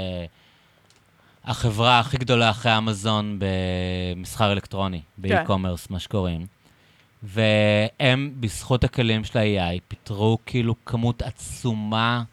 [1.46, 6.46] החברה הכי גדולה אחרי אמזון במסחר אלקטרוני, באי-קומרס, מה שקוראים.
[7.24, 12.24] והם, בזכות הכלים של ה-AI, פיטרו כאילו כמות עצומה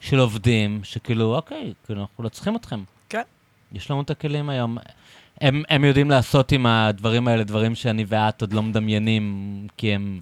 [0.00, 2.82] של עובדים, שכאילו, אוקיי, כאילו, אנחנו לא צריכים אתכם.
[3.08, 3.22] כן.
[3.72, 4.78] יש לנו את הכלים היום.
[5.40, 9.26] הם, הם יודעים לעשות עם הדברים האלה דברים שאני ואת עוד לא מדמיינים,
[9.76, 10.20] כי הם,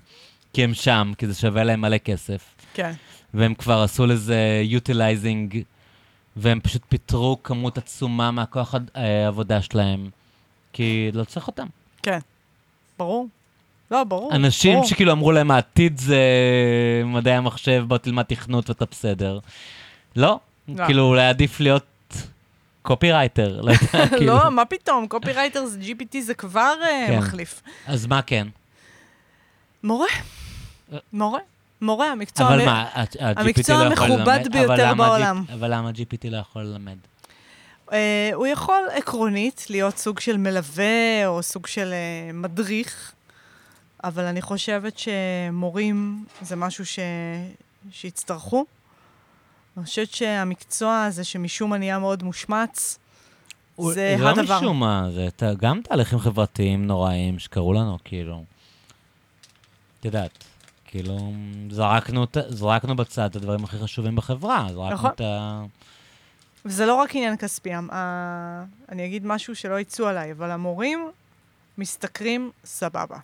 [0.53, 2.55] כי הם שם, כי זה שווה להם מלא כסף.
[2.75, 2.93] כן.
[3.35, 5.57] והם כבר עשו לזה utilizing,
[6.37, 10.11] והם פשוט פיטרו כמות עצומה מהכוח הד- אה, העבודה שלהם,
[10.73, 11.67] כי לא צריך אותם.
[12.03, 12.19] כן.
[12.99, 13.29] ברור.
[13.91, 14.35] לא, ברור.
[14.35, 14.87] אנשים ברור.
[14.87, 16.19] שכאילו אמרו להם, העתיד זה
[17.05, 19.39] מדעי המחשב, בוא תלמד תכנות ואתה בסדר.
[20.17, 20.87] לא, לא.
[20.87, 21.85] כאילו אולי עדיף להיות
[22.83, 24.35] קופירייטר, לא יודע, כאילו.
[24.35, 25.07] לא, מה פתאום?
[25.07, 27.19] קופירייטר זה GPT זה כבר אה, כן.
[27.19, 27.63] מחליף.
[27.87, 28.49] אז מה כן?
[29.83, 30.09] מורה.
[31.13, 31.41] מורה.
[31.81, 32.49] מורה, המקצוע...
[32.49, 32.87] אבל מה,
[33.69, 35.45] לא המכובד ביותר בעולם.
[35.53, 36.97] אבל למה GPT לא יכול ללמד?
[37.93, 43.13] אה, הוא יכול עקרונית להיות סוג של מלווה או סוג של אה, מדריך,
[44.05, 46.99] אבל אני חושבת שמורים זה משהו ש...
[47.91, 48.65] שיצטרכו.
[49.77, 52.99] אני חושבת שהמקצוע הזה, שמשום מה נהיה מאוד מושמץ,
[53.77, 54.59] הוא- זה לא הדבר.
[54.59, 58.45] משום מה, זה ת- גם תהליכים חברתיים נוראים שקרו לנו, כאילו.
[60.01, 60.45] את יודעת,
[60.85, 61.33] כאילו,
[61.71, 65.11] זרקנו, זרקנו בצד את הדברים הכי חשובים בחברה, זרקנו נכון.
[65.11, 65.63] את ה...
[66.65, 67.71] וזה לא רק עניין כספי.
[67.75, 71.11] ה- אני אגיד משהו שלא יצאו עליי, אבל המורים
[71.79, 73.17] משתכרים סבבה.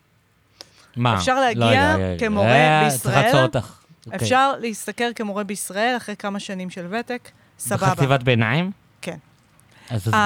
[0.97, 1.16] מה?
[1.19, 3.01] אפשר לא להגיע יודע, רגע, כמורה אה, בישראל?
[3.15, 3.79] צריך לעצור אותך.
[4.07, 4.19] אוקיי.
[4.19, 7.87] אפשר להשתכר כמורה בישראל אחרי כמה שנים של ותק, סבבה.
[7.87, 8.70] בחטיבת ביניים?
[9.03, 9.16] כן.
[9.91, 10.19] אז תסבירי.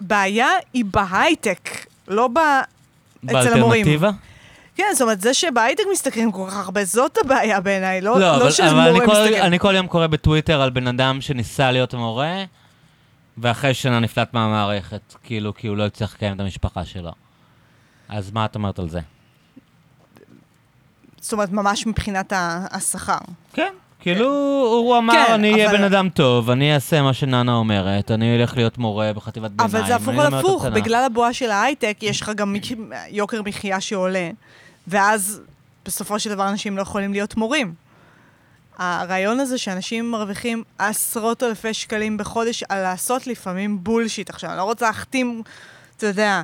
[0.00, 1.70] הבעיה היא בהייטק,
[2.08, 2.38] לא ב...
[2.38, 3.84] אצל המורים.
[3.84, 4.10] באלטרנטיבה?
[4.74, 8.36] כן, זאת אומרת, זה שבהייטק משתכרים כל כך הרבה, זאת הבעיה בעיניי, לא, לא, לא
[8.36, 9.46] אבל, שזה אבל מורה אני, כל, משתכר.
[9.46, 12.44] אני כל יום קורא בטוויטר על בן אדם שניסה להיות מורה,
[13.38, 17.12] ואחרי שנה נפלט מהמערכת, כאילו, כי הוא לא הצליח לקיים את המשפחה שלו.
[18.08, 19.00] אז מה את אומרת על זה?
[21.26, 22.32] זאת אומרת, ממש מבחינת
[22.70, 23.18] השכר.
[23.52, 24.28] כן, כאילו,
[24.82, 28.36] הוא אמר, כן, אני אהיה אבל- בן אדם טוב, אני אעשה מה שננה אומרת, אני
[28.42, 29.76] אלך להיות מורה בחטיבת ביניים.
[29.76, 30.64] אבל זה הפוך על הפוך.
[30.64, 32.56] בגלל הבועה של ההייטק, יש לך גם
[33.08, 34.30] יוקר מחיה שעולה,
[34.88, 35.40] ואז
[35.84, 37.74] בסופו של דבר אנשים לא יכולים להיות מורים.
[38.78, 44.30] הרעיון הזה שאנשים מרוויחים עשרות אלפי שקלים בחודש על לעשות לפעמים bullshit.
[44.30, 45.42] עכשיו, אני לא רוצה להכתים,
[45.96, 46.42] אתה יודע,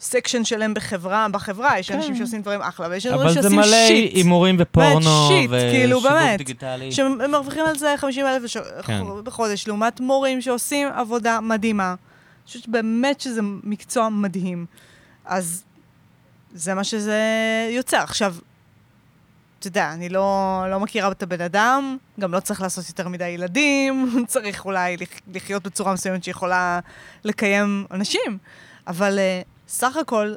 [0.00, 2.18] section שלם בחברה, בחברה, יש אנשים כן.
[2.18, 4.14] שעושים דברים אחלה, ויש אנשים אבל זה שעושים מלא shit.
[4.14, 6.38] הימורים ופורנו, shit, כאילו, ושיווק באמת.
[6.38, 6.92] דיגיטלי.
[6.92, 8.42] שהם הם מרוויחים על זה 50 אלף.
[8.86, 9.02] כן.
[9.24, 11.88] בחודש, לעומת מורים שעושים עבודה מדהימה.
[11.88, 11.96] אני
[12.46, 14.66] חושבת באמת שזה מקצוע מדהים.
[15.24, 15.64] אז
[16.54, 17.20] זה מה שזה
[17.70, 17.96] יוצר.
[17.98, 18.34] עכשיו,
[19.58, 20.30] אתה יודע, אני לא,
[20.70, 25.20] לא מכירה את הבן אדם, גם לא צריך לעשות יותר מדי ילדים, צריך אולי לח-
[25.34, 26.80] לחיות בצורה מסוימת שיכולה
[27.24, 28.38] לקיים אנשים,
[28.86, 30.34] אבל uh, סך הכל,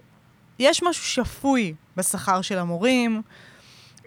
[0.60, 3.22] יש משהו שפוי בשכר של המורים.
[3.98, 4.04] Uh,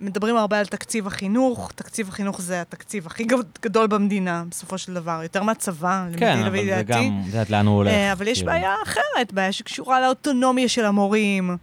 [0.00, 4.94] מדברים הרבה על תקציב החינוך, תקציב החינוך זה התקציב הכי גד- גדול במדינה, בסופו של
[4.94, 6.82] דבר, יותר מהצבא, כן, אבל זה.
[6.86, 7.92] גם, את יודעת לאן הוא הולך.
[7.92, 8.52] אה, אבל יש כאילו.
[8.52, 11.56] בעיה אחרת, בעיה שקשורה לאוטונומיה של המורים.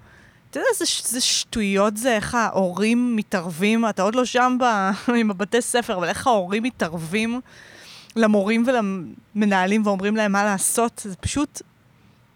[0.51, 4.63] אתה יודע ש- איזה שטויות זה, איך ההורים מתערבים, אתה עוד לא שם ב,
[5.19, 7.41] עם הבתי ספר, אבל איך ההורים מתערבים
[8.15, 11.61] למורים ולמנהלים ואומרים להם מה לעשות, זה פשוט,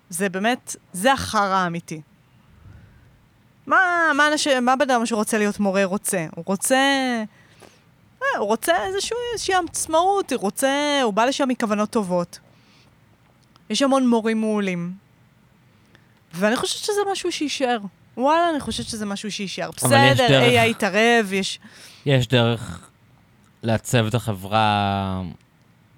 [0.09, 2.01] זה באמת, זה החרא האמיתי.
[3.67, 3.77] מה,
[4.15, 6.25] מה, אנשים, מה בן שרוצה להיות מורה רוצה?
[6.35, 6.75] הוא רוצה...
[8.23, 10.67] אה, הוא רוצה איזשהו, איזושהי עצמאות, הוא רוצה,
[11.03, 12.39] הוא בא לשם מכוונות טובות.
[13.69, 14.93] יש המון מורים מעולים.
[16.33, 17.77] ואני חושבת שזה משהו שיישאר.
[18.17, 19.69] וואלה, אני חושבת שזה משהו שיישאר.
[19.71, 21.59] בסדר, דרך- AI יתערב, יש...
[22.05, 22.89] יש דרך
[23.63, 25.21] לעצב את החברה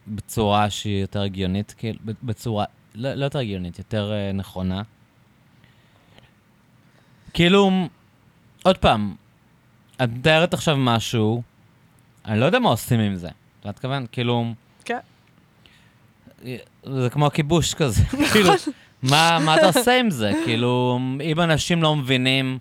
[0.07, 4.81] בצורה שהיא יותר הגיונית, כאילו, בצורה, לא, לא יותר הגיונית, יותר uh, נכונה.
[7.33, 7.71] כאילו,
[8.63, 9.15] עוד פעם,
[10.03, 11.41] את מתארת עכשיו משהו,
[12.25, 13.29] אני לא יודע מה עושים עם זה.
[13.59, 14.05] אתה מתכוון?
[14.11, 14.53] כאילו...
[14.85, 14.99] כן.
[16.83, 18.03] זה כמו הכיבוש כזה.
[18.33, 18.53] כאילו,
[19.03, 20.31] מה, מה אתה עושה עם זה?
[20.45, 22.57] כאילו, אם אנשים לא מבינים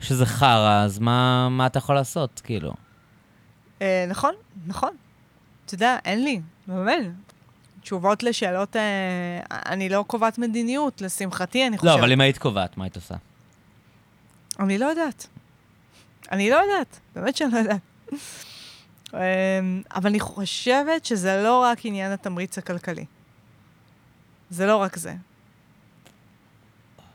[0.00, 2.40] שזה חרא, אז מה, מה אתה יכול לעשות?
[2.44, 2.72] כאילו.
[3.82, 4.34] אה, נכון,
[4.66, 4.90] נכון.
[5.66, 7.31] אתה יודע, אין לי, באמת.
[7.82, 11.94] תשובות לשאלות, אה, אני לא קובעת מדיניות, לשמחתי, אני חושבת.
[11.94, 13.14] לא, אבל אם היית קובעת, מה היית עושה?
[14.60, 15.26] אני לא יודעת.
[16.32, 17.80] אני לא יודעת, באמת שאני לא יודעת.
[19.14, 19.18] אמ,
[19.94, 23.04] אבל אני חושבת שזה לא רק עניין התמריץ הכלכלי.
[24.50, 25.14] זה לא רק זה.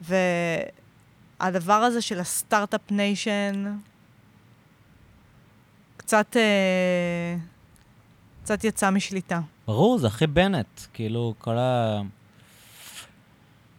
[0.02, 3.77] והדבר הזה של הסטארט-אפ ניישן,
[5.98, 7.35] קצת, אה,
[8.44, 9.39] קצת יצא משליטה.
[9.68, 10.81] ברור, זה הכי בנט.
[10.94, 12.02] כאילו, כל ה...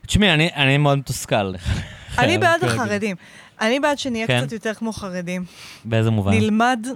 [0.07, 1.55] תשמעי, אני, אני מאוד מתוסכל.
[2.19, 2.81] אני בעד להגיד.
[2.81, 3.17] החרדים.
[3.61, 4.41] אני בעד שנהיה כן?
[4.41, 5.45] קצת יותר כמו חרדים.
[5.85, 6.33] באיזה מובן?
[6.33, 6.87] נלמד,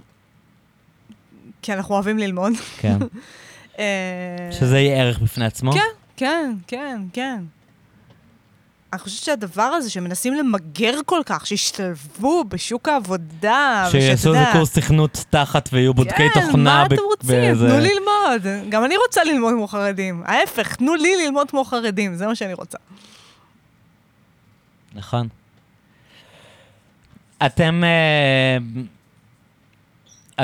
[1.63, 2.53] כי אנחנו אוהבים ללמוד.
[2.79, 2.99] כן.
[3.79, 3.85] אה,
[4.51, 5.73] שזה יהיה ערך בפני עצמו?
[5.73, 5.81] כן,
[6.17, 7.45] כן, כן, כן.
[8.93, 15.25] אני חושבת שהדבר הזה שמנסים למגר כל כך, שישתלבו בשוק העבודה, שיעשו איזה קורס תכנות
[15.31, 16.53] תחת ויהיו בודקי תוכנה.
[16.53, 17.29] כן, מה אתם רוצים?
[17.31, 18.69] באיזה- תנו ללמוד.
[18.69, 20.23] גם אני רוצה ללמוד כמו חרדים.
[20.27, 22.79] ההפך, תנו לי ללמוד כמו חרדים, זה מה שאני רוצה.
[24.95, 25.29] נכון.
[27.47, 27.83] אתם...
[27.85, 28.57] אה,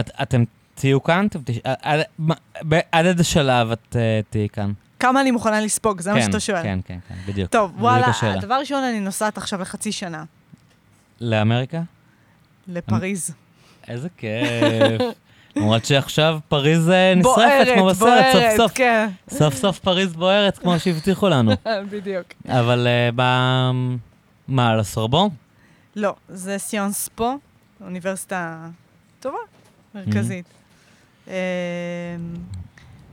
[0.00, 0.44] את, אתם
[0.74, 1.26] תהיו כאן?
[1.26, 1.38] אתם.
[1.64, 2.34] עד, עד, מה-
[2.68, 4.72] ב- עד איזה שלב את אה, תהיי כאן?
[5.00, 6.62] כמה אני מוכנה לספוג, זה מה כן, שאתה שואל.
[6.62, 7.50] כן, כן, כן, בדיוק.
[7.50, 8.40] טוב, בדיוק וואלה, השאלה.
[8.40, 10.24] דבר ראשון, אני נוסעת עכשיו לחצי שנה,
[11.20, 11.80] לאמריקה?
[12.68, 13.34] לפריז.
[13.88, 15.02] איזה כיף.
[15.56, 18.72] למרות שעכשיו פריז אה, נשרפת כמו בסרט, סוף בוערת, סוף.
[18.74, 19.08] כן.
[19.30, 21.52] סוף סוף פריז בוערת כמו שהבטיחו לנו.
[21.92, 22.26] בדיוק.
[22.48, 23.22] אבל אה, ב...
[24.48, 25.28] מה, על הסורבון?
[25.96, 27.34] לא, זה סיונס פה,
[27.80, 28.68] אוניברסיטה
[29.20, 29.38] טובה,
[29.94, 30.46] מרכזית.
[31.28, 31.32] אמ,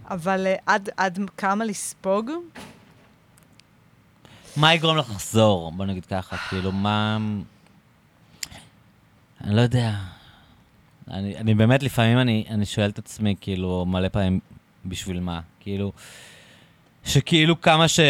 [0.10, 2.32] אבל אה, עד, עד כמה לספוג?
[4.58, 5.72] מה יגרום לך לחזור?
[5.72, 7.18] בוא נגיד ככה, כאילו, מה...
[9.44, 9.92] אני לא יודע.
[11.12, 14.40] אני, אני באמת, לפעמים אני, אני שואל את עצמי, כאילו, מלא פעמים,
[14.86, 15.40] בשביל מה?
[15.60, 15.92] כאילו,
[17.06, 18.04] שכאילו כמה שקל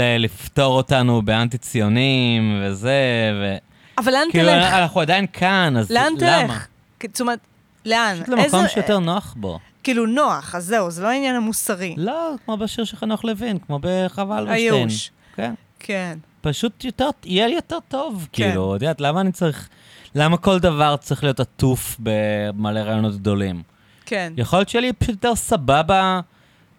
[0.00, 3.00] אה, לפתור אותנו באנטי-ציונים וזה,
[3.40, 3.56] ו...
[3.98, 4.72] אבל לאן כאילו, תלך?
[4.72, 6.46] אנחנו עדיין כאן, אז לאן למה?
[6.46, 6.66] תלך?
[7.00, 7.38] כי- זאת אומרת,
[7.86, 8.14] לאן?
[8.14, 9.58] פשוט למקום שיותר נוח בו.
[9.82, 11.94] כאילו נוח, אז זהו, זה לא העניין המוסרי.
[11.98, 14.74] לא, כמו בשיר של חנוך לוין, כמו בחווה אלברשטיין.
[14.74, 15.10] הייאוש.
[15.36, 15.54] כן.
[15.78, 16.18] כן.
[16.40, 18.44] פשוט יותר, יהיה לי יותר טוב, כן.
[18.44, 19.68] כאילו, את יודעת, למה אני צריך,
[20.14, 23.62] למה כל דבר צריך להיות עטוף במלא רעיונות גדולים?
[24.06, 26.20] כן, יכול להיות שיהיה לי פשוט יותר סבבה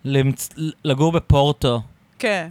[0.05, 0.49] למצ...
[0.85, 1.81] לגור בפורטו.
[2.19, 2.49] כן.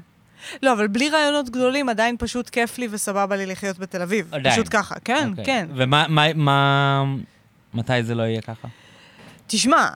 [0.62, 4.34] לא, אבל בלי רעיונות גדולים, עדיין פשוט כיף לי וסבבה לי לחיות בתל אביב.
[4.34, 4.54] עדיין.
[4.54, 5.44] פשוט ככה, כן, אוקיי.
[5.44, 5.68] כן.
[5.74, 7.04] ומה, מה, מה,
[7.74, 8.68] מתי זה לא יהיה ככה?
[9.52, 9.88] תשמע,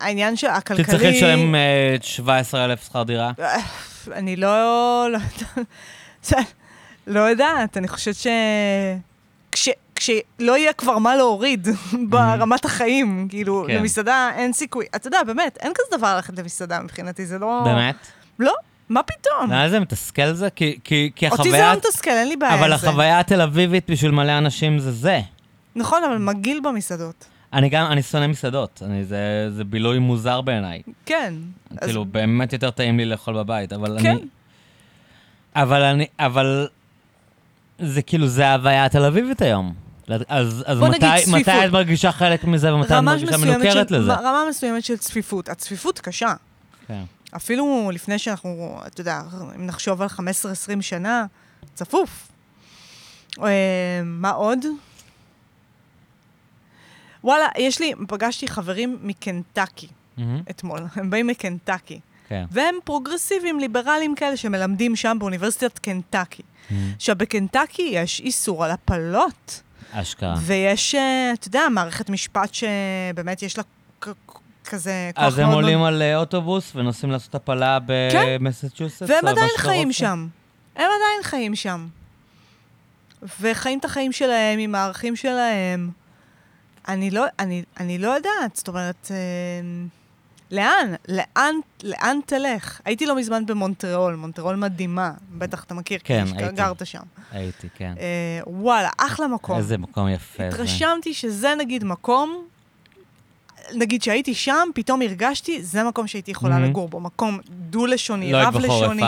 [0.00, 0.84] העניין שהכלכלי...
[0.84, 3.32] תצטרכי לשלם אה, 17,000 שכר דירה?
[4.12, 5.06] אני לא...
[5.10, 5.72] לא יודעת.
[7.06, 8.26] לא יודעת, אני חושבת ש...
[9.52, 11.68] כש, כשלא יהיה כבר מה להוריד
[12.10, 13.74] ברמת החיים, כאילו, כן.
[13.74, 14.86] למסעדה אין סיכוי.
[14.96, 17.62] אתה יודע, באמת, אין כזה דבר ללכת למסעדה מבחינתי, זה לא...
[17.64, 17.96] באמת?
[18.38, 18.54] לא,
[18.88, 19.52] מה פתאום?
[19.52, 20.50] לי זה מתסכל זה?
[20.50, 21.72] כי, כי, כי אותי זה החוויה...
[21.72, 22.74] לא מתסכל, אין לי בעיה עם אבל זה.
[22.74, 25.20] החוויה התל אביבית בשביל מלא אנשים זה זה.
[25.76, 27.26] נכון, אבל מגעיל במסעדות.
[27.52, 28.82] אני גם, אני שונא מסעדות.
[28.86, 29.18] אני, זה,
[29.56, 30.82] זה בילוי מוזר בעיניי.
[31.06, 31.34] כן.
[31.70, 34.10] אז- כאילו, באמת יותר טעים לי לאכול בבית, אבל כן.
[34.10, 34.20] אני...
[35.54, 36.06] אבל אני...
[36.18, 36.68] אבל...
[37.78, 39.74] זה כאילו, זה ההוויה התל אביבית היום.
[40.28, 41.06] אז, אז מתי.
[41.32, 44.12] מתי את מרגישה חלק מזה ומתי את מרגישה מנוכרת של- לזה?
[44.14, 45.48] רמה מסוימת של צפיפות.
[45.48, 46.34] הצפיפות קשה.
[46.86, 47.02] כן.
[47.36, 49.20] אפילו לפני שאנחנו, אתה יודע,
[49.56, 50.20] אם נחשוב על 15-20
[50.80, 51.26] שנה,
[51.74, 52.28] צפוף.
[53.42, 53.50] אה,
[54.04, 54.58] מה עוד?
[57.24, 62.00] וואלה, יש לי, פגשתי חברים מקנטקי מהמם, אתמול, הם באים מקנטקי.
[62.28, 62.44] כן.
[62.50, 66.42] והם פרוגרסיביים, ליברליים כאלה, שמלמדים שם באוניברסיטת קנטקי.
[66.96, 69.62] עכשיו, בקנטקי יש איסור על הפלות,
[69.92, 70.34] אשכרה.
[70.40, 73.64] ויש, אה, אתה יודע, מערכת משפט שבאמת יש לה
[74.64, 78.36] כזה מאוד אז הם מאוד עולים על אה, אוטובוס ונוסעים לעשות הפלה כן.
[78.40, 79.02] במסצ'וסטס?
[79.02, 79.98] והם או עדיין חיים רוצה?
[79.98, 80.28] שם.
[80.76, 81.86] הם עדיין חיים שם.
[83.40, 85.90] וחיים את החיים שלהם עם הערכים שלהם.
[86.88, 89.16] אני לא, אני, אני לא יודעת, זאת אומרת, אה,
[90.50, 90.94] לאן?
[91.08, 92.80] לאן, לאן תלך?
[92.84, 96.56] הייתי לא מזמן במונטריאול, מונטריאול מדהימה, בטח אתה מכיר, כן, כי הייתי.
[96.56, 97.02] גרת שם.
[97.32, 97.94] הייתי, כן.
[98.00, 99.58] אה, וואלה, אחלה מקום.
[99.58, 100.48] איזה מקום יפה זה.
[100.48, 102.44] התרשמתי שזה נגיד מקום,
[103.74, 106.70] נגיד שהייתי שם, פתאום הרגשתי, זה מקום שהייתי יכולה מהמם.
[106.70, 109.02] לגור בו, מקום דו-לשוני, לא רב-לשוני.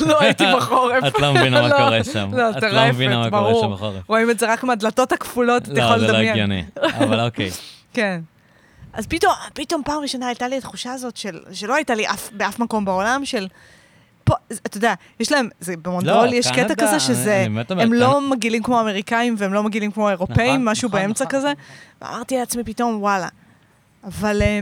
[0.00, 1.04] לא הייתי בחורף.
[1.06, 2.30] את לא מבינה מה לא, קורה שם.
[2.34, 3.54] לא, את לא מבינה מה קורה.
[3.60, 4.08] שם בחורף.
[4.08, 6.28] רואים את זה רק מהדלתות הכפולות, אתה לא, יכול זה לא לדמיין.
[6.32, 6.64] הגיוני.
[6.98, 7.50] אבל אוקיי.
[7.94, 8.20] כן.
[8.92, 12.58] אז פתאום, פתאום פעם ראשונה הייתה לי התחושה הזאת של, שלא הייתה לי אף, באף
[12.58, 13.48] מקום בעולם, של...
[14.24, 17.62] פה, אתה יודע, יש להם, זה, במונטריאול לא, יש קטע קנדה, כזה שזה, אני אומר,
[17.70, 21.24] הם קנ- לא מגעילים כמו האמריקאים והם לא מגעילים כמו האירופאים, נכון, משהו נכון, באמצע
[21.24, 21.38] נכון.
[21.38, 21.52] כזה.
[22.02, 23.28] ואמרתי לעצמי פתאום, וואלה.
[24.04, 24.60] אבל אה,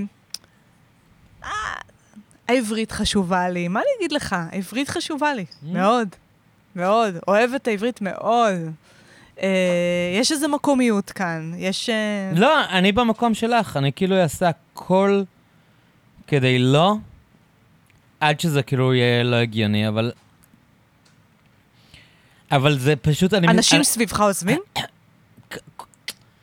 [2.50, 4.36] העברית חשובה לי, מה אני אגיד לך?
[4.52, 5.66] העברית חשובה לי, Mm.
[5.66, 6.08] מאוד,
[6.76, 7.14] מאוד.
[7.28, 8.54] אוהבת את העברית מאוד.
[9.42, 9.48] אה,
[10.20, 11.88] יש איזו מקומיות כאן, יש...
[11.88, 15.22] אה, לא, אני במקום שלך, אני כאילו אעשה הכל
[16.26, 16.94] כדי לא,
[18.20, 20.12] עד שזה כאילו יהיה לא הגיוני, אבל...
[22.52, 23.48] אבל זה פשוט, אני...
[23.48, 24.58] אנשים אני- סביבך עוזבים?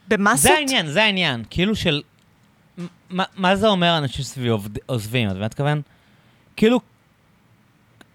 [0.08, 0.42] במסות?
[0.44, 1.44] זה העניין, זה העניין.
[1.50, 2.02] כאילו של...
[3.10, 4.50] מה, מה זה אומר אנשים סביבי
[4.86, 5.30] עוזבים?
[5.30, 5.82] את מבינה מתכוון?
[6.58, 6.80] כאילו,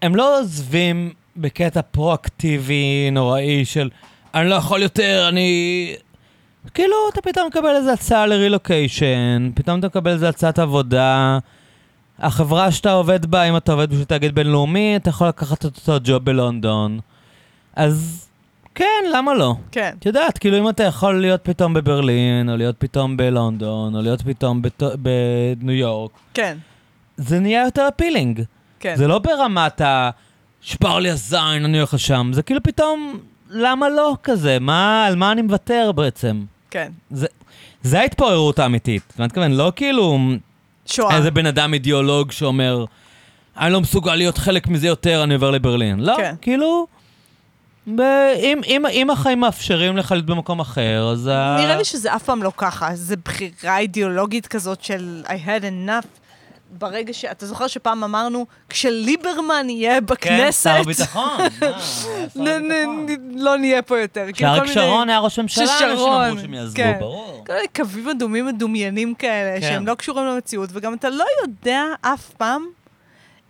[0.01, 3.89] הם לא עוזבים בקטע פרואקטיבי נוראי של
[4.33, 5.95] אני לא יכול יותר, אני...
[6.73, 11.37] כאילו, אתה פתאום מקבל איזה הצעה לרילוקיישן, פתאום אתה מקבל איזה הצעת עבודה.
[12.19, 15.97] החברה שאתה עובד בה, אם אתה עובד בשביל תאגיד בינלאומי, אתה יכול לקחת את אותו
[16.03, 16.99] ג'וב בלונדון.
[17.75, 18.27] אז
[18.75, 19.55] כן, למה לא?
[19.71, 19.95] כן.
[19.99, 24.21] את יודעת, כאילו אם אתה יכול להיות פתאום בברלין, או להיות פתאום בלונדון, או להיות
[24.21, 24.83] פתאום בת...
[24.99, 26.57] בניו יורק, כן,
[27.17, 28.41] זה נהיה יותר אפילינג.
[28.79, 28.95] כן.
[28.95, 30.09] זה לא ברמת ה...
[30.61, 32.31] שבר לי הזין, אני הולך לשם.
[32.33, 33.19] זה כאילו פתאום,
[33.49, 34.57] למה לא כזה?
[34.61, 36.43] מה, על מה אני מוותר בעצם?
[36.71, 36.91] כן.
[37.11, 37.27] זה,
[37.83, 39.13] זה ההתפוררות האמיתית.
[39.19, 40.19] אני מתכוון, לא כאילו
[40.85, 41.17] שואה.
[41.17, 42.85] איזה בן אדם אידיאולוג שאומר,
[43.57, 45.99] אני לא מסוגל להיות חלק מזה יותר, אני עובר לברלין.
[45.99, 46.35] לא, כן.
[46.41, 46.87] כאילו,
[47.95, 48.01] ב-
[48.39, 51.27] אם, אם, אם החיים מאפשרים לך להיות במקום אחר, אז...
[51.27, 55.61] ה- נראה לי שזה אף פעם לא ככה, זה בחירה אידיאולוגית כזאת של I had
[55.63, 56.07] enough.
[56.77, 57.25] ברגע ש...
[57.25, 61.37] אתה זוכר שפעם אמרנו, כשליברמן יהיה כן, בכנסת, היה שר ביטחון.
[62.35, 64.25] נ- לא נהיה פה יותר.
[64.33, 66.97] כאילו, מיני- שרון היה ראש ממשלה, ששרון, אמרו שהם יעזבו, כן.
[66.99, 67.43] ברור.
[67.47, 69.67] כל מיני קווים אדומים מדומיינים כאלה, כן.
[69.67, 72.65] שהם לא קשורים למציאות, וגם אתה לא יודע אף פעם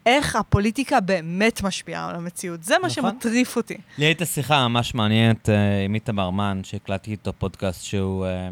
[0.06, 2.64] איך הפוליטיקה באמת משפיעה על המציאות.
[2.64, 3.12] זה מה נכון.
[3.12, 3.78] שמטריף אותי.
[3.98, 8.50] לי הייתה שיחה ממש מעניינת אה, עם איתמר מן, שהקלטתי איתו פודקאסט שהוא אה,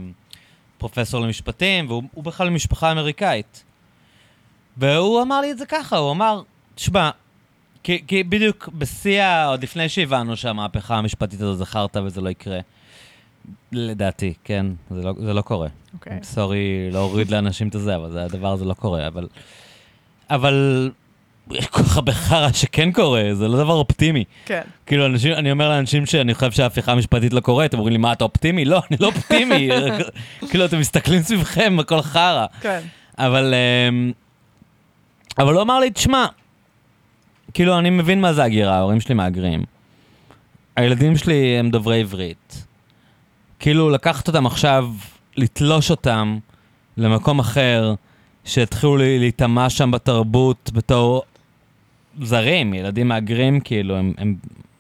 [0.78, 3.64] פרופסור למשפטים, והוא הוא בכלל ממשפחה אמריקאית.
[4.78, 6.42] והוא אמר לי את זה ככה, הוא אמר,
[6.76, 7.10] תשמע,
[7.84, 12.60] כי, כי בדיוק בשיא, עוד לפני שהבנו שהמהפכה המשפטית הזו זה חרטא וזה לא יקרה.
[13.72, 15.68] לדעתי, כן, זה לא, זה לא קורה.
[15.94, 16.20] אוקיי.
[16.24, 19.08] סורי להוריד לאנשים את הזה, אבל זה, הדבר הזה לא קורה.
[19.08, 19.28] אבל,
[20.30, 20.90] אבל
[21.52, 24.24] יש כל כך הרבה חרא שכן קורה, זה לא דבר אופטימי.
[24.46, 24.62] כן.
[24.86, 28.14] כאילו, אנשים, אני אומר לאנשים שאני חושב שההפיכה המשפטית לא קורית, הם אומרים לי, מה,
[28.14, 28.66] אתה אופטימי?
[28.66, 29.70] לא, אני לא אופטימי.
[30.50, 32.46] כאילו, אתם מסתכלים סביבכם, הכל חרא.
[32.62, 32.80] כן.
[33.18, 34.12] אבל, אמ,
[35.38, 36.26] אבל הוא אמר לי, תשמע,
[37.54, 39.64] כאילו, אני מבין מה זה הגירה, ההורים שלי מהגרים.
[40.76, 42.66] הילדים שלי הם דוברי עברית.
[43.60, 44.90] כאילו, לקחת אותם עכשיו
[45.38, 46.38] לתלוש אותם
[46.98, 47.94] למקום אחר,
[48.46, 51.22] שהתחילו לי- להיטמע שם בתרבות בתור
[52.22, 54.36] זרים, ילדים מהגרים, כאילו, הם, הם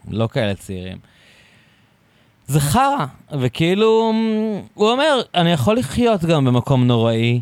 [0.09, 0.97] לא כאלה צעירים.
[2.47, 3.05] זה חרא,
[3.39, 4.13] וכאילו,
[4.73, 7.41] הוא אומר, אני יכול לחיות גם במקום נוראי,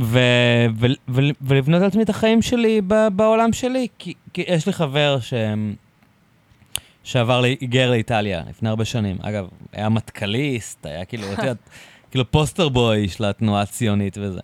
[0.00, 3.88] ו- ו- ו- ולבנות לעצמי את החיים שלי ב- בעולם שלי.
[3.98, 5.34] כי, כי יש לי חבר ש...
[7.04, 9.16] שעבר, היגר לאיטליה לפני הרבה שנים.
[9.22, 11.56] אגב, היה מטכליסט, היה כאילו, את יודעת,
[12.10, 14.40] כאילו פוסטר בוי של התנועה הציונית וזה.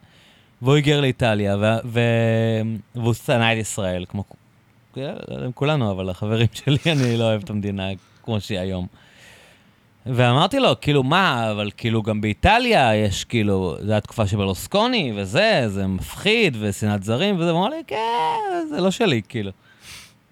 [0.62, 2.00] והוא היגר לאיטליה, ו- ו-
[2.94, 4.24] והוא שנא את ישראל, כמו
[5.54, 7.88] כולנו, אבל החברים שלי, אני לא אוהב את המדינה
[8.22, 8.86] כמו שהיא היום.
[10.06, 15.64] ואמרתי לו, כאילו, מה, אבל כאילו גם באיטליה יש כאילו, זו התקופה של ברלוסקוני וזה,
[15.66, 19.50] זה מפחיד, ושנאת זרים וזה, והוא אמר לי, כן, זה לא שלי, כאילו.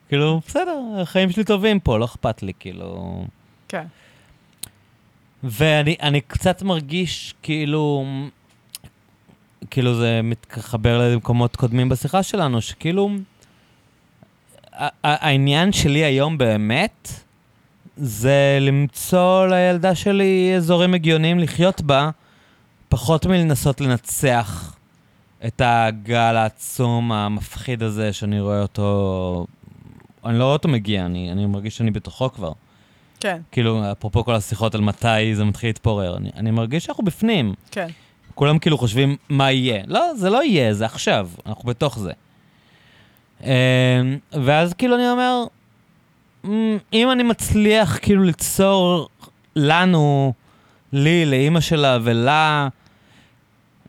[0.08, 3.24] כאילו, בסדר, החיים שלי טובים פה, לא אכפת לי, כאילו...
[3.68, 3.84] כן.
[5.44, 8.06] ואני אני קצת מרגיש כאילו,
[9.70, 13.10] כאילו זה מתחבר למקומות קודמים בשיחה שלנו, שכאילו,
[15.02, 17.08] העניין שלי היום באמת,
[18.00, 22.10] זה למצוא לילדה שלי אזורים הגיוניים לחיות בה,
[22.88, 24.76] פחות מלנסות לנצח
[25.46, 29.46] את הגל העצום, המפחיד הזה, שאני רואה אותו,
[30.24, 32.52] אני לא רואה אותו מגיע, אני, אני מרגיש שאני בתוכו כבר.
[33.20, 37.54] כן, כאילו, אפרופו כל השיחות על מתי זה מתחיל להתפורר, אני, אני מרגיש שאנחנו בפנים.
[37.70, 37.88] כן.
[38.34, 39.82] כולם כאילו חושבים מה יהיה.
[39.86, 42.12] לא, זה לא יהיה, זה עכשיו, אנחנו בתוך זה.
[43.44, 43.48] אמ,
[44.44, 45.57] ואז כאילו אני אומר, "מ,
[46.92, 49.08] אם אני מצליח כאילו ליצור
[49.56, 50.32] לנו,
[50.92, 52.68] לי, לאימא שלה ולה,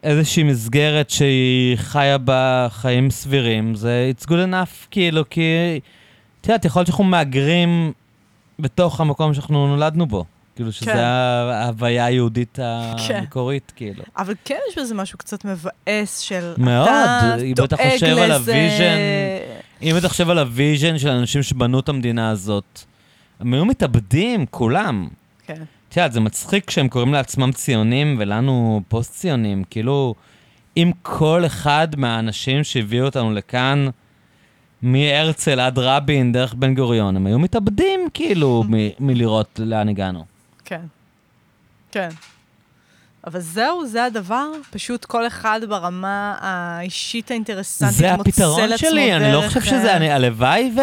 [0.03, 5.79] איזושהי מסגרת שהיא חיה בה חיים סבירים, זה it's good enough, כאילו, כי,
[6.41, 7.91] את יודעת, יכול להיות שאנחנו מהגרים
[8.59, 10.25] בתוך המקום שאנחנו נולדנו בו.
[10.59, 10.97] כאילו, שזה כן.
[10.97, 12.59] ההוויה היהודית
[13.07, 13.15] כן.
[13.15, 14.03] המקורית, כאילו.
[14.17, 16.53] אבל כן יש בזה משהו קצת מבאס של...
[16.57, 18.97] מאוד, אתה בטח דואג חושב על לזה- ה vision.
[19.81, 22.79] אם אתה חושב על ה vision של האנשים שבנו את המדינה הזאת,
[23.39, 25.07] הם היו מתאבדים, כולם.
[25.45, 29.63] כן, את יודעת, זה מצחיק כשהם קוראים לעצמם ציונים ולנו פוסט-ציונים.
[29.69, 30.15] כאילו,
[30.77, 33.87] אם כל אחד מהאנשים שהביאו אותנו לכאן,
[34.81, 40.25] מהרצל עד רבין, דרך בן גוריון, הם היו מתאבדים, כאילו, מ- מלראות לאן הגענו.
[40.69, 40.81] כן.
[41.91, 42.09] כן.
[43.27, 44.51] אבל זהו, זה הדבר?
[44.71, 49.61] פשוט כל אחד ברמה האישית האינטרסנטית זה מוצא הפתרון לעצמו שלי, אני לא דרך, חושב
[49.65, 50.81] שזה, אה, אני, הלוואי ו...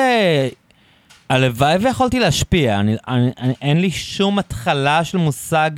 [1.28, 5.70] הלוואי ויכולתי להשפיע, אני, אני, אני, אין לי שום התחלה של מושג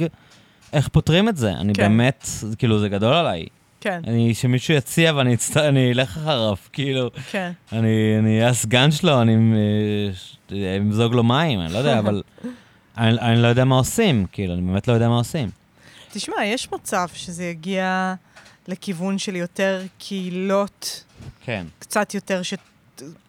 [0.72, 1.50] איך פותרים את זה.
[1.50, 1.82] אני כן.
[1.82, 3.46] באמת, זה- כאילו, זה גדול עליי.
[3.80, 5.56] כן, אני, שמישהו יציע ואני אצט...
[5.56, 7.52] אני אלך אחריו, כאילו, כן.
[7.72, 7.88] אני
[8.26, 9.36] אהיה הסגן שלו, אני
[10.52, 12.22] אה, אמזוג לו מים, אני לא יודע, אבל
[12.98, 15.50] אני, אני לא יודע מה עושים, כאילו, אני באמת לא יודע מה עושים.
[16.12, 18.14] תשמע, יש מצב שזה יגיע
[18.68, 21.04] לכיוון של יותר קהילות,
[21.44, 21.64] כן.
[21.78, 22.54] קצת יותר ש...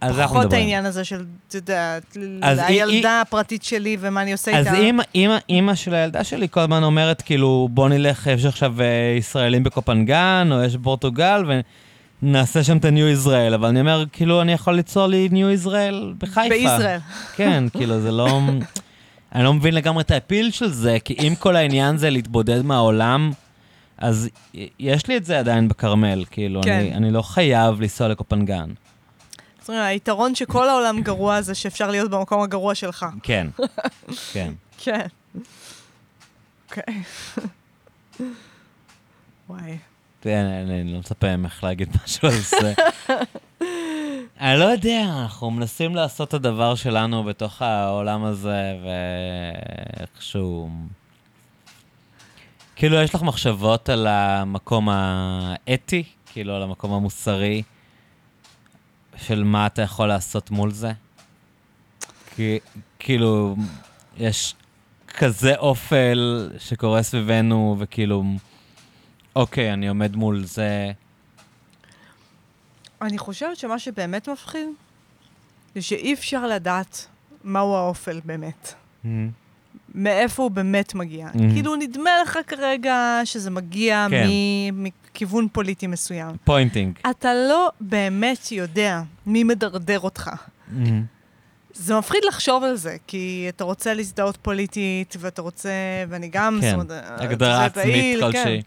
[0.01, 0.61] אז אנחנו פחות מדברים.
[0.61, 1.97] העניין הזה של, אתה יודע,
[2.41, 4.77] אז היא- הילדה הפרטית שלי ומה אני עושה אז איתה.
[4.77, 8.85] אימא, אימא, אימא של הילדה שלי כל הזמן אומרת, כאילו, בוא נלך, יש עכשיו אה,
[9.17, 11.43] ישראלים בקופנגן, או יש בפורטוגל,
[12.23, 15.95] ונעשה שם את ה-New Israel, אבל אני אומר, כאילו, אני יכול ליצור לי New Israel
[16.17, 16.49] בחיפה.
[16.49, 16.99] בישראל.
[17.35, 18.39] כן, כאילו, זה לא...
[19.35, 23.31] אני לא מבין לגמרי את האפיל של זה, כי אם כל העניין זה להתבודד מהעולם,
[23.97, 24.29] אז
[24.79, 26.71] יש לי את זה עדיין בכרמל, כאילו, כן.
[26.71, 28.69] אני, אני לא חייב לנסוע לקופנגן.
[29.59, 33.05] זאת אומרת, היתרון שכל העולם גרוע זה שאפשר להיות במקום הגרוע שלך.
[33.23, 33.47] כן,
[34.33, 34.53] כן.
[34.77, 35.07] כן.
[36.69, 37.03] אוקיי.
[39.49, 39.77] וואי.
[40.25, 42.73] אני, אני לא מצפה ממך להגיד משהו על זה.
[44.39, 48.77] אני לא יודע, אנחנו מנסים לעשות את הדבר שלנו בתוך העולם הזה,
[49.99, 50.69] ואיכשהו...
[52.75, 57.63] כאילו, יש לך מחשבות על המקום האתי, כאילו, על המקום המוסרי,
[59.17, 60.91] של מה אתה יכול לעשות מול זה?
[62.99, 63.55] כאילו,
[64.17, 64.55] יש
[65.07, 68.23] כזה אופל שקורה סביבנו, וכאילו,
[69.35, 70.91] אוקיי, אני עומד מול זה.
[73.01, 74.67] אני חושבת שמה שבאמת מפחיד,
[75.75, 77.05] זה שאי אפשר לדעת
[77.43, 78.73] מהו האופל באמת.
[79.95, 81.27] מאיפה הוא באמת מגיע.
[81.27, 81.37] Mhm.
[81.53, 84.27] כאילו, נדמה לך כרגע שזה מגיע כן.
[84.73, 86.35] מכיוון פוליטי מסוים.
[86.43, 86.99] pointing.
[87.09, 90.29] אתה לא באמת יודע מי מדרדר אותך.
[91.73, 95.69] זה מפחיד לחשוב על זה, כי אתה רוצה להזדהות פוליטית, ואתה רוצה,
[96.09, 96.57] ואני גם...
[96.61, 98.31] כן, זאת אומרת, הגדרה עצמית פעיל, כן.
[98.31, 98.61] כלשהי.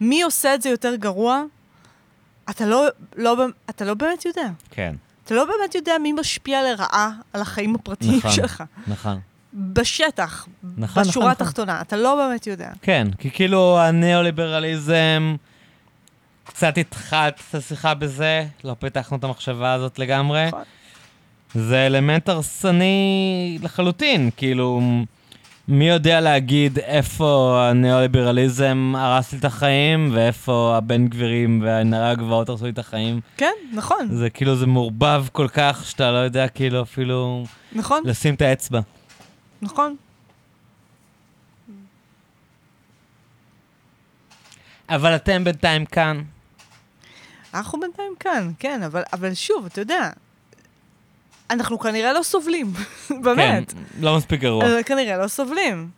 [0.00, 1.42] מי עושה את זה יותר גרוע?
[2.50, 2.86] אתה לא,
[3.16, 3.36] לא,
[3.70, 4.48] אתה לא באמת יודע.
[4.70, 4.94] כן,
[5.24, 8.30] אתה לא באמת יודע מי משפיע לרעה על החיים הפרטיים נכון.
[8.30, 8.64] שלך.
[8.86, 9.20] נכון.
[9.54, 11.46] בשטח, נכון, בשורה נכון.
[11.46, 11.80] התחתונה.
[11.80, 12.70] אתה לא באמת יודע.
[12.82, 15.36] כן, כי כאילו הניאו-ליברליזם,
[16.44, 20.46] קצת התחלת את השיחה בזה, לא פיתחנו את המחשבה הזאת לגמרי.
[20.46, 20.62] נכון.
[21.54, 24.80] זה אלמנט הרסני לחלוטין, כאילו,
[25.68, 32.64] מי יודע להגיד איפה הניאו-ליברליזם הרס לי את החיים, ואיפה הבן גבירים והנערי הגבעות הרסו
[32.64, 33.20] לי את החיים.
[33.36, 38.34] כן, נכון, זה כאילו, זה מעורבב כל כך, שאתה לא יודע כאילו אפילו נכון, לשים
[38.34, 38.80] את האצבע.
[39.62, 39.96] נכון.
[44.88, 46.22] אבל אתם בינתיים כאן.
[47.54, 50.10] אנחנו בינתיים כאן, כן, אבל, אבל שוב, אתה יודע,
[51.50, 52.72] אנחנו כנראה לא סובלים,
[53.24, 53.72] באמת.
[53.72, 54.64] כן, לא מספיק גרוע.
[54.66, 55.90] אבל כנראה לא סובלים.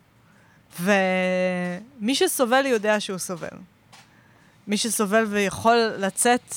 [0.79, 3.47] ומי שסובל יודע שהוא סובל.
[4.67, 6.55] מי שסובל ויכול לצאת,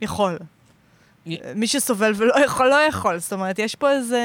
[0.00, 0.38] יכול.
[1.26, 3.18] י- מי שסובל ולא יכול, לא יכול.
[3.18, 4.20] זאת אומרת, יש פה איזה...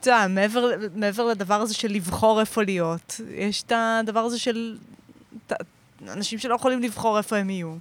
[0.00, 4.76] אתה יודע, מעבר, מעבר לדבר הזה של לבחור איפה להיות, יש את הדבר הזה של...
[6.08, 7.74] אנשים שלא יכולים לבחור איפה הם יהיו.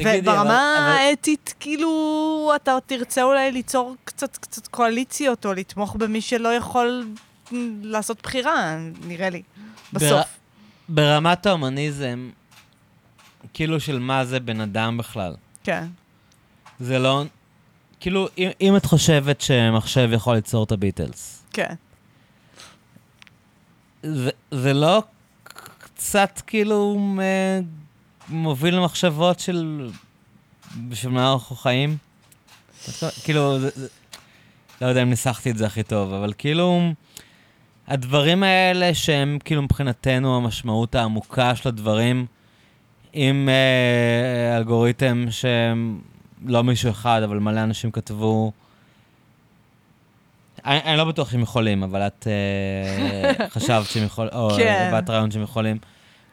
[0.00, 6.20] וברמה אבל- אבל- האתית, כאילו, אתה תרצה אולי ליצור קצת, קצת קואליציות, או לתמוך במי
[6.20, 7.06] שלא יכול
[7.82, 8.76] לעשות בחירה,
[9.06, 9.42] נראה לי,
[9.92, 10.26] בסוף.
[10.88, 12.30] ברמת ההומניזם,
[13.54, 15.34] כאילו של מה זה בן אדם בכלל.
[15.64, 15.86] כן.
[16.80, 17.24] זה לא...
[18.00, 21.74] כאילו, אם, אם את חושבת שמחשב יכול ליצור את הביטלס, כן.
[24.02, 25.02] זה, זה לא
[25.78, 26.98] קצת כאילו
[28.28, 29.90] מוביל למחשבות של
[30.88, 31.96] בשביל מה אנחנו חיים?
[33.24, 33.88] כאילו, זה, זה,
[34.80, 36.80] לא יודע אם ניסחתי את זה הכי טוב, אבל כאילו,
[37.88, 42.26] הדברים האלה שהם כאילו מבחינתנו המשמעות העמוקה של הדברים,
[43.12, 46.00] עם אה, אלגוריתם שהם
[46.46, 48.52] לא מישהו אחד, אבל מלא אנשים כתבו,
[50.64, 54.88] אני, אני לא בטוח שהם יכולים, אבל את אה, חשבת שהם יכולים, או כן.
[54.88, 55.78] הבאת רעיון שהם יכולים.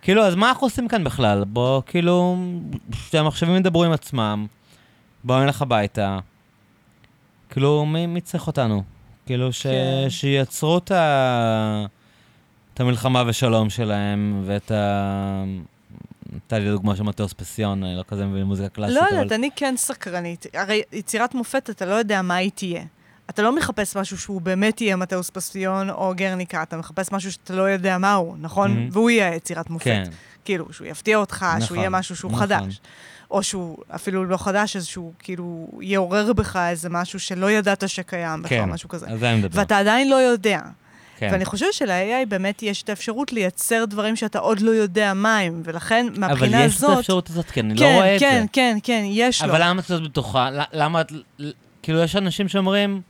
[0.03, 1.43] כאילו, אז מה אנחנו עושים כאן בכלל?
[1.43, 2.37] בוא, כאילו,
[2.93, 4.47] שהמחשבים ידברו עם עצמם,
[5.23, 6.19] בואו נלך הביתה.
[7.49, 8.83] כאילו, מי, מי צריך אותנו?
[9.25, 10.09] כאילו, ש, כן.
[10.09, 11.85] שייצרו את, ה,
[12.73, 15.43] את המלחמה ושלום שלהם, ואת ה...
[16.31, 19.17] הייתה לי דוגמה של מטאוס פסיון, אני לא כזה מבין מוזיקה קלאסית, לא אבל...
[19.17, 20.45] יודעת, אני כן סקרנית.
[20.53, 22.83] הרי יצירת מופת, אתה לא יודע מה היא תהיה.
[23.33, 27.53] אתה לא מחפש משהו שהוא באמת יהיה מתאוס פסטיון או גרניקה, אתה מחפש משהו שאתה
[27.53, 28.71] לא יודע מהו, נכון?
[28.89, 28.93] Mhm.
[28.93, 29.85] והוא יהיה יצירת מופת.
[29.85, 30.03] כן,
[30.45, 32.41] כאילו, שהוא יפתיע אותך, נכון, שהוא יהיה משהו שהוא נכון.
[32.43, 32.79] חדש.
[33.31, 38.41] או שהוא אפילו לא חדש, אז שהוא כאילו יעורר בך איזה משהו שלא ידעת שקיים
[38.43, 39.05] בכלל, כן, משהו כזה.
[39.09, 39.59] על זה אני מדבר.
[39.59, 40.59] ואתה עדיין לא יודע.
[41.17, 41.29] כן.
[41.31, 45.61] ואני חושבת של-AI באמת יש את האפשרות לייצר דברים שאתה עוד לא יודע מה הם,
[45.65, 46.97] ולכן מהבחינה אבל יש את הזאת...
[46.97, 48.47] האפשרות הזאת, כי אני כן, לא רואה את כן, זה.
[48.53, 49.49] כן, כן, יש לו.
[49.49, 50.49] אבל למה את זאת בטוחה?
[50.51, 51.11] ל- למה את...
[51.81, 53.01] כאילו, יש אנשים שאומרים,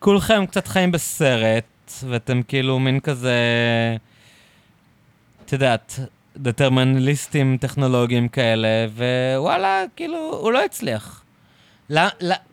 [0.00, 3.36] כולכם קצת חיים בסרט, ואתם כאילו מין כזה...
[5.44, 5.98] את יודעת,
[6.36, 8.68] דטרמנליסטים טכנולוגיים כאלה,
[9.36, 11.24] ווואלה, כאילו, הוא לא הצליח.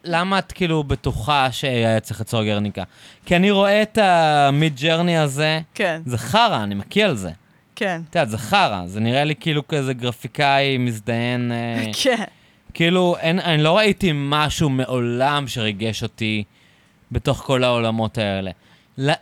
[0.04, 2.84] למה את כאילו בטוחה שהיה צריך ליצור גרניקה?
[3.26, 7.32] כי אני רואה את המיד ג'רני הזה, כן, זה חרא, אני מקיא על זה.
[7.76, 11.52] כן, את יודעת, זה חרא, זה נראה לי כאילו כזה גרפיקאי מזדיין.
[11.52, 12.24] אה, כן.
[12.74, 16.44] כאילו, אין, אני לא ראיתי משהו מעולם שריגש אותי
[17.12, 18.52] בתוך כל העולמות האלה.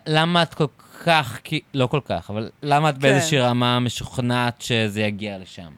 [0.06, 0.66] למה את כל
[1.06, 5.72] כך, כי, לא כל כך, אבל למה את באיזושהי רמה משוכנעת שזה יגיע לשם?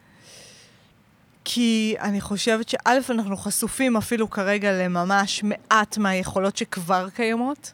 [1.44, 2.78] כי אני חושבת שא',
[3.10, 7.72] אנחנו חשופים אפילו כרגע לממש מעט מהיכולות שכבר קיימות,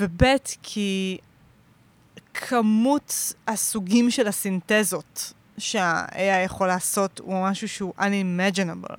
[0.00, 0.22] וב',
[0.62, 1.18] כי
[2.34, 8.96] כמות הסוגים של הסינתזות שה-AI יכול לעשות הוא משהו שהוא unimaginable.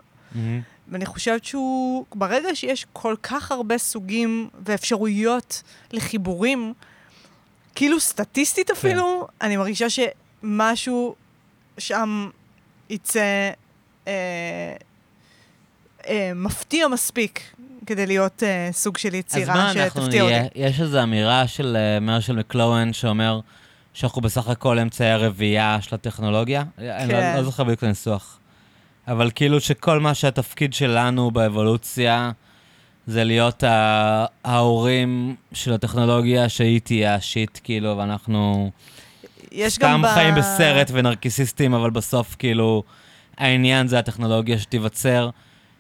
[0.87, 6.73] ואני חושבת שהוא, ברגע שיש כל כך הרבה סוגים ואפשרויות לחיבורים,
[7.75, 9.45] כאילו סטטיסטית אפילו, כן.
[9.45, 11.15] אני מרגישה שמשהו
[11.77, 12.29] שם
[12.89, 13.51] יצא
[14.07, 14.13] אה,
[16.07, 17.41] אה, מפתיע מספיק
[17.85, 20.43] כדי להיות אה, סוג של אז יצירה מה אנחנו שתפתיע נהיה?
[20.43, 20.59] אותי.
[20.59, 23.39] יש איזו אמירה של אה, מרשל מקלואן שאומר
[23.93, 26.63] שאנחנו בסך הכל אמצעי הרביעייה של הטכנולוגיה?
[26.77, 27.33] אני לא, כן.
[27.37, 28.39] לא זוכר בדיוק את הניסוח.
[29.07, 32.31] אבל כאילו שכל מה שהתפקיד שלנו באבולוציה
[33.07, 33.63] זה להיות
[34.43, 38.71] ההורים של הטכנולוגיה שהיא תהיה ה shit, כאילו, ואנחנו
[39.51, 40.07] יש סתם גם ב...
[40.13, 42.83] חיים בסרט ונרקיסיסטים, אבל בסוף כאילו
[43.37, 45.29] העניין זה הטכנולוגיה שתיווצר.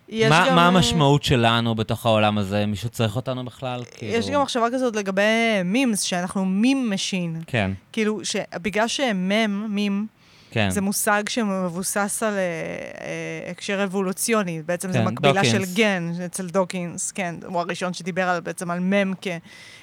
[0.09, 2.65] יש מה, גם, מה המשמעות שלנו בתוך העולם הזה?
[2.65, 3.83] מישהו צריך אותנו בכלל?
[3.97, 4.13] כאילו...
[4.13, 5.21] יש גם מחשבה כזאת לגבי
[5.65, 7.41] memes, שאנחנו meme machine.
[7.47, 10.07] כן, כאילו, שבגלל שמם, מים,
[10.53, 10.69] כן.
[10.69, 15.73] זה מושג שמבוסס על אה, אה, הקשר אבולוציוני, בעצם זה כן, מקבילה של דוקינס.
[15.75, 19.27] גן אצל דוקינס, כן, הוא הראשון שדיבר על, בעצם על מם כ...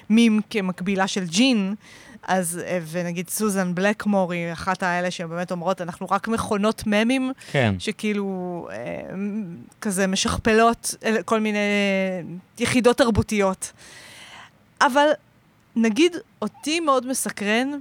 [0.09, 1.75] מים כמקבילה של ג'ין,
[2.23, 7.75] אז, אה, ונגיד סוזן בלקמור היא אחת האלה שבאמת אומרות, אנחנו רק מכונות ממים, כן.
[7.79, 8.77] שכאילו אה,
[9.81, 11.57] כזה משכפלות אל- כל מיני
[12.59, 13.71] יחידות תרבותיות.
[14.81, 15.07] אבל
[15.75, 17.71] נגיד, אותי מאוד מסקרן,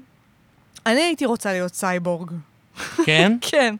[0.87, 2.31] אני הייתי רוצה להיות סייבורג.
[3.07, 3.37] כן?
[3.51, 3.75] כן,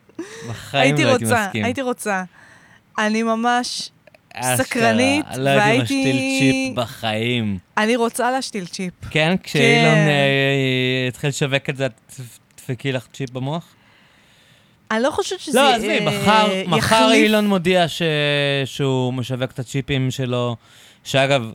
[0.49, 1.65] בחיים הייתי לא הייתי רוצה, מסכים.
[1.65, 2.23] הייתי רוצה.
[2.99, 3.91] אני ממש,
[4.43, 7.59] סקרנית, לא הייתי והייתי- משתיל צ'יפ בחיים.
[7.79, 8.95] אני רוצה להשתיל צ'יפ.
[9.11, 9.37] כן?
[9.43, 11.93] כשאילון אה, התחיל לשווק את זה, את
[12.55, 13.65] תדפקי לך צ'יפ במוח?
[14.91, 18.03] אני לא חושבת שזה לא, עזבי, אה, מחר, מחר אילון מודיע ש...
[18.65, 20.57] שהוא משווק את הצ'יפים שלו,
[21.05, 21.53] שאגב,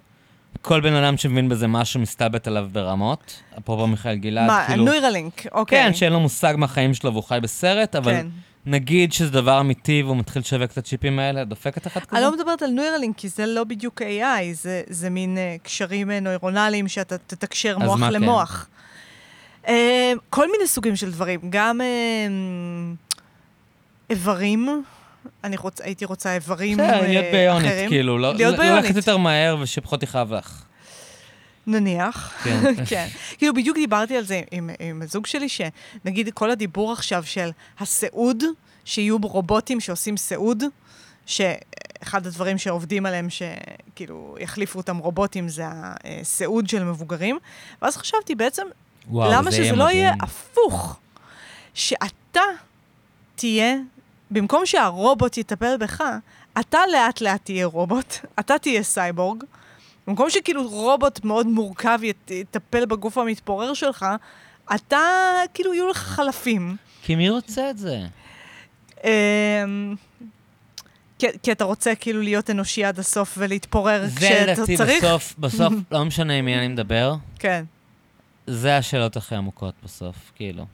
[0.61, 4.85] כל בן אדם שמבין בזה משהו מסתלבט עליו ברמות, אפרופו מיכאל גלעד, מה, כאילו...
[4.85, 5.83] נוירלינק, אוקיי.
[5.83, 8.27] כן, שאין לו מושג מהחיים שלו והוא חי בסרט, אבל כן.
[8.65, 12.17] נגיד שזה דבר אמיתי והוא מתחיל לשווק את הצ'יפים האלה, דופקת אחת כזה?
[12.17, 16.09] אני לא מדברת על נוירלינק, כי זה לא בדיוק AI, זה, זה מין uh, קשרים
[16.09, 18.13] uh, נוירונליים שאתה תתקשר מוח מה כן?
[18.13, 18.67] למוח.
[19.65, 19.69] Uh,
[20.29, 23.15] כל מיני סוגים של דברים, גם uh,
[24.09, 24.83] איברים,
[25.43, 27.89] אני רוצ, הייתי רוצה איברים בסדר, uh, להיות ביונית, אחרים.
[27.89, 28.83] כאילו, לא- להיות ביונית.
[28.83, 30.63] ללכת יותר מהר ושפחות יכאב לך.
[31.67, 32.33] נניח.
[32.43, 32.61] כן.
[32.89, 33.07] כן.
[33.37, 38.43] כאילו, בדיוק דיברתי על זה עם, עם הזוג שלי, שנגיד כל הדיבור עכשיו של הסיעוד,
[38.85, 40.63] שיהיו רובוטים שעושים סיעוד,
[41.25, 47.37] שאחד הדברים שעובדים עליהם, שכאילו יחליפו אותם רובוטים, זה הסיעוד של מבוגרים.
[47.81, 48.63] ואז חשבתי בעצם,
[49.09, 50.13] וואו, למה זה שזה יהיה לא יהיה.
[50.21, 50.99] הפוך?
[51.73, 52.41] שאתה
[53.35, 53.75] תהיה,
[54.31, 56.03] במקום שהרובוט יטפל בך,
[56.59, 59.43] אתה לאט לאט תהיה רובוט, אתה תהיה סייבורג.
[60.07, 64.05] במקום שכאילו רובוט מאוד מורכב יטפל בגוף המתפורר שלך,
[64.75, 64.99] אתה,
[65.53, 66.75] כאילו, יהיו לך חלפים.
[67.03, 67.99] כי מי רוצה את זה?
[69.03, 69.95] אמ,
[71.19, 75.03] כי, כי אתה רוצה כאילו להיות אנושי עד הסוף ולהתפורר זה כשאתה לדעתי צריך.
[75.03, 77.63] בסוף, בסוף, לא משנה עם מי אני מדבר, כן.
[78.47, 80.65] זה השאלות הכי עמוקות בסוף, כאילו.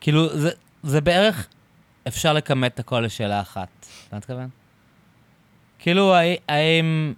[0.00, 0.50] כאילו, זה,
[0.82, 1.48] זה בערך,
[2.08, 3.68] אפשר לכמת את הכל לשאלה אחת.
[4.08, 4.48] אתה מתכוון?
[5.78, 7.14] כאילו, הא- האם...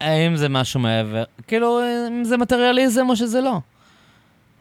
[0.00, 1.24] האם זה משהו מעבר?
[1.46, 3.58] כאילו, אם זה מטריאליזם או שזה לא.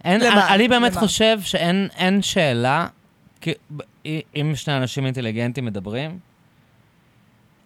[0.04, 0.54] אין, למה?
[0.56, 1.02] אני, באמת למה?
[1.02, 2.88] חושב שאין אין שאלה,
[3.42, 3.52] כי,
[4.36, 6.20] אם שני אנשים אינטליגנטים מדברים,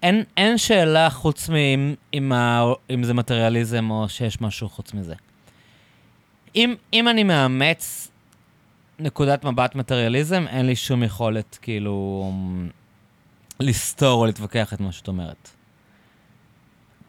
[0.04, 5.16] אין, אין שאלה חוץ מאם אם, ה- אם זה מטריאליזם או שיש משהו חוץ מזה.
[6.56, 8.08] אם, אם אני מאמץ
[9.00, 12.32] נקודת מבט מטריאליזם, אין לי שום יכולת, כאילו,
[13.60, 15.50] לסתור או להתווכח את מה שאת אומרת.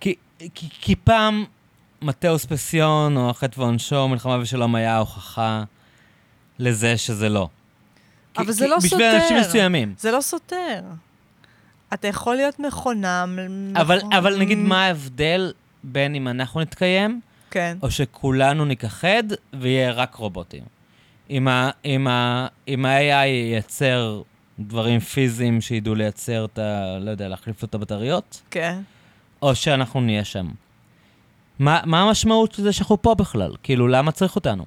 [0.01, 0.15] כי,
[0.55, 1.45] כי, כי פעם
[2.03, 5.65] מתאוס פסיון, או החטא ועונשו, מלחמה ושלום היה ההוכחה
[6.59, 7.49] לזה שזה לא.
[8.35, 9.17] כי- אבל זה כי לא בשביל סותר.
[9.23, 9.95] אנשים מסוימים.
[9.99, 10.81] זה לא סותר.
[11.95, 13.25] אתה יכול להיות מכונה...
[13.77, 15.53] אבל, מכון- אבל נגיד, מה ההבדל
[15.85, 17.79] בין אם אנחנו נתקיים, כן.
[17.83, 19.23] או שכולנו נכחד
[19.61, 20.63] ויהיה רק רובוטים?
[21.31, 24.23] אם, ה-AI ייצר
[24.59, 26.99] דברים פיזיים שידעו לייצר את ה...
[27.01, 28.79] לא יודע, להחליף את הבטריות, כן.
[29.43, 30.49] או שאנחנו נהיה שם.
[31.59, 33.53] מה, מה המשמעות של זה שאנחנו פה בכלל?
[33.63, 34.65] כאילו, למה צריך אותנו?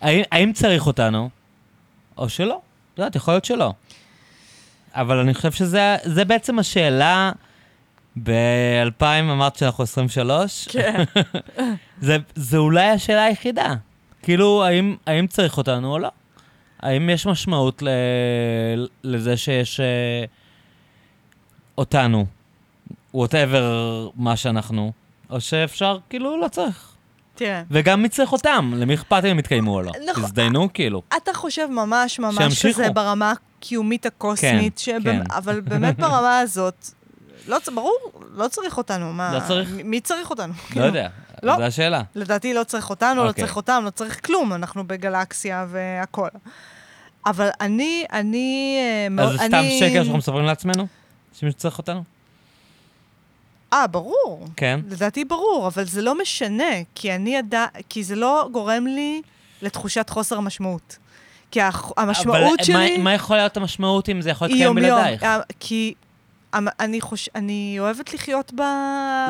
[0.00, 1.30] האם, האם צריך אותנו,
[2.16, 2.60] או שלא?
[2.94, 3.72] את יודעת, יכול להיות שלא.
[4.94, 7.32] אבל אני חושב שזה זה בעצם השאלה
[8.22, 10.68] ב-2000, אמרת שאנחנו 23?
[10.68, 11.04] כן.
[12.00, 13.74] זה, זה אולי השאלה היחידה.
[14.22, 16.08] כאילו, האם, האם צריך אותנו או לא?
[16.80, 17.88] האם יש משמעות ל,
[19.04, 20.24] לזה שיש אה,
[21.78, 22.26] אותנו,
[23.16, 23.62] whatever
[24.16, 24.92] מה שאנחנו,
[25.30, 26.92] או שאפשר, כאילו, לא צריך.
[27.34, 28.72] תראה, וגם מי צריך אותם?
[28.76, 29.92] למי אכפת אם הם יתקיימו או לא?
[30.10, 30.22] נכון.
[30.24, 31.02] תזדיינו, כאילו.
[31.16, 32.82] אתה חושב ממש ממש שימשיכו.
[32.82, 35.22] כזה ברמה הקיומית הקוסמית, כן, שבאמ- כן.
[35.30, 36.88] אבל באמת ברמה הזאת,
[37.48, 37.96] לא, ברור,
[38.34, 39.34] לא צריך אותנו, מה?
[39.34, 39.68] לא צריך?
[39.84, 40.52] מי צריך אותנו?
[40.52, 41.08] לא כאילו, יודע,
[41.42, 41.56] לא.
[41.56, 42.02] זו השאלה.
[42.14, 43.44] לדעתי לא צריך אותנו, לא אוקיי.
[43.44, 46.30] צריך אותם, לא צריך כלום, אנחנו בגלקסיה והכול.
[47.26, 48.78] אבל אני, אני...
[49.18, 50.86] אה, אז זה סתם אני- שקר שאנחנו מספרים לעצמנו?
[51.40, 52.02] שמישהו צריך אותנו?
[53.72, 54.46] אה, ברור.
[54.56, 54.80] כן.
[54.88, 57.66] לדעתי ברור, אבל זה לא משנה, כי אני ידע...
[57.88, 59.22] כי זה לא גורם לי
[59.62, 60.96] לתחושת חוסר משמעות.
[61.50, 61.60] כי
[61.96, 62.96] המשמעות אבל שלי...
[62.98, 64.74] מה, מה יכול להיות המשמעות אם זה יכול להתקיים.
[64.74, 65.22] בלעדייך?
[65.22, 65.94] אה, כי
[66.54, 67.28] אני חוש...
[67.34, 68.60] אני אוהבת לחיות ב...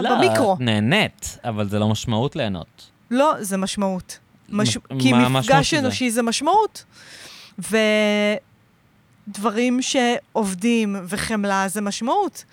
[0.02, 0.54] לא, במיקרו.
[0.54, 2.90] את נהנית, אבל זה לא משמעות ליהנות.
[3.10, 4.18] לא, זה משמעות.
[4.48, 4.78] מש...
[4.98, 5.82] כי מה המשמעות מפגש של זה?
[5.82, 6.84] אנושי זה משמעות.
[9.28, 12.44] ודברים שעובדים וחמלה זה משמעות.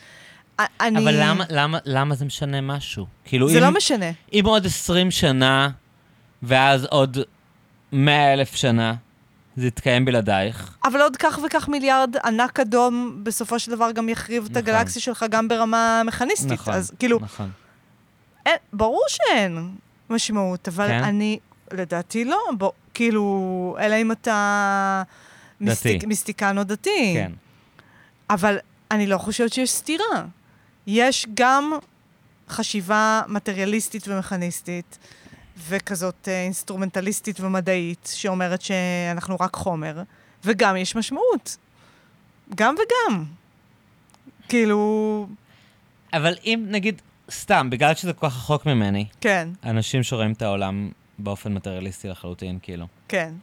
[0.59, 1.03] אני...
[1.03, 3.05] אבל למה, למה, למה זה משנה משהו?
[3.25, 4.11] כאילו, זה אם, לא משנה.
[4.33, 5.69] אם עוד 20 שנה,
[6.43, 7.17] ואז עוד
[7.91, 8.93] 100 אלף שנה,
[9.58, 10.77] זה יתקיים בלעדייך.
[10.84, 14.64] אבל עוד כך וכך מיליארד ענק אדום, בסופו של דבר גם יחריב את נכון.
[14.64, 16.51] הגלקסיה שלך גם ברמה מכניסטית.
[16.51, 17.50] נכון, אז כאילו, נכון.
[18.45, 19.75] אין, ברור שאין
[20.09, 21.03] משמעות, אבל כן?
[21.03, 21.40] אני,
[21.72, 25.03] לדעתי לא, בוא, כאילו, אלא אם אתה
[25.56, 25.66] דתי.
[25.69, 27.11] מיסטיק, מיסטיקן או דתי.
[27.14, 27.32] כן.
[28.30, 28.58] אבל
[28.92, 30.25] אני לא חושבת שיש סתירה.
[30.88, 31.72] יש גם
[32.50, 34.98] חשיבה מטריאליסטית ומכניסטית,
[35.67, 40.01] וכזאת אה, אינסטרומנטליסטית ומדעית, שאומרת שאנחנו רק חומר,
[40.45, 41.58] וגם יש משמעות.
[42.56, 43.24] גם וגם.
[44.50, 45.27] כאילו,
[46.14, 47.01] אבל אם, נגיד,
[47.32, 52.59] סתם, בגלל שזה כל כך רחוק ממני, כן, אנשים שרואים את העולם באופן מטריאליסטי לחלוטין,
[52.61, 52.88] כאילו.
[53.08, 53.34] כן.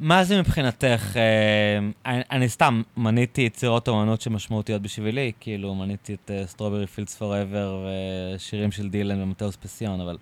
[0.00, 6.30] מה זה מבחינתך, אה, אני, אני סתם מניתי יצירות אומנות שמשמעותיות בשבילי, כאילו מניתי את
[6.46, 7.86] Strawberry Fields Forever
[8.34, 10.18] ושירים של דילן ומטאוס פסיון, אבל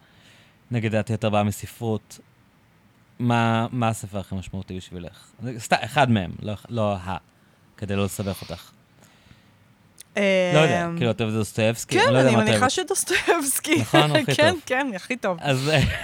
[0.73, 2.18] נגיד דעתי יותר באה מספרות.
[3.18, 5.26] מה, מה הספר הכי משמעותי בשבילך?
[5.59, 7.17] סתם, אחד מהם, לא, לא ה,
[7.76, 8.70] כדי לא לסבך אותך.
[10.17, 10.23] לא
[10.59, 11.99] יודע, כאילו, אתה אוהב את דוסטויבסקי?
[11.99, 12.70] כן, לא אני מניחה.
[12.70, 13.81] שדוסטויבסקי.
[13.81, 14.60] נכון, הכי כן, טוב.
[14.67, 15.39] כן, הכי טוב.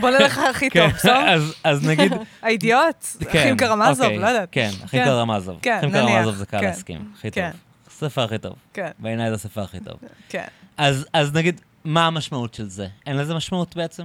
[0.01, 1.29] בוא נלך הכי כן, טוב, בסדר?
[1.29, 3.07] אז, אז נגיד, האידיוט?
[3.31, 4.49] אחים קרמזוב, אוקיי, לא יודעת.
[4.53, 5.05] כן, אחים כן.
[5.05, 5.59] קרמזוב.
[5.63, 7.51] כן, אחים קרמזוב זה קל כן, להסכים, הכי כן.
[7.51, 7.61] טוב.
[7.87, 8.55] הספר הכי טוב.
[8.73, 9.97] כן, בעיניי זה הספר הכי טוב.
[10.29, 10.45] כן.
[10.77, 12.89] אז נגיד, מה המשמעות של זה?
[13.07, 14.05] אין לזה משמעות בעצם?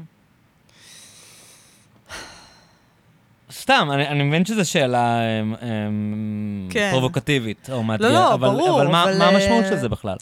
[3.54, 6.90] סתם, אני, אני מבין שזו שאלה אמ, אמ, כן.
[6.92, 10.18] פרובוקטיבית או מאתגרת, לא, אבל, ברור, אבל, מה, אבל, מה המשמעות אה, של זה בכלל?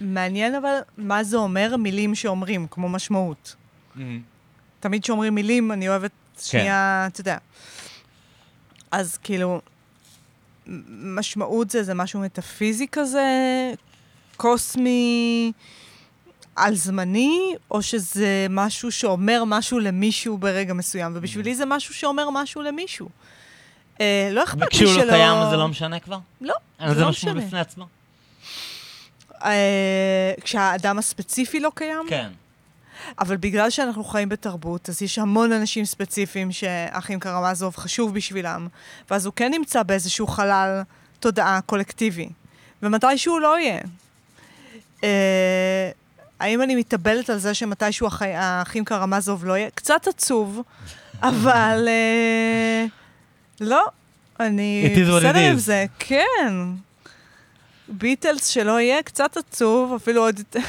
[0.00, 3.56] מעניין אבל מה זה אומר מילים שאומרים, כמו משמעות.
[4.80, 7.36] תמיד כשאומרים מילים, אני אוהבת שנייה, אתה יודע.
[8.90, 9.60] אז כאילו,
[10.88, 13.26] משמעות זה, זה משהו מטאפיזי כזה,
[14.36, 15.52] קוסמי,
[16.56, 22.62] על זמני, או שזה משהו שאומר משהו למישהו ברגע מסוים, ובשבילי זה משהו שאומר משהו
[22.62, 23.08] למישהו.
[24.00, 24.88] אה, לא אכפת לי שלא...
[24.88, 26.18] וכשהוא לא קיים זה לא משנה כבר?
[26.40, 26.54] לא,
[26.88, 27.46] זה לא משמעות משנה.
[27.46, 27.86] בפני עצמו?
[29.44, 32.06] אה, כשהאדם הספציפי לא קיים?
[32.08, 32.28] כן.
[33.18, 38.68] אבל בגלל שאנחנו חיים בתרבות, אז יש המון אנשים ספציפיים שאחים קרמזוב חשוב בשבילם,
[39.10, 40.82] ואז הוא כן נמצא באיזשהו חלל
[41.20, 42.28] תודעה קולקטיבי,
[42.82, 43.80] ומתישהו לא יהיה.
[45.04, 45.90] אה,
[46.42, 48.34] האם אני מתאבלת על זה שמתישהו החי...
[48.34, 49.70] האחים קרמזוב לא יהיה?
[49.70, 50.62] קצת עצוב,
[51.22, 52.84] אבל אה,
[53.60, 53.84] לא,
[54.40, 55.58] אני בסדר עם is.
[55.58, 56.54] זה, כן.
[57.88, 60.60] ביטלס שלא יהיה, קצת עצוב, אפילו עוד יותר,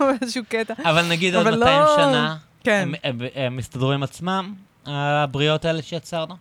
[0.20, 0.74] באיזשהו קטע.
[0.84, 2.82] אבל נגיד עוד אבל 200 לא- שנה, כן.
[2.82, 4.54] הם, הם, הם מסתדרו עם עצמם,
[4.86, 6.36] הבריאות האלה שיצרנו,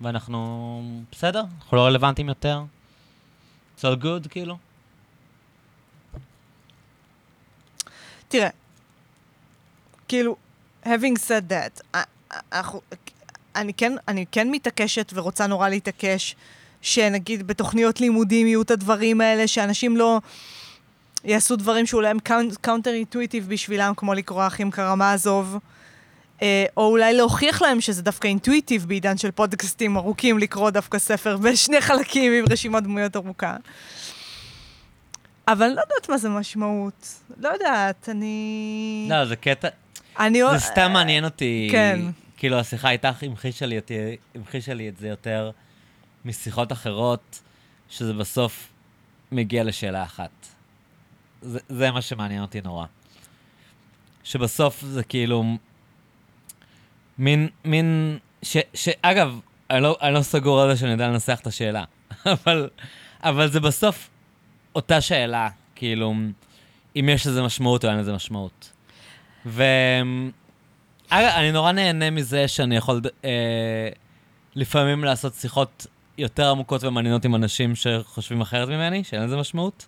[0.00, 0.82] ואנחנו
[1.12, 2.62] בסדר, אנחנו לא רלוונטיים יותר.
[3.78, 4.56] It's all good, כאילו.
[8.28, 8.48] תראה,
[10.08, 10.36] כאילו,
[10.84, 12.00] having said that,
[13.56, 16.36] אני, כן, אני כן מתעקשת ורוצה נורא להתעקש
[16.82, 20.20] שנגיד בתוכניות לימודים יהיו את הדברים האלה, שאנשים לא
[21.24, 22.18] יעשו דברים שאולי הם
[22.60, 25.58] counter intuitive בשבילם, כמו לקרוא אחים קרמזוב,
[26.42, 31.36] אה, או אולי להוכיח להם שזה דווקא intuitive בעידן של פודקאסטים ארוכים, לקרוא דווקא ספר
[31.36, 33.56] בשני חלקים עם רשימת דמויות ארוכה.
[35.48, 37.22] אבל לא יודעת מה זה משמעות.
[37.36, 39.06] לא יודעת, אני...
[39.10, 39.68] לא, זה קטע,
[40.18, 40.42] אני...
[40.52, 41.68] זה סתם מעניין אותי.
[41.72, 42.00] כן.
[42.36, 43.80] כאילו, השיחה איתך המחישה לי,
[44.34, 45.50] המחישה לי את זה יותר
[46.24, 47.40] משיחות אחרות,
[47.88, 48.68] שזה בסוף
[49.32, 50.46] מגיע לשאלה אחת.
[51.42, 52.86] זה, זה מה שמעניין אותי נורא.
[54.24, 55.44] שבסוף זה כאילו
[57.18, 61.46] מין, מין, ש, שאגב, אני לא, אני לא סגור על זה שאני יודע לנסח את
[61.46, 61.84] השאלה,
[62.26, 62.68] אבל,
[63.22, 64.08] אבל זה בסוף
[64.76, 66.14] אותה שאלה, כאילו,
[66.96, 68.72] אם יש לזה משמעות או אין לזה משמעות.
[69.46, 69.64] ו...
[71.12, 73.88] אני נורא נהנה מזה שאני יכול אה,
[74.54, 75.86] לפעמים לעשות שיחות
[76.18, 79.86] יותר עמוקות ומעניינות עם אנשים שחושבים אחרת ממני, שאין לזה משמעות.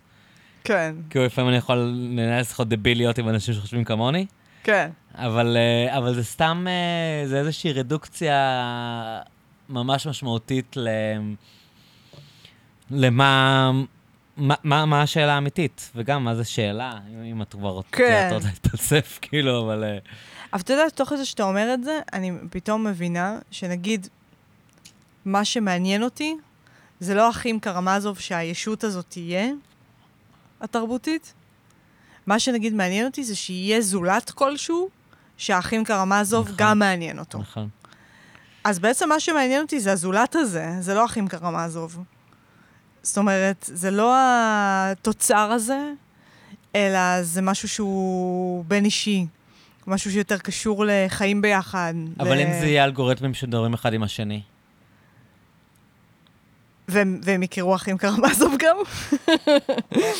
[0.63, 4.25] כן, כאילו לפעמים אני יכול לנהל שיחות דביליות עם אנשים שחושבים כמוני,
[4.63, 4.89] כן.
[5.15, 9.21] אבל, אה, אבל זה סתם, אה, זה איזושהי רדוקציה
[9.69, 10.89] ממש משמעותית ל...
[12.91, 13.71] למה...
[14.39, 16.93] מה, מה, מה השאלה האמיתית, וגם מה זה שאלה,
[17.23, 18.29] אם, את כבר כן.
[18.33, 19.83] רוצה להתפלסף, כאילו, אבל...
[19.83, 19.97] אה,
[20.53, 24.07] אבל אתה יודע, תוך כדי שאתה אומר את זה, אני פתאום מבינה שנגיד,
[25.25, 26.35] מה שמעניין אותי,
[26.99, 29.47] זה לא אחים קרמזוב שהישות הזאת תהיה,
[30.61, 31.33] התרבותית.
[32.27, 34.89] מה שנגיד מעניין אותי זה שיהיה זולת כלשהו,
[35.37, 36.55] שהאחים קרמזוב נכון.
[36.57, 37.37] גם מעניין אותו.
[37.37, 37.69] נכון.
[38.63, 42.03] אז בעצם מה שמעניין אותי זה הזולת הזה, זה לא אחים קרמזוב.
[43.03, 45.79] זאת אומרת, זה לא התוצר הזה,
[46.75, 49.25] אלא זה משהו שהוא בין אישי.
[49.87, 51.93] משהו שיותר קשור לחיים ביחד.
[52.19, 52.39] אבל ל...
[52.39, 54.41] אם זה יהיה אלגוריתמים שמדברים אחד עם השני,
[56.87, 58.75] והם, והם הכירו אחים קרמזוב גם?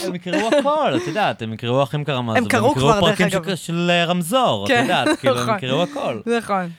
[0.05, 2.37] הם יקראו הכל, את יודעת, הם יקראו אחים קרמזוב.
[2.37, 3.45] הם קראו כבר, דרך פרקים אגב.
[3.45, 5.57] של- של אה, רמזור, את כן, יודעת, כאילו, הם נכון.
[5.57, 6.19] יקראו הכל.
[6.37, 6.69] נכון.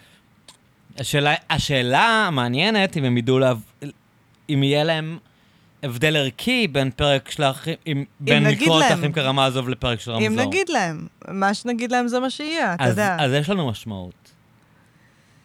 [0.98, 3.38] השאלה, השאלה המעניינת, אם הם ידעו,
[4.50, 5.18] אם יהיה להם
[5.82, 8.90] הבדל ערכי בין פרק של האחים, בין לקרוא את.
[8.90, 10.26] האחים קרמזוב לפרק של רמזור.
[10.26, 13.16] אם נגיד להם, מה שנגיד להם זה מה שיהיה, אתה אז, יודע.
[13.20, 14.30] אז יש לנו משמעות.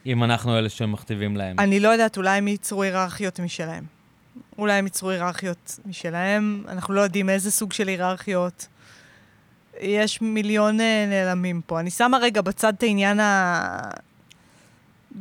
[0.06, 1.60] אם אנחנו אלה שמכתיבים להם.
[1.60, 3.84] אני לא יודעת, אולי הם ייצרו היררכיות משלהם.
[4.58, 8.68] אולי הם ייצרו היררכיות משלהם, אנחנו לא יודעים איזה סוג של היררכיות.
[9.82, 11.80] יש מיליון אה, נעלמים פה.
[11.80, 13.90] אני שמה רגע בצד את העניין ה...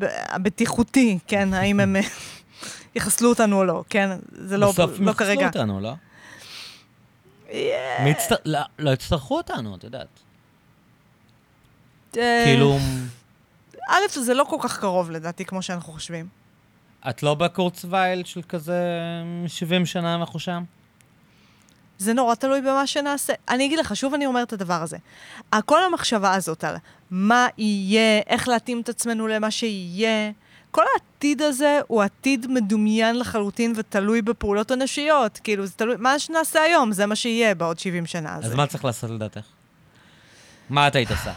[0.03, 1.55] הבטיחותי, כן?
[1.55, 1.97] האם הם
[2.95, 4.11] יחסלו אותנו או לא, כן?
[4.33, 5.47] זה לא, בסוף לא יחסלו כרגע.
[5.47, 5.93] אותנו, לא?
[8.01, 8.37] מי יצטר...
[8.45, 10.21] לא, לא יצטרכו אותנו, את יודעת.
[12.17, 12.79] אה, כאילו,
[13.89, 16.29] א', זה לא כל כך קרוב לדעתי, כמו שאנחנו חושבים.
[17.09, 18.83] את לא בקורצווייל של כזה
[19.47, 20.65] 70 שנה אנחנו שם?
[21.99, 23.33] זה נורא תלוי במה שנעשה.
[23.49, 24.97] אני אגיד לך, שוב אני אומרת את הדבר הזה.
[25.65, 26.77] כל המחשבה הזאת על
[27.11, 30.31] מה יהיה, איך להתאים את עצמנו למה שיהיה,
[30.75, 35.41] כל העתיד הזה הוא עתיד מדומיין לחלוטין ותלוי בפעולות אנושיות.
[35.45, 38.37] כאילו, זה תלוי, מה שנעשה היום, זה מה שיהיה בעוד 70 שנה.
[38.37, 39.41] אז זה- מה צריך לעשות לדעתך?
[40.71, 41.33] מה את היית עושה?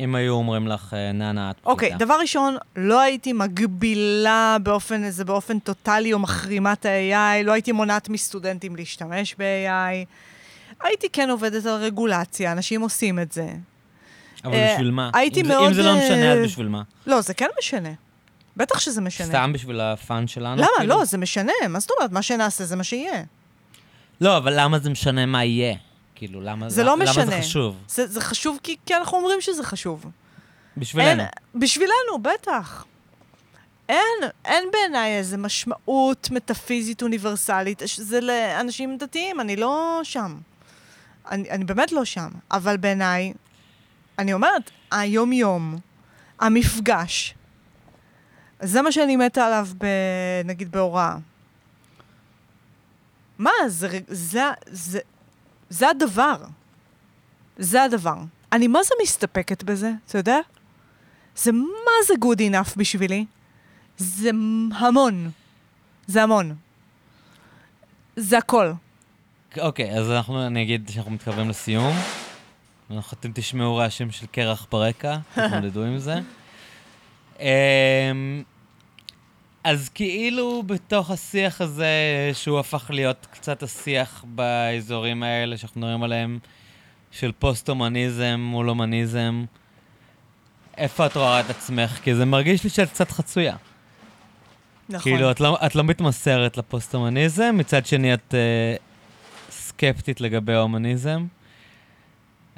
[0.00, 1.70] אם היו אומרים לך, אה, נאנה, את פשוטה.
[1.70, 7.52] אוקיי, דבר ראשון, לא הייתי מגבילה באופן איזה, באופן טוטאלי או מחרימה את ה-AI, לא
[7.52, 10.04] הייתי מונעת מסטודנטים להשתמש ב-AI.
[10.84, 13.48] הייתי כן עובדת על רגולציה, אנשים עושים את זה.
[14.44, 15.10] אבל אה, בשביל מה?
[15.14, 16.82] הייתי אם מאוד, אם זה לא משנה, אז אה, בשביל מה?
[17.06, 17.90] לא, זה כן משנה.
[18.58, 19.26] בטח שזה משנה.
[19.26, 20.56] סתם בשביל הפאן שלנו?
[20.56, 20.68] למה?
[20.78, 20.98] כאילו?
[20.98, 21.52] לא, זה משנה.
[21.68, 22.12] מה זאת אומרת?
[22.12, 23.22] מה שנעשה זה מה שיהיה.
[24.20, 25.74] לא, אבל למה זה משנה מה יהיה?
[26.14, 27.24] כאילו, למה זה לא למה משנה.
[27.26, 27.76] זה חשוב?
[27.88, 30.04] זה, זה חשוב כי, כי אנחנו אומרים שזה חשוב.
[30.76, 31.22] בשבילנו.
[31.22, 32.84] אין, בשבילנו, בטח.
[33.88, 37.82] אין, אין בעיניי איזו משמעות מטאפיזית אוניברסלית.
[37.86, 40.38] זה לאנשים דתיים, אני לא שם.
[41.30, 42.28] אני, אני באמת לא שם.
[42.50, 43.32] אבל בעיניי,
[44.18, 45.78] אני אומרת, היום-יום,
[46.40, 47.34] המפגש,
[48.62, 49.86] זה מה שאני מתה עליו, ב,
[50.44, 51.16] נגיד, בהוראה.
[53.38, 54.98] מה, זה, זה, זה,
[55.70, 56.36] זה הדבר.
[57.58, 58.16] זה הדבר.
[58.52, 60.38] אני מה זה מסתפקת בזה, אתה יודע?
[61.36, 63.26] זה מה זה good enough בשבילי?
[63.96, 64.30] זה
[64.72, 65.30] המון.
[66.06, 66.54] זה המון.
[68.16, 68.72] זה הכל.
[69.60, 71.96] אוקיי, אז אנחנו, אני אגיד שאנחנו מתקרבים לסיום.
[72.90, 76.20] אנחנו, אתם תשמעו רעשים של קרח ברקע, תתמודדו עם זה.
[77.40, 78.42] אמ,
[79.64, 81.90] אז כאילו בתוך השיח הזה,
[82.32, 86.38] שהוא הפך להיות קצת השיח באזורים האלה שאנחנו מדברים עליהם,
[87.10, 89.44] של פוסט-הומניזם מול הומניזם,
[90.76, 91.98] איפה את רואה את עצמך?
[92.02, 93.56] כי זה מרגיש לי שאת קצת חצויה.
[94.88, 95.02] נכון.
[95.02, 101.26] כאילו, את לא, את לא מתמסרת לפוסט-הומניזם, מצד שני את uh, סקפטית לגבי ההומניזם.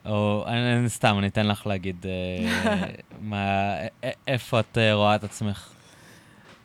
[0.07, 2.49] או, אני, אני סתם, אני אתן לך להגיד uh,
[3.21, 5.69] מה, א- א- איפה את uh, רואה את עצמך.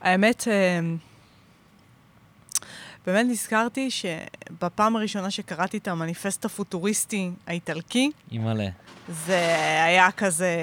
[0.02, 0.80] האמת, אה,
[3.06, 8.68] באמת נזכרתי שבפעם הראשונה שקראתי את המניפסט הפוטוריסטי האיטלקי, אימא'לה.
[9.26, 9.56] זה
[9.86, 10.56] היה כזה,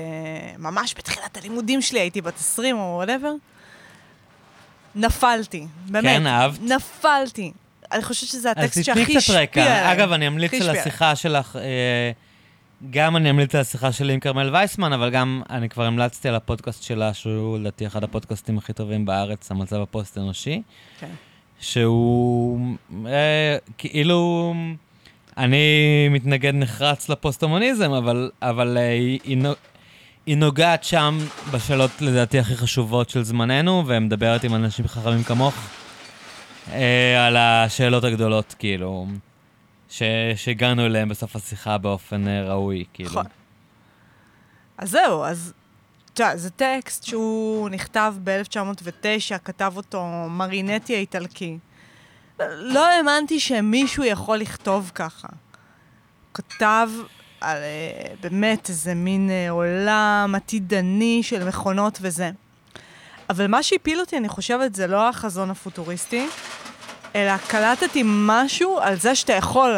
[0.59, 3.33] ממש בתחילת הלימודים שלי, הייתי בת 20 או whatever.
[4.94, 6.05] נפלתי, באמת.
[6.05, 6.59] כן, אהבת?
[6.62, 7.52] נפלתי.
[7.92, 9.62] אני חושבת שזה אז הטקסט תתני שהכי קצת השפיע רקע.
[9.62, 9.92] עליי.
[9.92, 12.10] אגב, אני אמליץ על השיחה שלך, אה,
[12.91, 16.35] גם אני אמליץ על השיחה שלי עם כרמל וייסמן, אבל גם אני כבר המלצתי על
[16.35, 20.62] הפודקאסט שלה, שהוא לדעתי אחד הפודקאסטים הכי טובים בארץ, המצב הפוסט-אנושי.
[21.01, 21.07] כן.
[21.61, 22.61] שהוא
[23.07, 24.55] אה, כאילו,
[25.39, 25.59] אני
[26.11, 29.52] מתנגד נחרץ לפוסט-הומניזם, אבל, אבל אה, היא, היא, נו-
[30.27, 31.19] היא נוגעת שם
[31.52, 35.55] בשאלות לדעתי הכי חשובות של זמננו, ומדברת עם אנשים חכמים כמוך
[36.73, 39.07] אה, על השאלות הגדולות, כאילו,
[40.37, 43.11] שהגענו אליהן בסוף השיחה באופן אה, ראוי, כאילו.
[43.11, 43.27] נכון.
[44.79, 45.53] אז זהו, אז...
[46.15, 51.59] תשמע, זה טקסט שהוא נכתב ב-1909, כתב אותו מרינטי האיטלקי.
[52.51, 55.29] לא האמנתי שמישהו יכול לכתוב ככה.
[56.35, 56.89] כתב
[57.41, 62.31] על אה, באמת איזה מין אה, עולם עתידני של מכונות וזה.
[63.31, 66.27] אבל מה שהפיל אותי, אני חושבת, זה לא החזון הפוטוריסטי,
[67.15, 69.76] אלא קלטתי משהו על זה שאתה יכול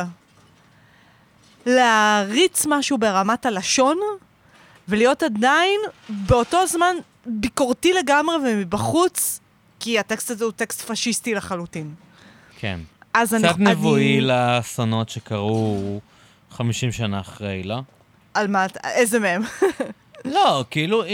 [1.66, 3.98] להריץ משהו ברמת הלשון,
[4.88, 6.96] ולהיות עדיין באותו זמן
[7.26, 9.40] ביקורתי לגמרי ומבחוץ,
[9.80, 11.94] כי הטקסט הזה הוא טקסט פשיסטי לחלוטין.
[12.58, 12.80] כן.
[13.14, 13.42] אז אני...
[13.48, 16.00] קצת אני- נבואי לאסונות שקרו
[16.50, 17.80] 50 שנה אחרי, לא?
[18.34, 18.66] על מה.
[18.84, 19.42] איזה מהם?
[20.34, 21.04] לא, כאילו,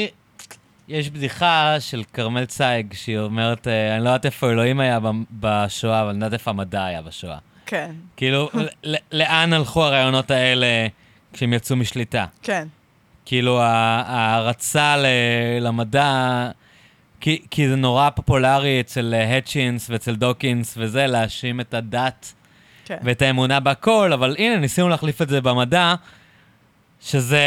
[0.91, 4.99] יש בדיחה של כרמל צייג, שהיא אומרת, אה, אני לא יודעת איפה אלוהים היה
[5.31, 7.39] בשואה, אבל אני יודעת איפה המדע היה בשואה.
[7.67, 8.51] כן, כאילו,
[9.13, 10.67] לאן הלכו הרעיונות האלה
[11.33, 12.25] כשהם יצאו משליטה?
[12.43, 12.69] כן.
[13.25, 14.97] כאילו, ההערצה
[15.61, 16.51] למדע,
[17.21, 22.33] כי, כי זה נורא פופולרי אצל אה, התצ'ינס ואצל דוקינס וזה, להאשים את הדת
[22.85, 22.99] כן.
[23.03, 25.95] ואת האמונה בהכל, אבל הנה, ניסינו להחליף את זה במדע,
[27.01, 27.41] שזה...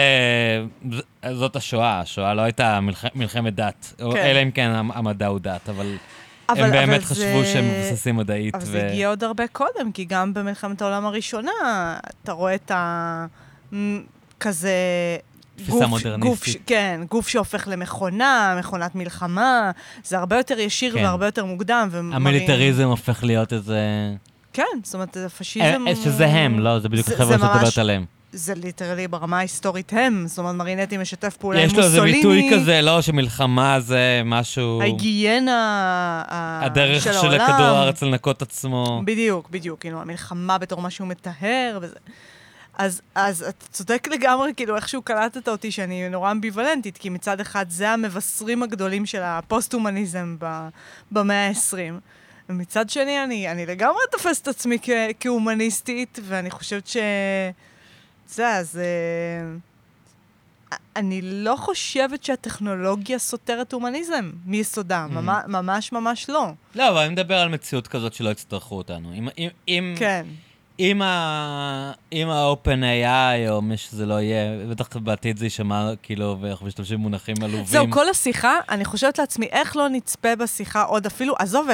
[1.34, 4.04] זאת השואה, השואה לא הייתה מלח, מלחמת דת, כן.
[4.18, 5.96] אלא אם כן המ- המדע הוא דת, אבל,
[6.50, 8.56] אבל- הם באמת אבל חשבו זה- שהם מבוססים מדעית.
[8.56, 11.52] אבל זה הגיע עוד הרבה קודם, כי גם במלחמת העולם הראשונה,
[12.24, 13.26] אתה רואה את ה...
[14.40, 14.72] כזה...
[15.56, 16.20] תפיסה מודרניסטית.
[16.20, 19.72] גוף, כן, גוף שהופך למכונה, מכונת מלחמה,
[20.04, 21.04] זה הרבה יותר ישיר כן.
[21.04, 21.88] והרבה יותר מוקדם.
[21.92, 23.80] ומראים- המיליטריזם הופך להיות איזה...
[24.54, 25.86] כן, זאת אומרת, הפשיזם...
[25.88, 26.80] אה, שזה הם, לא?
[26.80, 28.06] זה בדיוק החבר'ה שאת מדברת עליהם.
[28.36, 32.08] זה literally ברמה ההיסטורית הם, זאת אומרת, מרינטי משתף פעולה עם יש לו מוסוליני.
[32.08, 34.82] איזה ביטוי כזה, לא, שמלחמה זה משהו...
[34.82, 35.54] ההיגיינה
[36.30, 37.46] ה- הדרך של של העולם.
[37.48, 39.02] כדור הארץ לנקות עצמו.
[39.06, 41.96] בדיוק, בדיוק, כאילו, המלחמה בתור משהו מטהר וזה.
[42.78, 47.66] אז, אז אתה צודק לגמרי, כאילו, איכשהו קלטת אותי שאני נורא אמביוולנטית, כי מצד אחד
[47.70, 50.68] זה המבשרים הגדולים של הפוסט-הומניזם ב-
[51.12, 51.94] במאה ה-20.
[52.50, 54.78] ומצד שני, אני, אני לגמרי תופסת את עצמי
[55.20, 56.98] כהומניסטית, ואני חושבת ש...
[58.28, 58.78] זה, אז...
[58.78, 59.56] אה,
[60.96, 65.08] אני לא חושבת שהטכנולוגיה סותרת הומניזם מיסודה.
[65.10, 66.48] ממש, ממש ממש לא.
[66.76, 69.14] לא, אבל אני מדבר על מציאות כזאת שלא יצטרכו אותנו.
[69.14, 69.96] אם- אם- אם...
[70.00, 70.26] כן.
[70.80, 76.38] אם ה- אם ה-open AI או מי שזה לא יהיה, בטח בעתיד זה יישמע כאילו,
[76.42, 77.66] ואנחנו משתמשים במונחים עלובים.
[77.66, 81.68] זהו, כל השיחה, אני חושבת לעצמי, איך לא נצפה בשיחה עוד אפילו, עזוב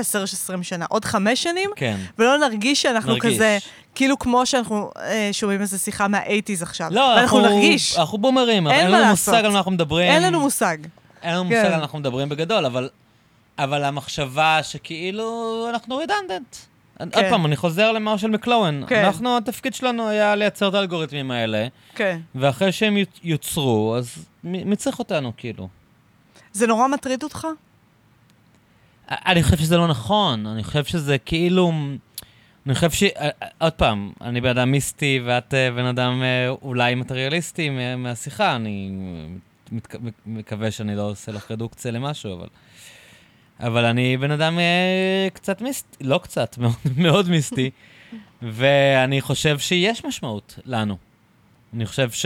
[0.59, 1.97] 10-20 שנה, עוד חמש שנים, כן.
[2.19, 3.33] ולא נרגיש שאנחנו נרגיש.
[3.35, 3.57] כזה,
[3.95, 6.87] כאילו כמו שאנחנו אה, שומעים איזה שיחה מה-80's עכשיו.
[6.91, 7.97] לא, ואנחנו נרגיש.
[7.97, 9.33] אנחנו בומרים, אין אין לנו לעשות.
[9.33, 10.11] מושג על מה אנחנו מדברים.
[10.11, 10.77] אין לנו מושג.
[11.23, 11.55] אין לנו כן.
[11.55, 12.89] מושג על מה אנחנו מדברים בגדול, אבל,
[13.59, 16.55] אבל המחשבה שכאילו אנחנו רדנדנט.
[16.99, 18.81] עוד פעם, אני חוזר למה של מקלואן.
[18.87, 19.03] כן.
[19.05, 22.19] אנחנו, התפקיד שלנו היה לייצר את האלגוריתמים האלה, כן.
[22.35, 25.67] ואחרי שהם יוצ- יוצרו, אז מי צריך אותנו, כאילו?
[26.53, 27.47] זה נורא מטריד אותך?
[29.11, 31.71] אני חושב שזה לא נכון, אני חושב שזה כאילו...
[32.65, 33.03] אני חושב ש...
[33.57, 38.55] עוד פעם, אני בן אדם מיסטי ואת אה, בן אדם אה, אולי מטריאליסטי מה- מהשיחה,
[38.55, 38.91] אני
[39.71, 39.95] מתק...
[40.25, 42.47] מקווה שאני לא עושה לך רדוקציה למשהו, אבל...
[43.59, 47.69] אבל אני בן אדם אה, קצת מיסטי, לא קצת, מאוד, מאוד מיסטי,
[48.41, 50.97] ואני חושב שיש משמעות לנו.
[51.73, 52.25] אני חושב ש...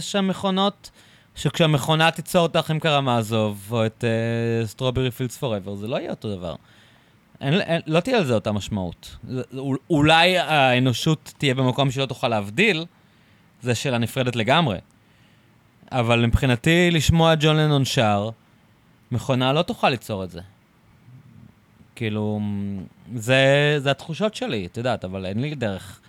[0.00, 0.90] שהמכונות...
[1.36, 4.04] שכשהמכונה תיצור את האחים קרמזוב, או את
[4.64, 6.54] Strawberry Fields Forever, זה לא יהיה אותו דבר.
[7.40, 9.16] אין, אין, לא תהיה לזה אותה משמעות.
[9.90, 12.84] אולי האנושות תהיה במקום שלא תוכל להבדיל,
[13.62, 14.78] זה שאלה נפרדת לגמרי.
[15.92, 18.30] אבל מבחינתי, לשמוע ג'ון לנון שר,
[19.10, 20.40] מכונה לא תוכל ליצור את זה.
[21.94, 22.40] כאילו,
[23.14, 26.00] זה, זה התחושות שלי, את יודעת, אבל אין לי דרך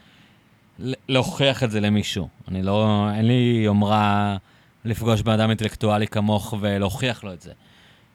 [1.10, 2.28] להוכיח את זה למישהו.
[2.48, 4.38] אני לא, אין לי יומרה
[4.86, 7.52] לפגוש בן אדם אינטלקטואלי כמוך ולהוכיח לו את זה.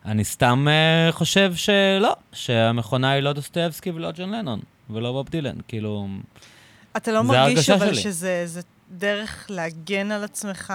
[0.04, 5.56] אני סתם uh, חושב שלא, שהמכונה היא לא דוסטויבסקי ולא ג'ון לנון, ולא בוב דילן,
[5.68, 6.08] כאילו...
[6.96, 8.02] אתה לא מרגיש אבל שלי.
[8.02, 10.74] שזה זה דרך להגן על עצמך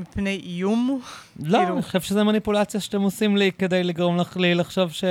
[0.00, 1.00] מפני איום?
[1.40, 5.04] לא, כאילו- אני חושב שזו מניפולציה שאתם עושים לי כדי לגרום לך לי לחשוב ש...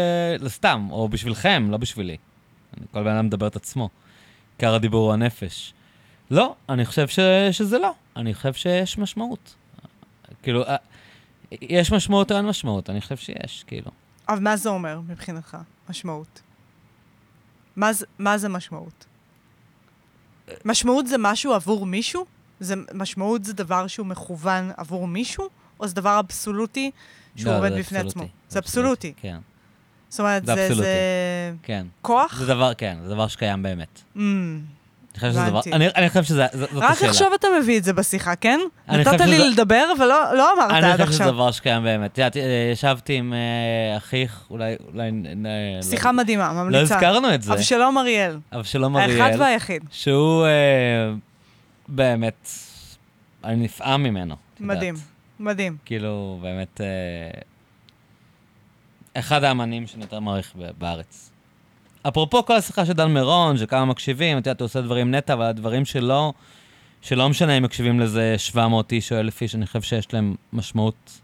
[0.47, 2.17] סתם, או בשבילכם, לא בשבילי.
[2.91, 3.89] כל בן אדם מדבר את עצמו.
[4.57, 5.73] עיקר הדיבור הוא הנפש.
[6.31, 7.19] לא, אני חושב ש...
[7.51, 7.91] שזה לא.
[8.15, 9.55] אני חושב שיש משמעות.
[10.43, 10.75] כאילו, אה,
[11.51, 12.89] יש משמעות או אין משמעות?
[12.89, 13.91] אני חושב שיש, כאילו.
[14.29, 15.57] אבל מה זה אומר מבחינתך,
[15.89, 16.41] משמעות?
[17.75, 19.05] מה זה, מה זה משמעות?
[20.65, 22.25] משמעות זה משהו עבור מישהו?
[22.59, 25.47] זה, משמעות זה דבר שהוא מכוון עבור מישהו?
[25.79, 26.91] או זה דבר אבסולוטי
[27.35, 28.09] שהוא לא, עומד בפני אבסולוטי.
[28.09, 28.23] עצמו?
[28.49, 29.13] זה אבסולוטי.
[29.21, 29.37] כן,
[30.09, 30.73] זאת אומרת, זה זה.
[30.73, 30.87] זה
[31.63, 31.85] כן.
[32.01, 32.39] כוח?
[32.39, 34.01] זה דבר, כן, זה דבר שקיים באמת.
[34.15, 34.19] Mm.
[34.19, 35.61] אני חושב שזה דבר...
[35.73, 36.45] אני אני חושב שזה...
[36.53, 37.09] זאת רק השאלה.
[37.09, 38.59] עכשיו אתה מביא את זה בשיחה, כן?
[38.89, 40.07] אני נתת לי שזה- לדבר, ולא
[40.37, 41.33] לא אמרת אני עד חושב שזה עכשיו.
[41.33, 42.11] דבר שקיים באמת.
[42.13, 44.75] את יודעת, אה, ישבתי עם אה, אחיך, אולי...
[44.93, 46.95] אולי נ- נ- שיחה לא- מדהימה, לא ממליצה.
[46.95, 47.53] הזכרנו את זה.
[47.53, 48.37] אבשלום אריאל.
[48.55, 49.83] אבשלום האחד אריאל, והיחיד.
[49.91, 50.49] שהוא אה,
[51.89, 52.49] באמת...
[53.43, 54.33] אני נפעם ממנו.
[54.33, 54.77] את יודעת.
[54.77, 54.95] מדהים,
[55.39, 55.77] מדהים.
[55.85, 56.81] כאילו, באמת...
[56.81, 57.41] אה,
[59.13, 61.31] אחד האמנים שאני יותר מעריך בארץ.
[62.07, 65.45] אפרופו כל השיחה של דן מירון, שכמה מקשיבים, את יודעת, הוא עושה דברים נטע, אבל
[65.45, 66.33] הדברים שלו,
[67.01, 71.21] שלא משנה אם מקשיבים לזה 700 איש או 1,000 איש, אני חושב שיש להם משמעות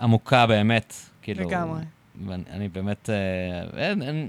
[0.00, 0.94] עמוקה באמת.
[1.22, 1.82] כאילו, לגמרי.
[2.26, 3.10] ואני אני באמת...
[3.10, 4.28] אה, אין, אין...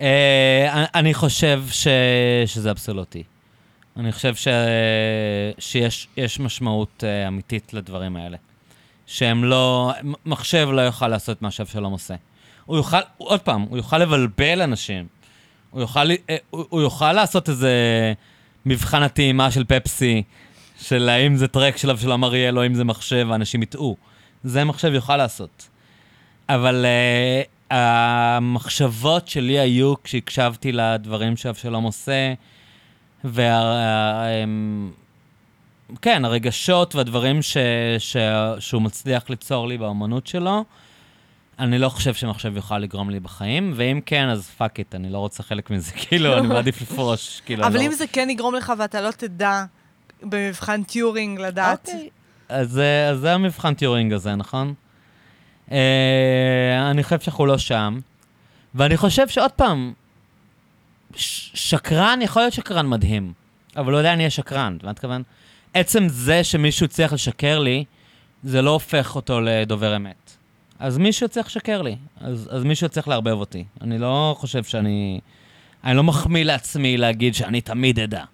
[0.00, 1.86] אה, אני- חושב ש,
[2.46, 3.22] שזה אבסולוטי.
[3.96, 4.48] אני חושב ש,
[5.58, 8.36] שיש יש משמעות אה, אמיתית לדברים האלה.
[9.06, 9.92] שהם לא...
[10.26, 12.14] מחשב לא יוכל לעשות מה שאבשלום עושה.
[12.64, 15.06] הוא יוכל, עוד פעם, הוא יוכל לבלבל אנשים.
[15.70, 17.72] הוא יוכל, אה, הוא, יוכל לעשות איזה
[18.66, 20.22] מבחן הטעימה של פפסי,
[20.80, 23.96] של האם זה טרק של אבשלום אריאל או אם זה מחשב, ואנשים יטעו.
[24.44, 25.68] זה מחשב יוכל לעשות.
[26.48, 26.86] אבל
[27.70, 32.34] המחשבות שלי היו כשהקשבתי לדברים שאבשלום עושה,
[33.24, 34.24] וה...
[36.02, 37.56] כן, הרגשות והדברים ש,
[37.98, 38.16] ש,
[38.58, 40.64] שהוא מצליח ליצור לי באמנות שלו,
[41.58, 45.18] אני לא חושב שמחשב יוכל לגרום לי בחיים, ואם כן, אז fuck it, אני לא
[45.18, 47.82] רוצה חלק מזה, כאילו, אני מעדיף לפרוש, כאילו, אבל לא...
[47.82, 49.64] אם זה כן יגרום לך ואתה לא תדע
[50.22, 51.88] במבחן טיורינג לדעת...
[51.88, 52.08] אוקיי.
[52.48, 54.74] אז, אז זה המבחן טיורינג הזה, נכון?
[55.72, 57.98] אה, אני חושב שאנחנו לא שם,
[58.74, 59.92] ואני חושב שעוד פעם,
[61.16, 63.32] שקרן יכול להיות שקרן מדהים,
[63.76, 65.22] אבל לא יודע אני אהיה שקרן, מה אתכוון?
[65.74, 67.84] עצם זה שמישהו הצליח לשקר לי,
[68.44, 70.36] זה לא הופך אותו לדובר אמת.
[70.78, 73.64] אז מישהו צריך לשקר לי, אז, אז מישהו צריך לערבב אותי.
[73.80, 75.20] אני לא חושב שאני...
[75.84, 78.24] אני לא מחמיא לעצמי להגיד שאני תמיד אדע.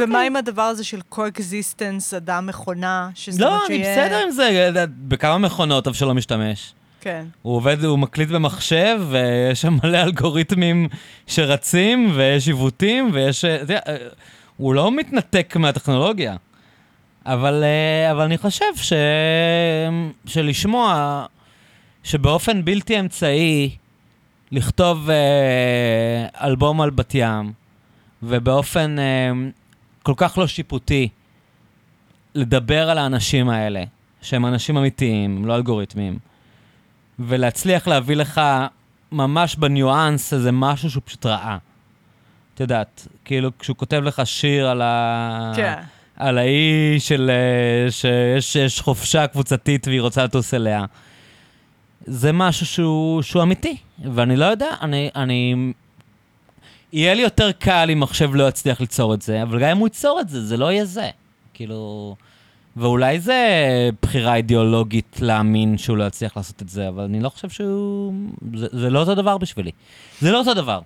[0.00, 4.30] ומה עם הדבר הזה של co-existence, אדם מכונה, שזאת לא, אומרת אני שיהיה- בסדר עם
[4.30, 4.70] זה,
[5.08, 6.72] בכמה מכונות אבשלום משתמש.
[7.00, 7.26] כן.
[7.42, 10.88] הוא עובד, הוא מקליט במחשב, ויש שם מלא אלגוריתמים
[11.26, 13.44] שרצים, ויש עיוותים, ויש...
[13.44, 13.96] יודע, אה,
[14.56, 16.36] הוא לא מתנתק מהטכנולוגיה.
[17.26, 18.92] אבל, אה, אבל אני חושב ש...
[20.26, 21.24] שלשמוע
[22.04, 23.76] שבאופן בלתי אמצעי
[24.52, 27.52] לכתוב אה, אלבום על בת ים,
[28.22, 29.30] ובאופן אה,
[30.08, 31.08] כל כך לא שיפוטי
[32.34, 33.82] לדבר על האנשים האלה,
[34.22, 36.18] שהם אנשים אמיתיים, הם לא אלגוריתמים,
[37.18, 38.40] ולהצליח להביא לך
[39.12, 41.58] ממש בניואנס איזה משהו שהוא פשוט רעה.
[42.54, 45.52] את יודעת, כאילו כשהוא כותב לך שיר על ה...
[45.56, 45.74] כן.
[46.16, 47.30] על האי של...
[47.30, 50.84] אה, שיש שיש חופשה קבוצתית והיא רוצה לטוס אליה.
[52.06, 53.76] זה משהו שהוא, שהוא אמיתי,
[54.12, 55.54] ואני לא יודע, אני, אני...
[56.92, 59.86] יהיה לי יותר קל אם מחשב לא יצליח ליצור את זה, אבל גם אם הוא
[59.86, 61.10] ייצור את זה, זה לא יהיה זה.
[61.54, 62.16] כאילו...
[62.76, 63.40] ואולי זה
[64.02, 68.12] בחירה אידיאולוגית להאמין שהוא לא יצליח לעשות את זה, אבל אני לא חושב שהוא...
[68.54, 69.70] זה, זה לא אותו דבר בשבילי.
[70.20, 70.80] זה לא אותו דבר.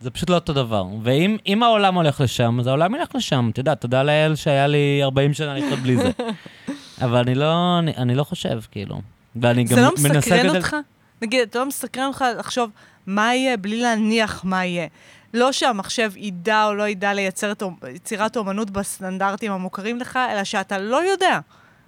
[0.00, 0.84] זה פשוט לא אותו דבר.
[1.02, 3.50] ואם אם העולם הולך לשם, אז העולם ילך לשם.
[3.52, 6.10] אתה יודע, תודה לאל שהיה לי 40 שנה לחיות בלי זה.
[7.04, 9.00] אבל אני לא, אני, אני לא חושב, כאילו.
[9.36, 10.56] ואני גם זה לא מנסה מסקרן גדל...
[10.56, 10.76] אותך?
[11.22, 12.70] נגיד, אתה לא מסקרן אותך לחשוב
[13.06, 14.86] מה יהיה בלי להניח מה יהיה.
[15.34, 17.62] לא שהמחשב ידע או לא ידע לייצר את
[17.94, 21.40] יצירת אומנות בסטנדרטים המוכרים לך, אלא שאתה לא יודע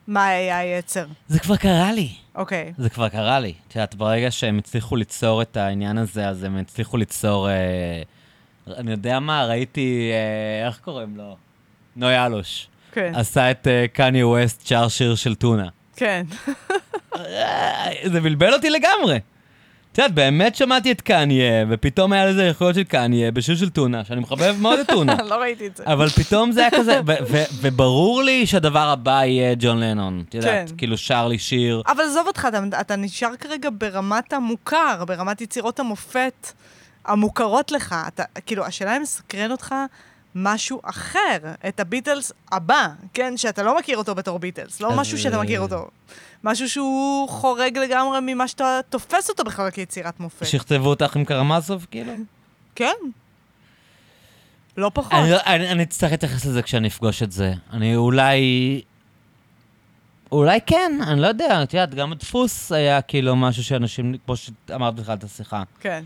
[0.07, 1.07] מה היה ייצר.
[1.29, 2.09] זה כבר קרה לי.
[2.35, 2.73] אוקיי.
[2.79, 3.55] זה כבר קרה לי.
[3.69, 7.49] את יודעת, ברגע שהם הצליחו ליצור את העניין הזה, אז הם הצליחו ליצור...
[7.49, 8.03] אה,
[8.77, 11.37] אני יודע מה, ראיתי, אה, איך קוראים לו?
[11.97, 12.69] נוי אלוש.
[12.93, 13.13] כן.
[13.15, 15.69] עשה את אה, קניה ווסט שר שיר של טונה.
[15.97, 16.27] כן.
[18.13, 19.19] זה בלבל אותי לגמרי.
[19.93, 24.05] את יודעת, באמת שמעתי את קניה, ופתאום היה לזה יכולות של קניה בשיר של טונה,
[24.05, 25.17] שאני מחבב מאוד את טונה.
[25.31, 25.85] לא ראיתי את זה.
[25.87, 27.01] אבל פתאום זה היה כזה,
[27.61, 30.25] וברור לי שהדבר הבא יהיה ג'ון לנון.
[30.29, 30.77] את יודעת, כן.
[30.77, 31.83] כאילו שר לי שיר.
[31.87, 36.53] אבל עזוב אותך, אתה, אתה נשאר כרגע ברמת המוכר, ברמת יצירות המופת
[37.05, 37.95] המוכרות לך.
[38.09, 39.75] אתה, כאילו, השאלה אם מסקרן אותך
[40.35, 41.39] משהו אחר,
[41.69, 43.37] את הביטלס הבא, כן?
[43.37, 45.89] שאתה לא מכיר אותו בתור ביטלס, לא משהו שאתה מכיר אותו.
[46.45, 50.47] משהו שהוא חורג לגמרי ממה שאתה תופס אותו בכלל כיצירת מופת.
[50.47, 52.13] שיכתבו אותך עם קרמזוב, כאילו?
[52.75, 52.95] כן.
[54.77, 55.13] לא פחות.
[55.13, 57.55] אני, לא, אני, אני אצטרך להתייחס לזה כשאני אפגוש את זה.
[57.73, 58.83] אני אולי...
[60.33, 64.95] אולי כן, אני לא יודע, את יודעת, גם הדפוס היה כאילו משהו שאנשים, כמו שאמרת
[64.95, 65.63] בתחילת השיחה.
[65.81, 66.05] כן.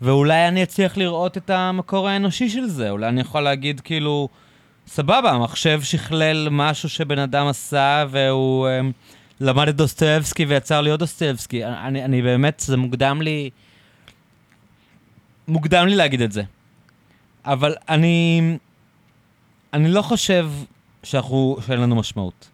[0.00, 2.90] ואולי אני אצליח לראות את המקור האנושי של זה.
[2.90, 4.28] אולי אני יכול להגיד, כאילו,
[4.86, 8.92] סבבה, המחשב שכלל משהו שבן אדם עשה, והוא um,
[9.40, 11.64] למד את דוסטויבסקי ויצר עוד דוסטויבסקי.
[11.64, 13.50] אני, אני באמת, זה מוקדם לי...
[15.48, 16.42] מוקדם לי להגיד את זה.
[17.44, 18.42] אבל אני...
[19.72, 20.50] אני לא חושב
[21.02, 22.50] שאנחנו, שאין לנו משמעות.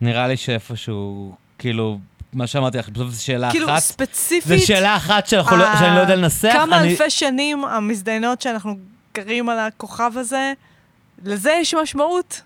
[0.00, 1.98] נראה לי שאיפשהו, כאילו,
[2.32, 3.78] מה שאמרתי לך, בסוף זו שאלה כאילו, אחת.
[3.82, 4.58] ספציפית...
[4.60, 6.50] זו שאלה אחת שאנחנו לא, ה- שאני לא יודע לנסח.
[6.52, 6.90] כמה אני...
[6.90, 8.76] אלפי שנים המזדיינות שאנחנו
[9.14, 10.52] גרים על הכוכב הזה,
[11.24, 12.42] לזה יש משמעות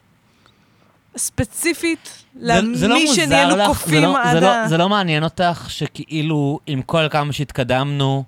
[1.17, 2.09] ספציפית
[2.41, 3.67] זה- זה לא למי שנהיינו לך?
[3.67, 4.63] קופים זה לא- עד זה ה...
[4.63, 8.25] לא- זה לא מעניין אותך שכאילו, עם כל כמה שהתקדמנו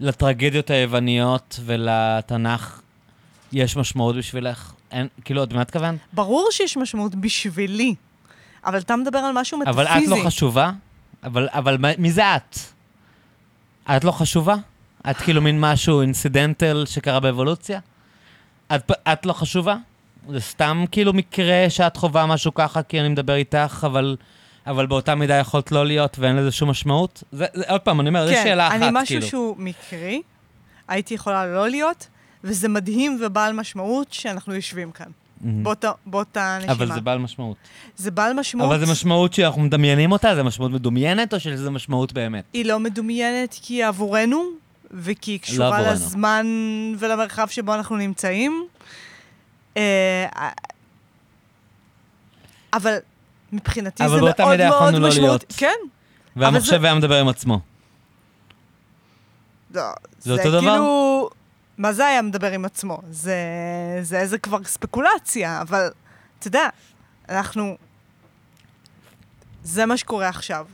[0.00, 2.80] לטרגדיות היווניות ולתנ"ך,
[3.52, 4.72] יש משמעות בשבילך?
[4.92, 5.96] אין, כאילו, את מה אתכוון?
[6.12, 7.94] ברור שיש משמעות בשבילי,
[8.66, 10.14] אבל אתה מדבר על משהו אבל מטאפיזי.
[10.14, 10.70] את לא חשובה?
[11.24, 12.56] אבל, אבל מי זה את?
[13.96, 14.54] את לא חשובה?
[15.10, 17.80] את כאילו מין משהו אינסידנטל שקרה באבולוציה?
[18.74, 19.76] את, את לא חשובה?
[20.28, 24.16] זה סתם כאילו מקרה שאת חווה משהו ככה כי אני מדבר איתך, אבל
[24.66, 27.22] אבל באותה מידה יכולת לא להיות ואין לזה שום משמעות?
[27.32, 29.26] זה, זה עוד פעם, אני אומר, זו שאלה אחת, כן, אני משהו כאילו.
[29.26, 30.22] שהוא מקרי,
[30.88, 32.08] הייתי יכולה לא להיות,
[32.44, 35.10] וזה מדהים ובעל משמעות שאנחנו יושבים כאן.
[35.40, 36.72] באותה, באותה נשימה.
[36.72, 37.56] אבל זה בעל משמעות.
[37.96, 38.70] זה בעל משמעות.
[38.72, 40.34] אבל זה משמעות שאנחנו מדמיינים אותה?
[40.34, 42.44] זה משמעות מדומיינת, או שזה משמעות באמת?
[42.52, 44.42] היא לא מדומיינת כי היא עבורנו,
[44.90, 45.92] וכי היא קשורה עבורנו.
[45.92, 46.46] לזמן
[46.98, 48.64] ולמרחב שבו אנחנו נמצאים.
[49.76, 50.26] אה,
[52.72, 52.94] אבל
[53.52, 55.28] מבחינתי אבל זה באותה מאוד מידה מאוד יכולנו לא משמעות.
[55.30, 55.54] להיות.
[55.56, 55.74] כן.
[56.36, 57.60] והמחשב זה- היה מדבר עם עצמו.
[59.74, 59.82] לא,
[60.20, 60.80] זה אותו דבר?
[61.80, 62.98] מה זה היה מדבר עם עצמו?
[63.10, 63.36] זה,
[64.02, 65.90] זה איזה כבר ספקולציה, אבל
[66.38, 66.68] אתה יודע,
[67.28, 67.76] אנחנו...
[69.62, 70.66] זה מה שקורה עכשיו,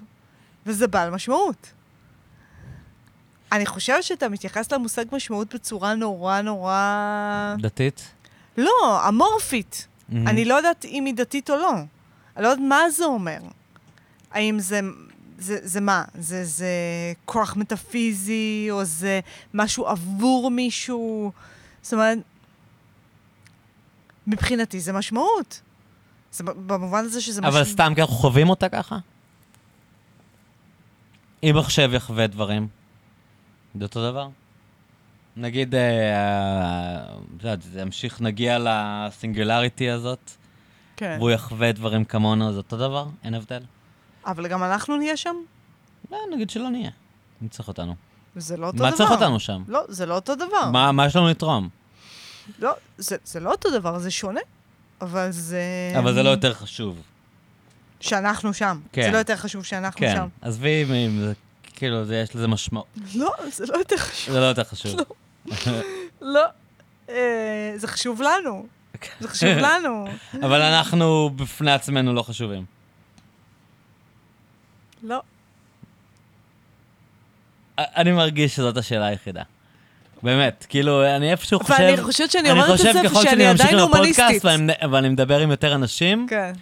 [0.67, 1.73] וזה בעל משמעות.
[3.52, 7.55] אני חושבת שאתה מתייחס למושג משמעות בצורה נורא נורא...
[7.59, 8.09] דתית?
[8.57, 9.86] לא, אמורפית.
[10.09, 10.28] מהמם.
[10.28, 11.73] אני לא יודעת אם היא דתית או לא.
[12.36, 13.39] אני לא יודעת מה זה אומר.
[14.31, 14.81] האם זה...
[15.39, 16.05] זה, זה מה?
[16.19, 16.69] זה, זה
[17.25, 19.21] כוח מטאפיזי, או זה
[19.55, 21.33] משהו עבור מישהו?
[21.83, 22.19] זאת אומרת,
[24.27, 25.61] מבחינתי זה משמעות.
[26.33, 27.67] זה במובן הזה שזה אבל משמעות.
[27.67, 28.99] סתם כי אנחנו חווים אותה ככה?
[31.43, 32.69] אם מחשב יחווה דברים,
[33.79, 34.29] זה אותו דבר?
[35.37, 37.11] נגיד, אה,
[37.45, 40.31] אה, זה ימשיך, נגיע לסינגולריטי הזאת,
[40.97, 41.17] כן.
[41.19, 43.07] והוא יחווה דברים כמונו, זה אותו דבר?
[43.25, 43.63] אין הבדל?
[44.27, 45.37] אבל גם אנחנו נהיה שם?
[46.11, 46.91] לא, נגיד שלא נהיה.
[47.41, 47.95] מי צריך אותנו?
[48.37, 48.97] זה לא אותו מה דבר.
[48.99, 49.63] צריך אותנו שם?
[49.69, 50.71] לא, זה לא אותו דבר.
[50.73, 51.69] מה מה יש לנו לתרום?
[52.59, 54.41] לא, זה, זה לא אותו דבר, זה שונה.
[55.01, 55.61] אבל זה...
[55.99, 57.03] אבל זה לא יותר חשוב.
[58.01, 58.81] שאנחנו שם.
[58.93, 59.03] כן.
[59.03, 60.29] זה לא יותר חשוב שאנחנו כן, שם.
[60.43, 61.33] עזבי אם- זה,
[61.75, 62.87] כאילו, זה- יש לזה משמעות.
[63.15, 64.35] לא, זה לא יותר חשוב.
[64.35, 65.01] זה לא יותר חשוב.
[66.21, 66.41] לא.
[67.09, 68.67] אה, זה חשוב לנו.
[69.21, 70.07] זה חשוב לנו.
[70.47, 72.65] אבל אנחנו בפני עצמנו לא חשובים.
[75.02, 75.20] לא.
[77.78, 79.42] אני מרגיש שזאת השאלה היחידה.
[80.23, 81.75] באמת, כאילו, אני איפשהו חושב...
[81.81, 84.44] ואני חושבת שאני אומרת את זה, אני חושב ככל ושאני עדיין הומניסטית.
[84.44, 86.52] ואני, ואני מדבר עם יותר אנשים, כן,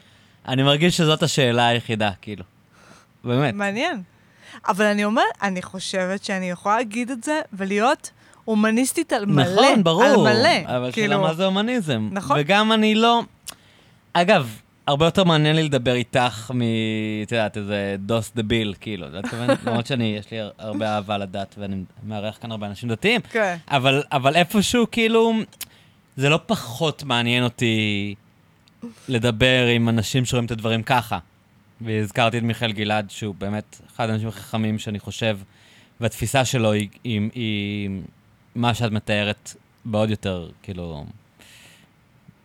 [0.49, 2.45] אני מרגיש שזאת השאלה היחידה, כאילו.
[3.25, 3.55] באמת.
[3.55, 4.03] מעניין.
[4.69, 8.11] אבל אני אומרת, אני חושבת שאני יכולה להגיד את זה ולהיות
[8.45, 9.45] הומניסטית על מלא.
[9.45, 10.05] נכון, ברור.
[10.05, 10.77] על מלא.
[10.77, 12.09] אבל כאילו, שאלה מה זה הומניזם.
[12.13, 12.37] נכון.
[12.41, 13.23] וגם אני לא...
[14.13, 16.61] אגב, הרבה יותר מעניין לי לדבר איתך מ...
[17.23, 19.09] את יודעת, איזה דוס דביל, כאילו.
[19.09, 19.65] את מתכוונת?
[19.65, 23.21] למרות שאני, יש לי הרבה אהבה לדת, ואני מארח כאן הרבה אנשים דתיים.
[23.21, 23.57] כן.
[23.69, 25.33] אבל, אבל איפשהו, כאילו,
[26.17, 28.15] זה לא פחות מעניין אותי
[29.09, 31.19] לדבר עם אנשים שרואים את הדברים ככה.
[31.81, 35.39] והזכרתי את מיכאל גלעד, שהוא באמת אחד האנשים החכמים שאני חושב,
[36.01, 37.91] והתפיסה שלו היא, היא, היא
[38.55, 39.55] מה שאת מתארת
[39.85, 41.07] בעוד יותר, כאילו,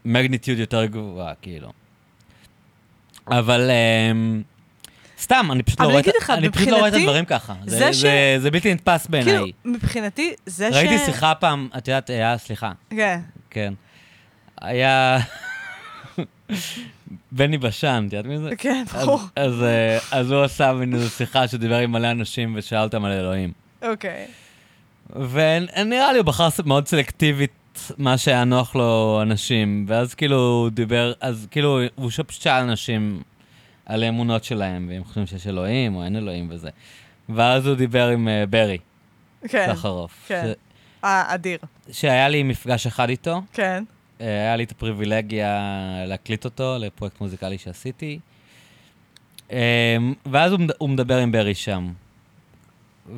[0.05, 1.71] מגניטיוד יותר גבוהה, כאילו.
[3.27, 3.69] אבל
[4.11, 4.41] אמ,
[5.21, 7.53] סתם, אני פשוט לא רואה את- אגיד לך, אני פשוט לא רואה את הדברים ככה.
[7.65, 9.33] זה, זה ש- זה, זה בלתי נתפס בעיניי.
[9.33, 10.75] כאילו, מבחינתי, זה ש...
[10.75, 13.19] ראיתי שיחה פעם, את יודעת, היה, סליחה, כן.
[13.49, 13.73] כן.
[14.61, 15.19] היה...
[17.31, 18.55] בני בשן, את יודעת מי זה?
[18.57, 19.21] כן, אז- ברור.
[19.35, 23.11] אז, אה, אז הוא עשה מין איזו שיחה שדיבר עם מלא אנשים ושאל אותם על
[23.11, 23.51] אלוהים.
[23.81, 24.25] אוקיי.
[25.31, 27.51] ונראה לי הוא בחר מאוד סלקטיבית
[27.97, 33.21] מה שהיה נוח לו אנשים, ואז כאילו הוא דיבר, אז כאילו הוא פשוט שאל אנשים
[33.85, 36.69] על האמונות שלהם, והם חושבים שיש אלוהים או אין אלוהים וזה.
[37.29, 38.77] ואז הוא דיבר עם אה, ברי,
[39.47, 39.67] כן.
[39.75, 40.25] סחרוף.
[40.27, 40.43] כן.
[40.47, 40.55] ש-
[41.05, 41.57] אה, אדיר.
[41.91, 43.83] שהיה לי מפגש אחד איתו, כן.
[44.21, 45.59] אה, היה לי את הפריבילגיה
[46.07, 48.19] להקליט אותו לפרויקט מוזיקלי שעשיתי.
[49.51, 51.91] אה, ואז הוא מדבר עם ברי שם.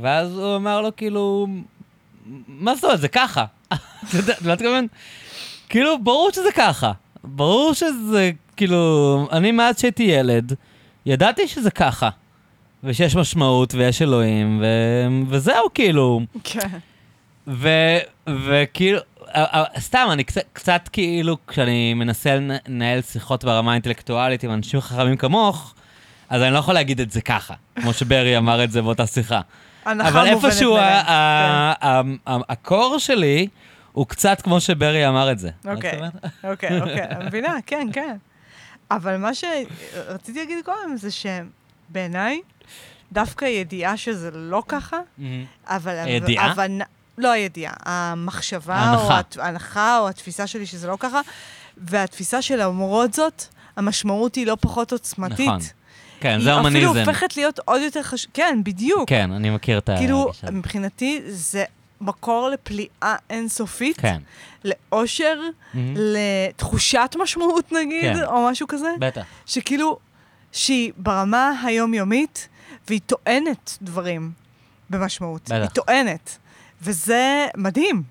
[0.02, 1.48] ואז הוא אמר לו, כאילו,
[2.48, 3.46] מה זאת אומרת, זה ככה.
[3.74, 4.88] אתה יודע, מה אתה מתכוון?
[5.70, 6.92] כאילו, ברור שזה ככה.
[7.24, 10.54] ברור שזה, כאילו, אני מאז שהייתי ילד,
[11.06, 12.10] ידעתי שזה ככה.
[12.84, 14.66] ושיש משמעות ויש אלוהים, ו...
[15.28, 16.22] וזהו, כאילו.
[16.44, 16.68] כן.
[17.48, 17.98] ו-
[18.30, 19.00] וכאילו,
[19.80, 25.18] סתם, אני קצת, קצת כאילו, כשאני מנסה לנ- לנהל שיחות ברמה האינטלקטואלית עם אנשים חכמים
[25.18, 25.74] כמוך,
[26.30, 29.42] אז אני לא יכול להגיד את זה ככה, כמו שברי אמר את זה באותה שיחה.
[29.86, 31.74] אבל איפשהו ה-
[32.50, 33.48] הקור שלי
[33.92, 35.50] הוא קצת כמו שברי אמר את זה.
[35.66, 36.00] אוקיי.
[36.44, 38.18] אוקיי, אוקיי, אני מבינה, כן, כן.
[38.92, 42.42] אבל מה שרציתי להגיד קודם זה שבעיניי,
[43.12, 44.98] דווקא ידיעה שזה לא ככה,
[45.68, 45.96] אבל...
[45.98, 46.54] הידיעה?
[47.18, 49.22] לא הידיעה, המחשבה, ההנחה.
[49.38, 51.22] או ההנחה או התפיסה שלי שזה לא ככה,
[51.78, 53.44] והתפיסה שלמרות זאת,
[53.76, 55.40] המשמעות היא לא פחות עוצמתית.
[55.40, 55.60] נכון.
[56.20, 56.96] כן, זה היא אפילו.
[56.96, 59.10] הופכת להיות עוד יותר חשוב, כן, בדיוק.
[59.10, 60.02] כן, אני מכיר את הגישה.
[60.04, 60.32] כאילו.
[60.52, 61.64] מבחינתי זה
[62.02, 64.18] מקור לפליאה אינסופית, כן.
[64.66, 65.40] לאושר,
[65.74, 65.94] מהמם.
[65.98, 68.24] לתחושת משמעות נגיד, כן.
[68.24, 69.22] או משהו כזה, בטח.
[69.46, 70.00] שכאילו,
[70.52, 72.48] שהיא ברמה היומיומית,
[72.88, 74.32] והיא טוענת דברים
[74.90, 75.42] במשמעות.
[75.44, 75.54] בטח.
[75.54, 76.38] היא טוענת.
[76.82, 78.04] וזה מדהים.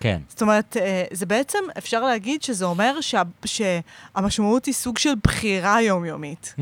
[0.00, 0.20] כן.
[0.28, 5.82] זאת אומרת, אה, זה בעצם, אפשר להגיד שזה אומר שה, שהמשמעות היא סוג של בחירה
[5.82, 6.54] יומיומית.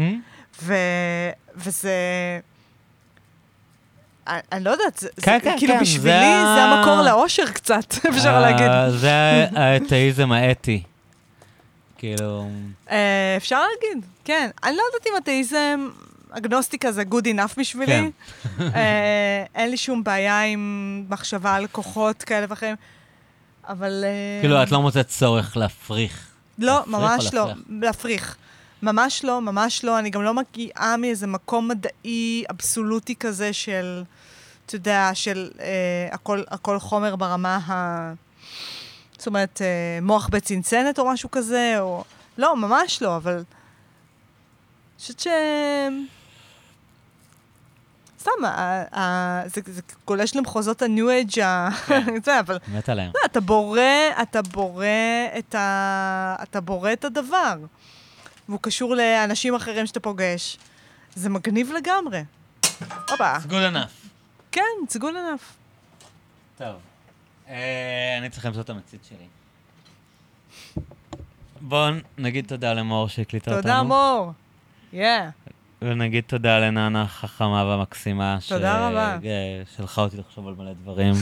[0.63, 0.75] ו,
[1.55, 1.93] וזה...
[4.27, 7.47] אני, אני לא יודעת, זה, כן, זה כן, כאילו כן, בשבילי זה זה, המקור לאושר
[7.47, 8.99] קצת, אפשר אה, להגיד.
[9.01, 10.83] זה האתאיזם האתי.
[11.99, 12.49] כאילו...
[12.91, 14.51] אה, אפשר להגיד, כן.
[14.65, 15.89] אני לא יודעת אם אתאיזם,
[16.31, 17.93] אגנוסטיקה זה good enough בשבילי.
[17.93, 18.11] כן.
[18.75, 22.77] אה, אין לי שום בעיה עם מחשבה על כוחות כאלה ואחרים,
[23.69, 24.05] אבל...
[24.05, 26.27] אה, כאילו, את לא מוצאת צורך להפריך.
[26.59, 27.47] לא, להפריך ממש לא.
[27.81, 28.37] להפריך?
[28.85, 29.99] ממש לא, ממש לא.
[29.99, 34.03] אני גם לא מגיעה מאיזה מקום מדעי אבסולוטי כזה של,
[34.67, 38.13] אתה יודע, של אה, הכל, הכל חומר ברמה ה...
[39.19, 42.05] זאת אומרת, אה, מוח בצנצנת או משהו כזה, או...
[42.39, 43.35] לא, ממש לא, אבל...
[43.35, 43.45] אני
[44.99, 45.27] חושבת ש...
[48.21, 48.31] סתם,
[49.47, 51.69] זה, זה גולש למחוזות הניו אייג' ה...
[52.25, 53.13] זה, אבל מת עליהם.
[53.15, 53.81] לא, אתה בורא,
[54.23, 54.87] אתה בורא
[55.39, 56.37] את ה...
[56.43, 57.57] אתה בורא את הדבר.
[58.49, 60.59] והוא קשור לאנשים אחרים שאתה פוגש.
[61.15, 62.25] זה מגניב לגמרי.
[63.11, 63.37] הופה.
[63.37, 64.09] Good enough.
[64.53, 65.45] כן, good enough.
[66.59, 66.77] טוב.
[67.49, 69.27] אה, אני צריך למצוא את המצית שלי.
[71.61, 73.63] בואו נגיד תודה למור שהקליטה אותנו.
[73.63, 74.33] תודה, מור.
[74.93, 75.31] יאה.
[75.83, 78.39] ונגיד תודה לננה החכמה והמקסימה.
[78.49, 79.19] תודה רבה.
[79.25, 81.15] אה, שלחה אותי לחשוב על מלא דברים.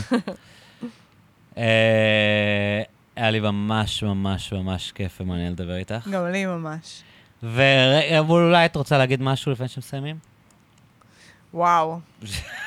[1.58, 2.82] אה,
[3.16, 6.08] היה לי ממש ממש ממש כיף ומעניין לדבר איתך.
[6.08, 7.02] גם לי ממש.
[7.42, 10.16] ואולי את רוצה להגיד משהו לפני שמסיימים?
[11.54, 11.98] וואו.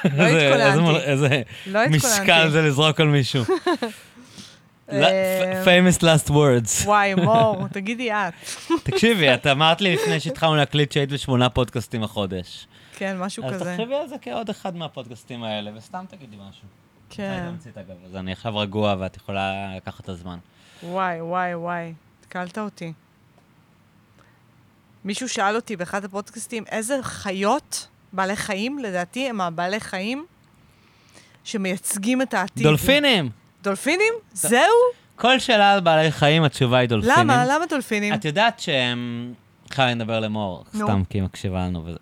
[0.03, 0.99] איזה- איזה התכוננתי.
[1.05, 1.87] איזה לא.
[1.89, 3.43] משקל זה לזרוק על מישהו.
[4.91, 6.85] אה, famous last words.
[6.85, 8.33] וואי, מור, תגידי את.
[8.83, 12.67] תקשיבי, את אמרת לי לפני שהתחלנו להקליט שהיית בשמונה פודקאסטים החודש.
[12.97, 13.75] כן, משהו אז כזה.
[13.77, 16.67] תחשבי על זה כעוד אחד מהפודקאסטים האלה, וסתם תגידי משהו.
[17.09, 17.45] כן.
[18.05, 20.37] אז אני עכשיו רגוע ואת יכולה לקחת את הזמן.
[20.83, 21.93] וואי, וואי, וואי.
[22.19, 22.93] התקלת אותי.
[25.05, 30.25] מישהו שאל אותי באחד הפודקאסטים, איזה חיות, בעלי חיים, לדעתי, הם הבעלי חיים
[31.43, 32.63] שמייצגים את העתיד.
[32.63, 33.29] דולפינים!
[33.63, 34.13] דולפינים?
[34.33, 34.59] זהו?
[35.15, 37.17] כל שאלה על בעלי חיים, התשובה היא דולפינים.
[37.19, 37.45] למה?
[37.45, 38.13] למה דולפינים?
[38.13, 39.33] את יודעת שהם...
[39.79, 40.65] אני אדבר למור.
[40.75, 41.97] סתם כי היא מקשיבה לנו וזה.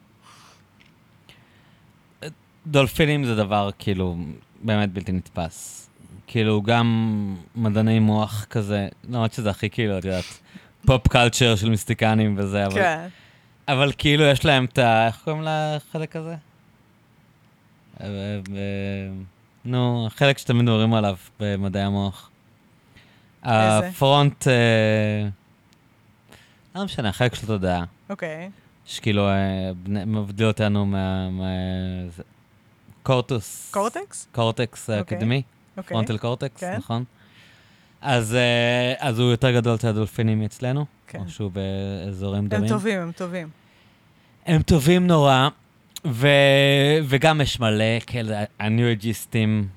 [2.67, 4.17] דולפינים זה דבר כאילו
[4.61, 5.89] באמת בלתי נתפס.
[6.27, 10.39] כאילו גם מדעני מוח כזה, למרות שזה הכי כאילו, את יודעת,
[10.85, 13.07] pop culture של מיסטיקנים וזה, אבל, כן.
[13.67, 15.07] אבל כאילו יש להם את ה...
[15.07, 16.35] איך קוראים לחלק הזה?
[18.01, 18.39] אה, אה,
[19.65, 22.29] נו, החלק שתמיד מדברים עליו במדעי המוח.
[23.45, 23.87] איזה?
[23.87, 24.47] ה front...
[24.47, 25.27] אה,
[26.75, 27.83] לא משנה, החלק של התודעה.
[28.09, 28.49] אוקיי.
[28.85, 31.29] שכאילו אה, מבדיל אותנו מה...
[33.03, 33.71] קורטוס.
[33.71, 34.27] קורטקס?
[34.31, 34.89] קורטקס.
[34.89, 35.43] אוקיי.
[35.85, 36.63] frontal cortex.
[36.63, 37.03] נכון?
[38.03, 41.19] אז, אה, אז הוא יותר גדול אצל הדולפינים מאצלנו, כן.
[41.19, 42.69] או שהוא באזורים הם דומים.
[42.69, 43.49] טובים, הם טובים.
[44.45, 45.49] הם טובים נורא,
[46.05, 46.27] ו...
[47.03, 49.67] וגם יש מלא כאלה, הניו-אג'יסטים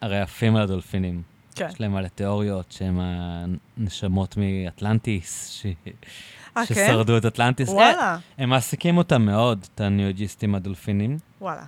[0.00, 1.22] הרי עפים על הדולפינים.
[1.54, 1.68] כן.
[1.72, 5.66] יש להם מלא תיאוריות שהם הנשמות מאטלנטיס, ש...
[6.56, 6.74] אה, כן?
[6.74, 7.68] ששרדו את אטלנטיס.
[7.68, 11.18] וואלה, הם מעסיקים אותם מאוד, את הניו-אג'יסטים הדולפינים.
[11.40, 11.64] וואלה.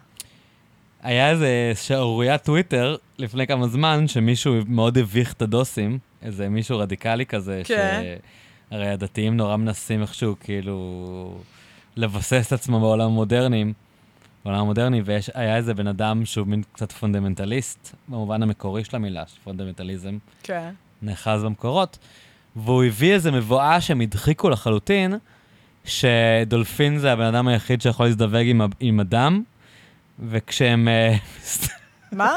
[1.02, 7.26] היה איזה שערוריית טוויטר לפני כמה זמן, שמישהו מאוד הביך את הדוסים, איזה מישהו רדיקלי
[7.26, 8.02] כזה, כן.
[8.70, 11.38] שהרי הדתיים נורא מנסים איכשהו כאילו
[11.96, 13.64] לבסס את עצמם בעולם המודרני,
[14.44, 20.18] בעולם המודרני, והיה איזה בן אדם שהוא מין קצת פונדמנטליסט, במובן המקורי של המילה, שפונדמנטליזם
[20.42, 20.70] כן.
[21.02, 21.98] נאחז במקורות,
[22.56, 25.14] והוא הביא איזה מובאה שהם הדחיקו לחלוטין,
[25.84, 29.42] שדולפין זה הבן אדם היחיד שיכול להזדווג עם, עם אדם,
[30.28, 30.88] וכשהם...
[30.88, 31.14] אה,
[32.12, 32.34] מה?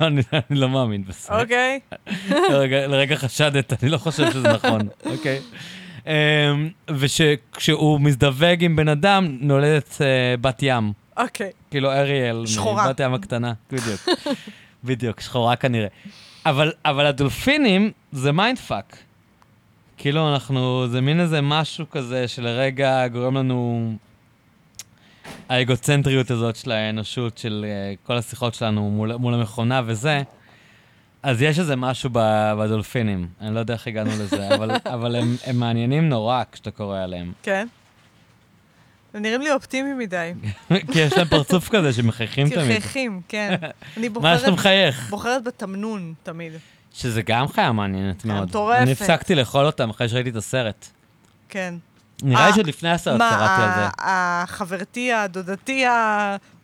[0.00, 1.40] לא, אני, אני לא מאמין בזה.
[1.40, 1.80] אוקיי.
[2.30, 4.80] לרגע, לרגע חשדת, אני לא חושב שזה נכון,
[5.12, 5.40] אוקיי.
[6.04, 6.08] אמ,
[6.88, 10.92] וכשהוא מזדווג עם בן אדם, נולדת אה, בת ים.
[11.16, 11.50] אוקיי.
[11.70, 12.88] כאילו אריאל, שחורה.
[12.88, 14.08] בת ים הקטנה, בדיוק.
[14.84, 15.88] בדיוק, שחורה כנראה.
[16.46, 18.96] אבל, אבל הדולפינים זה mind fuck.
[19.96, 23.96] כאילו אנחנו, זה מין איזה משהו כזה שלרגע גורם לנו...
[25.48, 27.64] האגוצנטריות הזאת של האנושות, של
[28.02, 30.22] uh, כל השיחות שלנו מול, מול המכונה וזה,
[31.22, 33.28] אז יש איזה משהו בדולפינים.
[33.40, 37.32] אני לא יודע איך הגענו לזה, אבל, אבל הם, הם מעניינים נורא כשאתה קורא עליהם.
[37.42, 37.66] כן.
[39.14, 40.32] הם נראים לי אופטימיים מדי.
[40.92, 42.72] כי יש להם פרצוף כזה שמחייכים תמיד.
[42.82, 43.54] קרחים, כן.
[43.96, 45.10] אני מה שאתה בוחרת- מחייך?
[45.10, 46.52] בוחרת בתמנון תמיד.
[46.92, 48.48] שזה גם חיה מעניינת מאוד.
[48.48, 48.80] מטורפת.
[48.82, 50.86] אני הפסקתי לאכול אותם אחרי שראיתי את הסרט.
[51.48, 51.74] כן.
[52.22, 53.86] נראה לי אה, שעוד לפני הסרט מה, קראתי על זה.
[53.98, 55.84] ה- החברתי, הדודתי,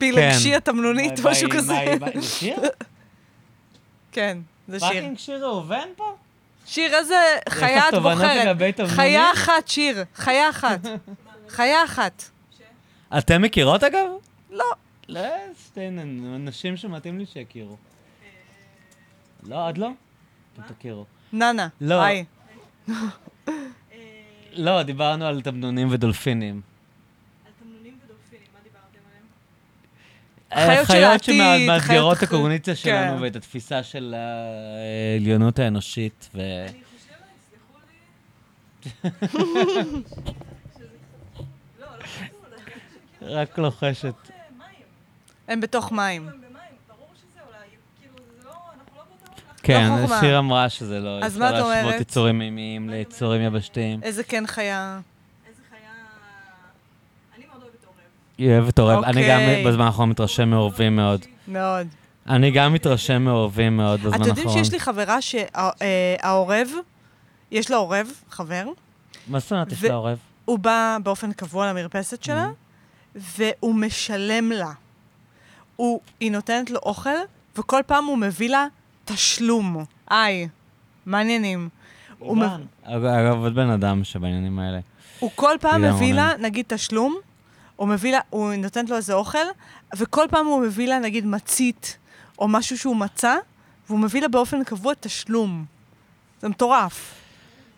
[0.00, 0.06] כן.
[0.18, 1.74] הגשי התמנונית, מה- משהו מה- כזה.
[2.00, 2.06] מה-?
[4.12, 4.88] כן, זה שיר.
[4.88, 6.16] פאקינג שיר ראובן פה?
[6.66, 7.14] שיר איזה
[7.48, 8.56] חיה את בוחרת.
[8.88, 10.04] חיה אחת, שיר.
[10.14, 10.80] חיה אחת.
[11.56, 12.22] חיה אחת.
[13.18, 14.06] אתם מכירות אגב?
[14.50, 14.64] לא.
[15.08, 15.20] לא,
[15.66, 17.76] שתי נ- נשים שמתאים לי שיכירו.
[19.42, 19.90] לא, עוד לא?
[20.54, 21.04] אתם תכירו.
[21.32, 21.68] ננה.
[21.80, 22.02] לא.
[22.02, 22.24] היי.
[24.54, 26.60] לא, דיברנו על תמנונים ודולפינים.
[30.54, 33.22] חיות של חיות העתיד, שמאתגרות את חיות- הקוגניציה שלנו כן.
[33.22, 36.30] ואת התפיסה של העליונות האנושית.
[36.34, 36.40] ו...
[43.22, 44.14] רק לוחשת.
[45.48, 46.43] הם בתוך מים.
[49.64, 50.20] כן, לא חוכמה.
[50.20, 52.00] שיר אמרה שזה לא, אז מה את להשוות אומרת?
[52.00, 54.00] יצורים מימיים ליצורים יבשתיים.
[54.02, 55.00] איזה כן חיה.
[58.38, 59.04] היא אוהבת עורב.
[59.04, 59.64] אני גם אוקיי.
[59.66, 61.20] בזמן האחרון מתרשם מעורבים מאוד.
[61.48, 61.86] מאוד.
[62.26, 64.38] אני גם מתרשם מעורבים מאוד בזמן אתם האחרון.
[64.38, 66.68] יודעים שיש לי חברה שהעורב,
[67.50, 68.64] יש לה עורב, חבר,
[69.28, 70.18] מה זאת אומרת, יש לה עורב?
[70.44, 72.50] הוא בא באופן קבוע למרפסת שלה,
[73.14, 74.70] והוא משלם לה.
[75.76, 77.10] הוא, היא נותנת לו אוכל,
[77.58, 78.66] וכל פעם הוא מביא לה
[79.04, 79.84] תשלום.
[80.10, 80.48] היי,
[81.06, 81.68] מעניינים.
[82.84, 84.80] אגב, עוד בן אדם שבעניינים האלה.
[85.18, 85.82] הוא כל פעם.
[85.82, 87.16] מביא לה, נגיד, תשלום,
[87.76, 89.38] הוא מביא לה, הוא נותנת לו איזה אוכל,
[89.96, 91.98] וכל פעם הוא מביא לה, נגיד, מצית,
[92.38, 93.34] או משהו שהוא מצא,
[93.88, 95.64] והוא מביא לה באופן קבוע תשלום.
[96.40, 97.14] זה מטורף.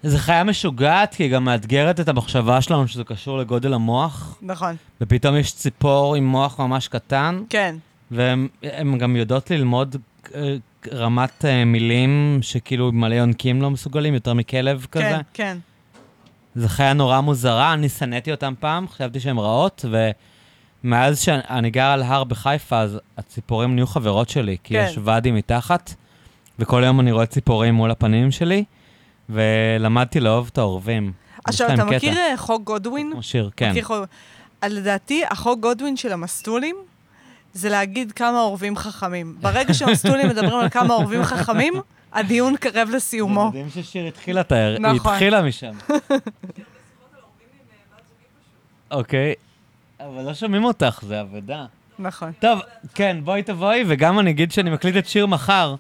[0.03, 4.77] זו חיה משוגעת, כי היא גם מאתגרת את המחשבה שלנו שזה קשור לגודל המוח, נכון.
[5.01, 7.77] ופתאום יש ציפור עם מוח ממש קטן, כן,
[8.11, 9.97] והן הן גם יודעות ללמוד
[10.35, 10.57] אה,
[10.93, 15.05] רמת אה, מילים שכאילו מלא יונקים לא מסוגלים, יותר מכלב כזה.
[15.05, 15.59] כן, כן.
[16.57, 19.85] זו חיה נורא מוזרה, אני שנאתי אותן פעם, חשבתי שהן רעות,
[20.85, 24.87] ומאז שאני גר על הר בחיפה, אז הציפורים נהיו חברות שלי, כי כן.
[24.89, 25.95] יש ואדי מתחת,
[26.59, 28.65] וכל יום אני רואה ציפורים מול הפנים שלי,
[29.29, 31.13] ולמדתי לאהוב את העורבים.
[31.45, 31.97] עכשיו, אתה קטע.
[31.97, 33.11] מכיר אה, חוק גודווין?
[33.13, 33.71] כמו שיר, כן.
[33.71, 33.97] מכיר חוק...
[34.65, 36.77] לדעתי, החוק גודווין של המסטולים,
[37.57, 39.37] זה להגיד כמה עורבים חכמים.
[39.41, 41.75] ברגע שהמסטולים מדברים על כמה עורבים חכמים,
[42.13, 43.51] הדיון קרב לסיומו.
[43.53, 45.13] זה מדהים ששיר התחילה את הערב, היא נכון.
[45.13, 45.73] התחילה משם.
[48.91, 49.35] אוקיי,
[50.01, 51.67] אבל לא שומעים אותך, זה אבדה.
[51.99, 52.33] נכון.
[52.41, 52.61] טוב,
[52.95, 55.75] כן, בואי תבואי, וגם אני אגיד שאני מקליט את שיר מחר,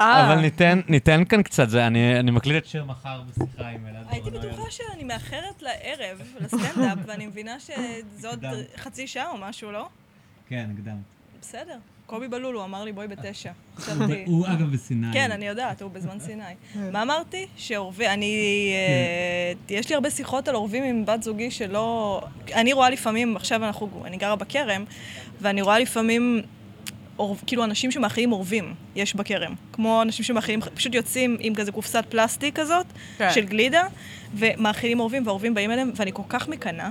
[0.00, 3.86] אה, אבל ניתן, ניתן כאן קצת, זה, אני, אני מקליט את שיר מחר בשיחה עם
[3.86, 4.06] אלעד.
[4.08, 4.30] הייתי.
[4.30, 8.44] בטוחה שאני מאחרת לערב, לסטנדאפ, ואני מבינה שזה עוד.
[8.76, 9.88] חצי שעה או משהו, לא?
[10.52, 11.02] כן, הקדמת.
[11.40, 11.76] בסדר.
[12.06, 13.52] קובי בלול, הוא אמר לי בואי בתשע.
[13.76, 14.24] חשבתי...
[14.26, 15.06] הוא אגב בסיני.
[15.12, 16.42] כן, אני יודעת, הוא בזמן סיני.
[16.92, 17.46] מה אמרתי?
[17.56, 18.08] שעורבי...
[18.08, 18.72] אני...
[19.68, 22.20] אה, יש לי הרבה שיחות על עורבים עם בת זוגי שלא...
[22.52, 24.02] אני רואה לפעמים, עכשיו אנחנו...
[24.04, 24.84] אני גרה בכרם,
[25.40, 26.42] ואני רואה לפעמים...
[27.46, 29.54] כאילו אנשים שמאכילים עורבים, יש בכרם.
[29.72, 32.86] כמו אנשים שמאכילים, פשוט יוצאים עם כזה קופסת פלסטיק כזאת,
[33.18, 33.30] כן.
[33.34, 33.82] של גלידה,
[34.34, 36.90] ומאכילים עורבים, והעורבים באים אליהם, ואני כל כך מקנאה.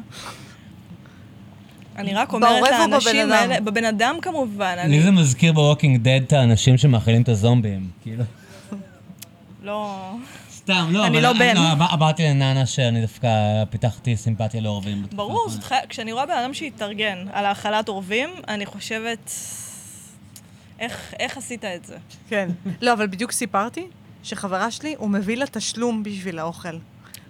[1.97, 3.31] אני רק אומרת לאנשים אדם?
[3.31, 7.89] האלה, בבן אדם כמובן, לי זה מזכיר ב Walking Dead את האנשים שמאכילים את הזומבים,
[8.03, 8.23] כאילו.
[9.63, 10.11] לא...
[10.55, 11.57] סתם, לא, אני אבל לא בן.
[11.57, 13.27] אמר- אמרתי לננה שאני דווקא
[13.69, 15.05] פיתחתי סימפתיה לעורבים.
[15.15, 15.47] ברור,
[15.89, 19.31] כשאני רואה בן אדם שהתארגן על האכלת עורבים, אני חושבת,
[20.79, 21.97] איך, איך עשית את זה?
[22.29, 22.49] כן.
[22.81, 23.87] לא, אבל בדיוק סיפרתי
[24.23, 26.77] שחברה שלי, הוא מביא לה תשלום בשביל האוכל.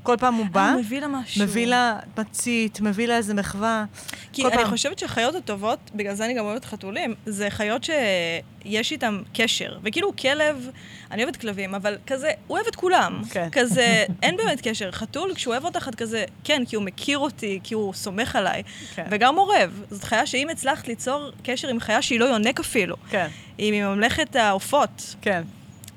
[0.03, 1.43] כל פעם הוא בא, אה, הוא מביא לה משהו.
[1.43, 3.85] מביא לה מצית, מביא לה איזה מחווה.
[4.33, 4.67] כי אני פעם.
[4.67, 9.77] חושבת שהחיות הטובות, בגלל זה אני גם אוהבת חתולים, זה חיות שיש איתם קשר.
[9.83, 10.69] וכאילו כלב,
[11.11, 13.21] אני אוהבת כלבים, אבל כזה, הוא אוהב את כולם.
[13.29, 13.47] כן.
[13.51, 14.91] כזה, אין באמת קשר.
[14.91, 18.63] חתול, כשהוא אוהב אותך, את כזה, כן, כי הוא מכיר אותי, כי הוא סומך עליי.
[18.95, 19.05] כן.
[19.11, 19.83] וגם עורב.
[19.89, 24.35] זאת חיה שאם הצלחת ליצור קשר עם חיה שהיא לא יונק אפילו, כן, היא מממלכת
[24.35, 25.41] העופות, כן,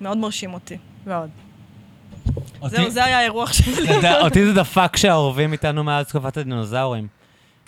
[0.01, 0.77] מאוד מרשים אותי.
[1.07, 1.44] מאוד.
[2.67, 3.89] זהו, זה היה האירוח שלי.
[4.21, 7.07] אותי זה דפק שהעורבים איתנו מאז תקופת הדינוזאורים.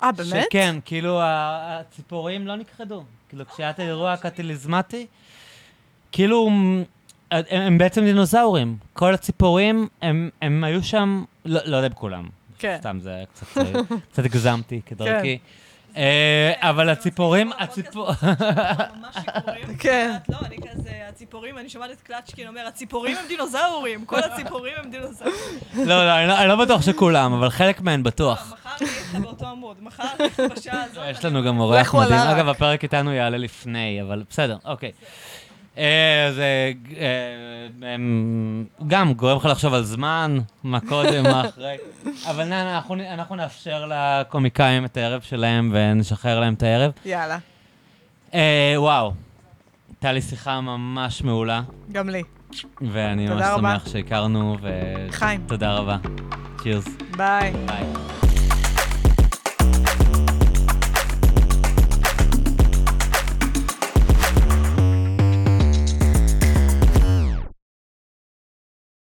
[0.03, 0.45] אה, באמת?
[0.49, 3.03] שכן, כאילו הציפורים לא נכחדו.
[3.29, 5.05] כאילו כשהיה את האירוע הקטליזמטי,
[6.11, 6.49] כאילו
[7.31, 8.77] הם, הם בעצם דינוזאורים.
[8.93, 12.27] כל הציפורים, הם, הם היו שם, לא, לא יודע בכולם.
[12.59, 12.77] כן.
[12.79, 15.37] סתם, זה היה קצת, אה, קצת הגזמתי כדרכי.
[15.97, 18.09] אה, אבל הציפורים, הציפור...
[18.09, 19.77] ממש שיכורים.
[19.83, 20.15] כן.
[20.29, 24.91] לא, אני כזה, הציפורים, אני שומעת את קלצ'קין אומר, הציפורים הם דינוזאורים, כל הציפורים הם
[24.91, 25.33] דינוזאורים.
[25.75, 28.53] לא, לא, אני לא- אני לא בטוח שכולם, אבל חלק מהן בטוח.
[28.53, 31.03] מחר אני אהיה איתך באותו עמוד, מחר אני אהיה בשעה הזאת.
[31.09, 32.19] יש לנו גם אורח מדהים.
[32.19, 34.91] אגב, הפרק איתנו יעלה לפני, אבל בסדר, אוקיי.
[35.77, 37.95] אה, זה אה,
[38.87, 41.75] גם גורם לך לחשוב על זמן, מה קודם, מה אחרי.
[42.29, 46.91] אבל נא, אנחנו, אנחנו נאפשר לקומיקאים את הערב שלהם ונשחרר להם את הערב.
[47.05, 47.37] יאללה,
[48.33, 49.13] אה, וואו,
[49.89, 52.23] הייתה לי שיחה ממש מעולה, גם לי.
[52.81, 53.55] ואני ממש תודה.
[53.57, 54.57] שמח שהכרנו,
[55.09, 55.41] חיים.
[55.45, 55.97] ותודה רבה.
[56.63, 56.87] צ'ירס.
[57.17, 57.53] ביי.
[57.65, 58.26] ביי.